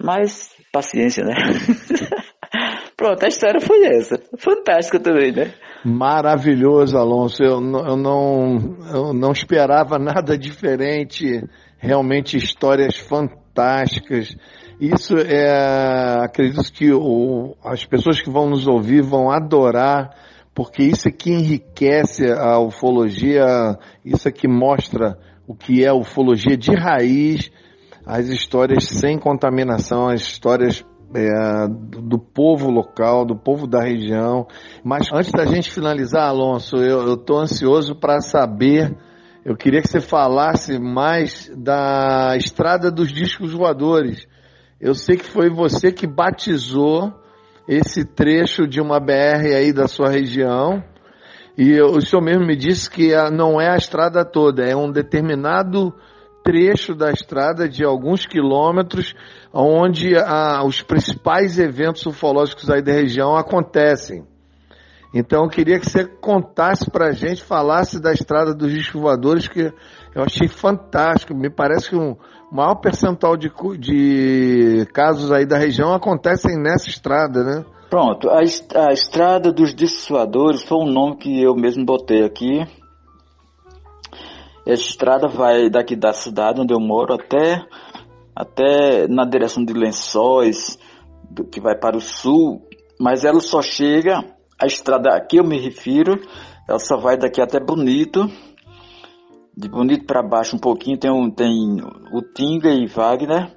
Mas 0.00 0.53
paciência, 0.74 1.24
né? 1.24 1.34
Pronto, 2.96 3.24
a 3.24 3.28
história 3.28 3.60
foi 3.60 3.84
essa. 3.86 4.20
Fantástica 4.36 4.98
também, 4.98 5.32
né? 5.32 5.52
Maravilhoso, 5.84 6.96
Alonso. 6.96 7.42
Eu, 7.42 7.60
eu, 7.60 7.96
não, 7.96 8.76
eu 8.92 9.12
não 9.14 9.30
esperava 9.30 9.98
nada 9.98 10.36
diferente. 10.36 11.42
Realmente 11.78 12.36
histórias 12.36 12.96
fantásticas. 12.96 14.34
Isso 14.80 15.16
é, 15.16 16.24
acredito 16.24 16.72
que 16.72 16.92
o, 16.92 17.56
as 17.64 17.84
pessoas 17.84 18.20
que 18.20 18.30
vão 18.30 18.48
nos 18.48 18.66
ouvir 18.66 19.02
vão 19.02 19.30
adorar, 19.30 20.10
porque 20.54 20.82
isso 20.82 21.08
aqui 21.08 21.30
enriquece 21.30 22.26
a 22.30 22.58
ufologia, 22.58 23.44
isso 24.04 24.28
aqui 24.28 24.48
mostra 24.48 25.16
o 25.46 25.54
que 25.54 25.84
é 25.84 25.92
ufologia 25.92 26.56
de 26.56 26.74
raiz 26.74 27.50
as 28.06 28.28
histórias 28.28 28.84
sem 28.84 29.18
contaminação, 29.18 30.08
as 30.08 30.20
histórias 30.20 30.84
é, 31.14 31.68
do, 31.68 32.18
povo 32.18 32.70
local, 32.70 33.24
do 33.24 33.36
povo 33.36 33.66
da 33.66 33.80
região. 33.82 34.46
Mas 34.82 35.08
antes 35.12 35.32
da 35.32 35.46
gente 35.46 35.70
finalizar, 35.70 36.28
Alonso, 36.28 36.76
eu 36.76 37.14
estou 37.14 37.38
ansioso 37.38 37.94
para 37.94 38.20
saber. 38.20 38.94
Eu 39.44 39.56
queria 39.56 39.80
que 39.80 39.88
você 39.88 40.00
falasse 40.00 40.78
mais 40.78 41.50
da 41.56 42.36
estrada 42.36 42.90
dos 42.90 43.12
discos 43.12 43.52
voadores. 43.52 44.26
Eu 44.80 44.94
sei 44.94 45.16
que 45.16 45.24
foi 45.24 45.48
você 45.48 45.92
que 45.92 46.06
batizou 46.06 47.12
esse 47.68 48.04
trecho 48.04 48.66
de 48.66 48.80
uma 48.80 49.00
BR 49.00 49.54
aí 49.56 49.72
da 49.72 49.86
sua 49.86 50.10
região. 50.10 50.82
E 51.56 51.80
o 51.80 52.00
senhor 52.00 52.22
mesmo 52.22 52.44
me 52.44 52.56
disse 52.56 52.90
que 52.90 53.12
não 53.30 53.60
é 53.60 53.70
a 53.70 53.76
estrada 53.76 54.24
toda, 54.24 54.64
é 54.64 54.74
um 54.74 54.90
determinado 54.90 55.94
trecho 56.44 56.94
da 56.94 57.10
estrada 57.10 57.66
de 57.66 57.82
alguns 57.82 58.26
quilômetros 58.26 59.14
onde 59.52 60.14
a, 60.16 60.62
os 60.62 60.82
principais 60.82 61.58
eventos 61.58 62.04
ufológicos 62.04 62.68
aí 62.70 62.82
da 62.82 62.92
região 62.92 63.34
acontecem. 63.34 64.24
Então 65.14 65.44
eu 65.44 65.48
queria 65.48 65.78
que 65.80 65.88
você 65.88 66.04
contasse 66.04 66.90
para 66.90 67.06
a 67.06 67.12
gente, 67.12 67.42
falasse 67.42 68.00
da 68.00 68.12
estrada 68.12 68.52
dos 68.52 68.72
desfilvadores, 68.72 69.48
que 69.48 69.72
eu 70.14 70.22
achei 70.22 70.48
fantástico. 70.48 71.34
Me 71.34 71.48
parece 71.48 71.90
que 71.90 71.96
um 71.96 72.16
maior 72.52 72.74
percentual 72.74 73.36
de, 73.36 73.50
de 73.78 74.86
casos 74.92 75.32
aí 75.32 75.46
da 75.46 75.56
região 75.56 75.94
acontecem 75.94 76.60
nessa 76.60 76.88
estrada, 76.88 77.42
né? 77.42 77.64
Pronto, 77.88 78.28
a, 78.28 78.40
a 78.40 78.92
estrada 78.92 79.52
dos 79.52 79.72
desfiladores 79.72 80.64
foi 80.64 80.78
um 80.78 80.90
nome 80.92 81.16
que 81.16 81.40
eu 81.40 81.54
mesmo 81.54 81.84
botei 81.84 82.24
aqui. 82.24 82.66
Essa 84.66 84.82
estrada 84.82 85.28
vai 85.28 85.68
daqui 85.68 85.94
da 85.94 86.12
cidade 86.12 86.60
onde 86.60 86.72
eu 86.72 86.80
moro 86.80 87.14
até, 87.14 87.62
até 88.34 89.06
na 89.08 89.24
direção 89.24 89.64
de 89.64 89.72
Lençóis, 89.72 90.78
do, 91.30 91.44
que 91.44 91.60
vai 91.60 91.76
para 91.78 91.96
o 91.96 92.00
sul, 92.00 92.66
mas 92.98 93.24
ela 93.24 93.40
só 93.40 93.60
chega 93.60 94.24
a 94.58 94.66
estrada 94.66 95.14
a 95.14 95.20
que 95.20 95.38
eu 95.38 95.44
me 95.44 95.58
refiro, 95.58 96.18
ela 96.66 96.78
só 96.78 96.96
vai 96.96 97.18
daqui 97.18 97.40
até 97.42 97.60
Bonito. 97.60 98.26
De 99.56 99.68
Bonito 99.68 100.06
para 100.06 100.22
baixo 100.22 100.56
um 100.56 100.58
pouquinho 100.58 100.98
tem, 100.98 101.10
um, 101.10 101.30
tem 101.30 101.52
o 102.12 102.22
Tinga 102.34 102.70
e 102.70 102.86
Wagner. 102.86 103.54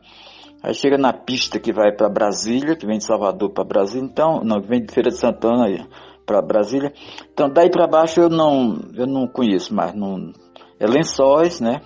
Aí 0.61 0.73
chega 0.73 0.97
na 0.97 1.13
pista 1.13 1.59
que 1.59 1.71
vai 1.71 1.91
para 1.95 2.09
Brasília, 2.09 2.75
que 2.75 2.85
vem 2.85 2.97
de 2.97 3.05
Salvador 3.05 3.51
para 3.51 3.63
Brasília, 3.63 4.05
então, 4.05 4.41
não, 4.43 4.59
vem 4.59 4.83
de 4.83 4.93
Feira 4.93 5.09
de 5.09 5.17
Santana 5.17 5.87
para 6.25 6.41
Brasília. 6.41 6.91
Então 7.31 7.49
daí 7.49 7.71
para 7.71 7.87
baixo 7.87 8.19
eu 8.19 8.29
não, 8.29 8.77
eu 8.93 9.07
não 9.07 9.27
conheço 9.27 9.73
mais, 9.73 9.93
não, 9.95 10.31
é 10.79 10.85
Lençóis, 10.85 11.59
né? 11.59 11.81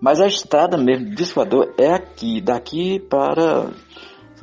Mas 0.00 0.20
a 0.20 0.26
estrada 0.26 0.76
mesmo 0.76 1.14
de 1.14 1.24
Salvador 1.24 1.74
é 1.78 1.92
aqui, 1.92 2.40
daqui 2.40 2.98
para 2.98 3.70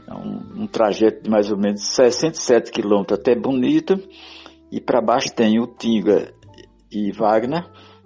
é 0.08 0.14
um, 0.14 0.64
um 0.64 0.68
trajeto 0.68 1.24
de 1.24 1.30
mais 1.30 1.52
ou 1.52 1.58
menos 1.58 1.84
67 1.94 2.72
quilômetros 2.72 3.20
até 3.20 3.36
Bonito. 3.36 3.96
E 4.72 4.80
para 4.80 5.02
baixo 5.02 5.34
tem 5.34 5.60
o 5.60 5.68
Tinga 5.68 6.34
e 6.92 7.12
Wagner, 7.12 7.66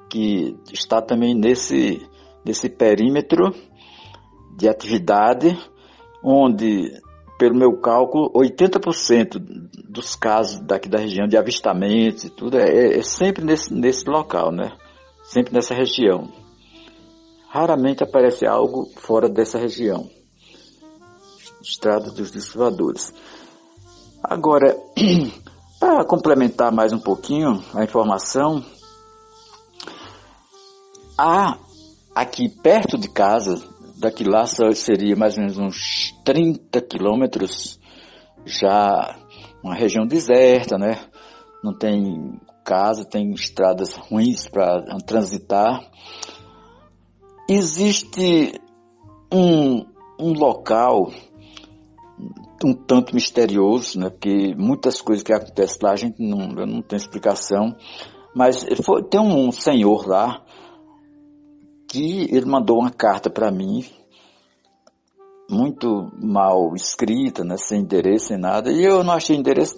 que 0.09 0.55
está 0.71 1.01
também 1.01 1.33
nesse, 1.33 2.01
nesse 2.45 2.69
perímetro 2.69 3.53
de 4.57 4.67
atividade, 4.67 5.57
onde, 6.23 6.91
pelo 7.37 7.55
meu 7.55 7.79
cálculo, 7.79 8.31
80% 8.33 9.39
dos 9.89 10.15
casos 10.15 10.59
daqui 10.61 10.89
da 10.89 10.99
região 10.99 11.27
de 11.27 11.37
avistamentos 11.37 12.23
e 12.23 12.29
tudo 12.29 12.57
é, 12.57 12.97
é 12.97 13.03
sempre 13.03 13.43
nesse, 13.43 13.73
nesse 13.73 14.09
local, 14.09 14.51
né? 14.51 14.71
Sempre 15.33 15.51
nessa 15.51 15.73
região. 15.73 16.31
Raramente 17.49 18.03
aparece 18.03 18.45
algo 18.45 18.87
fora 18.97 19.27
dessa 19.27 19.57
região. 19.57 20.07
Estrada 21.59 22.11
dos 22.11 22.29
Desfiladores. 22.29 23.11
Agora, 24.23 24.77
para 25.79 26.05
complementar 26.05 26.71
mais 26.71 26.93
um 26.93 26.99
pouquinho 26.99 27.63
a 27.73 27.83
informação, 27.83 28.63
há 31.17 31.57
aqui 32.13 32.47
perto 32.47 32.95
de 32.95 33.09
casa, 33.09 33.59
daqui 33.97 34.23
lá 34.23 34.45
seria 34.45 35.15
mais 35.15 35.33
ou 35.35 35.41
menos 35.41 35.57
uns 35.57 36.11
30 36.23 36.79
quilômetros, 36.79 37.79
já 38.45 39.17
uma 39.63 39.73
região 39.73 40.05
deserta, 40.05 40.77
né? 40.77 41.03
Não 41.63 41.73
tem 41.75 42.39
casa, 42.63 43.05
tem 43.05 43.31
estradas 43.31 43.93
ruins 43.93 44.47
para 44.47 44.83
transitar. 45.05 45.89
Existe 47.49 48.59
um, 49.31 49.85
um 50.19 50.33
local 50.33 51.11
um 52.65 52.73
tanto 52.73 53.13
misterioso, 53.13 53.99
né? 53.99 54.09
Porque 54.09 54.55
muitas 54.55 55.01
coisas 55.01 55.23
que 55.23 55.33
acontecem 55.33 55.79
lá 55.81 55.91
a 55.91 55.95
gente 55.95 56.21
não, 56.21 56.47
não 56.47 56.81
tem 56.81 56.97
explicação. 56.97 57.75
Mas 58.35 58.65
foi, 58.83 59.03
tem 59.03 59.19
um 59.19 59.51
senhor 59.51 60.07
lá 60.07 60.43
que 61.89 62.27
ele 62.31 62.45
mandou 62.45 62.79
uma 62.79 62.89
carta 62.89 63.29
para 63.29 63.51
mim, 63.51 63.85
muito 65.49 66.09
mal 66.19 66.73
escrita, 66.73 67.43
né? 67.43 67.57
Sem 67.57 67.81
endereço, 67.81 68.27
sem 68.27 68.37
nada. 68.37 68.71
E 68.71 68.83
eu 68.83 69.03
não 69.03 69.13
achei 69.13 69.35
endereço, 69.35 69.75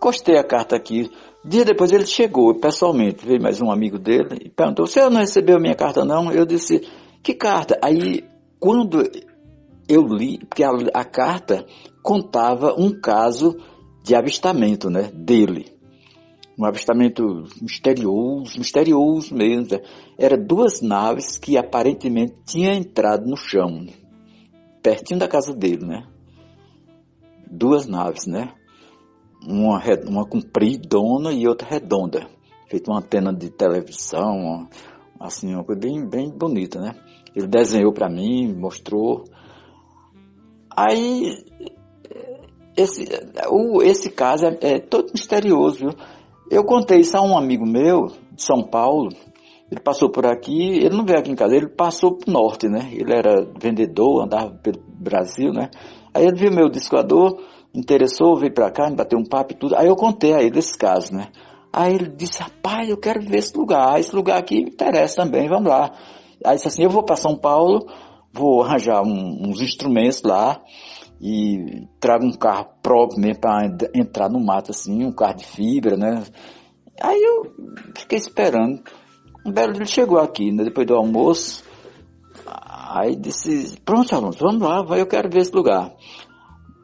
encostei 0.00 0.38
a 0.38 0.42
carta 0.42 0.74
aqui. 0.74 1.10
Dia 1.44 1.64
depois 1.64 1.92
ele 1.92 2.06
chegou 2.06 2.54
pessoalmente, 2.54 3.24
veio 3.24 3.40
mais 3.40 3.60
um 3.60 3.70
amigo 3.70 3.98
dele 3.98 4.38
e 4.46 4.48
perguntou: 4.48 4.86
"Você 4.86 5.06
não 5.08 5.20
recebeu 5.20 5.60
minha 5.60 5.74
carta 5.74 6.04
não?" 6.04 6.32
Eu 6.32 6.46
disse: 6.46 6.88
"Que 7.22 7.34
carta?" 7.34 7.78
Aí 7.82 8.24
quando 8.58 9.02
eu 9.86 10.02
li, 10.02 10.38
porque 10.38 10.64
a, 10.64 10.70
a 10.94 11.04
carta 11.04 11.66
contava 12.02 12.74
um 12.78 12.98
caso 12.98 13.56
de 14.02 14.14
avistamento, 14.14 14.88
né, 14.88 15.10
dele. 15.12 15.66
Um 16.58 16.64
avistamento 16.64 17.44
misterioso, 17.60 18.58
misterioso 18.58 19.34
mesmo. 19.34 19.68
Né? 19.70 19.82
Era 20.18 20.36
duas 20.36 20.80
naves 20.80 21.36
que 21.36 21.56
aparentemente 21.56 22.34
tinham 22.46 22.74
entrado 22.74 23.26
no 23.26 23.36
chão, 23.36 23.86
pertinho 24.82 25.20
da 25.20 25.28
casa 25.28 25.54
dele, 25.54 25.86
né? 25.86 26.06
Duas 27.50 27.86
naves, 27.86 28.26
né? 28.26 28.52
Uma, 29.46 29.82
uma 30.06 30.26
compridona 30.26 31.32
e 31.32 31.48
outra 31.48 31.68
redonda. 31.68 32.28
Feito 32.68 32.90
uma 32.90 33.00
antena 33.00 33.32
de 33.32 33.50
televisão, 33.50 34.36
uma, 34.36 34.68
assim, 35.18 35.54
uma 35.54 35.64
coisa 35.64 35.80
bem, 35.80 36.06
bem 36.06 36.30
bonita, 36.30 36.80
né? 36.80 36.94
Ele 37.34 37.46
desenhou 37.46 37.92
para 37.92 38.08
mim, 38.08 38.54
mostrou. 38.54 39.24
Aí, 40.76 41.44
esse, 42.76 43.08
o, 43.48 43.82
esse 43.82 44.10
caso 44.10 44.46
é, 44.46 44.58
é, 44.60 44.78
todo 44.78 45.12
misterioso, 45.12 45.78
viu? 45.78 45.90
Eu 46.50 46.64
contei 46.64 47.00
isso 47.00 47.16
a 47.16 47.22
um 47.22 47.36
amigo 47.36 47.64
meu, 47.64 48.06
de 48.32 48.42
São 48.42 48.62
Paulo, 48.62 49.10
ele 49.70 49.80
passou 49.80 50.10
por 50.10 50.26
aqui, 50.26 50.78
ele 50.78 50.96
não 50.96 51.04
veio 51.04 51.20
aqui 51.20 51.30
em 51.30 51.36
casa, 51.36 51.54
ele 51.54 51.68
passou 51.68 52.16
pro 52.16 52.32
norte, 52.32 52.68
né? 52.68 52.90
Ele 52.92 53.12
era 53.14 53.46
vendedor, 53.60 54.24
andava 54.24 54.50
pelo 54.50 54.80
Brasil, 54.88 55.52
né? 55.52 55.70
Aí 56.12 56.26
ele 56.26 56.36
viu 56.36 56.50
meu 56.50 56.68
discoador, 56.68 57.40
interessou, 57.74 58.36
veio 58.36 58.52
pra 58.52 58.70
cá, 58.70 58.88
me 58.88 58.96
bateu 58.96 59.18
um 59.18 59.24
papo 59.24 59.52
e 59.52 59.56
tudo. 59.56 59.76
Aí 59.76 59.86
eu 59.86 59.96
contei 59.96 60.34
a 60.34 60.42
ele 60.42 60.58
esse 60.58 60.76
caso, 60.76 61.14
né? 61.14 61.28
Aí 61.72 61.94
ele 61.94 62.08
disse, 62.08 62.42
rapaz, 62.42 62.88
eu 62.88 62.96
quero 62.96 63.20
ver 63.20 63.38
esse 63.38 63.56
lugar, 63.56 63.98
esse 64.00 64.14
lugar 64.14 64.38
aqui 64.38 64.62
me 64.64 64.70
interessa 64.70 65.22
também, 65.22 65.48
vamos 65.48 65.68
lá. 65.68 65.92
Aí 66.44 66.56
disse 66.56 66.68
assim, 66.68 66.82
eu 66.82 66.90
vou 66.90 67.04
para 67.04 67.16
São 67.16 67.36
Paulo, 67.36 67.86
vou 68.32 68.62
arranjar 68.62 69.02
um, 69.02 69.48
uns 69.48 69.60
instrumentos 69.60 70.22
lá 70.22 70.60
e 71.20 71.86
trago 72.00 72.24
um 72.24 72.32
carro 72.32 72.66
próprio 72.82 73.20
mesmo 73.20 73.40
para 73.40 73.66
entrar 73.94 74.28
no 74.28 74.40
mato 74.40 74.70
assim, 74.70 75.04
um 75.04 75.12
carro 75.12 75.36
de 75.36 75.46
fibra, 75.46 75.96
né? 75.96 76.24
Aí 77.00 77.22
eu 77.22 77.52
fiquei 77.96 78.18
esperando. 78.18 78.82
Um 79.46 79.52
belo 79.52 79.72
dia 79.72 79.82
ele 79.82 79.90
chegou 79.90 80.18
aqui, 80.18 80.50
né, 80.50 80.64
depois 80.64 80.86
do 80.86 80.94
almoço. 80.94 81.64
Aí 82.92 83.14
disse, 83.14 83.78
pronto, 83.84 84.14
alunos, 84.14 84.36
vamos 84.36 84.60
lá, 84.60 84.84
eu 84.98 85.06
quero 85.06 85.30
ver 85.30 85.40
esse 85.40 85.54
lugar. 85.54 85.94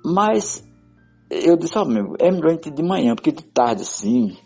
Mas 0.05 0.66
eu 1.31 1.57
disse, 1.57 1.79
ó, 1.79 1.83
oh, 1.83 2.17
é 2.19 2.31
melhor 2.31 2.51
a 2.51 2.53
gente 2.53 2.69
ir 2.69 2.75
de 2.75 2.83
manhã, 2.83 3.15
porque 3.15 3.33
de 3.33 3.45
tarde 3.45 3.83
assim, 3.83 4.37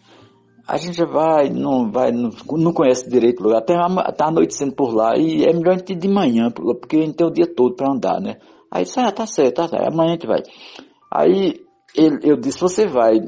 a 0.67 0.77
gente 0.77 1.05
vai, 1.05 1.51
não 1.51 1.91
vai, 1.91 2.13
não, 2.13 2.31
não 2.53 2.73
conhece 2.73 3.09
direito 3.09 3.41
o 3.41 3.45
lugar, 3.45 3.59
até 3.59 3.75
tá 4.17 4.27
anoitecendo 4.27 4.75
por 4.75 4.95
lá, 4.95 5.17
e 5.17 5.45
é 5.45 5.53
melhor 5.53 5.75
a 5.75 5.79
gente 5.79 5.93
ir 5.93 5.99
de 5.99 6.09
manhã, 6.09 6.51
porque 6.51 6.97
a 6.97 7.01
gente 7.01 7.17
tem 7.17 7.27
o 7.27 7.33
dia 7.33 7.47
todo 7.47 7.75
para 7.75 7.93
andar, 7.93 8.21
né? 8.21 8.37
Aí 8.71 8.85
disse, 8.85 9.01
ah, 9.01 9.11
tá 9.11 9.27
certo, 9.27 9.57
tá 9.57 9.69
certo, 9.69 9.93
amanhã 9.93 10.11
a 10.11 10.13
gente 10.15 10.27
vai. 10.27 10.43
Aí 11.13 11.55
ele, 11.95 12.19
eu 12.23 12.37
disse, 12.37 12.61
você 12.61 12.87
vai, 12.87 13.19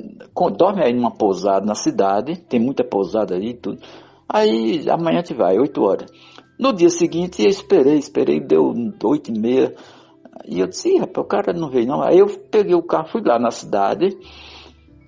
dorme 0.56 0.84
aí 0.84 0.92
numa 0.92 1.10
pousada 1.10 1.66
na 1.66 1.74
cidade, 1.74 2.36
tem 2.48 2.60
muita 2.60 2.84
pousada 2.84 3.34
aí 3.34 3.50
e 3.50 3.54
tudo. 3.54 3.80
Aí 4.28 4.88
amanhã 4.88 5.18
a 5.18 5.24
gente 5.24 5.34
vai, 5.34 5.58
8 5.58 5.82
horas. 5.82 6.10
No 6.58 6.72
dia 6.72 6.90
seguinte 6.90 7.42
eu 7.42 7.48
esperei, 7.48 7.96
esperei, 7.96 8.38
deu 8.38 8.72
oito 9.04 9.32
e 9.32 9.38
meia. 9.38 9.74
E 10.46 10.60
eu 10.60 10.66
disse, 10.66 10.96
rapaz, 10.98 11.24
o 11.24 11.28
cara 11.28 11.52
não 11.52 11.70
veio 11.70 11.86
não. 11.86 12.02
Aí 12.02 12.18
eu 12.18 12.26
peguei 12.50 12.74
o 12.74 12.82
carro, 12.82 13.08
fui 13.08 13.22
lá 13.22 13.38
na 13.38 13.50
cidade, 13.50 14.16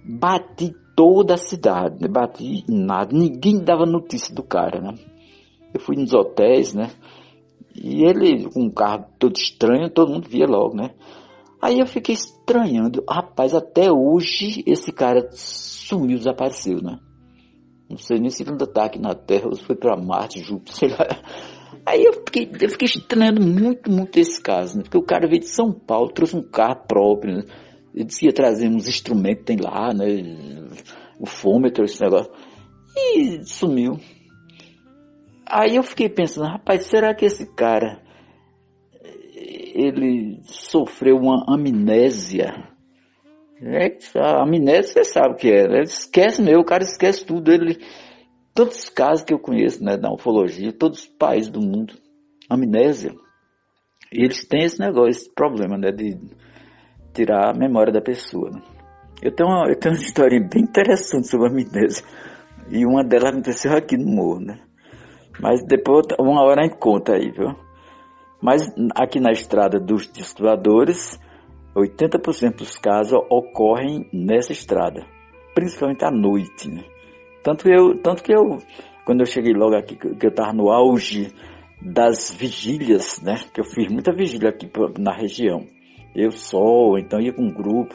bati 0.05 0.75
toda 0.97 1.35
a 1.35 1.39
cidade, 1.39 2.01
né? 2.01 2.09
bati 2.09 2.65
nada, 2.69 3.17
ninguém 3.17 3.63
dava 3.63 3.85
notícia 3.85 4.35
do 4.35 4.43
cara, 4.43 4.81
né? 4.81 4.95
Eu 5.73 5.81
fui 5.81 5.97
nos 5.97 6.13
hotéis, 6.13 6.73
né? 6.75 6.91
E 7.75 8.05
ele, 8.05 8.49
com 8.51 8.63
um 8.63 8.71
carro 8.71 9.07
todo 9.19 9.37
estranho, 9.37 9.91
todo 9.91 10.13
mundo 10.13 10.29
via 10.29 10.47
logo, 10.47 10.77
né? 10.77 10.91
Aí 11.61 11.81
eu 11.81 11.87
fiquei 11.87 12.15
estranhando, 12.15 13.03
rapaz, 13.09 13.55
até 13.55 13.91
hoje 13.91 14.63
esse 14.67 14.93
cara 14.93 15.29
sumiu, 15.33 16.19
desapareceu, 16.19 16.81
né? 16.81 17.01
Não 17.89 17.97
sei 17.97 18.19
nem 18.19 18.31
se 18.31 18.43
ele 18.43 18.51
ainda 18.51 18.65
está 18.65 18.85
aqui 18.85 18.99
na 18.99 19.15
Terra 19.15 19.47
ou 19.47 19.55
se 19.55 19.65
foi 19.65 19.75
para 19.75 19.97
Marte, 19.97 20.43
Júpiter, 20.43 20.75
sei 20.75 20.89
lá. 20.91 21.07
Aí 21.87 22.05
eu 22.05 22.13
fiquei, 22.13 22.51
eu 22.61 22.71
fiquei 22.71 22.87
estranhando 22.87 23.41
muito, 23.41 23.91
muito 23.91 24.19
esse 24.19 24.41
caso, 24.41 24.77
né? 24.77 24.83
Porque 24.83 24.99
o 24.99 25.03
cara 25.03 25.29
veio 25.29 25.41
de 25.41 25.49
São 25.49 25.73
Paulo, 25.73 26.13
trouxe 26.13 26.37
um 26.37 26.43
carro 26.43 26.85
próprio, 26.87 27.37
né? 27.37 27.45
Ele 27.95 28.05
disse 28.05 28.21
que 28.21 28.27
ia 28.27 28.33
trazer 28.33 28.69
uns 28.69 28.89
instrumentos 28.89 29.45
tem 29.45 29.57
lá, 29.57 29.93
né? 29.95 30.07
O 31.19 31.27
fômetro, 31.27 31.85
esse 31.85 32.01
negócio. 32.01 32.33
E 32.97 33.45
sumiu. 33.45 33.99
Aí 35.47 35.77
eu 35.77 35.83
fiquei 35.83 36.09
pensando, 36.09 36.49
rapaz, 36.49 36.87
será 36.87 37.15
que 37.15 37.25
esse 37.25 37.47
cara 37.55 38.03
ele 39.75 40.41
sofreu 40.45 41.17
uma 41.17 41.45
amnésia? 41.49 42.73
É, 43.63 43.97
a 44.19 44.43
amnésia 44.43 44.83
você 44.83 45.05
sabe 45.05 45.35
o 45.35 45.37
que 45.37 45.49
é, 45.49 45.69
né? 45.69 45.83
Esquece 45.83 46.43
mesmo, 46.43 46.61
o 46.61 46.65
cara 46.65 46.83
esquece 46.83 47.25
tudo. 47.25 47.53
Ele, 47.53 47.79
todos 48.55 48.79
os 48.79 48.89
casos 48.89 49.25
que 49.25 49.35
eu 49.35 49.39
conheço 49.39 49.83
né, 49.83 49.97
da 49.97 50.13
ufologia, 50.13 50.73
todos 50.73 51.01
os 51.01 51.07
países 51.07 51.51
do 51.51 51.61
mundo, 51.61 51.95
amnésia, 52.49 53.13
eles 54.13 54.47
têm 54.47 54.65
esse 54.65 54.79
negócio, 54.79 55.09
esse 55.09 55.35
problema 55.35 55.77
né, 55.77 55.91
de 55.91 56.17
tirar 57.13 57.51
a 57.51 57.55
memória 57.55 57.93
da 57.93 58.01
pessoa. 58.01 58.51
Né? 58.51 58.63
Eu, 59.21 59.33
tenho 59.35 59.49
uma, 59.49 59.69
eu 59.69 59.77
tenho 59.77 59.95
uma 59.95 60.01
história 60.03 60.41
bem 60.41 60.63
interessante 60.63 61.27
sobre 61.27 61.49
a 61.49 61.51
amnésia. 61.51 62.05
E 62.71 62.87
uma 62.87 63.05
delas 63.05 63.31
aconteceu 63.31 63.77
aqui 63.77 63.97
no 63.97 64.11
morro, 64.11 64.41
né? 64.41 64.59
Mas 65.39 65.63
depois, 65.67 66.07
uma 66.19 66.43
hora 66.43 66.63
a 66.63 66.65
gente 66.65 66.79
conta 66.79 67.13
aí, 67.15 67.31
viu? 67.31 67.55
Mas 68.41 68.63
aqui 68.95 69.21
na 69.21 69.33
estrada 69.33 69.79
dos 69.79 70.11
discutadores, 70.11 71.21
80% 71.77 72.57
dos 72.57 72.79
casos 72.79 73.19
ocorrem 73.29 74.09
nessa 74.13 74.53
estrada, 74.53 75.05
principalmente 75.55 76.05
à 76.05 76.11
noite, 76.11 76.71
né? 76.71 76.85
Tanto 77.45 77.65
que 77.65 77.71
eu, 77.71 77.99
tanto 77.99 78.23
que 78.23 78.33
eu, 78.33 78.59
quando 79.05 79.21
eu 79.21 79.27
cheguei 79.27 79.53
logo 79.53 79.77
aqui, 79.77 79.97
que 79.97 80.27
eu 80.27 80.31
estava 80.31 80.53
no 80.53 80.71
auge 80.71 81.31
das 81.81 82.35
vigílias, 82.35 83.21
né? 83.23 83.37
Que 83.53 83.61
eu 83.61 83.65
fiz 83.65 83.87
muita 83.93 84.13
vigília 84.13 84.49
aqui 84.49 84.69
na 84.99 85.13
região. 85.13 85.67
Eu 86.17 86.33
só, 86.33 86.97
então 86.99 87.21
ia 87.21 87.33
com 87.33 87.43
um 87.43 87.53
grupo. 87.53 87.95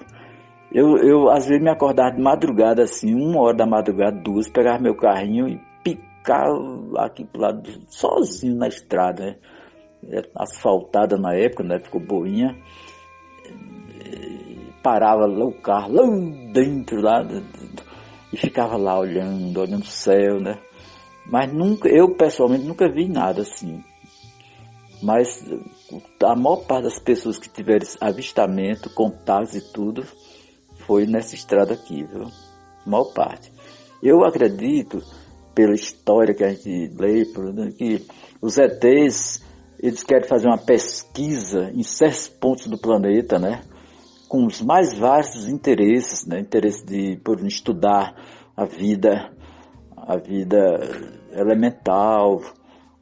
Eu, 0.72 0.98
eu 0.98 1.30
às 1.32 1.48
vezes 1.48 1.64
me 1.64 1.72
acordava 1.72 2.16
de 2.16 2.22
madrugada, 2.22 2.84
assim, 2.84 3.16
uma 3.16 3.42
hora 3.42 3.58
da 3.58 3.66
madrugada, 3.66 4.22
duas, 4.22 4.48
pegava 4.48 4.78
meu 4.78 4.96
carrinho 4.96 5.50
e 5.50 5.60
picava 5.84 6.54
aqui 7.00 7.26
pro 7.26 7.42
lado, 7.42 7.68
sozinho 7.88 8.56
na 8.56 8.68
estrada, 8.68 9.26
né? 9.26 9.36
É, 10.12 10.22
asfaltada 10.36 11.18
na 11.18 11.34
época, 11.34 11.64
né? 11.64 11.80
Ficou 11.80 12.00
boinha 12.00 12.56
parava 14.82 15.26
lá 15.26 15.46
o 15.46 15.52
carro 15.52 15.94
lá 15.94 16.04
dentro 16.54 17.02
lá 17.02 17.24
e 18.32 18.38
ficava 18.38 18.78
lá 18.78 19.00
olhando, 19.00 19.60
olhando 19.60 19.84
o 19.84 19.88
céu, 19.88 20.40
né? 20.40 20.60
Mas 21.26 21.52
nunca, 21.54 21.88
eu 21.88 22.16
pessoalmente 22.16 22.66
nunca 22.66 22.92
vi 22.92 23.08
nada 23.08 23.42
assim. 23.42 23.84
Mas 25.02 25.46
a 26.24 26.36
maior 26.36 26.66
parte 26.66 26.84
das 26.84 27.00
pessoas 27.00 27.38
que 27.38 27.50
tiveram 27.50 27.86
avistamento, 28.02 28.90
contatos 28.90 29.56
e 29.56 29.62
tudo, 29.72 30.06
foi 30.86 31.06
nessa 31.06 31.36
estrada 31.36 31.74
aqui, 31.74 32.04
viu? 32.04 32.24
A 32.86 32.90
maior 32.90 33.14
parte. 33.14 33.52
Eu 34.02 34.24
acredito, 34.26 35.02
pela 35.54 35.74
história 35.74 36.34
que 36.34 36.44
a 36.44 36.50
gente 36.50 36.94
lê, 36.98 37.26
que 37.78 38.06
os 38.42 38.58
ETs, 38.58 39.44
eles 39.80 40.04
querem 40.04 40.28
fazer 40.28 40.48
uma 40.48 40.58
pesquisa 40.58 41.72
em 41.74 41.84
certos 41.84 42.28
pontos 42.28 42.68
do 42.68 42.78
planeta, 42.78 43.38
né? 43.38 43.62
Com 44.30 44.46
os 44.46 44.62
mais 44.62 44.94
vastos 44.98 45.50
interesses, 45.50 46.26
né? 46.26 46.40
interesse 46.40 46.86
de 46.86 47.18
por 47.18 47.44
estudar 47.46 48.16
a 48.56 48.64
vida, 48.64 49.32
a 49.98 50.18
vida 50.18 50.80
elemental, 51.34 52.40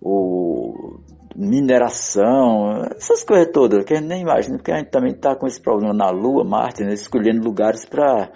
o 0.02 1.00
mineração, 1.36 2.82
essas 2.96 3.24
coisas 3.24 3.52
todas, 3.54 3.86
que 3.86 3.94
a 3.94 3.98
gente 3.98 4.08
nem 4.08 4.22
imagina, 4.24 4.58
porque 4.58 4.72
a 4.72 4.78
gente 4.78 4.90
também 4.90 5.12
está 5.12 5.36
com 5.36 5.46
esse 5.46 5.62
problema 5.62 5.94
na 5.94 6.10
Lua, 6.10 6.44
Marte, 6.44 6.84
né? 6.84 6.94
escolhendo 6.94 7.44
lugares 7.44 7.86
para 7.86 8.32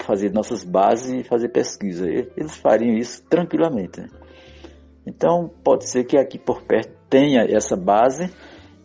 fazer 0.00 0.32
nossas 0.32 0.62
bases 0.62 1.20
e 1.20 1.24
fazer 1.24 1.48
pesquisa. 1.48 2.06
Eles 2.06 2.54
fariam 2.56 2.94
isso 2.94 3.24
tranquilamente. 3.26 4.02
Né? 4.02 4.08
Então, 5.06 5.50
pode 5.64 5.88
ser 5.88 6.04
que 6.04 6.18
aqui 6.18 6.38
por 6.38 6.62
perto 6.62 6.92
tenha 7.08 7.42
essa 7.48 7.74
base 7.74 8.30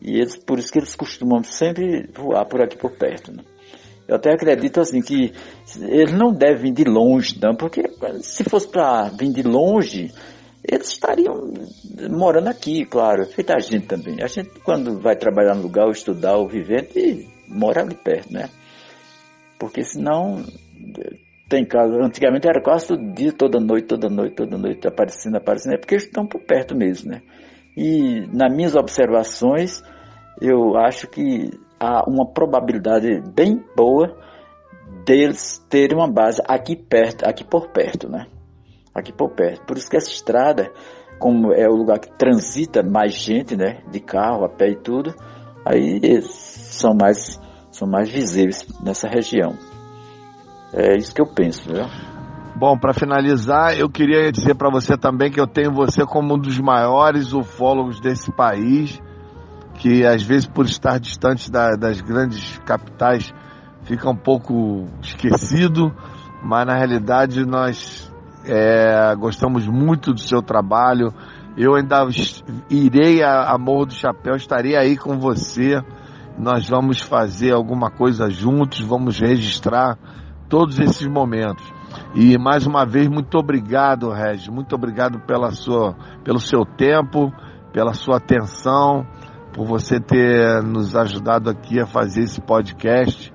e 0.02 0.18
eles, 0.18 0.36
por 0.36 0.60
isso 0.60 0.72
que 0.72 0.80
eles 0.80 0.96
costumam 0.96 1.44
sempre 1.44 2.10
voar 2.14 2.46
por 2.46 2.62
aqui 2.62 2.78
por 2.78 2.92
perto. 2.92 3.32
Né? 3.32 3.44
Eu 4.08 4.16
até 4.16 4.32
acredito 4.32 4.80
assim 4.80 5.02
que 5.02 5.34
eles 5.82 6.14
não 6.14 6.32
devem 6.32 6.74
vir 6.74 6.84
de 6.84 6.84
longe, 6.86 7.40
não, 7.42 7.56
porque 7.56 7.84
se 8.22 8.44
fosse 8.44 8.68
para 8.68 9.10
vir 9.10 9.32
de 9.32 9.44
longe, 9.44 10.12
eles 10.64 10.90
estariam 10.90 11.54
morando 12.10 12.48
aqui, 12.48 12.86
claro, 12.86 13.26
feita 13.26 13.56
a 13.56 13.60
gente 13.60 13.88
também. 13.88 14.22
A 14.22 14.28
gente, 14.28 14.50
quando 14.64 15.00
vai 15.00 15.16
trabalhar 15.16 15.56
no 15.56 15.64
lugar, 15.64 15.86
ou 15.86 15.92
estudar, 15.92 16.38
ou 16.38 16.48
viver, 16.48 16.90
mora 17.48 17.82
ali 17.82 17.96
perto, 17.96 18.32
né? 18.32 18.50
Porque 19.60 19.84
senão, 19.84 20.44
tem 21.50 21.66
casos, 21.66 21.98
antigamente 22.02 22.48
era 22.48 22.62
quase 22.62 22.88
todo 22.88 23.14
dia, 23.14 23.32
toda 23.32 23.60
noite, 23.60 23.88
toda 23.88 24.10
noite, 24.10 24.36
toda 24.36 24.58
noite, 24.58 24.88
aparecendo, 24.88 25.38
aparecendo, 25.38 25.74
é 25.76 25.78
porque 25.78 25.96
eles 25.96 26.06
estão 26.06 26.26
por 26.26 26.42
perto 26.42 26.76
mesmo, 26.76 27.12
né? 27.12 27.22
E 27.78 28.26
nas 28.36 28.52
minhas 28.52 28.76
observações, 28.76 29.84
eu 30.42 30.76
acho 30.76 31.08
que 31.08 31.52
há 31.80 32.10
uma 32.10 32.26
probabilidade 32.26 33.22
bem 33.36 33.64
boa 33.76 34.18
deles 35.06 35.64
terem 35.70 35.96
uma 35.96 36.12
base 36.12 36.42
aqui 36.48 36.76
perto, 36.76 37.24
aqui 37.24 37.44
por 37.44 37.70
perto, 37.70 38.10
né? 38.10 38.26
Aqui 38.96 39.14
por 39.14 39.30
perto. 39.30 39.64
Por 39.68 39.78
isso 39.78 39.88
que 39.88 39.96
essa 39.96 40.10
estrada, 40.10 40.72
como 41.20 41.54
é 41.54 41.70
o 41.70 41.76
lugar 41.76 42.00
que 42.00 42.10
transita 42.18 42.82
mais 42.82 43.14
gente, 43.14 43.56
né? 43.56 43.84
De 43.92 44.00
carro, 44.00 44.44
a 44.44 44.50
pé 44.50 44.70
e 44.70 44.76
tudo, 44.76 45.14
aí 45.64 46.02
são 46.24 46.96
mais, 46.96 47.40
são 47.70 47.88
mais 47.88 48.10
visíveis 48.10 48.68
nessa 48.84 49.08
região. 49.08 49.54
É 50.74 50.98
isso 50.98 51.14
que 51.14 51.22
eu 51.22 51.28
penso, 51.28 51.72
viu? 51.72 51.86
Bom, 52.60 52.76
para 52.76 52.92
finalizar, 52.92 53.78
eu 53.78 53.88
queria 53.88 54.32
dizer 54.32 54.56
para 54.56 54.72
você 54.72 54.98
também 54.98 55.30
que 55.30 55.40
eu 55.40 55.46
tenho 55.46 55.72
você 55.72 56.04
como 56.04 56.34
um 56.34 56.40
dos 56.40 56.60
maiores 56.60 57.32
ufólogos 57.32 58.00
desse 58.00 58.32
país, 58.32 59.00
que 59.76 60.04
às 60.04 60.24
vezes 60.24 60.48
por 60.48 60.66
estar 60.66 61.00
distante 61.00 61.52
da, 61.52 61.76
das 61.76 62.02
grandes 62.02 62.58
capitais 62.66 63.32
fica 63.84 64.10
um 64.10 64.16
pouco 64.16 64.88
esquecido, 65.04 65.94
mas 66.42 66.66
na 66.66 66.76
realidade 66.76 67.46
nós 67.46 68.12
é, 68.44 69.14
gostamos 69.16 69.68
muito 69.68 70.12
do 70.12 70.20
seu 70.20 70.42
trabalho. 70.42 71.14
Eu 71.56 71.76
ainda 71.76 72.08
irei 72.72 73.22
a, 73.22 73.52
a 73.52 73.58
Morro 73.60 73.86
do 73.86 73.94
Chapéu, 73.94 74.36
estarei 74.36 74.76
aí 74.76 74.98
com 74.98 75.20
você. 75.20 75.80
Nós 76.40 76.68
vamos 76.68 77.02
fazer 77.02 77.54
alguma 77.54 77.92
coisa 77.92 78.32
juntos, 78.32 78.82
vamos 78.82 79.20
registrar 79.20 79.96
todos 80.50 80.80
esses 80.80 81.06
momentos. 81.06 81.77
E 82.16 82.38
mais 82.38 82.66
uma 82.66 82.86
vez, 82.86 83.08
muito 83.08 83.38
obrigado, 83.38 84.10
Regis. 84.12 84.48
Muito 84.48 84.76
obrigado 84.76 85.20
pela 85.20 85.52
sua, 85.52 85.96
pelo 86.24 86.40
seu 86.40 86.66
tempo, 86.66 87.32
pela 87.72 87.94
sua 87.94 88.18
atenção, 88.18 89.06
por 89.54 89.66
você 89.66 90.00
ter 90.00 90.64
nos 90.64 90.96
ajudado 90.96 91.50
aqui 91.50 91.80
a 91.80 91.86
fazer 91.86 92.24
esse 92.24 92.42
podcast. 92.42 93.34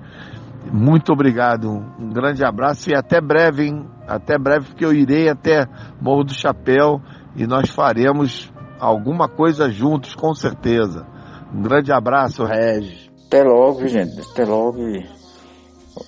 Muito 0.71 1.11
obrigado. 1.11 1.69
Um 1.99 2.09
grande 2.09 2.43
abraço 2.45 2.89
e 2.89 2.95
até 2.95 3.19
breve, 3.19 3.67
hein? 3.67 3.85
Até 4.07 4.37
breve, 4.37 4.67
porque 4.67 4.85
eu 4.85 4.93
irei 4.93 5.29
até 5.29 5.65
Morro 6.01 6.23
do 6.23 6.33
Chapéu 6.33 7.01
e 7.35 7.45
nós 7.45 7.69
faremos 7.69 8.51
alguma 8.79 9.27
coisa 9.27 9.69
juntos, 9.69 10.15
com 10.15 10.33
certeza. 10.33 11.05
Um 11.53 11.61
grande 11.61 11.91
abraço, 11.91 12.43
Regis. 12.43 13.11
Até 13.27 13.43
logo, 13.43 13.87
gente. 13.87 14.19
Até 14.31 14.45
logo. 14.45 14.79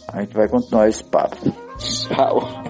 A 0.08 0.22
gente 0.22 0.34
vai 0.34 0.48
continuar 0.48 0.90
esse 0.90 1.04
papo. 1.04 1.54
Tchau. 1.78 2.64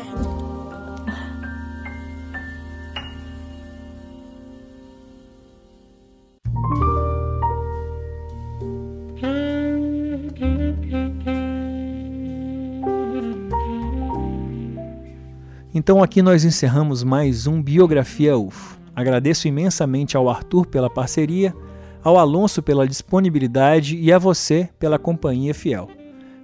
Então 15.74 16.02
aqui 16.02 16.22
nós 16.22 16.44
encerramos 16.44 17.04
mais 17.04 17.48
um 17.48 17.62
Biografia 17.62 18.38
UFO. 18.38 18.80
Agradeço 18.96 19.48
imensamente 19.48 20.16
ao 20.16 20.30
Arthur 20.30 20.66
pela 20.66 20.90
parceria, 20.90 21.54
ao 22.02 22.18
Alonso 22.18 22.64
pela 22.64 22.88
disponibilidade 22.88 23.98
e 23.98 24.12
a 24.12 24.18
você 24.18 24.70
pela 24.80 24.98
companhia 24.98 25.54
fiel. 25.54 25.90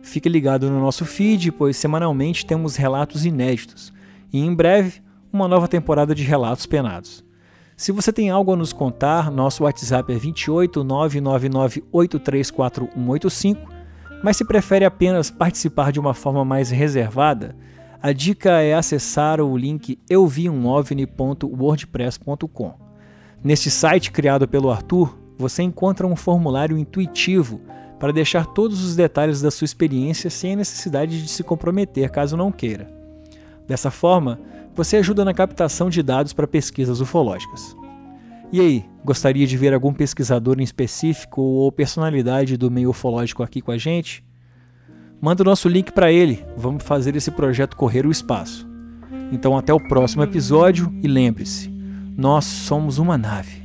Fique 0.02 0.28
ligado 0.28 0.70
no 0.70 0.80
nosso 0.80 1.06
feed, 1.06 1.52
pois 1.52 1.78
semanalmente 1.78 2.46
temos 2.46 2.76
relatos 2.76 3.26
inéditos 3.26 3.94
e 4.34 4.40
em 4.40 4.54
breve 4.54 5.02
uma 5.32 5.48
nova 5.48 5.68
temporada 5.68 6.14
de 6.14 6.24
Relatos 6.24 6.66
Penados. 6.66 7.24
Se 7.78 7.92
você 7.92 8.14
tem 8.14 8.30
algo 8.30 8.54
a 8.54 8.56
nos 8.56 8.72
contar, 8.74 9.32
nosso 9.32 9.64
WhatsApp 9.64 10.14
é 10.14 10.18
28 10.18 10.84
999834185, 10.84 13.58
mas 14.24 14.38
se 14.38 14.46
prefere 14.46 14.86
apenas 14.86 15.32
participar 15.32 15.92
de 15.92 16.00
uma 16.00 16.14
forma 16.14 16.46
mais 16.46 16.70
reservada, 16.70 17.56
A 18.04 18.14
dica 18.14 18.62
é 18.62 18.74
acessar 18.74 19.40
o 19.40 19.56
link 19.56 20.00
euviumovni.wordpress.com. 20.10 22.74
Neste 23.44 23.70
site 23.70 24.12
criado 24.12 24.48
pelo 24.48 24.72
Arthur, 24.72 25.16
você 25.38 25.62
encontra 25.62 26.08
um 26.08 26.16
formulário 26.16 26.80
intuitivo 26.80 27.62
para 28.02 28.12
deixar 28.12 28.48
todos 28.48 28.84
os 28.84 28.96
detalhes 28.96 29.42
da 29.42 29.52
sua 29.52 29.66
experiência 29.66 30.28
sem 30.28 30.54
a 30.54 30.56
necessidade 30.56 31.22
de 31.22 31.30
se 31.30 31.44
comprometer 31.44 32.10
caso 32.10 32.36
não 32.36 32.52
queira. 32.52 32.92
Dessa 33.68 33.92
forma, 33.92 34.40
você 34.74 34.98
ajuda 34.98 35.24
na 35.24 35.36
captação 35.36 35.88
de 35.88 36.02
dados 36.02 36.34
para 36.34 36.48
pesquisas 36.48 37.00
ufológicas. 37.00 37.78
E 38.52 38.60
aí, 38.60 38.86
gostaria 39.06 39.46
de 39.46 39.56
ver 39.56 39.72
algum 39.72 39.94
pesquisador 39.94 40.60
em 40.60 40.64
específico 40.64 41.42
ou 41.42 41.72
personalidade 41.72 42.58
do 42.58 42.72
meio 42.72 42.90
ufológico 42.90 43.44
aqui 43.44 43.62
com 43.62 43.72
a 43.72 43.78
gente? 43.78 44.26
Manda 45.22 45.44
o 45.44 45.46
nosso 45.46 45.70
link 45.70 45.92
para 45.92 46.12
ele, 46.12 46.44
vamos 46.58 46.84
fazer 46.84 47.16
esse 47.16 47.30
projeto 47.30 47.78
correr 47.78 48.08
o 48.08 48.12
espaço. 48.12 48.68
Então 49.32 49.56
até 49.56 49.72
o 49.72 49.80
próximo 49.80 50.24
episódio 50.24 50.92
e 51.04 51.08
lembre-se, 51.08 51.70
nós 52.18 52.46
somos 52.46 52.98
uma 52.98 53.16
nave. 53.16 53.61